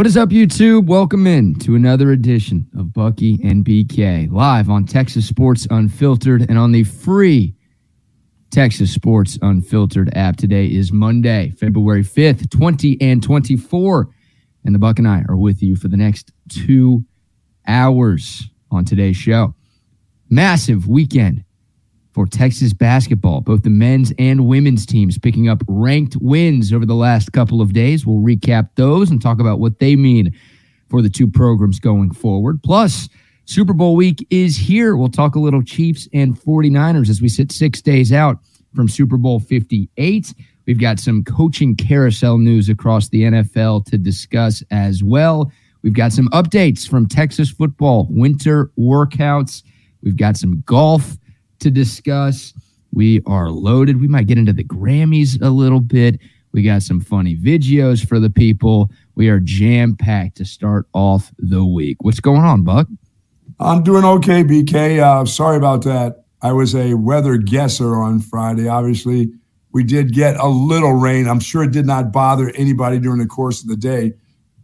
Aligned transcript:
What 0.00 0.06
is 0.06 0.16
up, 0.16 0.30
YouTube? 0.30 0.86
Welcome 0.86 1.26
in 1.26 1.56
to 1.56 1.74
another 1.74 2.10
edition 2.10 2.66
of 2.74 2.90
Bucky 2.90 3.38
and 3.44 3.62
BK 3.62 4.32
live 4.32 4.70
on 4.70 4.86
Texas 4.86 5.28
Sports 5.28 5.66
Unfiltered 5.70 6.48
and 6.48 6.56
on 6.56 6.72
the 6.72 6.84
free 6.84 7.54
Texas 8.50 8.94
Sports 8.94 9.38
Unfiltered 9.42 10.10
app. 10.16 10.38
Today 10.38 10.64
is 10.64 10.90
Monday, 10.90 11.50
February 11.50 12.02
5th, 12.02 12.48
20 12.48 12.96
and 13.02 13.22
24. 13.22 14.08
And 14.64 14.74
the 14.74 14.78
Buck 14.78 14.98
and 14.98 15.06
I 15.06 15.22
are 15.28 15.36
with 15.36 15.62
you 15.62 15.76
for 15.76 15.88
the 15.88 15.98
next 15.98 16.32
two 16.48 17.04
hours 17.66 18.48
on 18.70 18.86
today's 18.86 19.18
show. 19.18 19.54
Massive 20.30 20.88
weekend 20.88 21.44
for 22.12 22.26
Texas 22.26 22.72
basketball. 22.72 23.40
Both 23.40 23.62
the 23.62 23.70
men's 23.70 24.12
and 24.18 24.46
women's 24.46 24.84
teams 24.84 25.18
picking 25.18 25.48
up 25.48 25.62
ranked 25.68 26.16
wins 26.20 26.72
over 26.72 26.84
the 26.84 26.94
last 26.94 27.32
couple 27.32 27.60
of 27.60 27.72
days. 27.72 28.04
We'll 28.04 28.24
recap 28.24 28.70
those 28.74 29.10
and 29.10 29.22
talk 29.22 29.40
about 29.40 29.60
what 29.60 29.78
they 29.78 29.96
mean 29.96 30.34
for 30.88 31.02
the 31.02 31.08
two 31.08 31.28
programs 31.28 31.78
going 31.78 32.12
forward. 32.12 32.62
Plus, 32.62 33.08
Super 33.44 33.72
Bowl 33.72 33.96
week 33.96 34.26
is 34.30 34.56
here. 34.56 34.96
We'll 34.96 35.08
talk 35.08 35.34
a 35.34 35.40
little 35.40 35.62
Chiefs 35.62 36.08
and 36.12 36.38
49ers 36.38 37.08
as 37.08 37.20
we 37.20 37.28
sit 37.28 37.52
six 37.52 37.80
days 37.80 38.12
out 38.12 38.38
from 38.74 38.88
Super 38.88 39.16
Bowl 39.16 39.40
58. 39.40 40.34
We've 40.66 40.80
got 40.80 41.00
some 41.00 41.24
coaching 41.24 41.74
carousel 41.74 42.38
news 42.38 42.68
across 42.68 43.08
the 43.08 43.22
NFL 43.22 43.86
to 43.86 43.98
discuss 43.98 44.62
as 44.70 45.02
well. 45.02 45.50
We've 45.82 45.94
got 45.94 46.12
some 46.12 46.28
updates 46.28 46.88
from 46.88 47.08
Texas 47.08 47.50
football, 47.50 48.06
winter 48.10 48.70
workouts. 48.78 49.62
We've 50.02 50.16
got 50.16 50.36
some 50.36 50.62
golf 50.66 51.16
to 51.60 51.70
discuss. 51.70 52.52
We 52.92 53.22
are 53.26 53.50
loaded. 53.50 54.00
We 54.00 54.08
might 54.08 54.26
get 54.26 54.38
into 54.38 54.52
the 54.52 54.64
Grammys 54.64 55.40
a 55.40 55.50
little 55.50 55.80
bit. 55.80 56.18
We 56.52 56.62
got 56.62 56.82
some 56.82 57.00
funny 57.00 57.36
videos 57.36 58.06
for 58.06 58.18
the 58.18 58.30
people. 58.30 58.90
We 59.14 59.28
are 59.28 59.38
jam 59.38 59.96
packed 59.96 60.36
to 60.38 60.44
start 60.44 60.86
off 60.92 61.32
the 61.38 61.64
week. 61.64 61.98
What's 62.00 62.20
going 62.20 62.42
on, 62.42 62.64
Buck? 62.64 62.88
I'm 63.60 63.82
doing 63.82 64.04
okay, 64.04 64.42
BK. 64.42 65.00
Uh, 65.00 65.24
sorry 65.26 65.56
about 65.56 65.84
that. 65.84 66.24
I 66.42 66.52
was 66.52 66.74
a 66.74 66.94
weather 66.94 67.36
guesser 67.36 67.96
on 67.96 68.20
Friday. 68.20 68.66
Obviously, 68.66 69.30
we 69.72 69.84
did 69.84 70.12
get 70.12 70.36
a 70.36 70.48
little 70.48 70.94
rain. 70.94 71.28
I'm 71.28 71.40
sure 71.40 71.62
it 71.62 71.70
did 71.70 71.86
not 71.86 72.12
bother 72.12 72.50
anybody 72.56 72.98
during 72.98 73.18
the 73.18 73.26
course 73.26 73.62
of 73.62 73.68
the 73.68 73.76
day, 73.76 74.14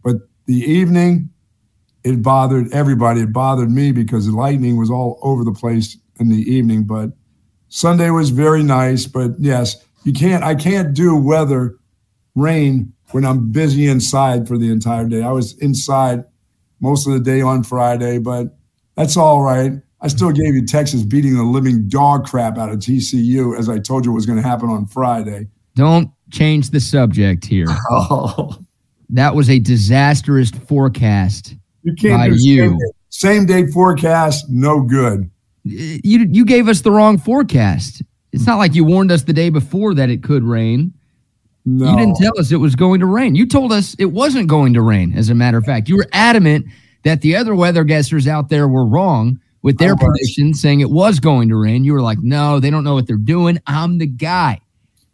but 0.03 0.17
the 0.47 0.55
evening, 0.55 1.29
it 2.03 2.21
bothered 2.21 2.73
everybody. 2.73 3.21
It 3.21 3.31
bothered 3.31 3.69
me 3.69 3.91
because 3.91 4.25
the 4.25 4.35
lightning 4.35 4.77
was 4.77 4.89
all 4.89 5.19
over 5.21 5.43
the 5.43 5.53
place 5.53 5.97
in 6.19 6.29
the 6.29 6.41
evening. 6.51 6.83
But 6.83 7.11
Sunday 7.69 8.09
was 8.09 8.29
very 8.29 8.63
nice. 8.63 9.05
But 9.05 9.31
yes, 9.39 9.83
you 10.03 10.13
can't. 10.13 10.43
I 10.43 10.55
can't 10.55 10.93
do 10.93 11.15
weather, 11.15 11.77
rain 12.35 12.93
when 13.11 13.25
I'm 13.25 13.51
busy 13.51 13.87
inside 13.87 14.47
for 14.47 14.57
the 14.57 14.71
entire 14.71 15.07
day. 15.07 15.21
I 15.23 15.31
was 15.31 15.57
inside 15.59 16.23
most 16.79 17.07
of 17.07 17.13
the 17.13 17.19
day 17.19 17.41
on 17.41 17.63
Friday, 17.63 18.17
but 18.19 18.57
that's 18.95 19.17
all 19.17 19.41
right. 19.41 19.73
I 20.01 20.07
still 20.09 20.31
gave 20.31 20.53
you 20.53 20.65
Texas 20.65 21.01
beating 21.03 21.35
the 21.35 21.43
living 21.43 21.87
dog 21.89 22.25
crap 22.25 22.57
out 22.57 22.69
of 22.69 22.77
TCU, 22.79 23.57
as 23.57 23.67
I 23.67 23.79
told 23.79 24.05
you 24.05 24.11
was 24.11 24.25
going 24.27 24.39
to 24.41 24.47
happen 24.47 24.69
on 24.69 24.85
Friday. 24.85 25.47
Don't 25.75 26.11
change 26.31 26.69
the 26.69 26.79
subject 26.79 27.45
here. 27.45 27.65
Oh, 27.89 28.57
That 29.09 29.33
was 29.35 29.49
a 29.49 29.57
disastrous 29.59 30.51
forecast 30.51 31.55
you 31.83 31.93
can't 31.95 32.17
by 32.19 32.29
do 32.29 32.35
you. 32.37 32.57
same 32.59 32.77
day, 32.77 32.85
same 33.09 33.45
day 33.45 33.67
forecast. 33.71 34.45
No 34.49 34.81
good. 34.81 35.29
You 35.69 36.27
you 36.31 36.45
gave 36.45 36.67
us 36.67 36.81
the 36.81 36.91
wrong 36.91 37.17
forecast. 37.17 38.03
It's 38.31 38.45
not 38.45 38.57
like 38.57 38.75
you 38.75 38.83
warned 38.83 39.11
us 39.11 39.23
the 39.23 39.33
day 39.33 39.49
before 39.49 39.93
that 39.95 40.09
it 40.09 40.23
could 40.23 40.43
rain. 40.43 40.93
No. 41.65 41.89
You 41.89 41.97
didn't 41.97 42.15
tell 42.15 42.39
us 42.39 42.51
it 42.51 42.57
was 42.57 42.75
going 42.75 42.99
to 43.01 43.05
rain. 43.05 43.35
You 43.35 43.45
told 43.45 43.73
us 43.73 43.95
it 43.99 44.05
wasn't 44.05 44.47
going 44.47 44.73
to 44.73 44.81
rain. 44.81 45.13
As 45.17 45.29
a 45.29 45.35
matter 45.35 45.57
of 45.57 45.65
fact, 45.65 45.89
you 45.89 45.97
were 45.97 46.07
adamant 46.13 46.65
that 47.03 47.21
the 47.21 47.35
other 47.35 47.55
weather 47.55 47.83
guessers 47.83 48.27
out 48.27 48.49
there 48.49 48.67
were 48.67 48.85
wrong 48.85 49.39
with 49.63 49.77
their 49.77 49.95
predictions, 49.95 50.61
saying 50.61 50.79
it 50.79 50.89
was 50.89 51.19
going 51.19 51.49
to 51.49 51.57
rain. 51.57 51.83
You 51.83 51.93
were 51.93 52.01
like, 52.01 52.19
"No, 52.19 52.59
they 52.59 52.69
don't 52.69 52.83
know 52.83 52.93
what 52.93 53.07
they're 53.07 53.17
doing. 53.17 53.59
I'm 53.67 53.97
the 53.97 54.07
guy." 54.07 54.61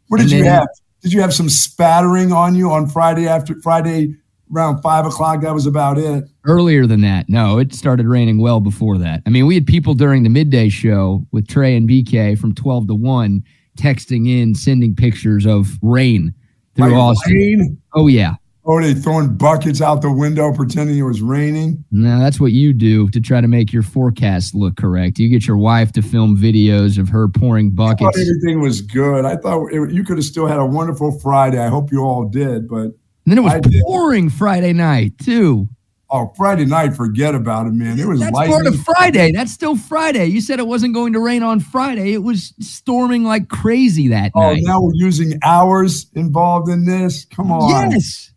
What 0.10 0.20
did 0.20 0.32
you 0.32 0.44
have? 0.44 0.68
Did 1.02 1.12
you 1.12 1.22
have 1.22 1.34
some 1.34 1.50
spattering 1.50 2.32
on 2.32 2.56
you 2.56 2.72
on 2.72 2.88
Friday 2.88 3.28
after 3.28 3.60
Friday 3.62 4.16
around 4.54 4.82
five 4.82 5.06
o'clock? 5.06 5.42
That 5.42 5.54
was 5.54 5.66
about 5.66 5.98
it. 5.98 6.26
Earlier 6.46 6.86
than 6.86 7.02
that, 7.02 7.28
no, 7.30 7.58
it 7.60 7.74
started 7.74 8.08
raining 8.08 8.38
well 8.40 8.60
before 8.60 8.98
that. 9.00 9.22
I 9.26 9.30
mean, 9.30 9.46
we 9.48 9.56
had 9.56 9.66
people 9.68 9.94
during 9.94 10.24
the 10.24 10.30
midday 10.30 10.70
show 10.70 11.26
with 11.32 11.48
Trey 11.48 11.76
and 11.76 11.88
BK 11.90 12.38
from 12.38 12.54
12 12.56 12.88
to 12.88 12.96
1 12.96 13.44
texting 13.78 14.28
in, 14.30 14.54
sending 14.56 14.96
pictures 14.96 15.46
of 15.46 15.78
rain 15.82 16.34
through 16.76 16.90
Like 16.92 16.94
Austin. 16.94 17.34
rain? 17.34 17.82
Oh, 17.94 18.08
yeah. 18.08 18.36
Oh, 18.66 18.82
they 18.82 18.94
throwing 18.94 19.36
buckets 19.36 19.82
out 19.82 20.02
the 20.02 20.10
window 20.12 20.54
pretending 20.54 20.98
it 20.98 21.02
was 21.02 21.22
raining. 21.22 21.84
No, 21.92 22.18
that's 22.20 22.40
what 22.40 22.54
you 22.54 22.72
do 22.72 23.10
to 23.10 23.20
try 23.20 23.42
to 23.42 23.48
make 23.48 23.74
your 23.74 23.84
forecast 23.84 24.56
look 24.56 24.78
correct. 24.78 25.20
You 25.20 25.28
get 25.28 25.46
your 25.46 25.58
wife 25.58 25.92
to 25.94 26.02
film 26.02 26.38
videos 26.38 26.98
of 26.98 27.10
her 27.10 27.28
pouring 27.28 27.74
I 27.74 27.76
thought 27.76 28.00
buckets. 28.00 28.20
everything 28.22 28.62
was 28.62 28.80
good. 28.80 29.26
I 29.26 29.36
thought 29.36 29.68
it, 29.74 29.92
you 29.92 30.06
could 30.06 30.16
have 30.18 30.24
still 30.26 30.48
had 30.48 30.60
a 30.60 30.66
wonderful 30.66 31.20
Friday. 31.20 31.60
I 31.60 31.68
hope 31.68 31.92
you 31.92 32.04
all 32.06 32.24
did. 32.30 32.70
But 32.70 32.92
And 33.26 33.32
then 33.32 33.38
it 33.38 33.42
was 33.42 33.54
I 33.54 33.60
did. 33.60 33.82
pouring 33.86 34.30
Friday 34.30 34.74
night, 34.74 35.18
too. 35.20 35.68
oh, 36.10 36.32
Friday 36.38 36.66
night, 36.66 36.96
forget 36.96 37.34
about 37.36 37.66
it, 37.68 37.74
man. 37.74 37.98
It 38.00 38.06
was 38.06 38.20
That's 38.20 38.34
lightning. 38.34 38.54
part 38.54 38.68
of 38.68 38.80
Friday. 38.84 39.32
That's 39.32 39.52
still 39.52 39.76
Friday. 39.78 40.26
You 40.28 40.42
said 40.42 40.60
it 40.60 40.68
wasn't 40.68 40.94
going 40.94 41.14
to 41.14 41.20
rain 41.20 41.42
on 41.42 41.60
Friday. 41.60 42.14
It 42.14 42.22
was 42.24 42.54
storming 42.60 43.24
like 43.24 43.48
crazy 43.50 44.10
that 44.10 44.32
Oh, 44.36 44.42
night. 44.54 44.62
now 44.64 44.82
we're 44.82 44.92
using 44.96 45.40
hours 45.44 46.06
involved 46.16 46.70
in 46.70 46.86
this. 46.86 47.26
Come 47.26 47.52
on. 47.52 47.92
Yes. 47.92 48.32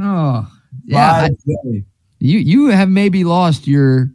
Oh, 0.00 0.46
yeah. 0.84 1.28
I- 1.28 1.30
you 2.22 2.38
you 2.38 2.66
have 2.66 2.88
maybe 2.90 3.24
lost 3.24 3.66
your 3.66 4.10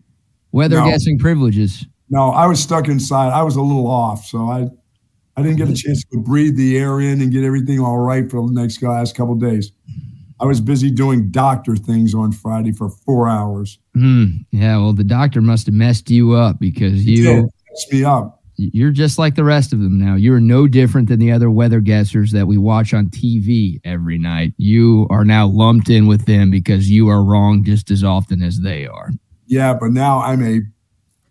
weather 0.52 0.78
No. 0.78 0.86
guessing 0.86 1.18
privileges. 1.18 1.86
No, 2.10 2.30
I 2.30 2.46
was 2.46 2.60
stuck 2.60 2.88
inside. 2.88 3.32
I 3.32 3.42
was 3.44 3.56
a 3.56 3.62
little 3.62 3.88
off, 3.88 4.26
so 4.26 4.48
I 4.50 4.70
I 5.38 5.42
didn't 5.42 5.58
get 5.58 5.68
a 5.70 5.74
chance 5.74 6.04
to 6.12 6.20
breathe 6.20 6.56
the 6.56 6.78
air 6.78 7.02
in 7.02 7.22
and 7.22 7.32
get 7.32 7.44
everything 7.44 7.80
all 7.80 7.98
right 7.98 8.30
for 8.30 8.46
the 8.48 8.54
next 8.54 8.82
last 8.82 9.16
couple 9.16 9.36
days. 9.36 9.72
I 10.40 10.46
was 10.46 10.60
busy 10.62 10.92
doing 10.92 11.30
doctor 11.32 11.76
things 11.76 12.14
on 12.14 12.32
Friday 12.32 12.72
for 12.72 12.90
four 12.90 13.28
hours. 13.28 13.80
Hmm. 13.94 14.26
Yeah. 14.52 14.78
Well, 14.78 14.94
the 14.94 15.04
doctor 15.04 15.42
must 15.42 15.66
have 15.68 15.76
messed 15.76 16.10
you 16.10 16.34
up 16.34 16.60
because 16.60 17.06
you 17.06 17.24
Yeah, 17.24 17.42
messed 17.42 17.92
me 17.92 18.04
up. 18.04 18.42
you're 18.58 18.92
just 18.92 19.18
like 19.18 19.36
the 19.36 19.44
rest 19.46 19.72
of 19.74 19.80
them 19.80 19.98
now. 20.00 20.16
You're 20.16 20.40
no 20.42 20.68
different 20.68 21.08
than 21.10 21.20
the 21.20 21.32
other 21.32 21.50
weather 21.52 21.80
guessers 21.82 22.32
that 22.32 22.48
we 22.48 22.58
watch 22.58 22.94
on 22.94 23.08
TV 23.08 23.80
every 23.86 24.18
night. 24.18 24.54
You 24.58 25.08
are 25.10 25.24
now 25.26 25.48
lumped 25.48 25.90
in 25.90 26.06
with 26.08 26.26
them 26.26 26.50
because 26.52 26.90
you 26.90 27.08
are 27.10 27.24
wrong 27.24 27.64
just 27.64 27.90
as 27.92 28.04
often 28.04 28.42
as 28.42 28.60
they 28.62 28.86
are. 28.88 29.12
Yeah, 29.48 29.74
but 29.74 29.92
now 29.92 30.20
I'm 30.20 30.44
a 30.44 30.62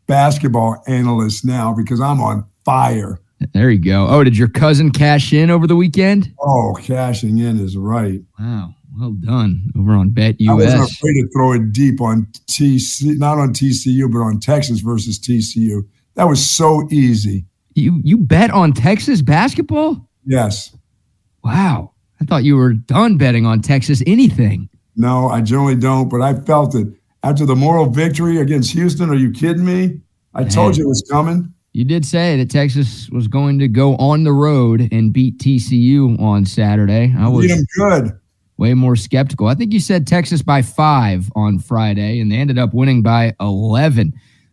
basketball 0.06 0.82
analyst 0.86 1.44
now 1.44 1.74
because 1.74 2.00
I'm 2.00 2.20
on 2.20 2.44
fire. 2.64 3.18
There 3.52 3.70
you 3.70 3.78
go. 3.78 4.06
Oh, 4.08 4.24
did 4.24 4.36
your 4.36 4.48
cousin 4.48 4.90
cash 4.90 5.32
in 5.32 5.50
over 5.50 5.66
the 5.66 5.76
weekend? 5.76 6.32
Oh, 6.40 6.76
cashing 6.80 7.38
in 7.38 7.60
is 7.60 7.76
right. 7.76 8.20
Wow. 8.38 8.74
Well 8.98 9.10
done 9.10 9.72
over 9.76 9.92
on 9.92 10.10
Bet 10.10 10.36
I 10.48 10.54
wasn't 10.54 10.84
afraid 10.84 11.14
to 11.14 11.28
throw 11.34 11.52
it 11.52 11.72
deep 11.72 12.00
on 12.00 12.28
TC, 12.48 13.18
not 13.18 13.38
on 13.38 13.52
TCU, 13.52 14.10
but 14.10 14.18
on 14.18 14.38
Texas 14.38 14.80
versus 14.80 15.18
TCU. 15.18 15.82
That 16.14 16.24
was 16.24 16.48
so 16.48 16.86
easy. 16.92 17.44
You 17.74 18.00
you 18.04 18.16
bet 18.16 18.52
on 18.52 18.72
Texas 18.72 19.20
basketball? 19.20 20.08
Yes. 20.24 20.76
Wow. 21.42 21.92
I 22.20 22.24
thought 22.24 22.44
you 22.44 22.56
were 22.56 22.72
done 22.72 23.18
betting 23.18 23.46
on 23.46 23.62
Texas 23.62 24.00
anything. 24.06 24.68
No, 24.94 25.28
I 25.28 25.40
generally 25.40 25.74
don't, 25.74 26.08
but 26.08 26.22
I 26.22 26.34
felt 26.34 26.74
it. 26.76 26.86
After 27.24 27.46
the 27.46 27.56
moral 27.56 27.86
victory 27.86 28.38
against 28.38 28.70
Houston, 28.72 29.10
are 29.10 29.14
you 29.14 29.32
kidding 29.32 29.64
me? 29.64 30.00
I 30.34 30.44
told 30.44 30.76
you 30.76 30.84
it 30.84 30.88
was 30.88 31.02
coming. 31.10 31.53
You 31.74 31.84
did 31.84 32.06
say 32.06 32.36
that 32.36 32.50
Texas 32.50 33.10
was 33.10 33.26
going 33.26 33.58
to 33.58 33.66
go 33.66 33.96
on 33.96 34.22
the 34.22 34.32
road 34.32 34.88
and 34.92 35.12
beat 35.12 35.38
TCU 35.38 36.20
on 36.20 36.44
Saturday. 36.46 37.12
I 37.18 37.26
was 37.26 37.46
good. 37.76 38.12
way 38.58 38.74
more 38.74 38.94
skeptical. 38.94 39.48
I 39.48 39.56
think 39.56 39.72
you 39.72 39.80
said 39.80 40.06
Texas 40.06 40.40
by 40.40 40.62
five 40.62 41.28
on 41.34 41.58
Friday, 41.58 42.20
and 42.20 42.30
they 42.30 42.36
ended 42.36 42.58
up 42.58 42.72
winning 42.74 43.02
by 43.02 43.34
11 43.40 44.12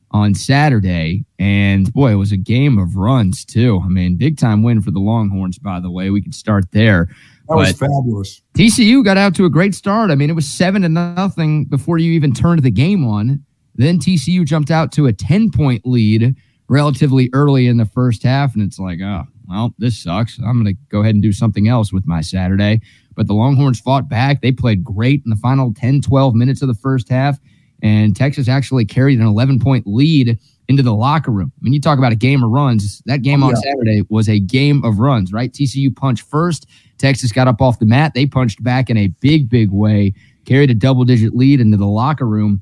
on 0.10 0.34
Saturday. 0.34 1.24
And 1.38 1.94
boy, 1.94 2.12
it 2.14 2.16
was 2.16 2.32
a 2.32 2.38
game 2.38 2.80
of 2.80 2.96
runs, 2.96 3.46
too. 3.46 3.80
I 3.86 3.88
mean, 3.88 4.16
big 4.18 4.40
time 4.40 4.64
win 4.64 4.82
for 4.82 4.90
the 4.90 5.00
Longhorns, 5.00 5.60
by 5.60 5.80
the 5.80 5.92
way. 5.92 6.10
We 6.10 6.24
could 6.24 6.34
start 6.34 6.72
there. 6.72 7.08
That 7.50 7.56
was 7.56 7.74
But- 7.74 7.88
fabulous. 7.88 8.42
TCU 8.56 9.04
got 9.04 9.18
out 9.18 9.36
to 9.36 9.46
a 9.46 9.50
great 9.50 9.76
start. 9.76 10.10
I 10.10 10.16
mean, 10.16 10.32
it 10.32 10.36
was 10.36 10.48
seven 10.48 10.82
to 10.82 10.90
nothing 10.90 11.66
before 11.66 12.00
you 12.00 12.14
even 12.14 12.34
turned 12.34 12.64
the 12.64 12.72
game 12.72 13.06
on. 13.06 13.42
Then 13.76 14.00
TCU 14.00 14.44
jumped 14.44 14.72
out 14.72 14.92
to 14.94 15.06
a 15.06 15.14
10 15.14 15.52
point 15.52 15.86
lead 15.86 16.36
relatively 16.72 17.30
early 17.34 17.68
in 17.68 17.76
the 17.76 17.86
first 17.86 18.24
half. 18.24 18.54
And 18.54 18.64
it's 18.64 18.80
like, 18.80 19.00
oh, 19.02 19.26
well, 19.48 19.76
this 19.78 20.02
sucks. 20.02 20.40
I'm 20.40 20.64
going 20.64 20.74
to 20.74 20.82
go 20.90 21.02
ahead 21.02 21.14
and 21.14 21.22
do 21.22 21.34
something 21.34 21.68
else 21.68 21.92
with 21.92 22.08
my 22.08 22.22
Saturday. 22.22 22.80
But 23.14 23.28
the 23.28 23.34
Longhorns 23.34 23.80
fought 23.80 24.08
back. 24.08 24.42
They 24.42 24.54
played 24.54 24.84
great 24.84 25.22
in 25.26 25.30
the 25.30 25.36
final 25.36 25.74
10, 25.74 26.02
12 26.02 26.34
minutes 26.34 26.62
of 26.62 26.70
the 26.70 26.74
first 26.74 27.10
half. 27.10 27.38
And 27.84 28.16
Texas 28.16 28.48
actually 28.48 28.86
carried 28.86 29.20
an 29.20 29.26
11 29.26 29.60
point 29.60 29.86
lead 29.86 30.40
into 30.70 30.82
the 30.82 30.94
locker 30.94 31.32
room. 31.32 31.52
When 31.60 31.74
you 31.74 31.82
talk 31.82 31.98
about 31.98 32.14
a 32.14 32.16
game 32.16 32.42
of 32.42 32.50
runs, 32.50 33.02
that 33.06 33.22
game 33.22 33.44
on 33.44 33.50
yeah. 33.50 33.72
Saturday 33.72 34.02
was 34.10 34.30
a 34.30 34.40
game 34.40 34.86
of 34.86 35.00
runs, 35.00 35.34
right? 35.34 35.52
TCU 35.52 35.94
punched 35.94 36.24
first. 36.24 36.68
Texas 36.98 37.34
got 37.34 37.50
up 37.50 37.62
off 37.62 37.80
the 37.80 37.86
mat. 37.86 38.14
They 38.14 38.26
punched 38.26 38.64
back 38.64 38.90
in 38.90 38.96
a 38.98 39.08
big, 39.20 39.50
big 39.50 39.72
way 39.72 40.14
carried 40.46 40.72
a 40.72 40.74
double 40.74 41.04
digit 41.06 41.36
lead 41.36 41.60
into 41.60 41.78
the 41.78 41.86
locker 41.86 42.28
room. 42.28 42.62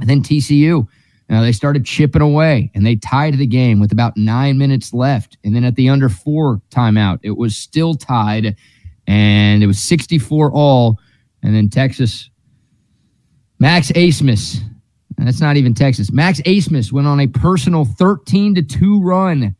And 0.00 0.08
then 0.08 0.22
TCU, 0.22 0.86
uh, 1.28 1.40
they 1.40 1.52
started 1.52 1.84
chipping 1.84 2.22
away 2.22 2.70
and 2.74 2.86
they 2.86 2.96
tied 2.96 3.36
the 3.36 3.46
game 3.46 3.80
with 3.80 3.92
about 3.92 4.16
nine 4.16 4.58
minutes 4.58 4.92
left. 4.92 5.36
And 5.44 5.54
then 5.54 5.64
at 5.64 5.74
the 5.74 5.88
under 5.88 6.08
four 6.08 6.60
timeout, 6.70 7.18
it 7.22 7.36
was 7.36 7.56
still 7.56 7.94
tied 7.94 8.56
and 9.06 9.62
it 9.62 9.66
was 9.66 9.78
64 9.80 10.52
all. 10.52 10.98
And 11.42 11.54
then 11.54 11.68
Texas, 11.68 12.30
Max 13.58 13.90
Abmas, 13.92 14.60
that's 15.18 15.40
not 15.40 15.56
even 15.56 15.74
Texas. 15.74 16.12
Max 16.12 16.40
Abmas 16.42 16.92
went 16.92 17.06
on 17.06 17.20
a 17.20 17.26
personal 17.26 17.84
13 17.84 18.54
to 18.54 18.62
2 18.62 19.02
run 19.02 19.56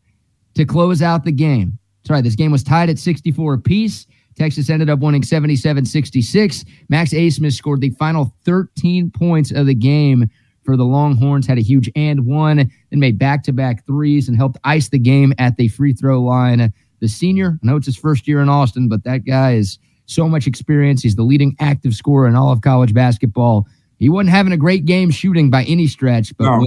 to 0.55 0.65
close 0.65 1.03
out 1.03 1.25
the 1.25 1.33
game. 1.33 1.79
Right. 2.09 2.23
This 2.23 2.37
game 2.37 2.53
was 2.53 2.63
tied 2.63 2.89
at 2.89 3.01
64 3.01 3.55
apiece. 3.55 4.07
Texas 4.37 4.71
ended 4.71 4.89
up 4.89 5.01
winning 5.01 5.25
77 5.25 5.85
66. 5.85 6.65
Max 6.89 7.13
Abmas 7.13 7.55
scored 7.55 7.81
the 7.81 7.91
final 7.91 8.33
13 8.45 9.11
points 9.11 9.51
of 9.51 9.67
the 9.67 9.75
game 9.75 10.31
for 10.67 10.77
the 10.77 10.85
Longhorns, 10.85 11.47
had 11.47 11.57
a 11.57 11.63
huge 11.63 11.91
and 11.97 12.27
one, 12.27 12.57
then 12.91 13.01
made 13.01 13.19
back 13.19 13.43
to 13.45 13.53
back 13.53 13.87
threes 13.87 14.29
and 14.29 14.37
helped 14.37 14.59
ice 14.65 14.91
the 14.91 14.99
game 14.99 15.33
at 15.39 15.57
the 15.57 15.69
free 15.69 15.95
throw 15.95 16.21
line. 16.21 16.73
The 17.01 17.09
senior, 17.09 17.59
I 17.63 17.67
know 17.67 17.77
it's 17.77 17.87
his 17.87 17.97
first 17.97 18.29
year 18.29 18.41
in 18.41 18.49
Austin, 18.49 18.89
but 18.89 19.05
that 19.05 19.25
guy 19.25 19.55
is 19.55 19.79
so 20.07 20.29
much 20.29 20.47
experience. 20.47 21.03
He's 21.03 21.17
the 21.17 21.23
leading 21.23 21.57
active 21.61 21.95
scorer 21.95 22.27
in 22.27 22.35
all 22.35 22.53
of 22.53 22.61
college 22.61 22.93
basketball. 22.93 23.67
He 23.99 24.09
wasn't 24.09 24.31
having 24.31 24.53
a 24.53 24.59
great 24.59 24.85
game 24.85 25.11
shooting 25.11 25.51
by 25.51 25.65
any 25.65 25.87
stretch, 25.87 26.37
but 26.37 26.45
no. 26.45 26.67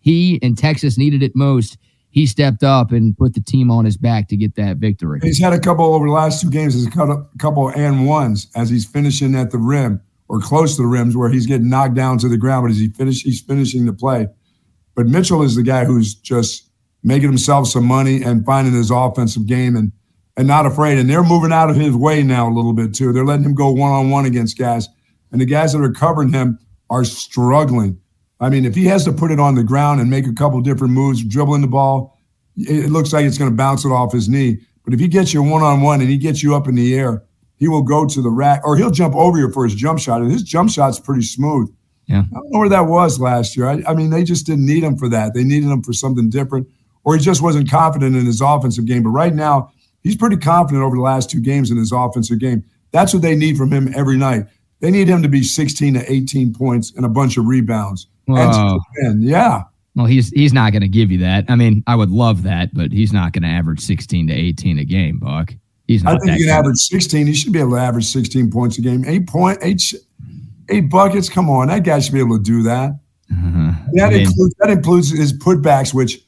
he 0.00 0.38
and 0.42 0.56
Texas 0.56 0.96
needed 0.96 1.22
it 1.22 1.32
most, 1.34 1.76
he 2.10 2.26
stepped 2.26 2.64
up 2.64 2.90
and 2.90 3.16
put 3.16 3.34
the 3.34 3.40
team 3.40 3.70
on 3.70 3.84
his 3.84 3.96
back 3.96 4.28
to 4.28 4.36
get 4.36 4.56
that 4.56 4.78
victory. 4.78 5.20
He's 5.22 5.40
had 5.40 5.52
a 5.52 5.60
couple 5.60 5.94
over 5.94 6.06
the 6.06 6.12
last 6.12 6.42
two 6.42 6.50
games, 6.50 6.84
a 6.84 6.90
couple 7.38 7.68
and 7.68 8.06
ones 8.06 8.48
as 8.56 8.68
he's 8.70 8.84
finishing 8.84 9.34
at 9.34 9.50
the 9.50 9.58
rim 9.58 10.00
or 10.30 10.38
close 10.38 10.76
to 10.76 10.82
the 10.82 10.86
rims 10.86 11.16
where 11.16 11.28
he's 11.28 11.44
getting 11.44 11.68
knocked 11.68 11.94
down 11.94 12.16
to 12.16 12.28
the 12.28 12.38
ground, 12.38 12.62
but 12.62 12.70
as 12.70 12.78
he 12.78 12.88
finish, 12.88 13.22
he's 13.22 13.40
finishing 13.40 13.84
the 13.84 13.92
play. 13.92 14.28
But 14.94 15.06
Mitchell 15.06 15.42
is 15.42 15.56
the 15.56 15.64
guy 15.64 15.84
who's 15.84 16.14
just 16.14 16.70
making 17.02 17.28
himself 17.28 17.66
some 17.66 17.84
money 17.84 18.22
and 18.22 18.46
finding 18.46 18.72
his 18.72 18.92
offensive 18.92 19.46
game 19.46 19.74
and 19.74 19.90
and 20.36 20.46
not 20.46 20.66
afraid. 20.66 20.98
And 20.98 21.10
they're 21.10 21.24
moving 21.24 21.52
out 21.52 21.68
of 21.68 21.74
his 21.74 21.96
way 21.96 22.22
now 22.22 22.48
a 22.48 22.54
little 22.54 22.72
bit 22.72 22.94
too. 22.94 23.12
They're 23.12 23.24
letting 23.24 23.44
him 23.44 23.56
go 23.56 23.72
one 23.72 23.90
on 23.90 24.10
one 24.10 24.24
against 24.24 24.56
guys, 24.56 24.88
and 25.32 25.40
the 25.40 25.46
guys 25.46 25.72
that 25.72 25.82
are 25.82 25.90
covering 25.90 26.32
him 26.32 26.60
are 26.90 27.04
struggling. 27.04 28.00
I 28.38 28.50
mean, 28.50 28.64
if 28.64 28.76
he 28.76 28.84
has 28.84 29.04
to 29.06 29.12
put 29.12 29.32
it 29.32 29.40
on 29.40 29.56
the 29.56 29.64
ground 29.64 30.00
and 30.00 30.08
make 30.08 30.28
a 30.28 30.32
couple 30.32 30.60
different 30.60 30.94
moves, 30.94 31.24
dribbling 31.24 31.60
the 31.60 31.66
ball, 31.66 32.16
it 32.56 32.90
looks 32.90 33.12
like 33.12 33.24
it's 33.24 33.36
going 33.36 33.50
to 33.50 33.56
bounce 33.56 33.84
it 33.84 33.90
off 33.90 34.12
his 34.12 34.28
knee. 34.28 34.60
But 34.84 34.94
if 34.94 35.00
he 35.00 35.08
gets 35.08 35.34
you 35.34 35.42
one 35.42 35.62
on 35.62 35.82
one 35.82 36.00
and 36.00 36.08
he 36.08 36.18
gets 36.18 36.40
you 36.40 36.54
up 36.54 36.68
in 36.68 36.76
the 36.76 36.94
air, 36.94 37.24
he 37.60 37.68
will 37.68 37.82
go 37.82 38.06
to 38.06 38.22
the 38.22 38.30
rack 38.30 38.62
or 38.64 38.76
he'll 38.76 38.90
jump 38.90 39.14
over 39.14 39.38
you 39.38 39.52
for 39.52 39.64
his 39.64 39.74
jump 39.74 40.00
shot. 40.00 40.22
And 40.22 40.32
his 40.32 40.42
jump 40.42 40.70
shot's 40.70 40.98
pretty 40.98 41.22
smooth. 41.22 41.72
Yeah. 42.06 42.22
I 42.22 42.34
don't 42.34 42.50
know 42.50 42.58
where 42.58 42.68
that 42.70 42.86
was 42.86 43.20
last 43.20 43.56
year. 43.56 43.68
I, 43.68 43.82
I 43.86 43.94
mean, 43.94 44.10
they 44.10 44.24
just 44.24 44.46
didn't 44.46 44.66
need 44.66 44.82
him 44.82 44.96
for 44.96 45.08
that. 45.10 45.34
They 45.34 45.44
needed 45.44 45.68
him 45.68 45.82
for 45.82 45.92
something 45.92 46.30
different, 46.30 46.66
or 47.04 47.14
he 47.14 47.20
just 47.20 47.42
wasn't 47.42 47.70
confident 47.70 48.16
in 48.16 48.26
his 48.26 48.40
offensive 48.40 48.86
game. 48.86 49.02
But 49.04 49.10
right 49.10 49.34
now, 49.34 49.70
he's 50.02 50.16
pretty 50.16 50.38
confident 50.38 50.82
over 50.82 50.96
the 50.96 51.02
last 51.02 51.30
two 51.30 51.40
games 51.40 51.70
in 51.70 51.76
his 51.76 51.92
offensive 51.92 52.40
game. 52.40 52.64
That's 52.90 53.12
what 53.12 53.22
they 53.22 53.36
need 53.36 53.56
from 53.56 53.70
him 53.70 53.92
every 53.94 54.16
night. 54.16 54.46
They 54.80 54.90
need 54.90 55.06
him 55.06 55.22
to 55.22 55.28
be 55.28 55.42
16 55.42 55.94
to 55.94 56.12
18 56.12 56.54
points 56.54 56.92
and 56.96 57.04
a 57.04 57.08
bunch 57.08 57.36
of 57.36 57.44
rebounds. 57.44 58.08
And 58.96 59.22
yeah. 59.22 59.64
Well, 59.94 60.06
he's 60.06 60.30
he's 60.30 60.54
not 60.54 60.72
going 60.72 60.82
to 60.82 60.88
give 60.88 61.10
you 61.10 61.18
that. 61.18 61.44
I 61.48 61.56
mean, 61.56 61.84
I 61.86 61.94
would 61.94 62.10
love 62.10 62.42
that, 62.44 62.72
but 62.72 62.90
he's 62.90 63.12
not 63.12 63.32
going 63.32 63.42
to 63.42 63.48
average 63.48 63.80
16 63.80 64.28
to 64.28 64.32
18 64.32 64.78
a 64.78 64.84
game, 64.84 65.18
Buck. 65.18 65.52
He's 65.90 66.04
not. 66.04 66.14
I 66.14 66.18
think 66.18 66.32
he 66.32 66.44
can 66.44 66.50
average 66.50 66.78
16. 66.78 67.26
He 67.26 67.34
should 67.34 67.52
be 67.52 67.58
able 67.58 67.72
to 67.72 67.76
average 67.76 68.06
16 68.06 68.50
points 68.50 68.78
a 68.78 68.82
game. 68.82 69.04
Eight 69.06 69.26
point 69.26 69.58
eight 69.62 69.82
eight 70.68 70.90
buckets. 70.90 71.28
Come 71.28 71.50
on, 71.50 71.68
that 71.68 71.84
guy 71.84 71.98
should 71.98 72.14
be 72.14 72.20
able 72.20 72.36
to 72.36 72.42
do 72.42 72.62
that. 72.62 72.90
Uh-huh. 73.32 73.72
That 73.92 74.06
I 74.06 74.10
mean, 74.10 74.20
includes 74.26 74.54
that 74.58 74.70
includes 74.70 75.10
his 75.10 75.32
putbacks, 75.32 75.92
which 75.92 76.20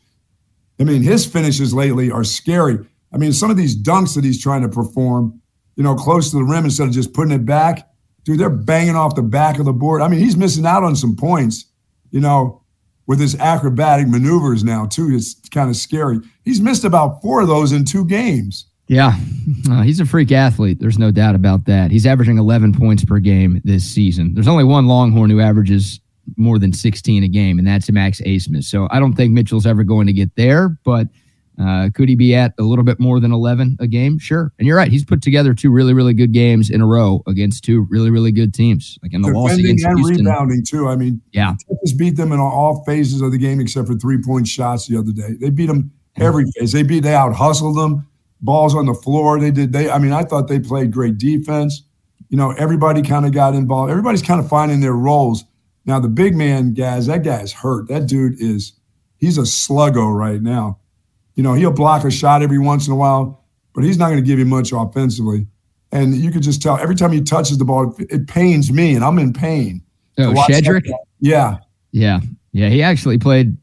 I 0.80 0.84
mean, 0.84 1.02
his 1.02 1.26
finishes 1.26 1.72
lately 1.72 2.10
are 2.10 2.24
scary. 2.24 2.78
I 3.12 3.18
mean, 3.18 3.32
some 3.32 3.50
of 3.50 3.56
these 3.56 3.80
dunks 3.80 4.14
that 4.14 4.24
he's 4.24 4.42
trying 4.42 4.62
to 4.62 4.68
perform, 4.68 5.40
you 5.76 5.82
know, 5.82 5.94
close 5.94 6.30
to 6.30 6.36
the 6.36 6.44
rim 6.44 6.64
instead 6.64 6.88
of 6.88 6.94
just 6.94 7.12
putting 7.12 7.32
it 7.32 7.44
back 7.44 7.88
dude, 8.24 8.38
they're 8.38 8.50
banging 8.50 8.96
off 8.96 9.14
the 9.14 9.22
back 9.22 9.58
of 9.58 9.64
the 9.64 9.72
board. 9.72 10.02
I 10.02 10.08
mean, 10.08 10.20
he's 10.20 10.36
missing 10.36 10.66
out 10.66 10.84
on 10.84 10.96
some 10.96 11.16
points, 11.16 11.66
you 12.10 12.20
know, 12.20 12.62
with 13.06 13.20
his 13.20 13.34
acrobatic 13.36 14.08
maneuvers 14.08 14.62
now, 14.64 14.86
too. 14.86 15.10
It's 15.12 15.34
kind 15.48 15.68
of 15.68 15.76
scary. 15.76 16.20
He's 16.44 16.60
missed 16.60 16.84
about 16.84 17.20
four 17.20 17.42
of 17.42 17.48
those 17.48 17.72
in 17.72 17.84
two 17.84 18.04
games. 18.04 18.66
Yeah, 18.88 19.16
uh, 19.70 19.82
he's 19.82 20.00
a 20.00 20.06
freak 20.06 20.32
athlete. 20.32 20.78
There's 20.80 20.98
no 20.98 21.10
doubt 21.10 21.34
about 21.34 21.64
that. 21.66 21.90
He's 21.90 22.06
averaging 22.06 22.38
11 22.38 22.74
points 22.74 23.04
per 23.04 23.18
game 23.18 23.60
this 23.64 23.84
season. 23.84 24.34
There's 24.34 24.48
only 24.48 24.64
one 24.64 24.86
Longhorn 24.86 25.30
who 25.30 25.40
averages 25.40 26.00
more 26.36 26.58
than 26.58 26.72
16 26.72 27.24
a 27.24 27.28
game, 27.28 27.58
and 27.58 27.66
that's 27.66 27.90
Max 27.90 28.20
Abmas. 28.20 28.64
So 28.64 28.88
I 28.90 29.00
don't 29.00 29.14
think 29.14 29.32
Mitchell's 29.32 29.66
ever 29.66 29.84
going 29.84 30.06
to 30.06 30.12
get 30.12 30.34
there, 30.36 30.76
but– 30.84 31.08
uh, 31.60 31.90
could 31.94 32.08
he 32.08 32.14
be 32.14 32.34
at 32.34 32.54
a 32.58 32.62
little 32.62 32.84
bit 32.84 32.98
more 32.98 33.20
than 33.20 33.32
11 33.32 33.76
a 33.80 33.86
game? 33.86 34.18
Sure. 34.18 34.52
And 34.58 34.66
you're 34.66 34.76
right. 34.76 34.90
He's 34.90 35.04
put 35.04 35.22
together 35.22 35.54
two 35.54 35.70
really, 35.70 35.92
really 35.92 36.14
good 36.14 36.32
games 36.32 36.70
in 36.70 36.80
a 36.80 36.86
row 36.86 37.22
against 37.26 37.64
two 37.64 37.86
really, 37.90 38.10
really 38.10 38.32
good 38.32 38.54
teams. 38.54 38.98
Like 39.02 39.12
in 39.12 39.22
the 39.22 39.28
Defending 39.28 39.42
loss 39.42 39.58
against 39.58 39.84
and 39.84 39.98
Houston. 39.98 40.26
rebounding, 40.26 40.64
too. 40.64 40.88
I 40.88 40.96
mean, 40.96 41.20
yeah. 41.32 41.54
Texas 41.68 41.92
beat 41.92 42.16
them 42.16 42.32
in 42.32 42.40
all 42.40 42.82
phases 42.84 43.20
of 43.20 43.32
the 43.32 43.38
game 43.38 43.60
except 43.60 43.86
for 43.86 43.94
three 43.94 44.20
point 44.22 44.48
shots 44.48 44.86
the 44.86 44.96
other 44.96 45.12
day. 45.12 45.34
They 45.38 45.50
beat 45.50 45.66
them 45.66 45.92
every 46.16 46.50
phase. 46.52 46.72
They 46.72 46.82
beat, 46.82 47.00
they 47.00 47.14
out 47.14 47.34
hustled 47.34 47.76
them, 47.76 48.08
balls 48.42 48.74
on 48.74 48.86
the 48.86 48.94
floor. 48.94 49.40
They 49.40 49.50
did, 49.50 49.72
they, 49.72 49.88
I 49.88 49.98
mean, 49.98 50.12
I 50.12 50.24
thought 50.24 50.48
they 50.48 50.60
played 50.60 50.92
great 50.92 51.16
defense. 51.16 51.82
You 52.28 52.36
know, 52.36 52.50
everybody 52.52 53.02
kind 53.02 53.24
of 53.24 53.32
got 53.32 53.54
involved. 53.54 53.90
Everybody's 53.90 54.22
kind 54.22 54.40
of 54.40 54.48
finding 54.48 54.80
their 54.80 54.94
roles. 54.94 55.44
Now, 55.84 56.00
the 56.00 56.08
big 56.08 56.36
man, 56.36 56.74
guys, 56.74 57.06
that 57.06 57.24
guy's 57.24 57.52
hurt. 57.52 57.88
That 57.88 58.06
dude 58.06 58.40
is, 58.40 58.72
he's 59.18 59.38
a 59.38 59.42
sluggo 59.42 60.14
right 60.14 60.40
now. 60.40 60.78
You 61.34 61.42
know, 61.42 61.54
he'll 61.54 61.72
block 61.72 62.04
a 62.04 62.10
shot 62.10 62.42
every 62.42 62.58
once 62.58 62.86
in 62.86 62.92
a 62.92 62.96
while, 62.96 63.44
but 63.74 63.84
he's 63.84 63.98
not 63.98 64.08
going 64.08 64.22
to 64.22 64.26
give 64.26 64.38
you 64.38 64.44
much 64.44 64.72
offensively. 64.72 65.46
And 65.90 66.14
you 66.14 66.30
could 66.30 66.42
just 66.42 66.62
tell 66.62 66.78
every 66.78 66.94
time 66.94 67.12
he 67.12 67.20
touches 67.20 67.58
the 67.58 67.64
ball, 67.64 67.94
it, 67.98 68.10
it 68.10 68.28
pains 68.28 68.72
me, 68.72 68.94
and 68.94 69.04
I'm 69.04 69.18
in 69.18 69.32
pain. 69.32 69.82
Oh, 70.18 70.32
Shedrick? 70.48 70.90
Yeah. 71.20 71.58
Yeah. 71.90 72.20
Yeah. 72.52 72.68
He 72.68 72.82
actually 72.82 73.18
played 73.18 73.56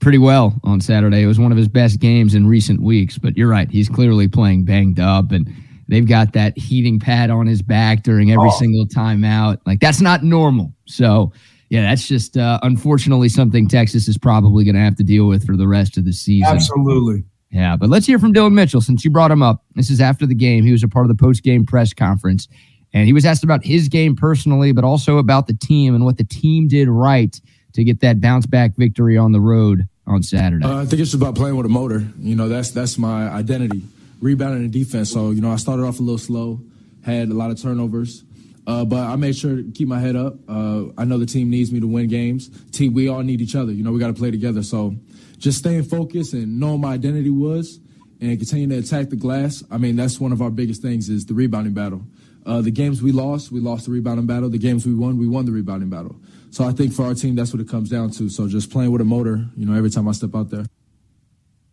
pretty 0.00 0.18
well 0.18 0.58
on 0.64 0.80
Saturday. 0.80 1.22
It 1.22 1.26
was 1.26 1.38
one 1.38 1.52
of 1.52 1.58
his 1.58 1.68
best 1.68 2.00
games 2.00 2.34
in 2.34 2.46
recent 2.46 2.80
weeks, 2.82 3.18
but 3.18 3.36
you're 3.36 3.48
right. 3.48 3.70
He's 3.70 3.88
clearly 3.88 4.28
playing 4.28 4.64
banged 4.64 5.00
up 5.00 5.32
and 5.32 5.52
they've 5.88 6.06
got 6.06 6.32
that 6.34 6.56
heating 6.56 6.98
pad 6.98 7.30
on 7.30 7.46
his 7.46 7.62
back 7.62 8.02
during 8.02 8.30
every 8.30 8.48
oh. 8.48 8.58
single 8.58 8.86
timeout. 8.86 9.58
Like 9.66 9.80
that's 9.80 10.00
not 10.00 10.22
normal. 10.22 10.72
So 10.86 11.32
yeah, 11.70 11.82
that's 11.82 12.06
just 12.06 12.36
uh, 12.36 12.58
unfortunately 12.62 13.28
something 13.28 13.68
Texas 13.68 14.08
is 14.08 14.16
probably 14.16 14.64
going 14.64 14.74
to 14.74 14.80
have 14.80 14.96
to 14.96 15.04
deal 15.04 15.26
with 15.26 15.46
for 15.46 15.56
the 15.56 15.68
rest 15.68 15.96
of 15.98 16.04
the 16.04 16.12
season. 16.12 16.54
Absolutely. 16.54 17.24
Yeah, 17.50 17.76
but 17.76 17.88
let's 17.88 18.06
hear 18.06 18.18
from 18.18 18.32
Dillon 18.32 18.54
Mitchell 18.54 18.80
since 18.80 19.04
you 19.04 19.10
brought 19.10 19.30
him 19.30 19.42
up. 19.42 19.64
This 19.74 19.90
is 19.90 20.00
after 20.00 20.26
the 20.26 20.34
game. 20.34 20.64
He 20.64 20.72
was 20.72 20.82
a 20.82 20.88
part 20.88 21.06
of 21.06 21.08
the 21.08 21.14
post 21.14 21.42
game 21.42 21.64
press 21.64 21.94
conference, 21.94 22.46
and 22.92 23.06
he 23.06 23.14
was 23.14 23.24
asked 23.24 23.42
about 23.42 23.64
his 23.64 23.88
game 23.88 24.14
personally, 24.14 24.72
but 24.72 24.84
also 24.84 25.16
about 25.16 25.46
the 25.46 25.54
team 25.54 25.94
and 25.94 26.04
what 26.04 26.18
the 26.18 26.24
team 26.24 26.68
did 26.68 26.88
right 26.88 27.40
to 27.74 27.84
get 27.84 28.00
that 28.00 28.20
bounce 28.20 28.46
back 28.46 28.76
victory 28.76 29.16
on 29.16 29.32
the 29.32 29.40
road 29.40 29.88
on 30.06 30.22
Saturday. 30.22 30.64
Uh, 30.64 30.82
I 30.82 30.86
think 30.86 31.02
it's 31.02 31.14
about 31.14 31.34
playing 31.34 31.56
with 31.56 31.66
a 31.66 31.70
motor. 31.70 32.06
You 32.18 32.34
know, 32.34 32.48
that's 32.48 32.70
that's 32.70 32.98
my 32.98 33.28
identity, 33.28 33.82
rebounding 34.20 34.64
and 34.64 34.72
defense. 34.72 35.10
So 35.10 35.30
you 35.30 35.40
know, 35.40 35.50
I 35.50 35.56
started 35.56 35.84
off 35.84 35.98
a 35.98 36.02
little 36.02 36.18
slow, 36.18 36.60
had 37.04 37.28
a 37.28 37.34
lot 37.34 37.50
of 37.50 37.60
turnovers. 37.60 38.24
Uh, 38.66 38.84
but 38.84 38.98
I 38.98 39.16
made 39.16 39.34
sure 39.34 39.56
to 39.56 39.70
keep 39.72 39.88
my 39.88 39.98
head 39.98 40.14
up. 40.14 40.34
Uh, 40.46 40.88
I 40.98 41.06
know 41.06 41.16
the 41.16 41.24
team 41.24 41.48
needs 41.48 41.72
me 41.72 41.80
to 41.80 41.86
win 41.86 42.06
games. 42.06 42.50
Team, 42.70 42.92
we 42.92 43.08
all 43.08 43.22
need 43.22 43.40
each 43.40 43.56
other. 43.56 43.72
You 43.72 43.82
know, 43.82 43.92
we 43.92 43.98
got 43.98 44.08
to 44.08 44.12
play 44.12 44.30
together. 44.30 44.62
So 44.62 44.94
just 45.38 45.58
staying 45.58 45.84
focused 45.84 46.34
and 46.34 46.60
knowing 46.60 46.82
my 46.82 46.92
identity 46.92 47.30
was 47.30 47.80
and 48.20 48.36
continuing 48.38 48.70
to 48.70 48.76
attack 48.76 49.08
the 49.08 49.16
glass. 49.16 49.64
I 49.70 49.78
mean, 49.78 49.96
that's 49.96 50.20
one 50.20 50.32
of 50.32 50.42
our 50.42 50.50
biggest 50.50 50.82
things 50.82 51.08
is 51.08 51.24
the 51.24 51.32
rebounding 51.32 51.72
battle. 51.72 52.02
Uh, 52.44 52.60
the 52.60 52.70
games 52.70 53.02
we 53.02 53.10
lost, 53.10 53.50
we 53.50 53.60
lost 53.60 53.86
the 53.86 53.90
rebounding 53.90 54.26
battle. 54.26 54.50
The 54.50 54.58
games 54.58 54.86
we 54.86 54.94
won, 54.94 55.16
we 55.16 55.26
won 55.26 55.46
the 55.46 55.52
rebounding 55.52 55.88
battle. 55.88 56.16
So 56.50 56.64
I 56.64 56.72
think 56.72 56.92
for 56.92 57.04
our 57.04 57.14
team, 57.14 57.34
that's 57.34 57.52
what 57.52 57.60
it 57.60 57.68
comes 57.68 57.88
down 57.88 58.10
to. 58.12 58.28
So 58.28 58.48
just 58.48 58.70
playing 58.70 58.90
with 58.90 59.00
a 59.00 59.04
motor, 59.04 59.44
you 59.56 59.66
know, 59.66 59.74
every 59.74 59.90
time 59.90 60.08
I 60.08 60.12
step 60.12 60.34
out 60.34 60.50
there. 60.50 60.64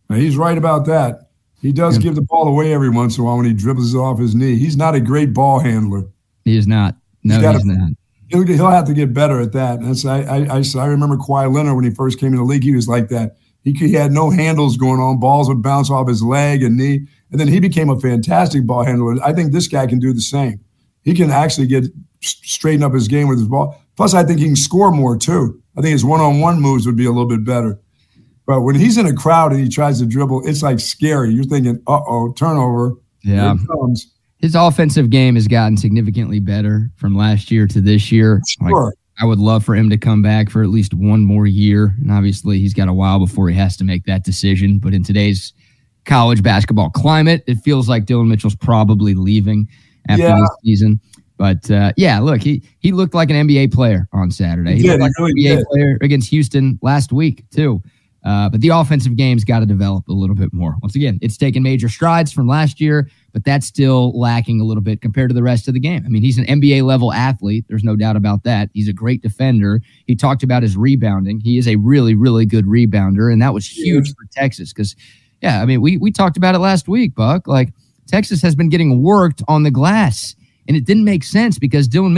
He's 0.08 0.36
right 0.36 0.56
about 0.56 0.86
that. 0.86 1.30
He 1.60 1.72
does 1.72 1.96
yeah. 1.96 2.02
give 2.02 2.14
the 2.14 2.22
ball 2.22 2.46
away 2.46 2.72
every 2.72 2.90
once 2.90 3.16
in 3.16 3.22
a 3.22 3.24
while 3.26 3.36
when 3.36 3.46
he 3.46 3.52
dribbles 3.52 3.94
it 3.94 3.98
off 3.98 4.18
his 4.18 4.34
knee. 4.34 4.56
He's 4.56 4.76
not 4.76 4.94
a 4.94 5.00
great 5.00 5.32
ball 5.32 5.58
handler. 5.58 6.04
He 6.44 6.56
is 6.56 6.66
not. 6.66 6.94
No, 7.24 7.40
he's, 7.40 7.56
he's 7.56 7.64
not. 7.64 7.90
He'll, 8.28 8.46
he'll 8.46 8.70
have 8.70 8.84
to 8.86 8.94
get 8.94 9.12
better 9.12 9.40
at 9.40 9.52
that. 9.52 9.80
That's 9.80 10.04
I, 10.04 10.20
I, 10.20 10.58
I, 10.58 10.62
I 10.76 10.86
remember 10.86 11.16
Kawhi 11.16 11.52
Leonard 11.52 11.74
when 11.74 11.84
he 11.84 11.90
first 11.90 12.20
came 12.20 12.32
in 12.32 12.36
the 12.36 12.44
league. 12.44 12.62
He 12.62 12.74
was 12.74 12.88
like 12.88 13.08
that. 13.08 13.36
He, 13.64 13.72
he 13.72 13.94
had 13.94 14.12
no 14.12 14.30
handles 14.30 14.76
going 14.76 15.00
on. 15.00 15.18
Balls 15.18 15.48
would 15.48 15.62
bounce 15.62 15.90
off 15.90 16.06
his 16.06 16.22
leg 16.22 16.62
and 16.62 16.76
knee, 16.76 17.06
and 17.32 17.40
then 17.40 17.48
he 17.48 17.58
became 17.58 17.90
a 17.90 17.98
fantastic 17.98 18.64
ball 18.64 18.84
handler. 18.84 19.20
I 19.24 19.32
think 19.32 19.52
this 19.52 19.66
guy 19.66 19.88
can 19.88 19.98
do 19.98 20.12
the 20.12 20.20
same. 20.20 20.60
He 21.02 21.14
can 21.14 21.30
actually 21.30 21.66
get 21.66 21.86
straighten 22.20 22.84
up 22.84 22.92
his 22.92 23.08
game 23.08 23.26
with 23.26 23.38
his 23.38 23.48
ball. 23.48 23.80
Plus, 23.96 24.14
I 24.14 24.24
think 24.24 24.38
he 24.40 24.46
can 24.46 24.56
score 24.56 24.90
more 24.90 25.16
too. 25.16 25.60
I 25.76 25.80
think 25.80 25.92
his 25.92 26.04
one-on-one 26.04 26.60
moves 26.60 26.86
would 26.86 26.96
be 26.96 27.06
a 27.06 27.10
little 27.10 27.28
bit 27.28 27.44
better. 27.44 27.78
But 28.46 28.60
when 28.62 28.74
he's 28.76 28.96
in 28.98 29.06
a 29.06 29.12
crowd 29.14 29.52
and 29.52 29.60
he 29.60 29.68
tries 29.68 29.98
to 30.00 30.06
dribble, 30.06 30.46
it's 30.46 30.62
like 30.62 30.78
scary. 30.80 31.32
You're 31.32 31.44
thinking, 31.44 31.82
"Uh 31.86 32.00
oh, 32.06 32.32
turnover." 32.32 32.94
Yeah 33.22 33.54
his 34.38 34.54
offensive 34.54 35.08
game 35.08 35.34
has 35.34 35.48
gotten 35.48 35.78
significantly 35.78 36.40
better 36.40 36.90
from 36.96 37.16
last 37.16 37.50
year 37.50 37.66
to 37.66 37.80
this 37.80 38.12
year. 38.12 38.42
Sure. 38.46 38.84
Like, 38.84 38.94
I 39.18 39.24
would 39.24 39.38
love 39.38 39.64
for 39.64 39.74
him 39.74 39.88
to 39.88 39.96
come 39.96 40.20
back 40.20 40.50
for 40.50 40.62
at 40.62 40.68
least 40.68 40.92
one 40.92 41.20
more 41.24 41.46
year. 41.46 41.96
And 42.02 42.12
obviously, 42.12 42.58
he's 42.58 42.74
got 42.74 42.86
a 42.86 42.92
while 42.92 43.18
before 43.18 43.48
he 43.48 43.56
has 43.56 43.78
to 43.78 43.84
make 43.84 44.04
that 44.04 44.24
decision. 44.24 44.78
But 44.78 44.92
in 44.92 45.02
today's 45.02 45.54
college 46.04 46.42
basketball 46.42 46.90
climate, 46.90 47.44
it 47.46 47.56
feels 47.64 47.88
like 47.88 48.04
Dillon 48.04 48.28
Mitchell's 48.28 48.54
probably 48.54 49.14
leaving 49.14 49.68
after 50.08 50.22
Yeah. 50.24 50.36
this 50.38 50.50
season. 50.62 51.00
But 51.38 51.70
uh, 51.70 51.92
yeah, 51.96 52.18
look, 52.18 52.40
he 52.40 52.62
he 52.78 52.92
looked 52.92 53.14
like 53.14 53.30
an 53.30 53.48
NBA 53.48 53.72
player 53.72 54.08
on 54.12 54.30
Saturday. 54.30 54.76
He 54.76 54.82
did, 54.82 55.00
looked 55.00 55.02
like 55.02 55.12
really 55.18 55.32
an 55.32 55.36
NBA 55.36 55.56
did. 55.58 55.66
player 55.66 55.98
against 56.00 56.30
Houston 56.30 56.78
last 56.82 57.12
week 57.12 57.44
too. 57.50 57.82
Uh, 58.26 58.48
but 58.48 58.60
the 58.60 58.70
offensive 58.70 59.14
game's 59.14 59.44
got 59.44 59.60
to 59.60 59.66
develop 59.66 60.08
a 60.08 60.12
little 60.12 60.34
bit 60.34 60.52
more. 60.52 60.74
Once 60.82 60.96
again, 60.96 61.16
it's 61.22 61.36
taken 61.36 61.62
major 61.62 61.88
strides 61.88 62.32
from 62.32 62.48
last 62.48 62.80
year, 62.80 63.08
but 63.32 63.44
that's 63.44 63.68
still 63.68 64.18
lacking 64.18 64.60
a 64.60 64.64
little 64.64 64.82
bit 64.82 65.00
compared 65.00 65.30
to 65.30 65.34
the 65.34 65.44
rest 65.44 65.68
of 65.68 65.74
the 65.74 65.80
game. 65.80 66.02
I 66.04 66.08
mean, 66.08 66.22
he's 66.22 66.36
an 66.36 66.44
NBA 66.44 66.82
level 66.82 67.12
athlete. 67.12 67.66
There's 67.68 67.84
no 67.84 67.94
doubt 67.94 68.16
about 68.16 68.42
that. 68.42 68.68
He's 68.72 68.88
a 68.88 68.92
great 68.92 69.22
defender. 69.22 69.80
He 70.08 70.16
talked 70.16 70.42
about 70.42 70.64
his 70.64 70.76
rebounding. 70.76 71.38
He 71.38 71.56
is 71.56 71.68
a 71.68 71.76
really, 71.76 72.16
really 72.16 72.46
good 72.46 72.64
rebounder, 72.64 73.32
and 73.32 73.40
that 73.42 73.54
was 73.54 73.64
huge 73.64 74.08
for 74.08 74.24
Texas 74.32 74.72
because, 74.72 74.96
yeah, 75.40 75.62
I 75.62 75.64
mean, 75.64 75.80
we 75.80 75.96
we 75.96 76.10
talked 76.10 76.36
about 76.36 76.56
it 76.56 76.58
last 76.58 76.88
week, 76.88 77.14
Buck. 77.14 77.46
Like 77.46 77.72
Texas 78.08 78.42
has 78.42 78.56
been 78.56 78.70
getting 78.70 79.04
worked 79.04 79.40
on 79.46 79.62
the 79.62 79.70
glass, 79.70 80.34
and 80.68 80.76
it 80.76 80.84
didn't 80.84 81.04
make 81.04 81.24
sense 81.24 81.58
because 81.58 81.88
Dylan 81.88 82.14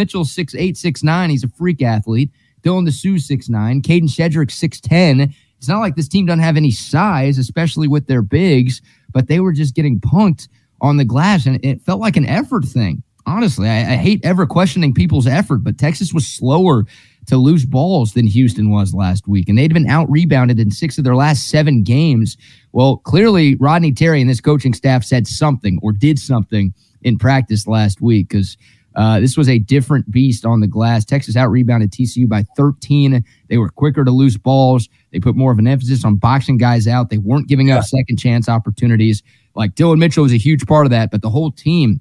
eight, 0.57 0.77
six 0.77 1.03
nine. 1.03 1.31
He's 1.31 1.45
a 1.45 1.49
freak 1.49 1.83
athlete. 1.83 2.31
Dylan 2.63 2.85
six 3.21 3.49
nine. 3.49 3.83
Kadin 3.83 4.09
Shedrick 4.09 4.51
six 4.51 4.81
ten. 4.81 5.35
It's 5.59 5.69
not 5.69 5.81
like 5.81 5.97
this 5.97 6.09
team 6.09 6.27
doesn't 6.27 6.41
have 6.41 6.57
any 6.57 6.71
size, 6.71 7.37
especially 7.37 7.89
with 7.89 8.07
their 8.07 8.23
bigs, 8.23 8.81
but 9.13 9.27
they 9.27 9.41
were 9.41 9.53
just 9.53 9.75
getting 9.75 10.01
punked 10.01 10.49
on 10.81 10.97
the 10.97 11.05
glass, 11.05 11.47
and 11.47 11.63
it 11.65 11.83
felt 11.83 12.01
like 12.01 12.17
an 12.17 12.27
effort 12.27 12.65
thing. 12.65 13.03
Honestly, 13.27 13.69
I, 13.69 13.81
I 13.81 13.97
hate 13.97 14.25
ever 14.25 14.47
questioning 14.47 14.95
people's 14.95 15.27
effort, 15.27 15.59
but 15.59 15.77
Texas 15.77 16.15
was 16.15 16.27
slower 16.27 16.85
to 17.27 17.37
lose 17.37 17.67
balls 17.67 18.15
than 18.15 18.27
Houston 18.27 18.71
was 18.71 18.95
last 18.95 19.29
week, 19.29 19.49
and 19.49 19.59
they'd 19.59 19.75
been 19.75 19.91
out 19.91 20.11
rebounded 20.11 20.59
in 20.59 20.71
six 20.71 20.97
of 20.97 21.05
their 21.05 21.17
last 21.17 21.49
seven 21.49 21.83
games. 21.83 22.37
Well, 22.73 22.99
clearly, 22.99 23.57
Rodney 23.57 23.93
Terry 23.93 24.21
and 24.21 24.31
this 24.31 24.41
coaching 24.41 24.73
staff 24.73 25.05
said 25.05 25.27
something 25.27 25.79
or 25.83 25.93
did 25.93 26.19
something 26.19 26.73
in 27.03 27.19
practice 27.19 27.67
last 27.67 28.01
week 28.01 28.29
because 28.29 28.57
uh, 28.99 29.21
this 29.21 29.37
was 29.37 29.49
a 29.49 29.61
different 29.61 30.11
beast 30.11 30.45
on 30.45 30.61
the 30.61 30.67
glass. 30.67 31.05
Texas 31.05 31.37
out 31.37 31.49
rebounded 31.51 31.93
TCU 31.93 32.29
by 32.29 32.45
13. 32.57 33.25
They 33.49 33.59
were 33.59 33.69
quicker 33.69 34.05
to 34.05 34.11
lose 34.11 34.37
balls. 34.37 34.89
They 35.13 35.21
put 35.21 35.37
more 35.37 35.53
of 35.53 35.59
an 35.59 35.69
emphasis 35.69 36.05
on 36.05 36.17
boxing 36.17 36.59
guys 36.59 36.89
out. 36.89 37.09
They 37.09 37.19
weren't 37.19 37.49
giving 37.49 37.71
up 37.71 37.85
second 37.85 38.17
chance 38.17 38.49
opportunities. 38.49 39.23
Like 39.55 39.77
Dillon 39.77 40.01
Mitchell 40.01 40.25
was 40.25 40.33
a 40.33 40.39
huge 40.39 40.67
part 40.67 40.85
of 40.85 40.91
that, 40.91 41.11
but 41.11 41.23
the 41.23 41.31
whole 41.31 41.53
team, 41.53 42.01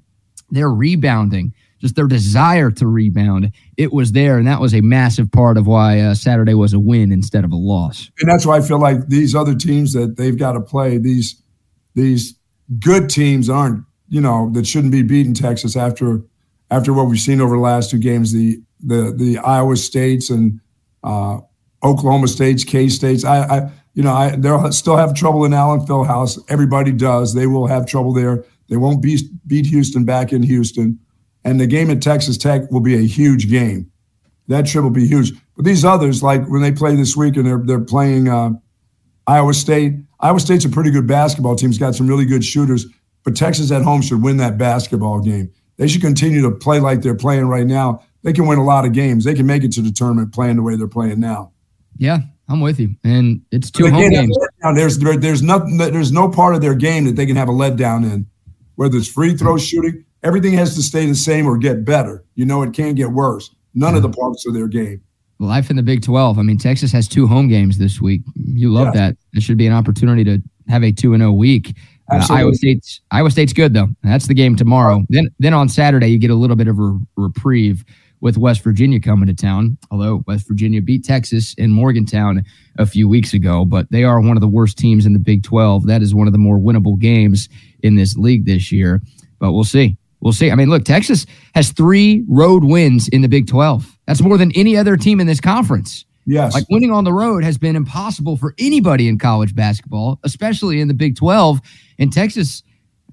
their 0.50 0.70
rebounding, 0.70 1.54
just 1.80 1.94
their 1.94 2.08
desire 2.08 2.72
to 2.72 2.86
rebound, 2.88 3.52
it 3.76 3.92
was 3.92 4.10
there. 4.10 4.36
And 4.36 4.48
that 4.48 4.60
was 4.60 4.74
a 4.74 4.80
massive 4.80 5.30
part 5.30 5.56
of 5.56 5.68
why 5.68 6.00
uh, 6.00 6.14
Saturday 6.14 6.54
was 6.54 6.72
a 6.72 6.80
win 6.80 7.12
instead 7.12 7.44
of 7.44 7.52
a 7.52 7.56
loss. 7.56 8.10
and 8.20 8.28
that's 8.28 8.44
why 8.44 8.56
I 8.56 8.60
feel 8.60 8.80
like 8.80 9.06
these 9.06 9.34
other 9.36 9.54
teams 9.54 9.92
that 9.92 10.16
they've 10.16 10.36
got 10.36 10.52
to 10.52 10.60
play 10.60 10.98
these 10.98 11.40
these 11.94 12.34
good 12.80 13.08
teams 13.08 13.48
aren't 13.48 13.84
you 14.08 14.20
know 14.20 14.50
that 14.52 14.66
shouldn't 14.66 14.92
be 14.92 15.02
beating 15.02 15.34
Texas 15.34 15.76
after 15.76 16.22
after 16.70 16.92
what 16.92 17.08
we've 17.08 17.20
seen 17.20 17.40
over 17.40 17.56
the 17.56 17.62
last 17.62 17.90
two 17.90 17.98
games 17.98 18.32
the 18.32 18.62
the 18.80 19.12
the 19.16 19.38
Iowa 19.38 19.76
States 19.76 20.30
and 20.30 20.60
uh, 21.04 21.38
Oklahoma 21.82 22.28
States 22.28 22.64
K 22.64 22.88
States 22.88 23.24
I, 23.24 23.38
I 23.42 23.70
you 23.94 24.02
know 24.02 24.12
I 24.12 24.36
they'll 24.36 24.70
still 24.72 24.96
have 24.96 25.14
trouble 25.14 25.44
in 25.44 25.52
Allen 25.52 25.80
Fieldhouse 25.80 26.38
everybody 26.48 26.92
does 26.92 27.34
they 27.34 27.46
will 27.46 27.66
have 27.66 27.86
trouble 27.86 28.12
there 28.12 28.44
they 28.68 28.76
won't 28.76 29.02
beat 29.02 29.22
beat 29.46 29.66
Houston 29.66 30.04
back 30.04 30.32
in 30.32 30.42
Houston 30.42 30.98
and 31.44 31.60
the 31.60 31.66
game 31.66 31.90
at 31.90 32.02
Texas 32.02 32.36
Tech 32.36 32.70
will 32.70 32.80
be 32.80 32.94
a 32.94 33.06
huge 33.06 33.48
game 33.48 33.90
that 34.48 34.66
trip 34.66 34.82
will 34.82 34.90
be 34.90 35.06
huge. 35.06 35.32
But 35.54 35.64
these 35.64 35.84
others, 35.84 36.22
like 36.22 36.46
when 36.48 36.62
they 36.62 36.72
play 36.72 36.96
this 36.96 37.16
week 37.16 37.36
and 37.36 37.46
they're 37.46 37.62
they're 37.64 37.84
playing 37.84 38.28
uh, 38.28 38.50
Iowa 39.26 39.54
State. 39.54 39.94
Iowa 40.20 40.40
State's 40.40 40.64
a 40.64 40.68
pretty 40.68 40.90
good 40.90 41.06
basketball 41.06 41.54
team. 41.54 41.68
It's 41.68 41.78
got 41.78 41.94
some 41.94 42.08
really 42.08 42.24
good 42.24 42.44
shooters. 42.44 42.86
But 43.24 43.36
Texas 43.36 43.70
at 43.70 43.82
home 43.82 44.02
should 44.02 44.22
win 44.22 44.36
that 44.38 44.58
basketball 44.58 45.20
game. 45.20 45.50
They 45.76 45.86
should 45.88 46.00
continue 46.02 46.42
to 46.42 46.50
play 46.50 46.80
like 46.80 47.02
they're 47.02 47.14
playing 47.14 47.46
right 47.46 47.66
now. 47.66 48.02
They 48.22 48.32
can 48.32 48.46
win 48.46 48.58
a 48.58 48.64
lot 48.64 48.84
of 48.84 48.92
games. 48.92 49.24
They 49.24 49.34
can 49.34 49.46
make 49.46 49.62
it 49.64 49.72
to 49.72 49.82
the 49.82 49.92
tournament 49.92 50.32
playing 50.32 50.56
the 50.56 50.62
way 50.62 50.76
they're 50.76 50.88
playing 50.88 51.20
now. 51.20 51.52
Yeah, 51.96 52.18
I'm 52.48 52.60
with 52.60 52.80
you. 52.80 52.94
And 53.04 53.42
it's 53.52 53.70
two 53.70 53.88
home 53.90 54.10
games. 54.10 54.36
there's 54.74 54.98
there, 54.98 55.16
there's 55.16 55.42
nothing 55.42 55.76
there's 55.76 56.12
no 56.12 56.28
part 56.28 56.54
of 56.54 56.60
their 56.60 56.74
game 56.74 57.04
that 57.04 57.16
they 57.16 57.26
can 57.26 57.36
have 57.36 57.48
a 57.48 57.52
letdown 57.52 58.04
in. 58.10 58.26
Whether 58.76 58.96
it's 58.98 59.08
free 59.08 59.36
throw 59.36 59.56
shooting, 59.58 60.04
everything 60.22 60.52
has 60.54 60.74
to 60.76 60.82
stay 60.82 61.06
the 61.06 61.14
same 61.14 61.46
or 61.46 61.58
get 61.58 61.84
better. 61.84 62.24
You 62.34 62.44
know, 62.46 62.62
it 62.62 62.72
can't 62.72 62.96
get 62.96 63.10
worse. 63.10 63.50
None 63.74 63.94
of 63.96 64.02
the 64.02 64.10
parts 64.10 64.46
of 64.46 64.54
their 64.54 64.68
game. 64.68 65.02
Life 65.40 65.70
in 65.70 65.76
the 65.76 65.82
Big 65.84 66.02
12. 66.02 66.38
I 66.38 66.42
mean, 66.42 66.58
Texas 66.58 66.90
has 66.92 67.06
two 67.06 67.26
home 67.28 67.46
games 67.48 67.78
this 67.78 68.00
week. 68.00 68.22
You 68.34 68.72
love 68.72 68.88
Yeah. 68.94 69.00
that. 69.10 69.16
It 69.34 69.42
should 69.42 69.56
be 69.56 69.66
an 69.68 69.72
opportunity 69.72 70.24
to 70.24 70.42
have 70.68 70.82
a 70.82 70.90
2 70.90 71.14
and 71.14 71.20
0 71.20 71.32
week. 71.32 71.76
Uh, 72.10 72.26
Iowa 72.30 72.54
State's 72.54 73.00
Iowa 73.10 73.30
State's 73.30 73.52
good 73.52 73.74
though. 73.74 73.88
That's 74.02 74.26
the 74.26 74.34
game 74.34 74.56
tomorrow. 74.56 75.04
Then 75.08 75.28
then 75.38 75.54
on 75.54 75.68
Saturday 75.68 76.08
you 76.08 76.18
get 76.18 76.30
a 76.30 76.34
little 76.34 76.56
bit 76.56 76.68
of 76.68 76.78
a 76.78 76.98
reprieve 77.16 77.84
with 78.20 78.36
West 78.36 78.62
Virginia 78.62 79.00
coming 79.00 79.26
to 79.26 79.34
town. 79.34 79.78
Although 79.90 80.24
West 80.26 80.48
Virginia 80.48 80.82
beat 80.82 81.04
Texas 81.04 81.54
in 81.54 81.70
Morgantown 81.70 82.44
a 82.78 82.86
few 82.86 83.08
weeks 83.08 83.32
ago, 83.32 83.64
but 83.64 83.90
they 83.90 84.04
are 84.04 84.20
one 84.20 84.36
of 84.36 84.40
the 84.40 84.48
worst 84.48 84.78
teams 84.78 85.06
in 85.06 85.12
the 85.12 85.18
Big 85.18 85.42
12. 85.42 85.86
That 85.86 86.02
is 86.02 86.14
one 86.14 86.26
of 86.26 86.32
the 86.32 86.38
more 86.38 86.58
winnable 86.58 86.98
games 86.98 87.48
in 87.82 87.94
this 87.94 88.16
league 88.16 88.46
this 88.46 88.72
year. 88.72 89.00
But 89.38 89.52
we'll 89.52 89.64
see. 89.64 89.96
We'll 90.20 90.32
see. 90.32 90.50
I 90.50 90.56
mean, 90.56 90.68
look, 90.68 90.84
Texas 90.84 91.26
has 91.54 91.70
three 91.70 92.24
road 92.28 92.64
wins 92.64 93.08
in 93.08 93.22
the 93.22 93.28
Big 93.28 93.46
12. 93.46 93.98
That's 94.06 94.20
more 94.20 94.36
than 94.36 94.50
any 94.52 94.76
other 94.76 94.96
team 94.96 95.20
in 95.20 95.26
this 95.26 95.40
conference. 95.40 96.04
Yes. 96.28 96.52
Like 96.52 96.68
winning 96.68 96.92
on 96.92 97.04
the 97.04 97.12
road 97.12 97.42
has 97.42 97.56
been 97.56 97.74
impossible 97.74 98.36
for 98.36 98.54
anybody 98.58 99.08
in 99.08 99.18
college 99.18 99.54
basketball, 99.54 100.20
especially 100.24 100.78
in 100.78 100.86
the 100.86 100.92
Big 100.92 101.16
12. 101.16 101.58
And 101.98 102.12
Texas, 102.12 102.62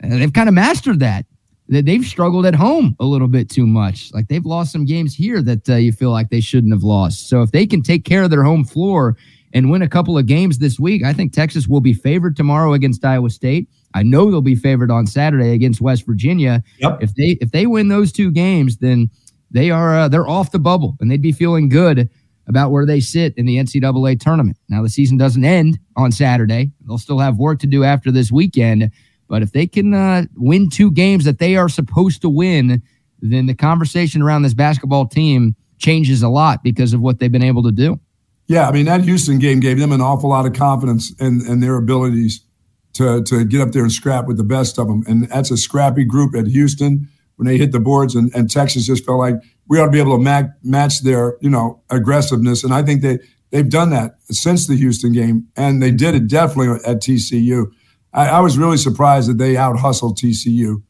uh, 0.03 0.09
they've 0.09 0.33
kind 0.33 0.49
of 0.49 0.53
mastered 0.53 0.99
that. 0.99 1.25
That 1.69 1.85
They've 1.85 2.05
struggled 2.05 2.45
at 2.45 2.53
home 2.53 2.93
a 2.99 3.05
little 3.05 3.29
bit 3.29 3.49
too 3.49 3.65
much. 3.65 4.11
Like 4.13 4.27
they've 4.27 4.45
lost 4.45 4.73
some 4.73 4.83
games 4.83 5.15
here 5.15 5.41
that 5.43 5.69
uh, 5.69 5.75
you 5.75 5.93
feel 5.93 6.11
like 6.11 6.29
they 6.29 6.41
shouldn't 6.41 6.73
have 6.73 6.83
lost. 6.83 7.29
So 7.29 7.41
if 7.41 7.51
they 7.51 7.65
can 7.65 7.81
take 7.81 8.03
care 8.03 8.23
of 8.23 8.31
their 8.31 8.43
home 8.43 8.65
floor 8.65 9.15
and 9.53 9.71
win 9.71 9.81
a 9.81 9.87
couple 9.87 10.17
of 10.17 10.25
games 10.25 10.57
this 10.57 10.77
week, 10.77 11.01
I 11.05 11.13
think 11.13 11.31
Texas 11.31 11.67
will 11.67 11.79
be 11.79 11.93
favored 11.93 12.35
tomorrow 12.35 12.73
against 12.73 13.05
Iowa 13.05 13.29
State. 13.29 13.69
I 13.93 14.03
know 14.03 14.29
they'll 14.29 14.41
be 14.41 14.55
favored 14.55 14.91
on 14.91 15.07
Saturday 15.07 15.53
against 15.53 15.79
West 15.79 16.05
Virginia. 16.05 16.61
Yep. 16.79 16.97
If 17.01 17.15
they 17.15 17.37
if 17.39 17.51
they 17.51 17.65
win 17.65 17.87
those 17.87 18.11
two 18.11 18.29
games, 18.29 18.77
then 18.77 19.09
they 19.51 19.71
are 19.71 19.95
uh, 19.95 20.07
they're 20.09 20.27
off 20.27 20.51
the 20.51 20.59
bubble 20.59 20.97
and 20.99 21.09
they'd 21.09 21.21
be 21.21 21.31
feeling 21.31 21.69
good 21.69 22.09
about 22.47 22.71
where 22.71 22.85
they 22.85 22.99
sit 22.99 23.33
in 23.37 23.45
the 23.45 23.57
NCAA 23.57 24.19
tournament. 24.19 24.57
Now 24.69 24.83
the 24.83 24.89
season 24.89 25.17
doesn't 25.17 25.43
end 25.43 25.79
on 25.95 26.11
Saturday; 26.11 26.71
they'll 26.85 26.97
still 26.97 27.19
have 27.19 27.37
work 27.37 27.59
to 27.59 27.67
do 27.67 27.83
after 27.83 28.11
this 28.11 28.31
weekend. 28.31 28.91
But 29.27 29.41
if 29.41 29.51
they 29.51 29.67
can 29.67 29.93
uh, 29.93 30.25
win 30.35 30.69
two 30.69 30.91
games 30.91 31.25
that 31.25 31.39
they 31.39 31.55
are 31.55 31.69
supposed 31.69 32.21
to 32.21 32.29
win, 32.29 32.83
then 33.21 33.47
the 33.47 33.55
conversation 33.55 34.21
around 34.21 34.43
this 34.43 34.53
basketball 34.53 35.07
team 35.07 35.55
changes 35.79 36.21
a 36.21 36.29
lot 36.29 36.63
because 36.63 36.93
of 36.93 37.01
what 37.01 37.19
they've 37.19 37.31
been 37.31 37.43
able 37.43 37.63
to 37.63 37.71
do. 37.71 37.99
Yeah, 38.47 38.67
I 38.67 38.71
mean 38.71 38.85
that 38.85 39.01
Houston 39.01 39.39
game 39.39 39.59
gave 39.59 39.79
them 39.79 39.91
an 39.91 40.01
awful 40.01 40.29
lot 40.29 40.45
of 40.45 40.53
confidence 40.53 41.11
in, 41.19 41.41
in 41.47 41.59
their 41.61 41.75
abilities 41.75 42.41
to 42.93 43.23
to 43.23 43.43
get 43.45 43.61
up 43.61 43.71
there 43.71 43.83
and 43.83 43.91
scrap 43.91 44.27
with 44.27 44.37
the 44.37 44.43
best 44.43 44.77
of 44.77 44.87
them. 44.87 45.03
And 45.07 45.27
that's 45.29 45.51
a 45.51 45.57
scrappy 45.57 46.05
group 46.05 46.35
at 46.35 46.47
Houston 46.47 47.07
when 47.35 47.47
they 47.47 47.57
hit 47.57 47.71
the 47.71 47.79
boards. 47.79 48.15
And, 48.15 48.33
and 48.33 48.49
Texas 48.49 48.85
just 48.85 49.05
felt 49.05 49.19
like 49.19 49.35
we 49.67 49.79
ought 49.79 49.85
to 49.85 49.91
be 49.91 49.99
able 49.99 50.17
to 50.17 50.23
ma- 50.23 50.49
match 50.63 51.01
their 51.01 51.37
you 51.41 51.49
know 51.49 51.81
aggressiveness. 51.89 52.63
And 52.63 52.73
I 52.73 52.83
think 52.83 53.01
they 53.01 53.19
they've 53.51 53.69
done 53.69 53.89
that 53.91 54.15
since 54.31 54.67
the 54.67 54.75
Houston 54.75 55.11
game, 55.11 55.47
and 55.55 55.81
they 55.81 55.91
did 55.91 56.15
it 56.15 56.27
definitely 56.27 56.75
at 56.85 56.97
TCU. 57.01 57.67
I, 58.13 58.27
I 58.29 58.39
was 58.41 58.57
really 58.57 58.77
surprised 58.77 59.29
that 59.29 59.37
they 59.37 59.57
out 59.57 59.77
hustled 59.77 60.17
TCU 60.17 60.81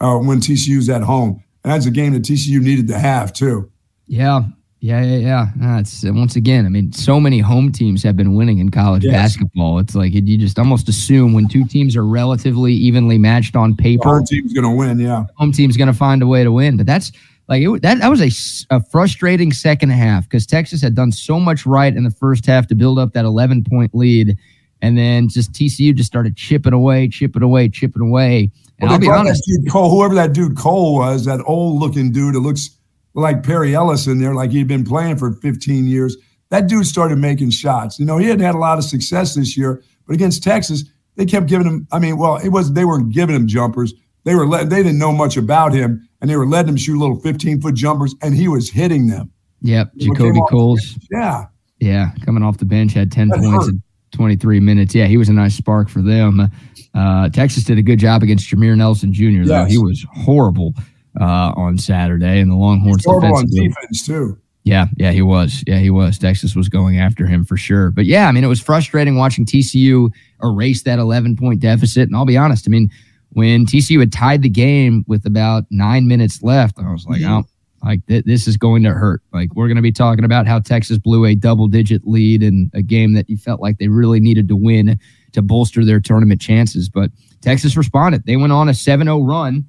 uh, 0.00 0.18
when 0.18 0.40
TCU's 0.40 0.88
at 0.88 1.02
home, 1.02 1.42
and 1.64 1.72
that's 1.72 1.86
a 1.86 1.90
game 1.90 2.12
that 2.12 2.22
TCU 2.22 2.60
needed 2.60 2.88
to 2.88 2.98
have 2.98 3.32
too. 3.32 3.70
Yeah. 4.06 4.42
Yeah, 4.80 5.02
yeah, 5.02 5.16
yeah. 5.60 5.74
Uh, 5.76 5.80
it's 5.80 6.04
once 6.04 6.36
again. 6.36 6.64
I 6.64 6.68
mean, 6.68 6.92
so 6.92 7.18
many 7.18 7.40
home 7.40 7.72
teams 7.72 8.04
have 8.04 8.16
been 8.16 8.34
winning 8.36 8.58
in 8.60 8.68
college 8.70 9.02
Yes. 9.04 9.12
basketball. 9.12 9.80
It's 9.80 9.96
like 9.96 10.12
you 10.14 10.38
just 10.38 10.56
almost 10.56 10.88
assume 10.88 11.32
when 11.32 11.48
two 11.48 11.64
teams 11.64 11.96
are 11.96 12.06
relatively 12.06 12.74
evenly 12.74 13.18
matched 13.18 13.56
on 13.56 13.70
The 13.74 13.82
paper, 13.82 14.08
home 14.08 14.24
team's 14.24 14.52
going 14.52 14.62
to 14.62 14.70
win. 14.70 15.00
Yeah. 15.00 15.24
home 15.34 15.50
team's 15.50 15.76
going 15.76 15.88
to 15.88 15.92
find 15.98 16.22
a 16.22 16.28
way 16.28 16.44
to 16.44 16.52
win. 16.52 16.76
But 16.76 16.86
that's 16.86 17.10
like 17.48 17.62
it, 17.62 17.82
that. 17.82 17.98
That 17.98 18.08
was 18.08 18.66
a 18.70 18.80
frustrating 18.80 19.52
second 19.52 19.90
half 19.90 20.24
because 20.24 20.46
Texas 20.46 20.82
had 20.82 20.94
done 20.94 21.12
so 21.12 21.40
much 21.40 21.66
right 21.66 21.94
in 21.94 22.04
the 22.04 22.10
first 22.10 22.46
half 22.46 22.66
to 22.68 22.74
build 22.74 22.98
up 22.98 23.12
that 23.14 23.24
11 23.24 23.64
point 23.68 23.94
lead, 23.94 24.36
and 24.82 24.98
then 24.98 25.28
just 25.28 25.52
TCU 25.52 25.94
just 25.94 26.06
started 26.06 26.36
chipping 26.36 26.72
away, 26.72 27.08
chipping 27.08 27.42
away, 27.42 27.68
chipping 27.68 28.02
away. 28.02 28.50
And 28.78 28.88
Well, 28.88 28.92
I'll 28.92 28.98
be 28.98 29.06
that 29.08 29.16
honest, 29.18 29.44
dude 29.46 29.70
Cole, 29.70 29.90
whoever 29.90 30.14
that 30.14 30.32
dude 30.32 30.56
Cole 30.56 30.94
was, 30.96 31.24
that 31.24 31.40
old 31.46 31.80
looking 31.80 32.12
dude 32.12 32.34
that 32.34 32.40
looks 32.40 32.70
like 33.14 33.42
Perry 33.42 33.74
Ellis 33.74 34.06
in 34.06 34.18
there, 34.18 34.34
like 34.34 34.50
he'd 34.50 34.68
been 34.68 34.84
playing 34.84 35.16
for 35.16 35.32
15 35.32 35.86
years. 35.86 36.16
That 36.50 36.68
dude 36.68 36.86
started 36.86 37.18
making 37.18 37.50
shots. 37.50 37.98
You 37.98 38.06
know, 38.06 38.16
he 38.16 38.26
hadn't 38.26 38.44
had 38.44 38.54
a 38.54 38.58
lot 38.58 38.78
of 38.78 38.84
success 38.84 39.34
this 39.34 39.56
year, 39.56 39.82
but 40.06 40.14
against 40.14 40.42
Texas, 40.42 40.84
they 41.16 41.26
kept 41.26 41.46
giving 41.46 41.66
him. 41.66 41.86
I 41.92 41.98
mean, 41.98 42.16
well, 42.16 42.36
it 42.36 42.50
was 42.50 42.72
they 42.72 42.84
weren't 42.84 43.10
giving 43.10 43.34
him 43.34 43.48
jumpers. 43.48 43.92
they 44.24 44.34
were 44.34 44.46
letting, 44.46 44.68
they 44.68 44.82
didn't 44.82 44.98
know 44.98 45.12
much 45.12 45.36
about 45.36 45.72
him, 45.72 46.07
and 46.20 46.30
they 46.30 46.36
were 46.36 46.46
letting 46.46 46.70
him 46.70 46.76
shoot 46.76 46.98
little 46.98 47.18
15 47.20 47.60
foot 47.60 47.74
jumpers, 47.74 48.14
and 48.22 48.34
he 48.34 48.48
was 48.48 48.70
hitting 48.70 49.06
them. 49.06 49.30
Yep, 49.62 49.92
Jakobe 49.96 50.48
Coles. 50.48 50.98
Yeah, 51.10 51.46
yeah, 51.80 52.10
coming 52.24 52.42
off 52.42 52.58
the 52.58 52.64
bench 52.64 52.92
had 52.92 53.10
10 53.10 53.28
that 53.28 53.38
points 53.38 53.66
hurt. 53.66 53.74
in 53.74 53.82
23 54.12 54.60
minutes. 54.60 54.94
Yeah, 54.94 55.06
he 55.06 55.16
was 55.16 55.28
a 55.28 55.32
nice 55.32 55.54
spark 55.54 55.88
for 55.88 56.02
them. 56.02 56.50
Uh, 56.94 57.28
Texas 57.28 57.64
did 57.64 57.78
a 57.78 57.82
good 57.82 57.98
job 57.98 58.22
against 58.22 58.48
Jameer 58.48 58.76
Nelson 58.76 59.12
Jr. 59.12 59.22
Yes. 59.24 59.48
Though 59.48 59.64
he 59.64 59.78
was 59.78 60.04
horrible 60.12 60.74
uh, 61.20 61.52
on 61.56 61.78
Saturday, 61.78 62.40
and 62.40 62.50
the 62.50 62.56
Longhorns 62.56 63.04
horrible 63.04 63.36
on 63.36 63.46
defense 63.50 64.06
too. 64.06 64.38
Yeah, 64.64 64.86
yeah, 64.98 65.12
he 65.12 65.22
was. 65.22 65.64
Yeah, 65.66 65.78
he 65.78 65.88
was. 65.88 66.18
Texas 66.18 66.54
was 66.54 66.68
going 66.68 66.98
after 66.98 67.26
him 67.26 67.42
for 67.42 67.56
sure. 67.56 67.90
But 67.90 68.04
yeah, 68.04 68.28
I 68.28 68.32
mean, 68.32 68.44
it 68.44 68.48
was 68.48 68.60
frustrating 68.60 69.16
watching 69.16 69.46
TCU 69.46 70.10
erase 70.42 70.82
that 70.82 70.98
11 70.98 71.36
point 71.36 71.60
deficit. 71.60 72.08
And 72.08 72.14
I'll 72.14 72.26
be 72.26 72.36
honest, 72.36 72.68
I 72.68 72.70
mean, 72.70 72.90
when 73.30 73.66
TCU 73.66 74.00
had 74.00 74.12
tied 74.12 74.42
the 74.42 74.48
game 74.48 75.04
with 75.06 75.26
about 75.26 75.64
nine 75.70 76.08
minutes 76.08 76.42
left, 76.42 76.78
I 76.78 76.90
was 76.90 77.06
like, 77.06 77.22
oh, 77.22 77.44
like 77.84 78.04
th- 78.06 78.24
this 78.24 78.48
is 78.48 78.56
going 78.56 78.82
to 78.82 78.90
hurt. 78.90 79.22
Like 79.32 79.54
we're 79.54 79.68
going 79.68 79.76
to 79.76 79.82
be 79.82 79.92
talking 79.92 80.24
about 80.24 80.46
how 80.46 80.58
Texas 80.58 80.98
blew 80.98 81.24
a 81.24 81.34
double 81.34 81.68
digit 81.68 82.06
lead 82.06 82.42
in 82.42 82.70
a 82.74 82.82
game 82.82 83.12
that 83.14 83.28
you 83.28 83.36
felt 83.36 83.60
like 83.60 83.78
they 83.78 83.88
really 83.88 84.20
needed 84.20 84.48
to 84.48 84.56
win 84.56 84.98
to 85.32 85.42
bolster 85.42 85.84
their 85.84 86.00
tournament 86.00 86.40
chances. 86.40 86.88
But 86.88 87.10
Texas 87.40 87.76
responded. 87.76 88.24
They 88.26 88.36
went 88.36 88.52
on 88.52 88.68
a 88.68 88.74
7 88.74 89.06
0 89.06 89.22
run 89.22 89.66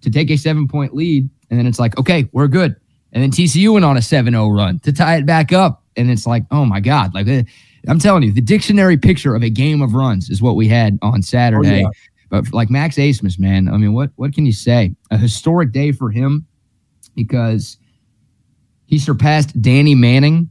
to 0.00 0.10
take 0.10 0.30
a 0.30 0.36
seven 0.36 0.68
point 0.68 0.94
lead. 0.94 1.28
And 1.50 1.58
then 1.58 1.66
it's 1.66 1.78
like, 1.78 1.98
okay, 1.98 2.28
we're 2.32 2.48
good. 2.48 2.76
And 3.12 3.22
then 3.22 3.30
TCU 3.30 3.72
went 3.72 3.84
on 3.84 3.96
a 3.96 4.02
7 4.02 4.32
0 4.32 4.48
run 4.50 4.78
to 4.80 4.92
tie 4.92 5.16
it 5.16 5.26
back 5.26 5.52
up. 5.52 5.84
And 5.96 6.10
it's 6.10 6.26
like, 6.26 6.44
oh 6.50 6.64
my 6.64 6.80
God. 6.80 7.14
Like, 7.14 7.26
eh, 7.26 7.42
I'm 7.88 7.98
telling 7.98 8.22
you, 8.22 8.32
the 8.32 8.40
dictionary 8.40 8.96
picture 8.96 9.34
of 9.34 9.42
a 9.42 9.50
game 9.50 9.82
of 9.82 9.94
runs 9.94 10.30
is 10.30 10.42
what 10.42 10.56
we 10.56 10.68
had 10.68 10.98
on 11.02 11.22
Saturday. 11.22 11.84
Oh, 11.84 11.90
yeah. 11.92 12.09
But 12.30 12.52
like 12.52 12.70
Max 12.70 12.96
Abmas, 12.96 13.38
man, 13.38 13.68
I 13.68 13.76
mean, 13.76 13.92
what 13.92 14.10
what 14.16 14.32
can 14.32 14.46
you 14.46 14.52
say? 14.52 14.94
A 15.10 15.18
historic 15.18 15.72
day 15.72 15.92
for 15.92 16.10
him 16.10 16.46
because 17.14 17.76
he 18.86 18.98
surpassed 18.98 19.60
Danny 19.60 19.94
Manning 19.94 20.50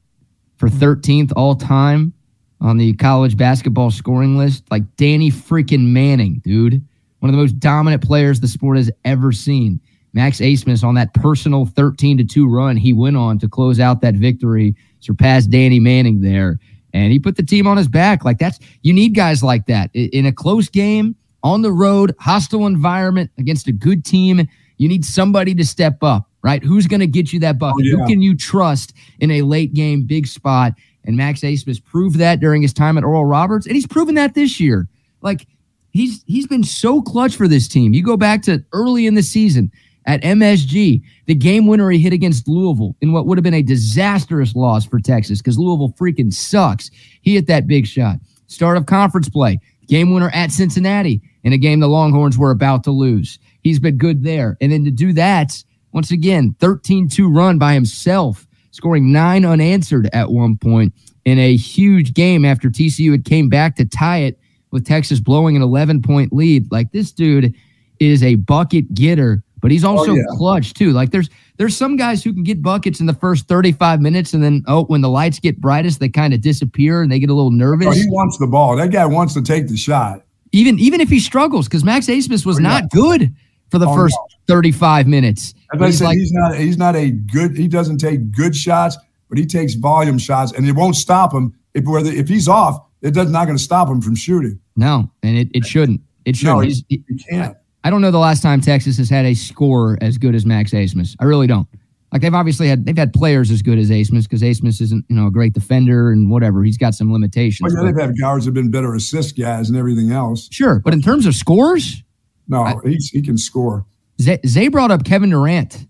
for 0.57 0.67
mm-hmm. 0.67 0.83
13th 0.83 1.33
all 1.35 1.55
time 1.55 2.13
on 2.61 2.77
the 2.77 2.93
college 2.93 3.37
basketball 3.37 3.91
scoring 3.91 4.37
list. 4.37 4.65
Like 4.69 4.83
Danny 4.97 5.31
freaking 5.31 5.87
Manning, 5.87 6.41
dude. 6.43 6.85
One 7.19 7.29
of 7.29 7.35
the 7.35 7.41
most 7.41 7.59
dominant 7.59 8.03
players 8.03 8.39
the 8.39 8.47
sport 8.47 8.77
has 8.77 8.91
ever 9.05 9.31
seen. 9.31 9.79
Max 10.13 10.39
Abmas 10.39 10.83
on 10.83 10.95
that 10.95 11.13
personal 11.13 11.65
13 11.65 12.17
to 12.17 12.23
2 12.23 12.47
run 12.47 12.75
he 12.75 12.93
went 12.93 13.15
on 13.15 13.37
to 13.39 13.47
close 13.47 13.79
out 13.79 14.01
that 14.01 14.15
victory, 14.15 14.75
surpassed 14.99 15.49
Danny 15.49 15.79
Manning 15.79 16.21
there. 16.21 16.59
And 16.93 17.11
he 17.11 17.19
put 17.19 17.37
the 17.37 17.43
team 17.43 17.67
on 17.67 17.77
his 17.77 17.87
back. 17.87 18.25
Like 18.25 18.39
that's 18.39 18.59
you 18.81 18.91
need 18.91 19.15
guys 19.15 19.43
like 19.43 19.67
that. 19.67 19.91
In 19.93 20.25
a 20.25 20.31
close 20.31 20.67
game, 20.67 21.15
on 21.43 21.61
the 21.61 21.71
road, 21.71 22.15
hostile 22.19 22.65
environment 22.65 23.31
against 23.37 23.67
a 23.67 23.71
good 23.71 24.05
team, 24.05 24.47
you 24.77 24.87
need 24.87 25.05
somebody 25.05 25.53
to 25.55 25.65
step 25.65 26.01
up, 26.03 26.29
right? 26.41 26.63
Who's 26.63 26.87
going 26.87 26.99
to 27.01 27.07
get 27.07 27.31
you 27.31 27.39
that 27.41 27.59
bucket? 27.59 27.85
Oh, 27.85 27.87
yeah. 27.87 27.95
Who 27.97 28.07
can 28.07 28.21
you 28.21 28.35
trust 28.35 28.93
in 29.19 29.31
a 29.31 29.41
late 29.41 29.73
game 29.73 30.05
big 30.05 30.27
spot? 30.27 30.73
And 31.05 31.15
Max 31.15 31.41
Abmas 31.41 31.83
proved 31.83 32.17
that 32.19 32.39
during 32.39 32.61
his 32.61 32.73
time 32.73 32.97
at 32.97 33.03
Oral 33.03 33.25
Roberts, 33.25 33.65
and 33.65 33.75
he's 33.75 33.87
proven 33.87 34.15
that 34.15 34.35
this 34.35 34.59
year. 34.59 34.87
Like 35.21 35.47
he's 35.91 36.23
he's 36.27 36.47
been 36.47 36.63
so 36.63 37.01
clutch 37.01 37.35
for 37.35 37.47
this 37.47 37.67
team. 37.67 37.93
You 37.93 38.03
go 38.03 38.17
back 38.17 38.41
to 38.43 38.63
early 38.73 39.07
in 39.07 39.15
the 39.15 39.23
season 39.23 39.71
at 40.05 40.21
MSG, 40.21 41.01
the 41.25 41.35
game 41.35 41.67
winner 41.67 41.89
he 41.89 41.99
hit 41.99 42.13
against 42.13 42.47
Louisville 42.47 42.95
in 43.01 43.11
what 43.11 43.25
would 43.25 43.37
have 43.37 43.43
been 43.43 43.53
a 43.53 43.61
disastrous 43.61 44.55
loss 44.55 44.85
for 44.85 44.99
Texas 44.99 45.39
because 45.39 45.57
Louisville 45.57 45.93
freaking 45.99 46.33
sucks. 46.33 46.89
He 47.21 47.35
hit 47.35 47.47
that 47.47 47.67
big 47.67 47.85
shot. 47.85 48.17
Start 48.47 48.77
of 48.77 48.85
conference 48.85 49.29
play, 49.29 49.59
game 49.87 50.13
winner 50.13 50.31
at 50.33 50.51
Cincinnati 50.51 51.21
in 51.43 51.53
a 51.53 51.57
game 51.57 51.79
the 51.79 51.87
Longhorns 51.87 52.37
were 52.37 52.51
about 52.51 52.83
to 52.85 52.91
lose. 52.91 53.39
He's 53.61 53.79
been 53.79 53.97
good 53.97 54.23
there. 54.23 54.57
And 54.61 54.71
then 54.71 54.85
to 54.85 54.91
do 54.91 55.13
that, 55.13 55.63
once 55.91 56.11
again, 56.11 56.55
13 56.59 57.09
2 57.09 57.31
run 57.31 57.57
by 57.57 57.73
himself, 57.73 58.47
scoring 58.71 59.11
nine 59.11 59.45
unanswered 59.45 60.09
at 60.13 60.31
one 60.31 60.57
point 60.57 60.93
in 61.25 61.39
a 61.39 61.55
huge 61.55 62.13
game 62.13 62.45
after 62.45 62.69
TCU 62.69 63.11
had 63.11 63.25
came 63.25 63.49
back 63.49 63.75
to 63.75 63.85
tie 63.85 64.19
it 64.19 64.39
with 64.71 64.85
Texas 64.85 65.19
blowing 65.19 65.55
an 65.55 65.61
11 65.61 66.01
point 66.01 66.33
lead. 66.33 66.71
Like 66.71 66.91
this 66.91 67.11
dude 67.11 67.53
is 67.99 68.23
a 68.23 68.35
bucket 68.35 68.93
getter, 68.93 69.43
but 69.61 69.71
he's 69.71 69.83
oh, 69.83 69.91
also 69.91 70.11
oh, 70.11 70.15
yeah. 70.15 70.23
clutch 70.31 70.73
too. 70.73 70.91
Like 70.91 71.11
there's 71.11 71.29
there's 71.57 71.75
some 71.75 71.97
guys 71.97 72.23
who 72.23 72.33
can 72.33 72.43
get 72.43 72.61
buckets 72.61 72.99
in 72.99 73.05
the 73.05 73.13
first 73.13 73.47
35 73.47 74.01
minutes 74.01 74.33
and 74.33 74.43
then 74.43 74.63
oh 74.67 74.85
when 74.85 75.01
the 75.01 75.09
lights 75.09 75.39
get 75.39 75.59
brightest 75.59 75.99
they 75.99 76.09
kind 76.09 76.33
of 76.33 76.41
disappear 76.41 77.01
and 77.01 77.11
they 77.11 77.19
get 77.19 77.29
a 77.29 77.33
little 77.33 77.51
nervous. 77.51 77.87
Oh, 77.87 77.91
he 77.91 78.07
wants 78.07 78.37
the 78.37 78.47
ball. 78.47 78.75
That 78.75 78.91
guy 78.91 79.05
wants 79.05 79.33
to 79.33 79.41
take 79.41 79.67
the 79.67 79.77
shot. 79.77 80.23
Even 80.51 80.79
even 80.79 81.01
if 81.01 81.09
he 81.09 81.19
struggles 81.19 81.67
cuz 81.67 81.83
Max 81.83 82.07
Abmas 82.07 82.45
was 82.45 82.57
oh, 82.57 82.61
not 82.61 82.83
yeah. 82.83 82.87
good 82.91 83.35
for 83.69 83.77
the 83.77 83.87
oh, 83.87 83.95
first 83.95 84.15
no. 84.47 84.55
35 84.55 85.07
minutes. 85.07 85.53
As 85.73 85.81
I 85.81 85.91
said, 85.91 86.05
like, 86.05 86.17
he's 86.17 86.31
not 86.31 86.55
he's 86.55 86.77
not 86.77 86.95
a 86.95 87.11
good 87.11 87.55
he 87.55 87.67
doesn't 87.67 87.97
take 87.97 88.31
good 88.31 88.55
shots, 88.55 88.97
but 89.29 89.37
he 89.37 89.45
takes 89.45 89.75
volume 89.75 90.17
shots 90.17 90.51
and 90.53 90.67
it 90.67 90.73
won't 90.73 90.95
stop 90.95 91.33
him 91.33 91.53
if 91.73 91.85
whether 91.85 92.11
if 92.11 92.27
he's 92.27 92.47
off 92.47 92.83
it 93.01 93.13
does 93.13 93.31
not 93.31 93.45
going 93.45 93.57
to 93.57 93.63
stop 93.63 93.87
him 93.87 94.01
from 94.01 94.15
shooting. 94.15 94.59
No, 94.75 95.09
and 95.23 95.37
it, 95.37 95.49
it 95.53 95.65
shouldn't. 95.65 96.01
It 96.25 96.35
shouldn't. 96.35 96.57
No, 96.57 96.73
he, 96.89 97.03
he 97.07 97.23
can't. 97.29 97.55
I 97.83 97.89
don't 97.89 98.01
know 98.01 98.11
the 98.11 98.19
last 98.19 98.43
time 98.43 98.59
Texas 98.59 98.97
has 98.97 99.09
had 99.09 99.25
a 99.25 99.33
scorer 99.33 99.97
as 100.01 100.17
good 100.17 100.35
as 100.35 100.45
Max 100.45 100.71
Abmas. 100.71 101.15
I 101.19 101.25
really 101.25 101.47
don't. 101.47 101.67
Like 102.11 102.21
they've 102.23 102.33
obviously 102.33 102.67
had 102.67 102.85
they've 102.85 102.97
had 102.97 103.13
players 103.13 103.51
as 103.51 103.61
good 103.61 103.77
as 103.77 103.89
Abmas 103.89 104.23
because 104.23 104.41
Abmas 104.41 104.81
isn't 104.81 105.05
you 105.09 105.15
know 105.15 105.27
a 105.27 105.31
great 105.31 105.53
defender 105.53 106.11
and 106.11 106.29
whatever. 106.31 106.63
He's 106.63 106.77
got 106.77 106.95
some 106.95 107.13
limitations. 107.13 107.73
Well, 107.73 107.85
yeah, 107.85 107.91
they've 107.91 108.01
had 108.01 108.19
guards 108.19 108.45
have 108.45 108.53
been 108.53 108.71
better 108.71 108.95
assist 108.95 109.37
guys 109.37 109.69
and 109.69 109.77
everything 109.77 110.11
else. 110.11 110.49
Sure, 110.51 110.79
but 110.79 110.93
in 110.93 111.01
terms 111.01 111.25
of 111.27 111.35
scores, 111.35 112.03
no, 112.47 112.63
I, 112.63 112.75
he's, 112.83 113.09
he 113.09 113.21
can 113.21 113.37
score. 113.37 113.85
Zay, 114.19 114.39
Zay 114.45 114.67
brought 114.69 114.89
up 114.89 115.05
Kevin 115.05 115.29
Durant. 115.29 115.85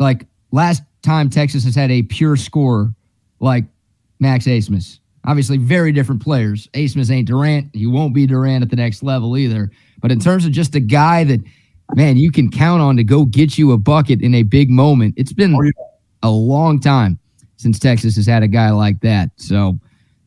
Like 0.00 0.26
last 0.50 0.82
time 1.02 1.30
Texas 1.30 1.64
has 1.64 1.76
had 1.76 1.92
a 1.92 2.02
pure 2.02 2.36
scorer 2.36 2.92
like 3.38 3.64
Max 4.18 4.46
Abmas. 4.46 4.98
Obviously, 5.26 5.56
very 5.56 5.92
different 5.92 6.22
players. 6.22 6.68
Abmas 6.74 7.10
ain't 7.10 7.28
Durant. 7.28 7.74
He 7.74 7.86
won't 7.86 8.14
be 8.14 8.26
Durant 8.26 8.62
at 8.62 8.70
the 8.70 8.76
next 8.76 9.02
level 9.02 9.38
either. 9.38 9.70
But 10.00 10.12
in 10.12 10.18
terms 10.18 10.44
of 10.44 10.52
just 10.52 10.74
a 10.74 10.80
guy 10.80 11.24
that, 11.24 11.40
man, 11.94 12.16
you 12.16 12.30
can 12.30 12.50
count 12.50 12.82
on 12.82 12.96
to 12.96 13.04
go 13.04 13.24
get 13.24 13.58
you 13.58 13.72
a 13.72 13.78
bucket 13.78 14.22
in 14.22 14.34
a 14.34 14.42
big 14.42 14.70
moment, 14.70 15.14
it's 15.16 15.32
been 15.32 15.54
oh, 15.54 15.70
a 16.22 16.30
long 16.30 16.80
time 16.80 17.18
since 17.56 17.78
Texas 17.78 18.16
has 18.16 18.26
had 18.26 18.42
a 18.42 18.48
guy 18.48 18.70
like 18.70 19.00
that. 19.00 19.30
So 19.36 19.78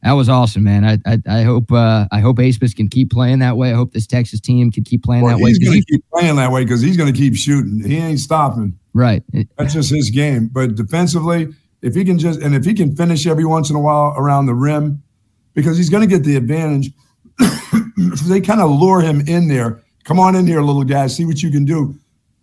that 0.04 0.14
was 0.14 0.30
awesome, 0.30 0.64
man. 0.64 0.86
I 0.86 0.98
I, 1.06 1.40
I 1.40 1.44
hope 1.44 1.72
uh, 1.72 2.08
I 2.12 2.20
hope 2.20 2.38
Abmas 2.38 2.76
can 2.76 2.88
keep 2.88 3.12
playing 3.12 3.40
that 3.40 3.58
way. 3.58 3.72
I 3.72 3.76
hope 3.76 3.94
this 3.94 4.08
Texas 4.08 4.40
team 4.40 4.72
can 4.72 4.84
keep 4.84 5.04
playing 5.04 5.24
well, 5.24 5.38
that 5.38 5.46
he's 5.46 5.46
way. 5.46 5.50
He's 5.50 5.70
going 5.70 5.82
to 5.82 5.92
keep 5.92 6.06
playing 6.14 6.36
that 6.38 6.52
way 6.52 6.64
because 6.64 6.82
he's 6.82 6.98
going 6.98 7.12
to 7.12 7.18
keep 7.18 7.36
shooting. 7.36 7.84
He 7.84 7.98
ain't 7.98 8.20
stopping. 8.20 8.78
Right. 8.94 9.24
That's 9.58 9.74
just 9.74 9.92
his 9.92 10.10
game. 10.10 10.48
But 10.48 10.76
defensively, 10.76 11.50
if 11.82 11.94
he 11.94 12.04
can 12.04 12.18
just 12.18 12.42
and 12.42 12.56
if 12.56 12.66
he 12.66 12.74
can 12.74 12.96
finish 12.96 13.28
every 13.28 13.46
once 13.46 13.70
in 13.70 13.76
a 13.76 13.80
while 13.80 14.14
around 14.18 14.46
the 14.46 14.56
rim, 14.56 15.04
because 15.54 15.76
he's 15.76 15.90
going 15.90 16.08
to 16.08 16.16
get 16.16 16.24
the 16.24 16.36
advantage. 16.36 16.92
they 18.28 18.40
kind 18.40 18.62
of 18.62 18.70
lure 18.70 19.02
him 19.02 19.22
in 19.22 19.48
there. 19.48 19.84
Come 20.08 20.22
on 20.22 20.36
in 20.36 20.48
here, 20.48 20.62
little 20.62 20.86
guy. 20.86 21.08
See 21.08 21.26
what 21.26 21.44
you 21.44 21.52
can 21.52 21.66
do. 21.66 21.94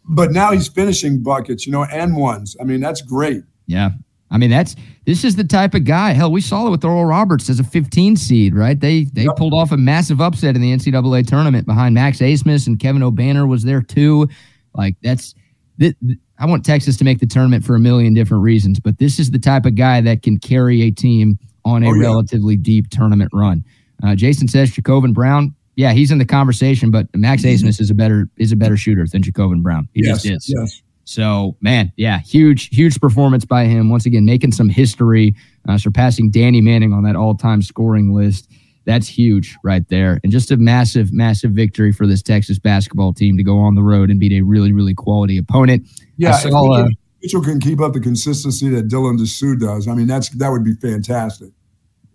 But 0.05 0.33
now 0.33 0.53
he's 0.53 0.68
finishing 0.68 1.22
buckets, 1.22 1.64
you 1.64 1.72
know, 1.72 1.85
and 1.85 2.14
ones. 2.14 2.55
I 2.61 2.64
mean, 2.64 2.79
that's 2.79 3.00
great. 3.00 3.42
Yeah. 3.66 3.92
I 4.31 4.37
mean, 4.37 4.50
that's 4.50 4.77
this 5.07 5.24
is 5.24 5.37
the 5.37 5.44
type 5.44 5.72
of 5.72 5.85
guy. 5.85 6.12
Hell, 6.12 6.31
we 6.31 6.42
saw 6.42 6.66
it 6.66 6.70
with 6.70 6.85
Oral 6.85 7.07
Roberts 7.07 7.48
as 7.48 7.61
a 7.61 7.64
15 7.64 8.16
seed, 8.16 8.55
right? 8.55 8.79
They 8.79 9.05
they 9.05 9.24
yep. 9.24 9.37
pulled 9.37 9.55
off 9.55 9.72
a 9.72 9.79
massive 9.79 10.20
upset 10.20 10.57
in 10.57 10.61
the 10.61 10.72
NCAA 10.72 11.27
tournament 11.27 11.64
behind 11.64 11.94
Max 11.94 12.18
Abmas 12.18 12.66
and 12.66 12.79
Kevin 12.79 13.00
Obanor 13.00 13.48
was 13.48 13.62
there 13.62 13.81
too. 13.81 14.29
Like 14.74 14.96
that's 15.03 15.35
I 15.81 16.46
want 16.46 16.66
Texas 16.66 16.98
to 16.98 17.05
make 17.05 17.20
the 17.20 17.27
tournament 17.27 17.64
for 17.64 17.77
a 17.77 17.81
million 17.81 18.12
different 18.12 18.42
reasons, 18.42 18.79
but 18.79 18.98
this 18.98 19.18
is 19.18 19.31
the 19.31 19.38
type 19.38 19.64
of 19.64 19.74
guy 19.74 20.03
that 20.03 20.22
can 20.22 20.38
carry 20.38 20.83
a 20.83 20.90
team 20.90 21.38
on 21.64 21.83
a 21.83 21.88
oh, 21.88 21.94
yeah. 21.94 22.03
relatively 22.03 22.57
deep 22.57 22.90
tournament 22.90 23.31
run. 23.33 23.64
Uh, 24.03 24.14
Jason 24.14 24.48
says 24.48 24.70
Jacobin 24.70 25.14
Brown. 25.14 25.55
Yeah, 25.77 25.93
he's 25.93 26.11
in 26.11 26.19
the 26.19 26.25
conversation, 26.25 26.91
but 26.91 27.07
Max 27.15 27.43
mm-hmm. 27.43 27.67
Abmas 27.67 27.81
is 27.81 27.91
a 27.91 27.95
better 27.95 28.29
is 28.37 28.53
a 28.53 28.57
better 28.57 28.77
shooter 28.77 29.07
than 29.07 29.23
Jacobin 29.23 29.63
Brown. 29.63 29.89
He 29.93 30.05
yes, 30.05 30.23
just 30.23 30.49
is. 30.49 30.55
Yes. 30.57 30.83
So, 31.05 31.57
man, 31.61 31.93
yeah, 31.97 32.21
huge, 32.21 32.69
huge 32.75 32.99
performance 32.99 33.45
by 33.45 33.65
him. 33.65 33.91
Once 33.91 34.07
again, 34.07 34.25
making 34.25 34.53
some 34.53 34.69
history, 34.69 35.35
uh, 35.69 35.77
surpassing 35.77 36.31
Danny 36.31 36.61
Manning 36.61 36.93
on 36.93 37.05
that 37.05 37.15
all 37.15 37.35
time 37.35 37.63
scoring 37.63 38.15
list. 38.15 38.51
That's 38.87 39.09
huge 39.09 39.57
right 39.63 39.87
there. 39.89 40.21
And 40.23 40.33
just 40.33 40.51
a 40.51 40.57
massive, 40.57 41.13
massive 41.13 41.53
victory 41.53 41.93
for 41.93 42.07
this 42.07 42.23
Texas 42.23 42.59
basketball 42.59 43.13
team 43.13 43.37
to 43.37 43.43
go 43.43 43.59
on 43.59 43.75
the 43.75 43.83
road 43.83 44.11
and 44.11 44.21
beat 44.21 44.33
a 44.33 44.43
really, 44.43 44.73
really 44.73 44.95
quality 44.95 45.39
opponent. 45.39 45.87
Yeah, 46.17 46.33
saw, 46.33 46.73
uh, 46.73 46.89
Mitchell 47.23 47.43
can 47.43 47.61
keep 47.61 47.81
up 47.81 47.95
the 47.95 48.01
consistency 48.01 48.69
that 48.71 48.89
Dylan 48.89 49.19
Disu 49.19 49.59
does. 49.59 49.89
I 49.89 49.95
mean, 49.95 50.07
that's 50.07 50.29
that 50.31 50.51
would 50.51 50.65
be 50.65 50.75
fantastic. 50.75 51.51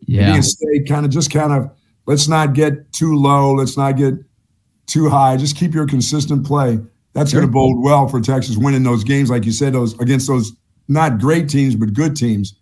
Yeah, 0.02 0.28
he 0.28 0.34
can 0.34 0.44
stay 0.44 0.84
kind 0.88 1.06
of 1.06 1.12
just 1.12 1.32
kind 1.32 1.54
of 1.54 1.72
let's 2.10 2.28
not 2.28 2.54
get 2.54 2.92
too 2.92 3.16
low, 3.16 3.54
let's 3.54 3.78
not 3.78 3.96
get 3.96 4.16
too 4.88 5.10
high. 5.10 5.38
Just 5.38 5.56
keep 5.56 5.76
your 5.76 5.86
consistent 5.86 6.44
play. 6.44 6.80
That's 7.14 7.30
sure. 7.30 7.42
going 7.42 7.50
to 7.50 7.54
bode 7.54 7.84
well 7.84 8.08
for 8.08 8.20
Texas 8.20 8.58
winning 8.58 8.82
those 8.82 9.04
games, 9.04 9.30
like 9.30 9.46
you 9.46 9.52
said, 9.52 9.74
those 9.74 9.98
against 10.00 10.28
those 10.28 10.52
not 10.88 11.20
great 11.20 11.48
teams 11.48 11.76
but 11.76 11.94
good 11.94 12.16
teams 12.16 12.56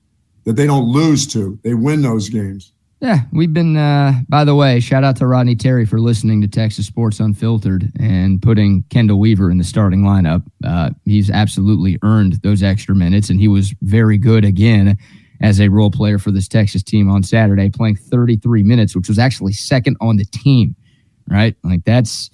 that 0.44 0.58
they 0.58 0.68
don't 0.68 0.84
lose 0.84 1.26
to. 1.28 1.58
They 1.64 1.74
win 1.74 2.02
those 2.02 2.28
games. 2.28 2.74
Yeah, 3.00 3.20
we've 3.32 3.54
been. 3.54 3.78
Uh, 3.78 4.14
by 4.28 4.44
the 4.44 4.56
way, 4.56 4.82
shout 4.82 5.04
out 5.04 5.16
to 5.18 5.28
Rodney 5.28 5.56
Terry 5.56 5.86
for 5.86 6.00
listening 6.00 6.42
to 6.42 6.48
Texas 6.48 6.88
Sports 6.88 7.20
Unfiltered 7.20 7.90
and 8.00 8.42
putting 8.42 8.84
Chendall 8.90 9.20
Weaver 9.20 9.50
in 9.52 9.60
the 9.60 9.64
starting 9.64 10.02
lineup. 10.02 10.44
Uh, 10.66 10.90
he's 11.06 11.30
absolutely 11.30 12.00
earned 12.02 12.42
those 12.42 12.64
extra 12.64 12.96
minutes, 12.96 13.30
and 13.30 13.40
he 13.40 13.48
was 13.48 13.74
very 13.82 14.18
good 14.18 14.44
again 14.44 14.98
as 15.42 15.60
a 15.60 15.70
role 15.70 15.92
player 15.92 16.18
for 16.18 16.32
this 16.32 16.48
Texas 16.48 16.84
team 16.84 17.10
on 17.10 17.24
Saturday, 17.24 17.70
playing 17.70 17.96
33 17.96 18.64
minutes, 18.64 18.96
which 18.96 19.08
was 19.08 19.20
actually 19.20 19.54
second 19.54 19.98
on 20.02 20.18
the 20.18 20.26
team. 20.26 20.76
Right, 21.30 21.58
like 21.64 21.84
that's 21.84 22.30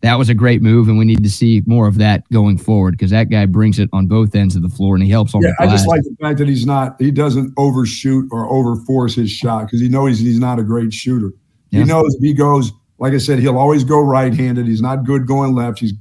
that 0.00 0.14
was 0.14 0.28
a 0.28 0.34
great 0.34 0.62
move, 0.62 0.88
and 0.88 0.96
we 0.96 1.04
need 1.04 1.24
to 1.24 1.30
see 1.30 1.62
more 1.66 1.88
of 1.88 1.98
that 1.98 2.28
going 2.30 2.56
forward 2.56 2.92
because 2.92 3.10
that 3.10 3.30
guy 3.30 3.46
brings 3.46 3.78
it 3.78 3.90
on 3.92 4.06
both 4.06 4.34
ends 4.34 4.54
of 4.54 4.62
the 4.62 4.68
floor 4.68 4.94
and 4.94 5.02
he 5.02 5.10
helps 5.10 5.34
on 5.34 5.42
yeah, 5.42 5.52
the 5.58 5.64
I 5.64 5.70
just 5.70 5.88
like 5.88 6.02
the 6.02 6.16
fact 6.20 6.38
that 6.38 6.48
he's 6.48 6.64
not 6.64 6.96
he 7.00 7.10
doesn't 7.10 7.52
overshoot 7.56 8.28
or 8.30 8.48
overforce 8.48 9.14
his 9.14 9.30
shot 9.30 9.66
because 9.66 9.80
he 9.80 9.88
knows 9.88 10.18
he's 10.18 10.38
not 10.38 10.58
a 10.58 10.62
great 10.62 10.92
shooter. 10.94 11.32
Yeah. 11.70 11.80
He 11.80 11.84
knows 11.84 12.14
if 12.14 12.22
he 12.22 12.32
goes, 12.32 12.72
like 12.98 13.12
I 13.12 13.18
said, 13.18 13.40
he'll 13.40 13.58
always 13.58 13.84
go 13.84 14.00
right 14.00 14.32
handed. 14.32 14.66
He's 14.66 14.80
not 14.80 15.04
good 15.04 15.26
going 15.26 15.54
left. 15.54 15.80
He's 15.80 15.94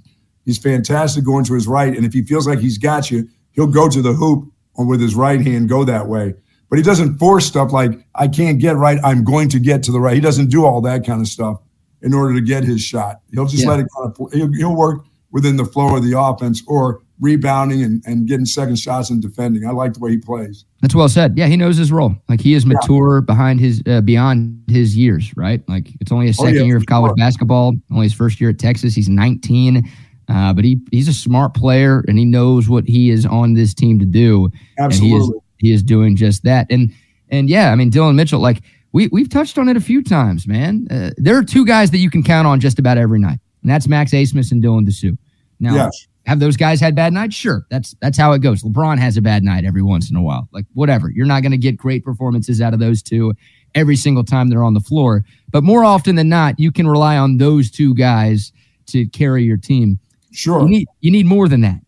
he's 0.45 0.59
fantastic 0.59 1.25
going 1.25 1.43
to 1.45 1.55
his 1.55 1.67
right. 1.67 1.95
And 1.95 2.05
if 2.05 2.13
he 2.13 2.23
feels 2.23 2.47
like 2.47 2.59
he's 2.59 2.77
got 2.77 3.09
you, 3.09 3.27
he'll 3.53 3.67
go 3.67 3.89
to 3.89 4.01
the 4.01 4.13
hoop 4.13 4.51
or 4.75 4.85
with 4.85 5.01
his 5.01 5.15
right 5.15 5.41
hand, 5.41 5.69
go 5.69 5.83
that 5.83 6.07
way. 6.07 6.35
But 6.69 6.77
he 6.77 6.83
doesn't 6.83 7.17
force 7.17 7.45
stuff 7.45 7.71
like 7.71 7.91
I 8.15 8.27
can't 8.27 8.59
get 8.59 8.75
right, 8.75 8.99
I'm 9.03 9.23
going 9.23 9.49
to 9.49 9.59
get 9.59 9.83
to 9.83 9.91
the 9.91 9.99
right. 9.99 10.15
He 10.15 10.21
doesn't 10.21 10.49
do 10.49 10.65
all 10.65 10.81
that 10.81 11.05
kind 11.05 11.21
of 11.21 11.27
stuff 11.27 11.61
in 12.01 12.13
order 12.13 12.33
to 12.33 12.41
get 12.41 12.63
his 12.63 12.81
shot. 12.81 13.21
He'll 13.31 13.45
just 13.45 13.63
yeah. 13.63 13.69
let 13.69 13.79
it 13.79 13.87
kind 13.95 14.11
of 14.11 14.33
he'll, 14.33 14.51
he'll, 14.53 14.75
work 14.75 15.05
within 15.31 15.57
the 15.57 15.65
flow 15.65 15.95
of 15.95 16.03
the 16.03 16.19
offense 16.19 16.61
or 16.67 17.01
rebounding 17.19 17.81
and, 17.83 18.03
and 18.05 18.27
getting 18.27 18.45
second 18.45 18.77
shots 18.77 19.09
and 19.09 19.21
defending. 19.21 19.65
I 19.65 19.71
like 19.71 19.93
the 19.93 19.99
way 19.99 20.11
he 20.11 20.17
plays. 20.17 20.65
That's 20.81 20.93
well 20.93 21.09
said. 21.09 21.37
Yeah, 21.37 21.47
he 21.47 21.57
knows 21.57 21.77
his 21.77 21.91
role. 21.91 22.15
Like 22.29 22.41
he 22.41 22.53
is 22.53 22.65
mature 22.65 23.17
yeah. 23.17 23.25
behind 23.25 23.59
his 23.59 23.81
uh, 23.87 24.01
beyond 24.01 24.63
his 24.67 24.95
years, 24.95 25.31
right? 25.35 25.67
Like 25.67 25.89
it's 25.99 26.11
only 26.11 26.27
his 26.27 26.37
second 26.37 26.57
oh, 26.57 26.59
yeah, 26.59 26.65
year 26.65 26.77
of 26.77 26.85
college 26.85 27.09
sure. 27.11 27.15
basketball, 27.15 27.73
only 27.91 28.05
his 28.05 28.13
first 28.13 28.39
year 28.39 28.51
at 28.51 28.59
Texas. 28.59 28.93
He's 28.93 29.09
19. 29.09 29.89
Uh, 30.29 30.53
but 30.53 30.65
he 30.65 30.77
he's 30.91 31.07
a 31.07 31.13
smart 31.13 31.53
player 31.53 32.03
and 32.07 32.19
he 32.19 32.25
knows 32.25 32.67
what 32.67 32.85
he 32.85 33.09
is 33.09 33.25
on 33.25 33.53
this 33.53 33.73
team 33.73 33.97
to 33.97 34.05
do. 34.05 34.51
Absolutely. 34.77 35.39
He 35.57 35.71
is, 35.71 35.83
doing 35.83 36.15
just 36.15 36.43
that. 36.43 36.67
And 36.69 36.93
and 37.29 37.49
yeah, 37.49 37.71
I 37.71 37.75
mean 37.75 37.89
Dillon 37.89 38.15
Mitchell, 38.15 38.39
like 38.39 38.61
we 38.91 39.07
we've 39.09 39.29
touched 39.29 39.57
on 39.57 39.69
it 39.69 39.77
a 39.77 39.81
few 39.81 40.03
times, 40.03 40.47
man. 40.47 40.87
Uh, 40.89 41.11
there 41.17 41.37
are 41.37 41.43
two 41.43 41.65
guys 41.65 41.91
that 41.91 41.97
you 41.99 42.09
can 42.09 42.23
count 42.23 42.47
on 42.47 42.59
just 42.59 42.79
about 42.79 42.97
every 42.97 43.19
night, 43.19 43.39
and 43.61 43.71
that's 43.71 43.87
Max 43.87 44.11
Abmas 44.11 44.51
and 44.51 44.63
Dylan 44.63 44.87
Disu. 44.87 45.17
Now, 45.59 45.75
yes. 45.75 46.07
have 46.25 46.39
those 46.39 46.55
guys 46.55 46.79
had 46.79 46.95
bad 46.95 47.13
nights? 47.13 47.35
Sure, 47.35 47.65
that's 47.69 47.95
that's 48.01 48.17
how 48.17 48.33
it 48.33 48.39
goes. 48.39 48.63
LeBron 48.63 48.99
has 48.99 49.17
a 49.17 49.21
bad 49.21 49.43
night 49.43 49.65
every 49.65 49.81
once 49.81 50.09
in 50.09 50.15
a 50.15 50.21
while. 50.21 50.47
Like 50.51 50.65
whatever, 50.73 51.09
you're 51.09 51.25
not 51.25 51.41
going 51.41 51.51
to 51.51 51.57
get 51.57 51.77
great 51.77 52.03
performances 52.03 52.61
out 52.61 52.73
of 52.73 52.79
those 52.79 53.01
two 53.01 53.33
every 53.75 53.95
single 53.95 54.23
time 54.23 54.49
they're 54.49 54.63
on 54.63 54.73
the 54.73 54.79
floor. 54.79 55.23
But 55.51 55.63
more 55.63 55.83
often 55.83 56.15
than 56.15 56.29
not, 56.29 56.59
you 56.59 56.71
can 56.71 56.87
rely 56.87 57.17
on 57.17 57.37
those 57.37 57.69
two 57.69 57.93
guys 57.93 58.51
to 58.87 59.05
carry 59.07 59.43
your 59.43 59.57
team. 59.57 59.99
Sure, 60.31 60.61
you 60.61 60.69
need 60.69 60.87
you 61.01 61.11
need 61.11 61.25
more 61.25 61.47
than 61.47 61.61
that. 61.61 61.79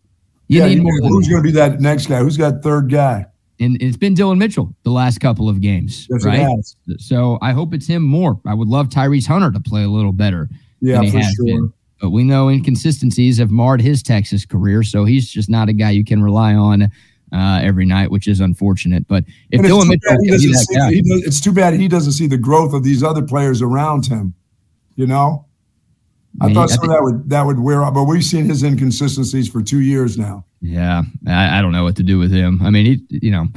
You 0.47 0.62
yeah, 0.62 0.67
need 0.67 0.84
more. 0.84 0.93
Who's 1.01 1.27
going 1.27 1.43
to 1.43 1.47
be 1.47 1.53
that 1.53 1.79
next 1.79 2.08
guy? 2.08 2.19
Who's 2.19 2.38
got 2.38 2.63
third 2.63 2.89
guy? 2.89 3.25
And 3.60 3.82
it's 3.82 3.98
been 3.98 4.13
Dillon 4.13 4.38
Mitchell 4.38 4.74
the 4.84 4.91
last 4.91 5.19
couple 5.19 5.50
of 5.50 5.60
games, 5.60 6.08
yes, 6.10 6.24
right? 6.24 6.48
So 6.98 7.38
I 7.41 7.52
hope 7.52 7.74
it's 7.74 7.88
him 7.88 8.04
more. 8.04 8.39
I 8.48 8.54
would 8.54 8.69
love 8.69 8.88
Tyrese 8.88 9.28
Hunter 9.28 9.52
to 9.52 9.60
play 9.60 9.84
a 9.84 9.89
little 9.89 10.13
better 10.13 10.50
yeah, 10.80 11.02
for 11.02 11.22
sure. 11.22 11.45
been. 11.45 11.74
But 12.02 12.12
we 12.12 12.24
know 12.24 12.48
inconsistencies 12.48 13.38
have 13.39 13.52
marred 13.52 13.82
his 13.82 14.02
Texas 14.02 14.45
career, 14.45 14.84
so 14.84 15.04
he's 15.04 15.30
just 15.30 15.50
not 15.50 15.67
a 15.67 15.74
guy 15.74 15.89
you 15.89 16.06
can 16.06 16.24
rely 16.24 16.54
on 16.54 16.84
uh, 17.34 17.60
every 17.62 17.86
night, 17.86 18.10
which 18.10 18.28
is 18.28 18.39
unfortunate. 18.39 19.08
But 19.08 19.26
if 19.52 19.62
Dillon 19.62 19.89
Mitchell, 19.89 20.17
see, 20.38 20.48
does, 20.48 21.26
it's 21.26 21.41
too 21.41 21.52
bad 21.52 21.74
he 21.74 21.89
doesn't 21.89 22.13
see 22.13 22.28
the 22.28 22.38
growth 22.38 22.74
of 22.74 22.84
these 22.84 23.04
other 23.04 23.22
players 23.22 23.62
around 23.62 24.06
him. 24.06 24.34
You 24.95 25.08
know, 25.08 25.45
I, 26.41 26.48
I 26.48 26.54
thought 26.54 26.69
some 26.69 26.86
of 26.86 26.89
that 26.89 27.04
would 27.04 27.30
that 27.30 27.45
would 27.45 27.60
wear 27.60 27.84
off, 27.84 27.93
but 27.93 28.06
we've 28.06 28.24
seen 28.24 28.45
his 28.45 28.63
inconsistencies 28.63 29.50
for 29.50 29.62
two 29.62 29.82
years 29.82 30.17
now. 30.17 30.45
Yeah, 30.62 31.04
I, 31.28 31.60
I 31.60 31.62
don't 31.62 31.72
know 31.72 31.84
what 31.84 31.95
to 31.98 32.04
do 32.04 32.19
with 32.19 32.32
him. 32.32 32.62
I 32.62 32.69
mean, 32.69 32.86
he, 32.86 33.19
you 33.22 33.32
know, 33.32 33.48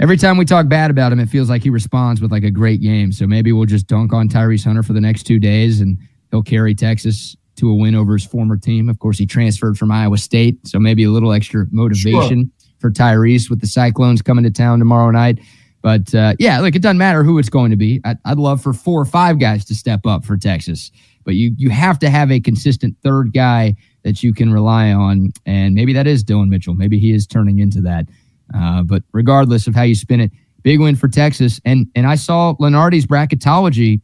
every 0.00 0.16
time 0.16 0.36
we 0.36 0.44
talk 0.44 0.68
bad 0.68 0.90
about 0.90 1.12
him, 1.12 1.20
it 1.20 1.28
feels 1.28 1.50
like 1.50 1.62
he 1.62 1.70
responds 1.70 2.20
with 2.20 2.32
like 2.32 2.44
a 2.44 2.50
great 2.50 2.80
game. 2.80 3.12
So 3.12 3.26
maybe 3.26 3.52
we'll 3.52 3.66
just 3.66 3.86
dunk 3.86 4.12
on 4.12 4.28
Tyrese 4.28 4.64
Hunter 4.64 4.82
for 4.82 4.92
the 4.92 5.00
next 5.00 5.24
two 5.24 5.38
days, 5.38 5.80
and 5.80 5.98
he'll 6.30 6.42
carry 6.42 6.74
Texas 6.74 7.36
to 7.56 7.70
a 7.70 7.74
win 7.74 7.94
over 7.94 8.14
his 8.14 8.24
former 8.24 8.56
team. 8.56 8.88
Of 8.88 8.98
course, 8.98 9.18
he 9.18 9.26
transferred 9.26 9.78
from 9.78 9.90
Iowa 9.90 10.18
State, 10.18 10.66
so 10.66 10.78
maybe 10.78 11.04
a 11.04 11.10
little 11.10 11.32
extra 11.32 11.66
motivation 11.70 12.50
sure. 12.60 12.70
for 12.78 12.90
Tyrese 12.90 13.50
with 13.50 13.60
the 13.60 13.66
Cyclones 13.66 14.22
coming 14.22 14.44
to 14.44 14.50
town 14.50 14.78
tomorrow 14.78 15.10
night. 15.10 15.38
But 15.82 16.14
uh, 16.14 16.34
yeah, 16.38 16.58
look, 16.60 16.74
it 16.74 16.82
doesn't 16.82 16.98
matter 16.98 17.22
who 17.22 17.38
it's 17.38 17.48
going 17.48 17.70
to 17.70 17.76
be. 17.76 18.00
I, 18.04 18.16
I'd 18.24 18.38
love 18.38 18.60
for 18.60 18.72
four 18.72 19.00
or 19.00 19.04
five 19.04 19.38
guys 19.38 19.64
to 19.66 19.74
step 19.74 20.04
up 20.04 20.24
for 20.24 20.36
Texas, 20.36 20.90
but 21.26 21.34
you 21.34 21.52
you 21.58 21.68
have 21.68 21.98
to 21.98 22.08
have 22.08 22.30
a 22.30 22.40
consistent 22.40 22.96
third 23.02 23.34
guy 23.34 23.74
that 24.04 24.22
you 24.22 24.32
can 24.32 24.52
rely 24.52 24.92
on. 24.92 25.32
And 25.44 25.74
maybe 25.74 25.92
that 25.92 26.06
is 26.06 26.22
Dillon 26.22 26.48
Mitchell. 26.48 26.74
Maybe 26.74 26.98
he 26.98 27.12
is 27.12 27.26
turning 27.26 27.58
into 27.58 27.82
that. 27.82 28.06
Uh, 28.54 28.84
but 28.84 29.02
regardless 29.12 29.66
of 29.66 29.74
how 29.74 29.82
you 29.82 29.96
spin 29.96 30.20
it, 30.20 30.30
big 30.62 30.80
win 30.80 30.94
for 30.96 31.08
Texas. 31.08 31.60
And 31.64 31.88
and 31.94 32.06
I 32.06 32.14
saw 32.14 32.54
Lunardi's 32.54 33.06
bracketology 33.06 34.00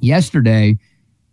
yesterday, 0.00 0.78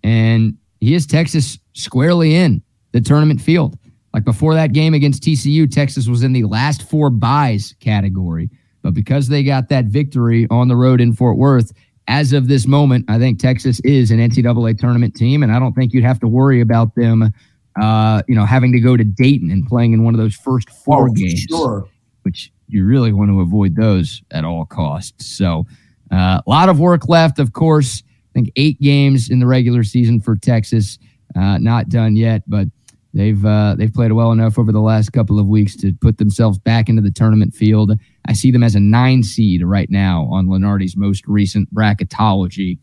and 0.02 0.58
he 0.80 0.96
is 0.96 1.06
Texas 1.06 1.60
squarely 1.74 2.34
in 2.34 2.64
the 2.94 3.02
tournament 3.02 3.42
field. 3.42 3.78
Like 4.14 4.24
before 4.24 4.54
that 4.56 4.74
game 4.74 4.94
against 4.94 5.24
TCU, 5.24 5.70
Texas 5.70 6.08
was 6.08 6.24
in 6.24 6.34
the 6.34 6.46
last 6.46 6.90
four 6.90 7.10
buys 7.10 7.76
category. 7.82 8.50
But 8.82 8.94
because 8.94 9.28
they 9.28 9.44
got 9.44 9.70
that 9.70 9.86
victory 9.86 10.48
on 10.50 10.68
the 10.70 10.76
road 10.76 11.02
in 11.02 11.14
Fort 11.14 11.38
Worth, 11.38 11.72
as 12.08 12.34
of 12.34 12.48
this 12.48 12.68
moment, 12.68 13.06
I 13.08 13.18
think 13.20 13.40
Texas 13.40 13.80
is 13.82 14.12
an 14.12 14.20
NCAA 14.20 14.78
tournament 14.80 15.16
team, 15.16 15.44
and 15.44 15.52
I 15.52 15.60
don't 15.60 15.74
think 15.74 15.94
you'd 15.94 16.04
have 16.04 16.20
to 16.22 16.28
worry 16.28 16.62
about 16.62 16.96
them 16.96 17.32
uh, 17.80 18.22
you 18.28 18.36
know, 18.36 18.46
having 18.46 18.72
to 18.74 18.80
go 18.80 18.98
to 18.98 19.04
Dayton 19.04 19.50
and 19.50 19.66
playing 19.66 19.94
in 19.94 20.04
one 20.04 20.14
of 20.14 20.20
those 20.20 20.36
first 20.36 20.70
four 20.70 21.10
oh, 21.10 21.14
games, 21.14 21.46
sure. 21.50 21.88
which 22.24 22.52
you 22.68 22.86
really 22.86 23.14
want 23.14 23.30
to 23.30 23.40
avoid 23.42 23.76
those 23.76 24.22
at 24.32 24.44
all 24.44 24.66
costs. 24.66 25.26
So, 25.38 25.66
uh, 26.12 26.42
a 26.46 26.50
lot 26.50 26.68
of 26.68 26.80
work 26.80 27.08
left, 27.08 27.40
of 27.40 27.54
course. 27.54 28.04
I 28.06 28.34
think 28.34 28.52
eight 28.56 28.80
games 28.82 29.30
in 29.30 29.40
the 29.40 29.48
regular 29.48 29.84
season 29.84 30.20
for 30.20 30.36
Texas, 30.36 31.00
uh, 31.36 31.58
not 31.58 31.90
done 31.90 32.16
yet, 32.16 32.44
but 32.48 32.68
they've 33.14 33.44
uh, 33.46 33.76
they've 33.78 33.94
played 33.94 34.12
well 34.14 34.32
enough 34.32 34.58
over 34.58 34.72
the 34.72 34.82
last 34.82 35.12
couple 35.12 35.40
of 35.40 35.48
weeks 35.48 35.76
to 35.78 35.94
put 36.02 36.18
themselves 36.18 36.58
back 36.58 36.90
into 36.90 37.02
the 37.02 37.12
tournament 37.12 37.54
field. 37.54 37.94
I 38.28 38.34
see 38.34 38.52
them 38.52 38.64
as 38.64 38.76
a 38.76 38.80
nine 38.80 39.24
seed 39.24 39.64
right 39.64 39.90
now 39.90 40.28
on 40.32 40.48
Lunardi's 40.48 40.96
most 40.96 41.28
recent 41.28 41.74
bracketology. 41.74 42.78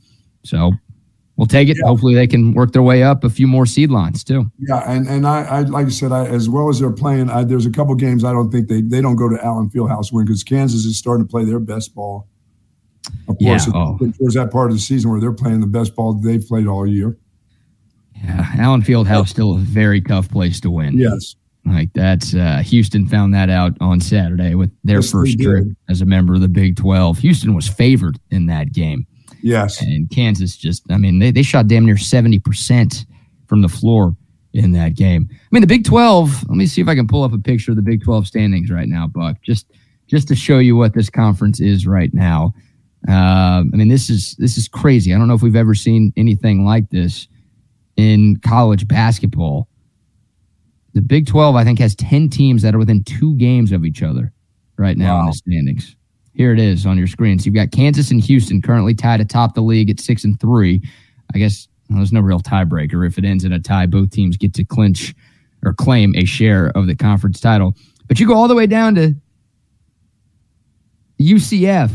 So 0.44 0.72
we'll 1.36 1.46
take 1.46 1.68
it. 1.68 1.78
Yeah. 1.78 1.88
Hopefully, 1.88 2.14
they 2.14 2.26
can 2.26 2.52
work 2.52 2.72
their 2.72 2.82
way 2.82 3.02
up 3.02 3.24
a 3.24 3.30
few 3.30 3.46
more 3.46 3.64
seed 3.64 3.90
lines 3.90 4.22
too. 4.22 4.50
Yeah, 4.58 4.90
and 4.90 5.06
and 5.08 5.26
I, 5.26 5.42
I 5.44 5.60
like 5.62 5.86
I 5.86 5.90
said, 5.90 6.12
I, 6.12 6.26
as 6.26 6.48
well 6.50 6.68
as 6.68 6.80
they're 6.80 6.90
playing, 6.90 7.30
I, 7.30 7.44
there's 7.44 7.66
a 7.66 7.70
couple 7.70 7.94
games 7.94 8.24
I 8.24 8.32
don't 8.32 8.50
think 8.50 8.68
they 8.68 8.82
they 8.82 9.00
don't 9.00 9.16
go 9.16 9.28
to 9.28 9.42
Allen 9.42 9.70
Fieldhouse 9.70 10.12
win 10.12 10.26
because 10.26 10.44
Kansas 10.44 10.84
is 10.84 10.98
starting 10.98 11.26
to 11.26 11.30
play 11.30 11.44
their 11.44 11.60
best 11.60 11.94
ball. 11.94 12.28
Of 13.28 13.38
course, 13.38 13.66
yeah, 13.66 13.72
oh. 13.74 13.98
towards 14.18 14.34
that 14.34 14.50
part 14.50 14.70
of 14.70 14.76
the 14.76 14.82
season 14.82 15.10
where 15.10 15.20
they're 15.20 15.32
playing 15.32 15.60
the 15.60 15.66
best 15.66 15.94
ball 15.94 16.12
they've 16.12 16.44
played 16.44 16.66
all 16.66 16.86
year. 16.86 17.16
Yeah, 18.24 18.46
Allen 18.58 18.82
Fieldhouse 18.82 19.28
still 19.28 19.54
a 19.54 19.58
very 19.58 20.00
tough 20.00 20.30
place 20.30 20.60
to 20.60 20.70
win. 20.70 20.98
Yes. 20.98 21.36
Like 21.64 21.92
that's 21.92 22.34
uh, 22.34 22.62
Houston 22.64 23.06
found 23.06 23.34
that 23.34 23.50
out 23.50 23.76
on 23.80 24.00
Saturday 24.00 24.54
with 24.54 24.70
their 24.84 24.98
yes, 24.98 25.10
first 25.10 25.38
trip 25.38 25.66
as 25.88 26.00
a 26.00 26.06
member 26.06 26.34
of 26.34 26.40
the 26.40 26.48
Big 26.48 26.76
12. 26.76 27.18
Houston 27.18 27.54
was 27.54 27.68
favored 27.68 28.18
in 28.30 28.46
that 28.46 28.72
game. 28.72 29.06
Yes. 29.42 29.80
And 29.82 30.10
Kansas 30.10 30.56
just, 30.56 30.82
I 30.90 30.96
mean, 30.96 31.18
they, 31.18 31.30
they 31.30 31.42
shot 31.42 31.68
damn 31.68 31.84
near 31.84 31.96
70% 31.96 33.06
from 33.46 33.62
the 33.62 33.68
floor 33.68 34.16
in 34.52 34.72
that 34.72 34.94
game. 34.94 35.28
I 35.30 35.36
mean, 35.50 35.60
the 35.60 35.66
Big 35.66 35.84
12, 35.84 36.48
let 36.48 36.56
me 36.56 36.66
see 36.66 36.80
if 36.80 36.88
I 36.88 36.94
can 36.94 37.06
pull 37.06 37.22
up 37.22 37.32
a 37.32 37.38
picture 37.38 37.72
of 37.72 37.76
the 37.76 37.82
Big 37.82 38.02
12 38.02 38.26
standings 38.26 38.70
right 38.70 38.88
now, 38.88 39.06
Buck, 39.06 39.36
just 39.42 39.70
just 40.06 40.26
to 40.28 40.34
show 40.34 40.58
you 40.58 40.74
what 40.74 40.94
this 40.94 41.10
conference 41.10 41.60
is 41.60 41.86
right 41.86 42.14
now. 42.14 42.54
Uh, 43.06 43.60
I 43.60 43.64
mean, 43.72 43.88
this 43.88 44.08
is 44.08 44.34
this 44.38 44.56
is 44.56 44.66
crazy. 44.66 45.14
I 45.14 45.18
don't 45.18 45.28
know 45.28 45.34
if 45.34 45.42
we've 45.42 45.54
ever 45.54 45.74
seen 45.74 46.14
anything 46.16 46.64
like 46.64 46.88
this 46.88 47.28
in 47.98 48.36
college 48.36 48.88
basketball. 48.88 49.68
The 50.94 51.02
Big 51.02 51.26
12, 51.26 51.56
I 51.56 51.64
think, 51.64 51.78
has 51.80 51.94
10 51.96 52.30
teams 52.30 52.62
that 52.62 52.74
are 52.74 52.78
within 52.78 53.04
two 53.04 53.34
games 53.36 53.72
of 53.72 53.84
each 53.84 54.02
other 54.02 54.32
right 54.78 54.96
now 54.96 55.16
wow. 55.16 55.20
in 55.22 55.26
the 55.26 55.32
standings. 55.32 55.96
Here 56.32 56.52
it 56.52 56.60
is 56.60 56.86
on 56.86 56.96
your 56.96 57.08
screen. 57.08 57.38
So 57.38 57.46
you've 57.46 57.54
got 57.54 57.72
Kansas 57.72 58.12
and 58.12 58.22
Houston 58.22 58.62
currently 58.62 58.94
tied 58.94 59.20
atop 59.20 59.54
the 59.54 59.60
league 59.60 59.90
at 59.90 59.98
six 59.98 60.24
and 60.24 60.40
three. 60.40 60.80
I 61.34 61.38
guess 61.38 61.66
well, 61.90 61.98
there's 61.98 62.12
no 62.12 62.20
real 62.20 62.38
tiebreaker. 62.38 63.04
If 63.06 63.18
it 63.18 63.24
ends 63.24 63.44
in 63.44 63.52
a 63.52 63.58
tie, 63.58 63.86
both 63.86 64.10
teams 64.10 64.36
get 64.36 64.54
to 64.54 64.64
clinch 64.64 65.14
or 65.64 65.74
claim 65.74 66.14
a 66.14 66.24
share 66.24 66.68
of 66.76 66.86
the 66.86 66.94
conference 66.94 67.40
title. 67.40 67.74
But 68.06 68.20
you 68.20 68.28
go 68.28 68.34
all 68.34 68.46
the 68.46 68.54
way 68.54 68.68
down 68.68 68.94
to 68.94 69.14
UCF. 71.20 71.90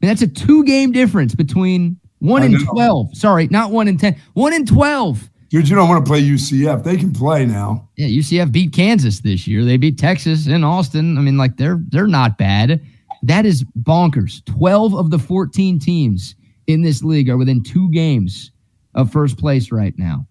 And 0.00 0.10
that's 0.10 0.22
a 0.22 0.28
two 0.28 0.64
game 0.64 0.92
difference 0.92 1.34
between 1.34 2.00
one 2.20 2.42
in 2.42 2.64
12. 2.66 3.16
Sorry, 3.16 3.46
not 3.48 3.70
one 3.70 3.88
in 3.88 3.96
10. 3.96 4.16
One 4.34 4.52
in 4.52 4.66
12. 4.66 5.30
Dude, 5.50 5.68
you 5.68 5.76
don't 5.76 5.88
want 5.88 6.04
to 6.04 6.08
play 6.08 6.20
UCF. 6.20 6.84
They 6.84 6.96
can 6.96 7.12
play 7.12 7.46
now. 7.46 7.88
Yeah, 7.96 8.08
UCF 8.08 8.52
beat 8.52 8.72
Kansas 8.72 9.20
this 9.20 9.46
year. 9.46 9.64
They 9.64 9.78
beat 9.78 9.98
Texas 9.98 10.46
and 10.46 10.64
Austin. 10.64 11.16
I 11.16 11.22
mean, 11.22 11.38
like 11.38 11.56
they're 11.56 11.80
they're 11.88 12.06
not 12.06 12.36
bad. 12.36 12.82
That 13.22 13.46
is 13.46 13.64
bonkers. 13.80 14.44
12 14.44 14.94
of 14.94 15.10
the 15.10 15.18
14 15.18 15.78
teams 15.78 16.34
in 16.66 16.82
this 16.82 17.02
league 17.02 17.30
are 17.30 17.38
within 17.38 17.62
two 17.62 17.90
games 17.90 18.52
of 18.94 19.10
first 19.10 19.38
place 19.38 19.72
right 19.72 19.94
now. 19.98 20.26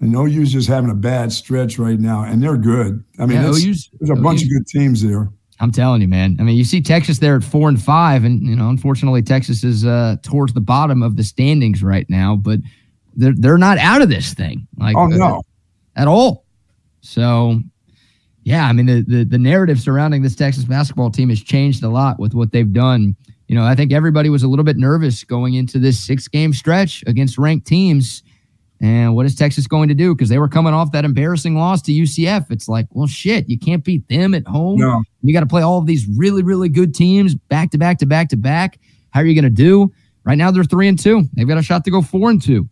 And 0.00 0.14
OU's 0.14 0.52
just 0.52 0.68
having 0.68 0.90
a 0.90 0.94
bad 0.94 1.32
stretch 1.32 1.78
right 1.78 1.98
now, 1.98 2.24
and 2.24 2.42
they're 2.42 2.58
good. 2.58 3.02
I 3.18 3.24
mean, 3.24 3.40
Yeah, 3.40 3.48
OU's 3.48 3.88
there's 3.98 4.10
a 4.10 4.22
bunch 4.22 4.42
of 4.42 4.50
good 4.50 4.66
teams 4.66 5.02
there. 5.02 5.30
I'm 5.64 5.72
telling 5.72 6.02
you, 6.02 6.08
man. 6.08 6.36
I 6.38 6.42
mean, 6.42 6.56
you 6.56 6.64
see 6.64 6.82
Texas 6.82 7.18
there 7.18 7.36
at 7.36 7.42
four 7.42 7.70
and 7.70 7.80
five, 7.80 8.22
and 8.22 8.42
you 8.42 8.54
know, 8.54 8.68
unfortunately, 8.68 9.22
Texas 9.22 9.64
is 9.64 9.86
uh, 9.86 10.16
towards 10.22 10.52
the 10.52 10.60
bottom 10.60 11.02
of 11.02 11.16
the 11.16 11.24
standings 11.24 11.82
right 11.82 12.08
now. 12.10 12.36
But 12.36 12.60
they're 13.16 13.32
they're 13.34 13.58
not 13.58 13.78
out 13.78 14.02
of 14.02 14.10
this 14.10 14.34
thing, 14.34 14.68
like 14.78 14.94
Oh 14.96 15.10
uh, 15.10 15.40
at 15.96 16.06
all. 16.06 16.44
So, 17.00 17.60
yeah, 18.42 18.66
I 18.66 18.72
mean, 18.74 18.84
the, 18.84 19.00
the 19.00 19.24
the 19.24 19.38
narrative 19.38 19.80
surrounding 19.80 20.20
this 20.20 20.36
Texas 20.36 20.64
basketball 20.64 21.10
team 21.10 21.30
has 21.30 21.42
changed 21.42 21.82
a 21.82 21.88
lot 21.88 22.20
with 22.20 22.34
what 22.34 22.52
they've 22.52 22.72
done. 22.72 23.16
You 23.48 23.56
know, 23.56 23.64
I 23.64 23.74
think 23.74 23.90
everybody 23.90 24.28
was 24.28 24.42
a 24.42 24.48
little 24.48 24.64
bit 24.64 24.76
nervous 24.76 25.24
going 25.24 25.54
into 25.54 25.78
this 25.78 25.98
six 25.98 26.28
game 26.28 26.52
stretch 26.52 27.02
against 27.06 27.38
ranked 27.38 27.66
teams. 27.66 28.22
And 28.84 29.14
what 29.14 29.24
is 29.24 29.34
Texas 29.34 29.66
going 29.66 29.88
to 29.88 29.94
do? 29.94 30.14
Because 30.14 30.28
they 30.28 30.38
were 30.38 30.46
coming 30.46 30.74
off 30.74 30.92
that 30.92 31.06
embarrassing 31.06 31.56
loss 31.56 31.80
to 31.82 31.92
UCF. 31.92 32.50
It's 32.50 32.68
like, 32.68 32.86
well, 32.90 33.06
shit, 33.06 33.48
you 33.48 33.58
can't 33.58 33.82
beat 33.82 34.06
them 34.08 34.34
at 34.34 34.46
home. 34.46 34.78
no. 34.78 35.02
You 35.22 35.32
got 35.32 35.40
to 35.40 35.46
play 35.46 35.62
all 35.62 35.78
of 35.78 35.86
these 35.86 36.06
really, 36.06 36.42
really 36.42 36.68
good 36.68 36.94
teams 36.94 37.34
back 37.34 37.70
to 37.70 37.78
back 37.78 37.96
to 38.00 38.06
back 38.06 38.28
to 38.28 38.36
back. 38.36 38.78
How 39.08 39.20
are 39.20 39.24
you 39.24 39.34
going 39.34 39.50
to 39.50 39.62
do? 39.62 39.90
Right 40.24 40.36
now, 40.36 40.50
they're 40.50 40.64
three 40.64 40.86
and 40.86 40.98
two. 40.98 41.22
They've 41.32 41.48
got 41.48 41.56
a 41.56 41.62
shot 41.62 41.82
to 41.86 41.90
go 41.90 42.02
four 42.02 42.28
and 42.28 42.42
two 42.42 42.68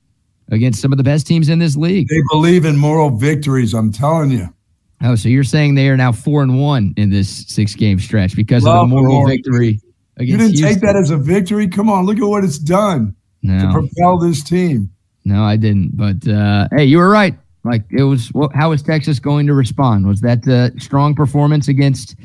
against 0.51 0.83
some 0.83 0.93
of 0.93 0.99
the 0.99 1.03
best 1.03 1.27
teams 1.27 1.49
in 1.49 1.59
this 1.59 1.77
league. 1.77 2.09
They 2.09 2.21
believe 2.31 2.67
in 2.67 2.77
moral 2.77 3.09
victories. 3.09 3.73
I'm 3.73 3.91
telling 3.91 4.33
you. 4.33 4.55
Oh, 5.03 5.15
so 5.15 5.31
you're 5.31 5.45
saying 5.45 5.77
they 5.77 5.89
are 5.89 5.97
now 5.97 6.13
four 6.13 6.43
and 6.43 6.61
one 6.61 6.93
in 6.99 7.09
this 7.09 7.47
six 7.49 7.75
game 7.75 7.99
stretch 7.99 8.37
because 8.37 8.65
Love 8.65 8.85
of 8.85 8.91
the 8.91 8.95
moral 8.97 9.15
moral 9.15 9.29
victory 9.29 9.81
against 10.19 10.31
You 10.31 10.37
didn't 10.37 10.61
take 10.61 10.83
that 10.83 10.95
as 10.95 11.09
a 11.09 11.17
victory. 11.17 11.69
Come 11.69 11.89
on, 11.89 12.05
look 12.05 12.19
at 12.19 12.25
what 12.25 12.45
it's 12.45 12.59
done 12.59 13.17
to 13.47 13.71
propel 13.73 14.19
this 14.19 14.45
team. 14.45 14.92
No, 15.25 15.43
I 15.45 15.57
didn't. 15.57 15.97
But 15.97 16.27
uh, 16.29 16.69
hey, 16.73 16.85
you 16.85 16.99
were 16.99 17.09
right. 17.11 17.35
Like 17.65 17.85
it 17.91 18.03
was. 18.05 18.29
What, 18.33 18.53
how 18.55 18.73
is 18.73 18.83
Texas 18.83 19.19
going 19.19 19.47
to 19.47 19.55
respond? 19.55 20.07
Was 20.07 20.21
that 20.23 20.45
the 20.45 20.73
strong 20.79 21.15
performance 21.15 21.69
against 21.69 22.17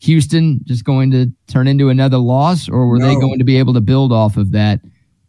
Houston 0.00 0.60
just 0.64 0.84
going 0.84 1.10
to 1.12 1.32
turn 1.48 1.66
into 1.66 1.88
another 1.88 2.18
loss, 2.18 2.68
or 2.68 2.86
were 2.86 2.98
they 2.98 3.14
going 3.16 3.38
to 3.38 3.44
be 3.44 3.56
able 3.56 3.74
to 3.74 3.80
build 3.80 4.12
off 4.12 4.36
of 4.36 4.52
that? 4.52 4.80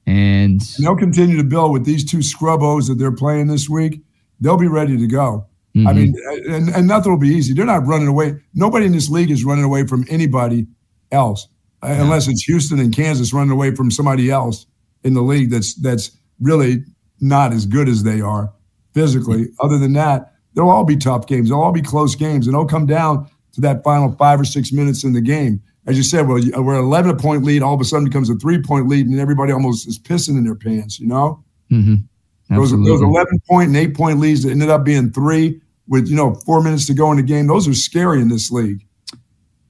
And 0.06 0.62
And 0.62 0.62
they'll 0.86 0.96
continue 0.96 1.38
to 1.38 1.44
build 1.44 1.72
with 1.72 1.84
these 1.86 2.06
two 2.06 2.22
scrubbos 2.22 2.88
that 2.88 2.96
they're 2.96 3.12
playing 3.12 3.48
this 3.48 3.68
week. 3.68 4.02
They'll 4.40 4.58
be 4.58 4.68
ready 4.68 4.98
to 4.98 5.08
go. 5.08 5.46
I 5.76 5.80
Mhm. 5.80 5.96
mean, 5.96 6.16
and, 6.48 6.70
and 6.70 6.88
nothing 6.88 7.12
will 7.12 7.20
be 7.20 7.30
easy. 7.30 7.54
They're 7.54 7.66
not 7.66 7.86
running 7.88 8.08
away. 8.08 8.36
Nobody 8.54 8.86
in 8.86 8.92
this 8.92 9.10
league 9.10 9.32
is 9.32 9.44
running 9.44 9.66
away 9.66 9.86
from 9.88 10.06
anybody 10.10 10.68
else, 11.12 11.48
uh, 11.82 11.88
unless 12.00 12.28
it's 12.28 12.44
Houston 12.44 12.80
and 12.80 12.96
Kansas 12.96 13.34
running 13.34 13.52
away 13.52 13.74
from 13.76 13.90
somebody 13.92 14.30
else 14.30 14.68
in 15.04 15.14
the 15.16 15.22
league 15.24 15.50
that's 15.50 15.74
that's 15.74 16.12
really 16.40 16.84
not 17.20 17.54
as 17.54 17.66
good 17.66 17.88
as 17.88 18.04
they 18.04 18.22
are 18.22 18.52
physically. 18.94 19.48
Other 19.60 19.78
than 19.78 19.94
that, 19.94 20.34
they'll 20.54 20.70
all 20.70 20.84
be 20.84 20.98
tough 20.98 21.28
games. 21.28 21.50
They'll 21.50 21.62
all 21.62 21.72
be 21.72 21.82
close 21.82 22.16
games, 22.16 22.48
and 22.48 22.56
they'll 22.56 22.66
come 22.66 22.86
down 22.86 23.30
to 23.54 23.62
that 23.62 23.84
final 23.84 24.12
five 24.14 24.40
or 24.40 24.46
six 24.46 24.72
minutes 24.72 25.04
in 25.04 25.14
the 25.14 25.22
game. 25.22 25.62
As 25.88 25.98
you 25.98 26.04
said, 26.04 26.28
well, 26.28 26.42
we're 26.64 26.76
an 26.76 26.84
11 26.84 27.18
point 27.18 27.44
lead. 27.44 27.62
All 27.62 27.76
of 27.76 27.82
a 27.82 27.86
sudden, 27.86 28.06
becomes 28.06 28.30
a 28.30 28.36
three 28.36 28.62
point 28.62 28.88
lead, 28.88 29.08
and 29.08 29.20
everybody 29.20 29.52
almost 29.52 29.88
is 29.88 30.00
pissing 30.00 30.38
in 30.38 30.44
their 30.44 30.56
pants. 30.56 31.00
You 31.00 31.08
know. 31.08 31.44
Mhm. 31.72 32.04
Those, 32.50 32.72
those 32.72 33.02
11 33.02 33.40
point 33.50 33.70
and 33.70 33.78
eight 33.78 33.96
point 33.96 34.20
leads 34.20 34.44
that 34.44 34.52
ended 34.52 34.70
up 34.70 34.84
being 34.84 35.12
three 35.12 35.60
with, 35.88 36.08
you 36.08 36.16
know, 36.16 36.36
four 36.46 36.62
minutes 36.62 36.86
to 36.88 36.94
go 36.94 37.10
in 37.12 37.18
the 37.18 37.24
game. 37.24 37.48
Those 37.48 37.68
are 37.68 37.74
scary 37.74 38.22
in 38.22 38.30
this 38.30 38.52
league. 38.52 38.86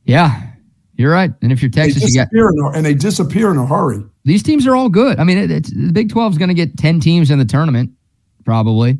Yeah, 0.04 0.42
you're 0.98 1.12
right. 1.12 1.32
And 1.42 1.52
if 1.52 1.62
you're 1.62 1.70
They 1.70 1.92
Texas, 1.92 2.14
you 2.14 2.22
got 2.22 2.30
in 2.32 2.66
a, 2.66 2.70
and 2.70 2.86
they 2.86 2.94
disappear 2.94 3.52
in 3.52 3.58
a 3.58 3.66
hurry. 3.66 4.04
these 4.24 4.44
teams 4.44 4.66
are 4.66 4.76
all 4.76 4.90
good. 4.90 5.20
I 5.20 5.24
mean, 5.24 5.38
it, 5.38 5.52
it's, 5.52 5.72
the 5.72 5.92
Big 5.92 6.10
12 6.10 6.34
is 6.34 6.38
going 6.38 6.50
to 6.50 6.56
get 6.56 6.78
10 6.78 7.00
teams 7.00 7.32
in 7.32 7.40
the 7.40 7.46
tournament, 7.46 7.92
probably. 8.46 8.98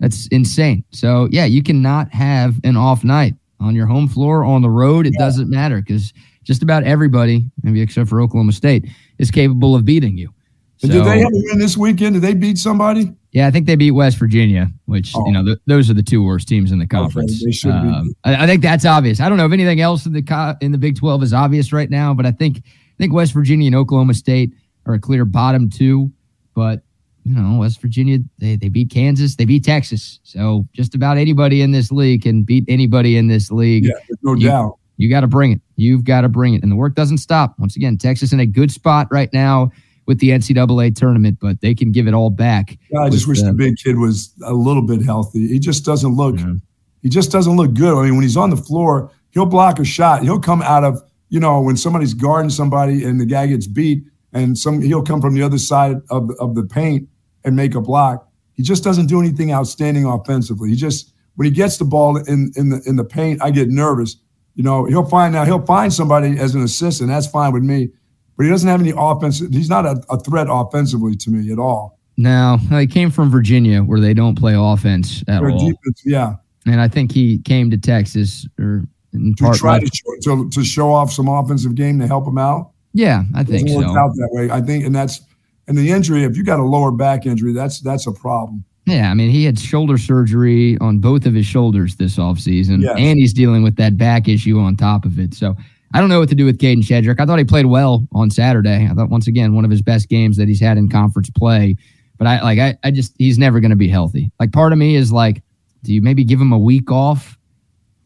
That's 0.00 0.28
insane. 0.28 0.84
So, 0.90 1.28
yeah, 1.30 1.44
you 1.44 1.62
cannot 1.62 2.12
have 2.12 2.56
an 2.64 2.76
off 2.76 3.02
night 3.02 3.34
on 3.60 3.74
your 3.74 3.86
home 3.86 4.08
floor, 4.08 4.44
on 4.44 4.62
the 4.62 4.70
road. 4.70 5.06
It 5.06 5.14
doesn't 5.18 5.50
matter 5.50 5.80
because 5.80 6.12
just 6.44 6.62
about 6.62 6.84
everybody, 6.84 7.50
maybe 7.62 7.80
except 7.80 8.08
for 8.08 8.20
Oklahoma 8.20 8.52
State, 8.52 8.86
is 9.18 9.30
capable 9.30 9.74
of 9.74 9.84
beating 9.84 10.16
you. 10.16 10.32
So- 10.78 10.88
did 10.88 11.04
they 11.04 11.18
have 11.18 11.28
a 11.32 11.42
win 11.50 11.58
this 11.58 11.76
weekend? 11.76 12.14
Did 12.14 12.22
they 12.22 12.34
beat 12.34 12.56
somebody? 12.58 13.12
Yeah, 13.32 13.46
I 13.46 13.50
think 13.50 13.66
they 13.66 13.76
beat 13.76 13.90
West 13.90 14.16
Virginia, 14.18 14.70
which 14.86 15.12
Oh. 15.14 15.26
you 15.26 15.32
know 15.32 15.44
th- 15.44 15.58
those 15.66 15.90
are 15.90 15.94
the 15.94 16.02
two 16.02 16.22
worst 16.22 16.48
teams 16.48 16.72
in 16.72 16.78
the 16.78 16.86
conference. 16.86 17.44
they 17.44 17.50
should. 17.52 17.72
Um, 17.72 18.12
I, 18.24 18.44
I 18.44 18.46
think 18.46 18.62
that's 18.62 18.84
obvious. 18.86 19.20
I 19.20 19.28
don't 19.28 19.36
know 19.38 19.44
if 19.46 19.52
anything 19.52 19.80
else 19.80 20.06
in 20.06 20.12
the 20.12 20.22
co- 20.22 20.54
in 20.60 20.72
the 20.72 20.78
Big 20.78 20.96
Twelve 20.96 21.22
is 21.22 21.34
obvious 21.34 21.72
right 21.72 21.90
now, 21.90 22.14
but 22.14 22.24
I 22.26 22.30
think 22.32 22.58
I 22.64 22.96
think 22.98 23.12
West 23.12 23.32
Virginia 23.34 23.66
and 23.66 23.76
Oklahoma 23.76 24.14
State 24.14 24.52
are 24.86 24.94
a 24.94 24.98
clear 24.98 25.24
bottom 25.24 25.68
two. 25.68 26.10
But 26.54 26.82
you 27.24 27.34
know, 27.34 27.58
West 27.58 27.82
Virginia 27.82 28.18
they 28.38 28.56
they 28.56 28.68
beat 28.70 28.88
Kansas, 28.90 29.36
they 29.36 29.44
beat 29.44 29.62
Texas, 29.64 30.20
so 30.22 30.66
just 30.72 30.94
about 30.94 31.18
anybody 31.18 31.60
in 31.60 31.72
this 31.72 31.92
league 31.92 32.22
can 32.22 32.44
beat 32.44 32.64
anybody 32.68 33.16
in 33.18 33.26
this 33.28 33.50
league. 33.50 33.84
Yeah, 33.84 33.92
no 34.22 34.34
You- 34.34 34.48
doubt. 34.48 34.78
You 35.00 35.08
got 35.08 35.20
to 35.20 35.28
bring 35.28 35.52
it. 35.52 35.60
You've 35.76 36.02
got 36.02 36.22
to 36.22 36.28
bring 36.28 36.54
it, 36.54 36.62
and 36.64 36.72
the 36.72 36.76
work 36.76 36.96
doesn't 36.96 37.18
stop. 37.18 37.54
Once 37.60 37.76
again, 37.76 37.98
Texas 37.98 38.32
in 38.32 38.40
a 38.40 38.46
good 38.46 38.72
spot 38.72 39.06
right 39.12 39.32
now 39.32 39.70
with 40.08 40.18
the 40.20 40.30
NCAA 40.30 40.96
tournament, 40.96 41.38
but 41.38 41.60
they 41.60 41.74
can 41.74 41.92
give 41.92 42.08
it 42.08 42.14
all 42.14 42.30
back. 42.30 42.78
I 42.98 43.10
just 43.10 43.28
wish 43.28 43.42
uh, 43.42 43.46
the 43.46 43.52
big 43.52 43.76
kid 43.76 43.98
was 43.98 44.32
a 44.42 44.54
little 44.54 44.82
bit 44.82 45.04
healthy. 45.04 45.46
He 45.46 45.58
just 45.58 45.84
doesn't 45.84 46.16
look. 46.16 46.40
Yeah. 46.40 46.54
He 47.02 47.10
just 47.10 47.30
doesn't 47.30 47.56
look 47.56 47.74
good. 47.74 47.96
I 47.96 48.04
mean, 48.04 48.14
when 48.14 48.22
he's 48.22 48.36
on 48.36 48.48
the 48.48 48.56
floor, 48.56 49.12
he'll 49.30 49.46
block 49.46 49.78
a 49.78 49.84
shot. 49.84 50.22
He'll 50.22 50.40
come 50.40 50.62
out 50.62 50.82
of 50.82 51.00
you 51.28 51.38
know 51.38 51.60
when 51.60 51.76
somebody's 51.76 52.14
guarding 52.14 52.48
somebody 52.48 53.04
and 53.04 53.20
the 53.20 53.26
guy 53.26 53.46
gets 53.46 53.66
beat, 53.66 54.02
and 54.32 54.56
some 54.56 54.80
he'll 54.80 55.04
come 55.04 55.20
from 55.20 55.34
the 55.34 55.42
other 55.42 55.58
side 55.58 55.96
of 56.10 56.30
of 56.40 56.54
the 56.54 56.64
paint 56.64 57.06
and 57.44 57.54
make 57.54 57.74
a 57.74 57.80
block. 57.80 58.26
He 58.54 58.62
just 58.62 58.82
doesn't 58.82 59.06
do 59.06 59.20
anything 59.20 59.52
outstanding 59.52 60.06
offensively. 60.06 60.70
He 60.70 60.74
just 60.74 61.12
when 61.36 61.44
he 61.44 61.50
gets 61.50 61.76
the 61.76 61.84
ball 61.84 62.16
in 62.16 62.50
in 62.56 62.70
the 62.70 62.82
in 62.86 62.96
the 62.96 63.04
paint, 63.04 63.42
I 63.42 63.50
get 63.50 63.68
nervous. 63.68 64.16
You 64.54 64.64
know, 64.64 64.86
he'll 64.86 65.04
find 65.04 65.34
now 65.34 65.44
he'll 65.44 65.66
find 65.66 65.92
somebody 65.92 66.38
as 66.38 66.54
an 66.54 66.62
assistant. 66.62 67.10
That's 67.10 67.26
fine 67.26 67.52
with 67.52 67.62
me. 67.62 67.90
But 68.38 68.44
he 68.44 68.50
doesn't 68.50 68.68
have 68.68 68.80
any 68.80 68.94
offense. 68.96 69.40
He's 69.40 69.68
not 69.68 69.84
a, 69.84 70.00
a 70.08 70.18
threat 70.18 70.46
offensively 70.48 71.14
to 71.16 71.30
me 71.30 71.52
at 71.52 71.58
all. 71.58 71.98
No, 72.16 72.56
he 72.70 72.86
came 72.86 73.10
from 73.10 73.30
Virginia 73.30 73.82
where 73.82 74.00
they 74.00 74.14
don't 74.14 74.34
play 74.38 74.54
offense 74.56 75.22
at 75.28 75.40
Their 75.40 75.50
all. 75.50 75.58
defense, 75.58 76.02
yeah. 76.06 76.36
And 76.66 76.80
I 76.80 76.88
think 76.88 77.12
he 77.12 77.38
came 77.40 77.70
to 77.70 77.76
Texas 77.78 78.46
or 78.58 78.84
in 79.12 79.34
to 79.36 79.52
try 79.54 79.80
to 79.80 79.86
show, 79.92 80.14
to, 80.36 80.50
to 80.50 80.64
show 80.64 80.90
off 80.92 81.12
some 81.12 81.28
offensive 81.28 81.74
game 81.74 81.98
to 81.98 82.06
help 82.06 82.26
him 82.26 82.38
out. 82.38 82.70
yeah, 82.94 83.24
I 83.34 83.42
think 83.44 83.68
so. 83.68 83.82
out 83.84 84.14
that 84.14 84.28
way. 84.32 84.50
I 84.50 84.60
think, 84.60 84.84
and 84.84 84.94
that's 84.94 85.20
and 85.66 85.76
the 85.76 85.90
injury. 85.90 86.24
If 86.24 86.36
you 86.36 86.44
got 86.44 86.60
a 86.60 86.64
lower 86.64 86.90
back 86.92 87.26
injury, 87.26 87.52
that's 87.52 87.80
that's 87.80 88.06
a 88.06 88.12
problem. 88.12 88.64
Yeah, 88.86 89.10
I 89.10 89.14
mean, 89.14 89.30
he 89.30 89.44
had 89.44 89.58
shoulder 89.58 89.98
surgery 89.98 90.78
on 90.78 90.98
both 90.98 91.26
of 91.26 91.34
his 91.34 91.44
shoulders 91.46 91.96
this 91.96 92.16
offseason, 92.16 92.82
Yes. 92.82 92.94
and 92.98 93.18
he's 93.18 93.32
dealing 93.34 93.62
with 93.62 93.76
that 93.76 93.96
back 93.98 94.28
issue 94.28 94.58
on 94.58 94.76
top 94.76 95.04
of 95.04 95.18
it. 95.18 95.34
So 95.34 95.56
I 95.94 96.00
don't 96.00 96.08
know 96.08 96.20
what 96.20 96.28
to 96.28 96.34
do 96.34 96.44
with 96.44 96.58
Kadin 96.58 96.82
Shedrick. 96.82 97.18
I 97.18 97.24
thought 97.26 97.38
he 97.38 97.44
played 97.44 97.66
well 97.66 98.06
on 98.12 98.30
Saturday. 98.30 98.86
I 98.90 98.94
thought 98.94 99.08
once 99.08 99.26
again 99.26 99.54
one 99.54 99.64
of 99.64 99.70
his 99.70 99.82
best 99.82 100.08
games 100.08 100.36
that 100.36 100.48
he's 100.48 100.60
had 100.60 100.76
in 100.76 100.88
conference 100.88 101.30
play. 101.30 101.76
But 102.18 102.26
I 102.26 102.42
like 102.42 102.58
I, 102.58 102.76
I 102.84 102.90
just 102.90 103.14
he's 103.18 103.38
never 103.38 103.60
going 103.60 103.70
to 103.70 103.76
be 103.76 103.88
healthy. 103.88 104.30
Like 104.38 104.52
part 104.52 104.72
of 104.72 104.78
me 104.78 104.96
is 104.96 105.12
like, 105.12 105.42
do 105.84 105.94
you 105.94 106.02
maybe 106.02 106.24
give 106.24 106.40
him 106.40 106.52
a 106.52 106.58
week 106.58 106.90
off 106.90 107.38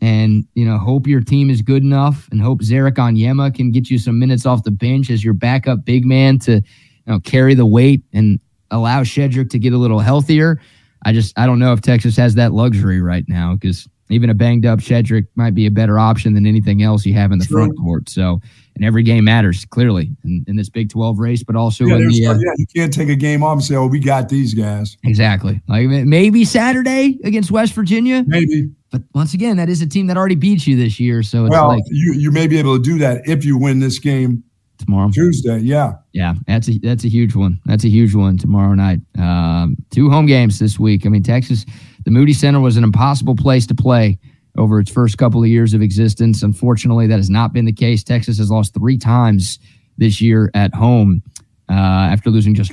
and 0.01 0.47
you 0.55 0.65
know 0.65 0.79
hope 0.79 1.07
your 1.07 1.21
team 1.21 1.49
is 1.49 1.63
good 1.63 1.83
enough 1.83 2.29
and 2.31 2.41
hope 2.41 2.61
Ze'Rik 2.61 2.97
Onyema 2.97 3.55
can 3.55 3.71
get 3.71 3.89
you 3.89 3.99
some 3.99 4.19
minutes 4.19 4.45
off 4.45 4.65
the 4.65 4.71
bench 4.71 5.11
as 5.11 5.25
your 5.25 5.35
backup 5.35 5.85
big 5.85 6.05
man 6.05 6.39
to 6.41 6.57
you 6.57 6.63
know 7.07 7.21
carry 7.21 7.55
the 7.55 7.67
weight 7.67 8.03
and 8.13 8.39
allow 8.71 9.03
Shedrick 9.03 9.51
to 9.51 9.59
get 9.59 9.73
a 9.73 9.79
little 9.79 10.01
healthier. 10.01 10.61
I 11.05 11.13
just 11.13 11.37
I 11.39 11.47
don't 11.47 11.59
know 11.59 11.73
if 11.73 11.81
Texas 11.81 12.17
has 12.17 12.35
that 12.35 12.53
luxury 12.53 13.01
right 13.01 13.25
now 13.29 13.55
because 13.55 13.89
even 14.13 14.31
a 14.31 14.35
banged 14.35 14.67
up 14.67 14.79
Shedrick 14.81 15.27
might 15.35 15.55
be 15.55 15.67
a 15.67 15.71
better 15.71 15.99
option 15.99 16.35
than 16.35 16.47
anything 16.47 16.83
else 16.83 17.05
you 17.07 17.15
have 17.15 17.33
in 17.33 17.39
the 17.39 17.45
True. 17.45 17.59
front 17.65 17.79
court. 17.79 18.09
So 18.09 18.41
and 18.75 18.85
every 18.85 19.03
game 19.03 19.25
matters 19.25 19.65
clearly 19.67 20.11
in, 20.25 20.45
in 20.49 20.57
this 20.57 20.69
Big 20.71 20.89
Twelve 20.89 21.19
race, 21.19 21.43
but 21.43 21.57
also 21.57 21.85
Yeah, 21.85 21.97
in 21.97 22.09
the 22.09 22.27
uh, 22.27 22.35
yeah, 22.35 22.53
you 22.57 22.67
can't 22.75 22.93
take 22.93 23.09
a 23.11 23.15
game 23.17 23.43
off 23.43 23.55
and 23.55 23.63
say, 23.65 23.75
"Oh, 23.75 23.87
we 23.87 23.99
got 23.99 24.29
these 24.29 24.55
guys." 24.55 24.97
exactly 25.05 25.61
like 25.69 25.89
maybe 25.89 26.45
Saturday 26.45 27.19
against 27.25 27.51
West 27.51 27.75
Virginia, 27.75 28.25
Maybe. 28.27 28.71
but 28.91 29.03
once 29.15 29.35
again 29.35 29.57
that 29.59 29.69
is 29.69 29.83
a 29.83 29.87
team 29.87 30.07
that 30.07 30.17
already 30.17 30.35
beat 30.37 30.67
you 30.67 30.77
this 30.77 30.99
year. 30.99 31.23
So 31.23 31.45
it's 31.45 31.51
Well, 31.53 31.69
like 31.69 31.83
you 31.91 32.15
you 32.15 32.31
may 32.31 32.47
be 32.47 32.59
able 32.59 32.77
to 32.77 32.83
do 32.83 32.99
that 32.99 33.29
if 33.29 33.45
you 33.45 33.59
win 33.59 33.81
this 33.81 33.99
game 33.99 34.43
tomorrow. 34.79 35.11
Tuesday. 35.11 35.59
Yeah, 35.59 35.93
Yeah, 36.13 36.35
that's 36.47 36.69
a 36.69 36.79
that's 36.79 37.05
a 37.05 37.09
huge 37.09 37.35
one. 37.37 37.61
That's 37.67 37.85
a 37.85 37.89
huge 37.89 38.15
one 38.15 38.39
tomorrow 38.39 38.75
night. 38.75 39.01
Um, 39.19 39.77
two 39.91 40.09
home 40.11 40.27
games 40.27 40.59
this 40.59 40.79
week. 40.79 41.05
I 41.07 41.09
mean, 41.11 41.23
Texas, 41.23 41.67
the 42.05 42.11
Moody 42.11 42.33
Center 42.33 42.61
was 42.61 42.77
an 42.77 42.85
impossible 42.85 43.37
place 43.37 43.67
to 43.67 43.75
play 43.75 44.19
over 44.57 44.81
its 44.81 44.91
first 44.91 45.19
couple 45.19 45.43
of 45.43 45.49
years 45.49 45.75
of 45.75 45.83
existence. 45.83 46.43
Unfortunately, 46.43 47.07
that 47.07 47.17
has 47.17 47.31
not 47.31 47.53
been 47.53 47.65
the 47.65 47.73
case. 47.73 48.05
Texas 48.05 48.39
has 48.39 48.51
lost 48.51 48.75
three 48.75 48.99
times 48.99 49.59
this 49.99 50.21
year 50.21 50.51
at 50.55 50.75
home 50.75 51.23
uh, 51.69 51.73
after 51.73 52.31
losing 52.31 52.55
just. 52.55 52.73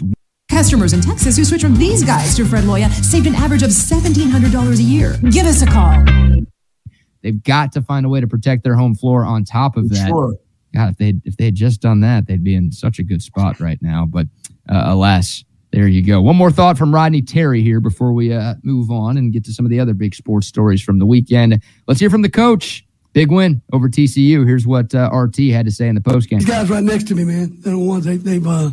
Customers 0.50 0.94
in 0.94 1.02
Texas 1.02 1.38
who 1.38 1.46
switch 1.46 1.62
from 1.62 1.76
these 1.76 2.04
guys 2.04 2.36
to 2.36 2.44
Fred 2.44 2.64
Loya 2.64 2.90
saved 2.90 3.28
an 3.28 3.36
average 3.36 3.62
of 3.62 3.70
$1,700 3.70 4.80
a 4.80 4.82
year. 4.82 5.16
Give 5.30 5.46
us 5.46 5.62
a 5.62 5.68
call. 5.68 6.04
They've 7.22 7.42
got 7.44 7.72
to 7.74 7.82
find 7.82 8.06
a 8.06 8.10
way 8.10 8.20
to 8.20 8.28
protect 8.28 8.64
their 8.64 8.76
home 8.76 8.96
floor. 8.96 9.26
On 9.26 9.44
top 9.44 9.78
of 9.78 9.90
that, 9.90 10.08
sure. 10.08 10.36
God, 10.74 10.90
if 10.90 10.98
they 10.98 11.14
if 11.24 11.38
they 11.38 11.46
had 11.46 11.56
just 11.56 11.82
done 11.82 12.02
that, 12.02 12.28
they'd 12.28 12.44
be 12.44 12.56
in 12.56 12.72
such 12.72 13.00
a 13.00 13.04
good 13.04 13.22
spot 13.22 13.60
right 13.60 13.80
now. 13.82 14.06
But 14.06 14.28
uh, 14.68 14.84
alas, 14.86 15.44
there 15.72 15.88
you 15.88 16.06
go. 16.06 16.22
One 16.22 16.36
more 16.36 16.52
thought 16.52 16.78
from 16.78 16.94
Rodney 16.94 17.22
Terry 17.22 17.62
here 17.62 17.80
before 17.80 18.12
we 18.12 18.34
uh, 18.34 18.56
move 18.64 18.90
on 18.90 19.18
and 19.18 19.32
get 19.32 19.46
to 19.46 19.54
some 19.54 19.66
of 19.66 19.70
the 19.70 19.80
other 19.80 19.94
big 19.94 20.16
sports 20.16 20.48
stories 20.48 20.82
from 20.82 21.00
the 21.00 21.06
weekend. 21.06 21.62
Let's 21.88 22.00
hear 22.00 22.10
from 22.10 22.24
the 22.24 22.30
coach. 22.30 22.86
Big 23.14 23.32
win 23.32 23.62
over 23.74 23.90
TCU. 23.90 24.46
Here's 24.46 24.68
what 24.68 24.94
uh, 24.94 25.10
RT 25.12 25.38
had 25.52 25.66
to 25.66 25.72
say 25.72 25.88
in 25.88 25.96
the 25.96 26.02
postgame. 26.02 26.40
These 26.40 26.46
guys 26.46 26.70
right 26.70 26.84
next 26.84 27.08
to 27.08 27.16
me, 27.16 27.24
man. 27.24 27.58
They're 27.60 27.74
the 27.74 27.80
ones 27.80 28.06
they, 28.06 28.18
they've 28.18 28.46
uh, 28.46 28.72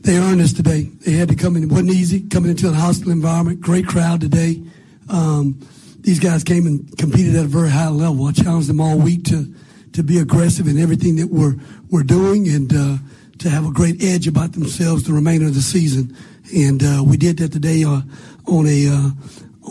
they 0.00 0.16
earned 0.16 0.40
this 0.40 0.52
today. 0.52 0.82
They 0.82 1.12
had 1.12 1.28
to 1.28 1.34
come 1.34 1.56
in. 1.56 1.64
It 1.64 1.70
wasn't 1.70 1.90
easy 1.90 2.28
coming 2.28 2.50
into 2.50 2.68
a 2.68 2.72
hostile 2.72 3.10
environment. 3.10 3.60
Great 3.60 3.86
crowd 3.86 4.20
today. 4.20 4.62
Um, 5.08 5.66
these 6.00 6.18
guys 6.18 6.44
came 6.44 6.66
and 6.66 6.96
competed 6.96 7.36
at 7.36 7.44
a 7.44 7.48
very 7.48 7.70
high 7.70 7.88
level. 7.88 8.26
I 8.26 8.32
challenged 8.32 8.68
them 8.68 8.80
all 8.80 8.98
week 8.98 9.24
to 9.24 9.52
to 9.92 10.02
be 10.02 10.18
aggressive 10.18 10.68
in 10.68 10.78
everything 10.78 11.16
that 11.16 11.28
we're 11.28 11.56
we're 11.90 12.02
doing 12.02 12.48
and 12.48 12.72
uh, 12.72 12.96
to 13.38 13.50
have 13.50 13.66
a 13.66 13.72
great 13.72 14.02
edge 14.02 14.28
about 14.28 14.52
themselves 14.52 15.04
the 15.04 15.12
remainder 15.12 15.46
of 15.46 15.54
the 15.54 15.62
season. 15.62 16.16
And 16.54 16.82
uh, 16.82 17.04
we 17.06 17.16
did 17.16 17.38
that 17.38 17.52
today 17.52 17.84
uh, 17.84 18.02
on 18.46 18.66
a 18.66 18.88
uh, 18.88 19.10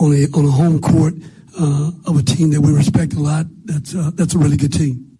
on 0.00 0.12
a 0.12 0.26
on 0.36 0.44
a 0.44 0.50
home 0.50 0.80
court 0.80 1.14
uh, 1.58 1.90
of 2.06 2.18
a 2.18 2.22
team 2.22 2.50
that 2.50 2.60
we 2.60 2.72
respect 2.72 3.14
a 3.14 3.20
lot. 3.20 3.46
That's 3.64 3.94
uh, 3.94 4.10
that's 4.14 4.34
a 4.34 4.38
really 4.38 4.56
good 4.56 4.72
team. 4.72 5.18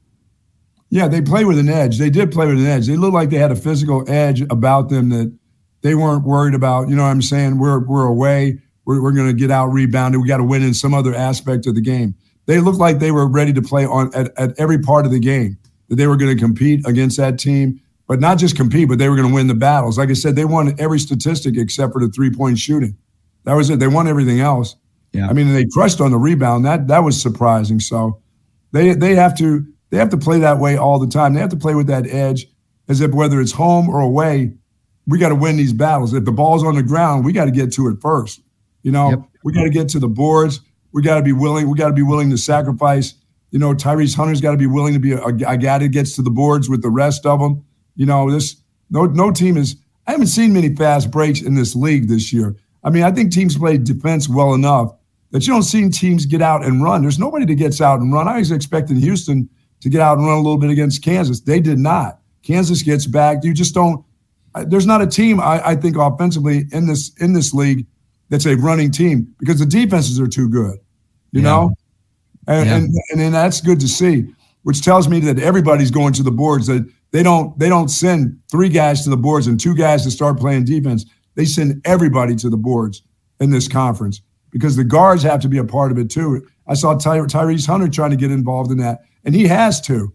Yeah, 0.90 1.06
they 1.06 1.20
play 1.20 1.44
with 1.44 1.58
an 1.58 1.68
edge. 1.68 1.98
They 1.98 2.10
did 2.10 2.32
play 2.32 2.46
with 2.46 2.58
an 2.58 2.66
edge. 2.66 2.86
They 2.86 2.96
looked 2.96 3.14
like 3.14 3.30
they 3.30 3.36
had 3.36 3.52
a 3.52 3.56
physical 3.56 4.04
edge 4.08 4.40
about 4.42 4.88
them 4.88 5.10
that 5.10 5.36
they 5.82 5.94
weren't 5.94 6.24
worried 6.24 6.54
about. 6.54 6.88
You 6.88 6.96
know 6.96 7.04
what 7.04 7.10
I'm 7.10 7.22
saying? 7.22 7.58
We're 7.58 7.78
we're 7.78 8.06
away. 8.06 8.60
We're, 8.86 9.02
we're 9.02 9.12
going 9.12 9.28
to 9.28 9.34
get 9.34 9.50
out 9.50 9.68
rebounded. 9.68 10.20
We 10.20 10.26
got 10.26 10.38
to 10.38 10.44
win 10.44 10.62
in 10.62 10.74
some 10.74 10.94
other 10.94 11.14
aspect 11.14 11.66
of 11.66 11.74
the 11.74 11.80
game. 11.80 12.14
They 12.46 12.58
looked 12.58 12.78
like 12.78 12.98
they 12.98 13.12
were 13.12 13.28
ready 13.28 13.52
to 13.52 13.62
play 13.62 13.84
on 13.84 14.12
at, 14.14 14.32
at 14.36 14.58
every 14.58 14.78
part 14.78 15.06
of 15.06 15.12
the 15.12 15.20
game. 15.20 15.58
That 15.88 15.96
they 15.96 16.06
were 16.06 16.16
going 16.16 16.36
to 16.36 16.40
compete 16.40 16.86
against 16.86 17.16
that 17.16 17.38
team, 17.38 17.80
but 18.10 18.18
not 18.18 18.38
just 18.38 18.56
compete, 18.56 18.88
but 18.88 18.98
they 18.98 19.08
were 19.08 19.14
going 19.14 19.28
to 19.28 19.32
win 19.32 19.46
the 19.46 19.54
battles. 19.54 19.96
Like 19.96 20.10
I 20.10 20.14
said, 20.14 20.34
they 20.34 20.44
won 20.44 20.74
every 20.80 20.98
statistic 20.98 21.56
except 21.56 21.92
for 21.92 22.00
the 22.00 22.08
three 22.08 22.28
point 22.28 22.58
shooting. 22.58 22.96
That 23.44 23.54
was 23.54 23.70
it. 23.70 23.78
They 23.78 23.86
won 23.86 24.08
everything 24.08 24.40
else. 24.40 24.74
Yeah. 25.12 25.28
I 25.28 25.32
mean, 25.32 25.52
they 25.52 25.64
crushed 25.66 26.00
on 26.00 26.10
the 26.10 26.18
rebound. 26.18 26.64
That 26.64 26.88
that 26.88 27.04
was 27.04 27.22
surprising. 27.22 27.78
So 27.78 28.20
they 28.72 28.94
they 28.94 29.14
have 29.14 29.38
to 29.38 29.64
they 29.90 29.96
have 29.98 30.08
to 30.08 30.16
play 30.16 30.40
that 30.40 30.58
way 30.58 30.76
all 30.76 30.98
the 30.98 31.06
time. 31.06 31.34
They 31.34 31.40
have 31.40 31.50
to 31.50 31.56
play 31.56 31.76
with 31.76 31.86
that 31.86 32.04
edge, 32.04 32.48
as 32.88 33.00
if 33.00 33.12
whether 33.12 33.40
it's 33.40 33.52
home 33.52 33.88
or 33.88 34.00
away, 34.00 34.54
we 35.06 35.20
got 35.20 35.28
to 35.28 35.36
win 35.36 35.56
these 35.56 35.72
battles. 35.72 36.12
If 36.12 36.24
the 36.24 36.32
ball's 36.32 36.64
on 36.64 36.74
the 36.74 36.82
ground, 36.82 37.24
we 37.24 37.32
got 37.32 37.44
to 37.44 37.52
get 37.52 37.72
to 37.74 37.86
it 37.86 38.00
first. 38.02 38.40
You 38.82 38.90
know, 38.90 39.10
yep. 39.10 39.22
we 39.44 39.52
got 39.52 39.62
to 39.62 39.70
get 39.70 39.88
to 39.90 40.00
the 40.00 40.08
boards. 40.08 40.58
We 40.90 41.02
got 41.02 41.18
to 41.18 41.22
be 41.22 41.32
willing. 41.32 41.70
We 41.70 41.78
got 41.78 41.86
to 41.86 41.94
be 41.94 42.02
willing 42.02 42.30
to 42.30 42.38
sacrifice. 42.38 43.14
You 43.52 43.60
know, 43.60 43.72
Tyrese 43.72 44.16
Hunter's 44.16 44.40
got 44.40 44.50
to 44.50 44.56
be 44.56 44.66
willing 44.66 44.94
to 44.94 45.00
be 45.00 45.12
a, 45.12 45.26
a 45.26 45.56
guy 45.56 45.78
that 45.78 45.92
gets 45.92 46.16
to 46.16 46.22
the 46.22 46.30
boards 46.30 46.68
with 46.68 46.82
the 46.82 46.90
rest 46.90 47.24
of 47.24 47.38
them. 47.38 47.64
You 48.00 48.06
know, 48.06 48.30
this 48.30 48.56
no 48.88 49.04
no 49.04 49.30
team 49.30 49.58
is. 49.58 49.76
I 50.06 50.12
haven't 50.12 50.28
seen 50.28 50.54
many 50.54 50.74
fast 50.74 51.10
breaks 51.10 51.42
in 51.42 51.54
this 51.54 51.76
league 51.76 52.08
this 52.08 52.32
year. 52.32 52.56
I 52.82 52.88
mean, 52.88 53.02
I 53.02 53.10
think 53.10 53.30
teams 53.30 53.58
play 53.58 53.76
defense 53.76 54.26
well 54.26 54.54
enough 54.54 54.94
that 55.32 55.46
you 55.46 55.52
don't 55.52 55.64
see 55.64 55.86
teams 55.90 56.24
get 56.24 56.40
out 56.40 56.64
and 56.64 56.82
run. 56.82 57.02
There's 57.02 57.18
nobody 57.18 57.44
that 57.44 57.56
gets 57.56 57.82
out 57.82 58.00
and 58.00 58.10
run. 58.10 58.26
I 58.26 58.38
was 58.38 58.52
expecting 58.52 58.96
Houston 58.96 59.50
to 59.80 59.90
get 59.90 60.00
out 60.00 60.16
and 60.16 60.26
run 60.26 60.38
a 60.38 60.40
little 60.40 60.56
bit 60.56 60.70
against 60.70 61.04
Kansas. 61.04 61.42
They 61.42 61.60
did 61.60 61.78
not. 61.78 62.20
Kansas 62.42 62.82
gets 62.82 63.06
back. 63.06 63.44
You 63.44 63.52
just 63.52 63.74
don't. 63.74 64.02
There's 64.66 64.86
not 64.86 65.02
a 65.02 65.06
team 65.06 65.38
I, 65.38 65.60
I 65.68 65.76
think 65.76 65.98
offensively 65.98 66.64
in 66.72 66.86
this 66.86 67.12
in 67.18 67.34
this 67.34 67.52
league 67.52 67.86
that's 68.30 68.46
a 68.46 68.56
running 68.56 68.90
team 68.90 69.34
because 69.38 69.58
the 69.58 69.66
defenses 69.66 70.18
are 70.18 70.26
too 70.26 70.48
good. 70.48 70.78
You 71.32 71.42
yeah. 71.42 71.50
know, 71.50 71.74
and, 72.48 72.66
yeah. 72.66 72.76
and 72.76 72.94
and 73.10 73.20
then 73.20 73.32
that's 73.32 73.60
good 73.60 73.78
to 73.80 73.88
see, 73.88 74.32
which 74.62 74.80
tells 74.80 75.06
me 75.06 75.20
that 75.20 75.38
everybody's 75.38 75.90
going 75.90 76.14
to 76.14 76.22
the 76.22 76.30
boards. 76.30 76.66
That 76.66 76.90
they 77.12 77.22
don't 77.22 77.58
they 77.58 77.68
don't 77.68 77.88
send 77.88 78.38
three 78.50 78.68
guys 78.68 79.02
to 79.04 79.10
the 79.10 79.16
boards 79.16 79.46
and 79.46 79.58
two 79.58 79.74
guys 79.74 80.04
to 80.04 80.10
start 80.10 80.38
playing 80.38 80.64
defense. 80.64 81.04
They 81.34 81.44
send 81.44 81.80
everybody 81.84 82.36
to 82.36 82.50
the 82.50 82.56
boards 82.56 83.02
in 83.40 83.50
this 83.50 83.68
conference 83.68 84.20
because 84.50 84.76
the 84.76 84.84
guards 84.84 85.22
have 85.22 85.40
to 85.40 85.48
be 85.48 85.58
a 85.58 85.64
part 85.64 85.90
of 85.90 85.98
it 85.98 86.10
too. 86.10 86.46
I 86.66 86.74
saw 86.74 86.94
Ty- 86.94 87.20
Tyrese 87.20 87.66
Hunter 87.66 87.88
trying 87.88 88.10
to 88.10 88.16
get 88.16 88.30
involved 88.30 88.70
in 88.70 88.78
that, 88.78 89.00
and 89.24 89.34
he 89.34 89.46
has 89.46 89.80
to. 89.82 90.12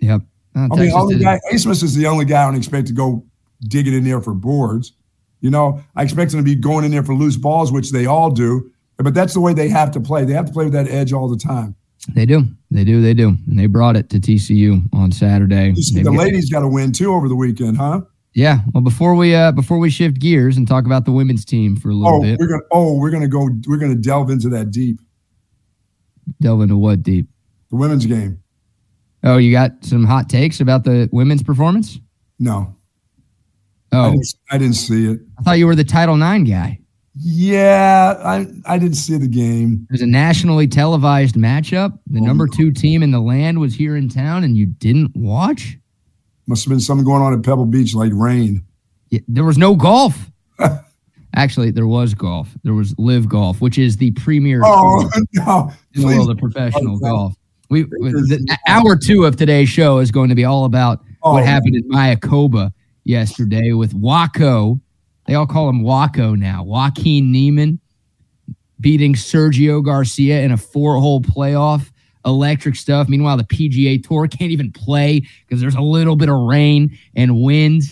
Yep. 0.00 0.22
Uh, 0.56 0.68
I 0.72 0.76
mean, 0.76 0.92
only 0.92 1.18
guy, 1.18 1.40
Abmas 1.52 1.82
is 1.82 1.94
the 1.94 2.06
only 2.06 2.24
guy 2.24 2.42
I 2.42 2.46
don't 2.46 2.56
expect 2.56 2.86
to 2.88 2.92
go 2.92 3.24
digging 3.68 3.94
in 3.94 4.04
there 4.04 4.20
for 4.20 4.34
boards. 4.34 4.92
You 5.40 5.50
know, 5.50 5.82
I 5.94 6.02
expect 6.02 6.30
them 6.30 6.40
to 6.40 6.44
be 6.44 6.54
going 6.54 6.84
in 6.84 6.90
there 6.90 7.02
for 7.02 7.14
loose 7.14 7.36
balls, 7.36 7.70
which 7.70 7.90
they 7.90 8.06
all 8.06 8.30
do. 8.30 8.70
But 8.96 9.14
that's 9.14 9.34
the 9.34 9.40
way 9.40 9.52
they 9.52 9.68
have 9.68 9.90
to 9.92 10.00
play. 10.00 10.24
They 10.24 10.32
have 10.32 10.46
to 10.46 10.52
play 10.52 10.64
with 10.64 10.72
that 10.74 10.88
edge 10.88 11.12
all 11.12 11.28
the 11.28 11.36
time. 11.36 11.74
They 12.12 12.26
do. 12.26 12.44
They 12.70 12.84
do. 12.84 13.00
They 13.00 13.14
do. 13.14 13.28
And 13.28 13.58
they 13.58 13.66
brought 13.66 13.96
it 13.96 14.10
to 14.10 14.18
TCU 14.18 14.82
on 14.92 15.10
Saturday. 15.10 15.72
the 15.72 16.10
ladies 16.10 16.50
got 16.50 16.60
to 16.60 16.68
win 16.68 16.92
too 16.92 17.14
over 17.14 17.28
the 17.28 17.36
weekend, 17.36 17.78
huh? 17.78 18.02
Yeah. 18.34 18.60
Well, 18.72 18.82
before 18.82 19.14
we 19.14 19.34
uh 19.34 19.52
before 19.52 19.78
we 19.78 19.90
shift 19.90 20.18
gears 20.18 20.56
and 20.56 20.66
talk 20.66 20.86
about 20.86 21.04
the 21.04 21.12
women's 21.12 21.44
team 21.44 21.76
for 21.76 21.90
a 21.90 21.94
little 21.94 22.18
oh, 22.18 22.20
bit. 22.20 22.38
We're 22.38 22.48
gonna 22.48 22.62
oh, 22.72 22.98
we're 22.98 23.10
gonna 23.10 23.28
go 23.28 23.48
we're 23.66 23.78
gonna 23.78 23.94
delve 23.94 24.30
into 24.30 24.48
that 24.50 24.72
deep. 24.72 25.00
Delve 26.40 26.62
into 26.62 26.76
what 26.76 27.02
deep? 27.02 27.28
The 27.70 27.76
women's 27.76 28.06
game. 28.06 28.42
Oh, 29.22 29.38
you 29.38 29.52
got 29.52 29.72
some 29.82 30.04
hot 30.04 30.28
takes 30.28 30.60
about 30.60 30.84
the 30.84 31.08
women's 31.12 31.42
performance? 31.42 31.98
No. 32.38 32.76
Oh, 33.92 34.08
I 34.08 34.10
didn't, 34.10 34.34
I 34.50 34.58
didn't 34.58 34.74
see 34.74 35.12
it. 35.12 35.20
I 35.38 35.42
thought 35.42 35.58
you 35.58 35.66
were 35.66 35.76
the 35.76 35.84
Title 35.84 36.20
IX 36.20 36.48
guy. 36.48 36.80
Yeah, 37.16 38.20
I 38.24 38.46
I 38.66 38.78
didn't 38.78 38.96
see 38.96 39.16
the 39.16 39.28
game. 39.28 39.86
There's 39.88 40.02
a 40.02 40.06
nationally 40.06 40.66
televised 40.66 41.36
matchup. 41.36 41.98
The 42.08 42.20
oh, 42.20 42.24
number 42.24 42.48
two 42.48 42.72
team 42.72 43.02
in 43.04 43.12
the 43.12 43.20
land 43.20 43.60
was 43.60 43.74
here 43.74 43.96
in 43.96 44.08
town, 44.08 44.42
and 44.42 44.56
you 44.56 44.66
didn't 44.66 45.14
watch. 45.14 45.78
Must 46.46 46.64
have 46.64 46.70
been 46.70 46.80
something 46.80 47.04
going 47.04 47.22
on 47.22 47.32
at 47.32 47.42
Pebble 47.42 47.66
Beach, 47.66 47.94
like 47.94 48.12
rain. 48.12 48.64
Yeah, 49.10 49.20
there 49.28 49.44
was 49.44 49.56
no 49.56 49.76
golf. 49.76 50.30
Actually, 51.36 51.70
there 51.70 51.86
was 51.86 52.14
golf. 52.14 52.48
There 52.62 52.74
was 52.74 52.94
LIV 52.98 53.28
Golf, 53.28 53.60
which 53.60 53.78
is 53.78 53.96
the 53.96 54.10
premier 54.12 54.60
oh, 54.64 55.08
no, 55.32 55.70
in 55.94 56.02
the 56.02 56.06
world 56.06 56.30
of 56.30 56.38
professional 56.38 56.98
golf. 56.98 57.34
We 57.70 57.84
the, 57.84 58.58
hour 58.68 58.96
two 58.96 59.24
of 59.24 59.36
today's 59.36 59.68
show 59.68 59.98
is 59.98 60.10
going 60.10 60.28
to 60.28 60.34
be 60.34 60.44
all 60.44 60.64
about 60.64 61.02
oh, 61.22 61.34
what 61.34 61.44
happened 61.44 61.76
in 61.76 61.88
Mayakoba 61.88 62.72
yesterday 63.04 63.72
with 63.72 63.94
Waco. 63.94 64.80
They 65.26 65.34
all 65.34 65.46
call 65.46 65.68
him 65.68 65.82
Waco 65.82 66.34
now. 66.34 66.62
Joaquin 66.64 67.32
Niemann 67.32 67.80
beating 68.80 69.14
Sergio 69.14 69.82
Garcia 69.82 70.42
in 70.42 70.52
a 70.52 70.56
four-hole 70.56 71.20
playoff 71.22 71.90
electric 72.26 72.76
stuff. 72.76 73.08
Meanwhile, 73.08 73.36
the 73.36 73.44
PGA 73.44 74.02
Tour 74.02 74.26
can't 74.26 74.50
even 74.50 74.72
play 74.72 75.22
because 75.46 75.60
there's 75.60 75.74
a 75.74 75.80
little 75.80 76.16
bit 76.16 76.28
of 76.28 76.36
rain 76.36 76.96
and 77.14 77.40
wind. 77.42 77.82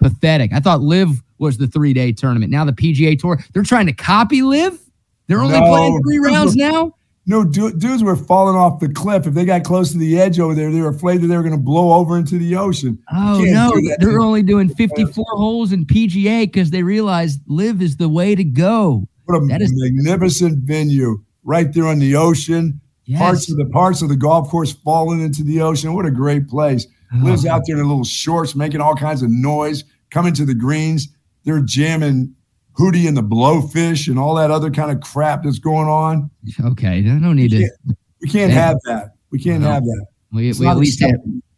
Pathetic. 0.00 0.52
I 0.52 0.60
thought 0.60 0.80
LIV 0.80 1.22
was 1.38 1.58
the 1.58 1.66
three 1.66 1.92
day 1.92 2.12
tournament. 2.12 2.52
Now 2.52 2.64
the 2.64 2.72
PGA 2.72 3.18
Tour, 3.18 3.40
they're 3.52 3.64
trying 3.64 3.86
to 3.86 3.92
copy 3.92 4.42
LIV. 4.42 4.78
They're 5.26 5.40
only 5.40 5.58
no, 5.58 5.66
playing 5.66 6.00
three 6.02 6.18
rounds 6.18 6.54
now. 6.56 6.94
No, 7.30 7.44
dudes 7.44 8.02
were 8.02 8.16
falling 8.16 8.56
off 8.56 8.80
the 8.80 8.88
cliff. 8.88 9.26
If 9.26 9.34
they 9.34 9.44
got 9.44 9.62
close 9.62 9.92
to 9.92 9.98
the 9.98 10.18
edge 10.18 10.40
over 10.40 10.54
there, 10.54 10.72
they 10.72 10.80
were 10.80 10.88
afraid 10.88 11.20
that 11.20 11.26
they 11.26 11.36
were 11.36 11.42
going 11.42 11.54
to 11.54 11.62
blow 11.62 11.92
over 11.92 12.16
into 12.16 12.38
the 12.38 12.56
ocean. 12.56 12.98
Oh 13.12 13.44
no, 13.44 13.70
they're 13.98 14.20
only 14.20 14.42
doing 14.42 14.70
54 14.70 15.24
holes 15.28 15.70
in 15.70 15.84
PGA 15.84 16.46
because 16.46 16.70
they 16.70 16.82
realized 16.82 17.42
LIV 17.46 17.82
is 17.82 17.96
the 17.98 18.08
way 18.08 18.34
to 18.34 18.42
go. 18.42 19.06
What 19.26 19.36
a 19.36 19.46
that 19.48 19.60
is 19.60 19.70
magnificent 19.74 20.60
venue 20.60 21.22
right 21.44 21.70
there 21.70 21.86
on 21.86 21.98
the 21.98 22.16
ocean. 22.16 22.80
Yes. 23.04 23.20
Parts 23.20 23.50
of 23.50 23.58
the 23.58 23.66
parts 23.66 24.00
of 24.00 24.08
the 24.08 24.16
golf 24.16 24.48
course 24.48 24.72
falling 24.72 25.20
into 25.20 25.44
the 25.44 25.60
ocean. 25.60 25.92
What 25.94 26.06
a 26.06 26.10
great 26.10 26.48
place. 26.48 26.86
Oh. 27.14 27.24
Lives 27.24 27.44
out 27.44 27.62
there 27.66 27.76
in 27.76 27.86
little 27.86 28.04
shorts, 28.04 28.54
making 28.54 28.80
all 28.80 28.94
kinds 28.94 29.22
of 29.22 29.30
noise, 29.30 29.84
coming 30.10 30.32
to 30.32 30.46
the 30.46 30.54
greens. 30.54 31.08
They're 31.44 31.60
jamming 31.60 32.34
Hootie 32.78 33.08
and 33.08 33.16
the 33.16 33.22
Blowfish 33.22 34.08
and 34.08 34.18
all 34.18 34.34
that 34.36 34.50
other 34.50 34.70
kind 34.70 34.90
of 34.90 35.00
crap 35.00 35.42
that's 35.42 35.58
going 35.58 35.88
on. 35.88 36.30
Okay, 36.64 36.98
I 36.98 37.02
don't 37.02 37.36
need 37.36 37.52
we 37.52 37.58
to. 37.58 37.96
We 38.20 38.28
can't 38.28 38.52
have 38.52 38.76
that. 38.84 39.14
We 39.30 39.38
can't 39.38 39.62
have 39.62 39.82
that. 39.82 40.06
We, 40.32 40.52
we 40.52 40.66
at 40.66 40.76
least 40.76 41.00
had, 41.00 41.16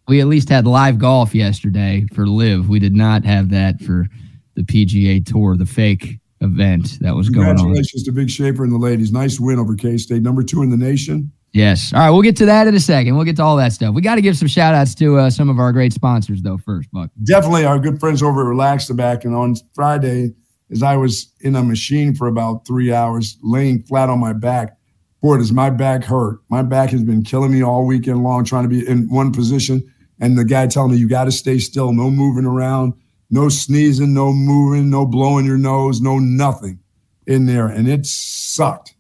we 0.09 0.21
at 0.21 0.27
least 0.27 0.49
had 0.49 0.67
LIV 0.67 0.99
golf 0.99 1.35
yesterday 1.35 2.07
for 2.15 2.27
LIV. 2.27 2.69
We 2.69 2.79
did 2.79 2.95
not 2.95 3.25
have 3.25 3.51
that 3.51 3.81
for 3.81 4.07
the 4.55 4.63
PGA 4.63 5.25
Tour, 5.25 5.57
the 5.57 5.67
fake 5.67 6.19
event 6.41 6.99
that 7.01 7.15
was 7.15 7.29
going 7.29 7.49
on. 7.49 7.57
Congratulations 7.57 8.03
to 8.05 8.13
Vic 8.13 8.31
Schaefer 8.31 8.65
and 8.65 8.73
the 8.73 8.79
ladies. 8.79 9.13
Nice 9.13 9.39
win 9.39 9.59
over 9.59 9.75
K 9.75 9.99
State, 9.99 10.23
number 10.23 10.43
two 10.43 10.63
in 10.63 10.71
the 10.71 10.77
nation. 10.77 11.31
Yes. 11.53 11.93
All 11.93 12.01
right. 12.01 12.11
We'll 12.11 12.23
get 12.23 12.37
to 12.37 12.47
that 12.47 12.69
in 12.69 12.75
a 12.75 12.81
second. 12.81 13.17
We'll 13.17 13.25
get 13.25 13.37
to 13.37 13.43
all 13.43 13.57
that 13.57 13.73
stuff. 13.73 13.93
We 13.95 14.03
got 14.03 14.15
to 14.15 14.21
give 14.23 14.37
some 14.37 14.47
shout 14.47 14.73
outs 14.73 14.95
to 14.97 15.19
uh, 15.19 15.31
some 15.31 15.51
of 15.51 15.59
our 15.59 15.73
great 15.73 15.93
sponsors, 15.93 16.43
though, 16.43 16.59
first, 16.59 16.91
Buck. 16.93 17.11
Definitely 17.25 17.65
our 17.65 17.81
good 17.81 17.99
friends 17.99 18.23
over 18.23 18.43
at 18.43 18.47
Relax 18.47 18.87
the 18.87 18.95
Back. 18.95 19.25
And 19.25 19.35
on 19.35 19.57
Friday, 19.75 20.33
as 20.71 20.83
I 20.83 20.97
was 20.97 21.33
in 21.41 21.57
a 21.57 21.63
machine 21.63 22.15
for 22.15 22.27
about 22.27 22.67
three 22.67 22.93
hours, 22.93 23.39
laying 23.43 23.83
flat 23.83 24.09
on 24.09 24.19
my 24.19 24.33
back, 24.33 24.77
boy, 25.21 25.39
does 25.39 25.53
my 25.53 25.71
back 25.71 26.05
hurt. 26.05 26.41
My 26.49 26.63
back 26.63 26.91
has 26.91 27.03
been 27.03 27.23
killing 27.23 27.53
me 27.53 27.63
all 27.63 27.87
weekend 27.87 28.23
long, 28.23 28.45
trying 28.45 28.65
to 28.65 28.69
be 28.69 28.87
in 28.87 29.09
one 29.09 29.33
position. 29.33 29.93
And 30.21 30.37
the 30.37 30.45
guy 30.45 30.67
telling 30.67 30.93
me, 30.93 30.99
you 30.99 31.09
got 31.09 31.25
to 31.25 31.33
stay 31.33 31.59
still, 31.59 31.93
no 31.93 32.11
moving 32.11 32.45
around, 32.45 32.95
no 33.31 33.49
sneezing, 33.49 34.15
no 34.15 34.33
moving, 34.33 34.91
no 34.91 35.07
blowing 35.07 35.47
your 35.47 35.59
nose, 35.59 36.01
no 36.01 36.19
nothing 36.19 36.79
in 37.27 37.47
there. 37.47 37.67
And 37.67 37.89
it 37.89 38.07
sucked. 38.07 38.95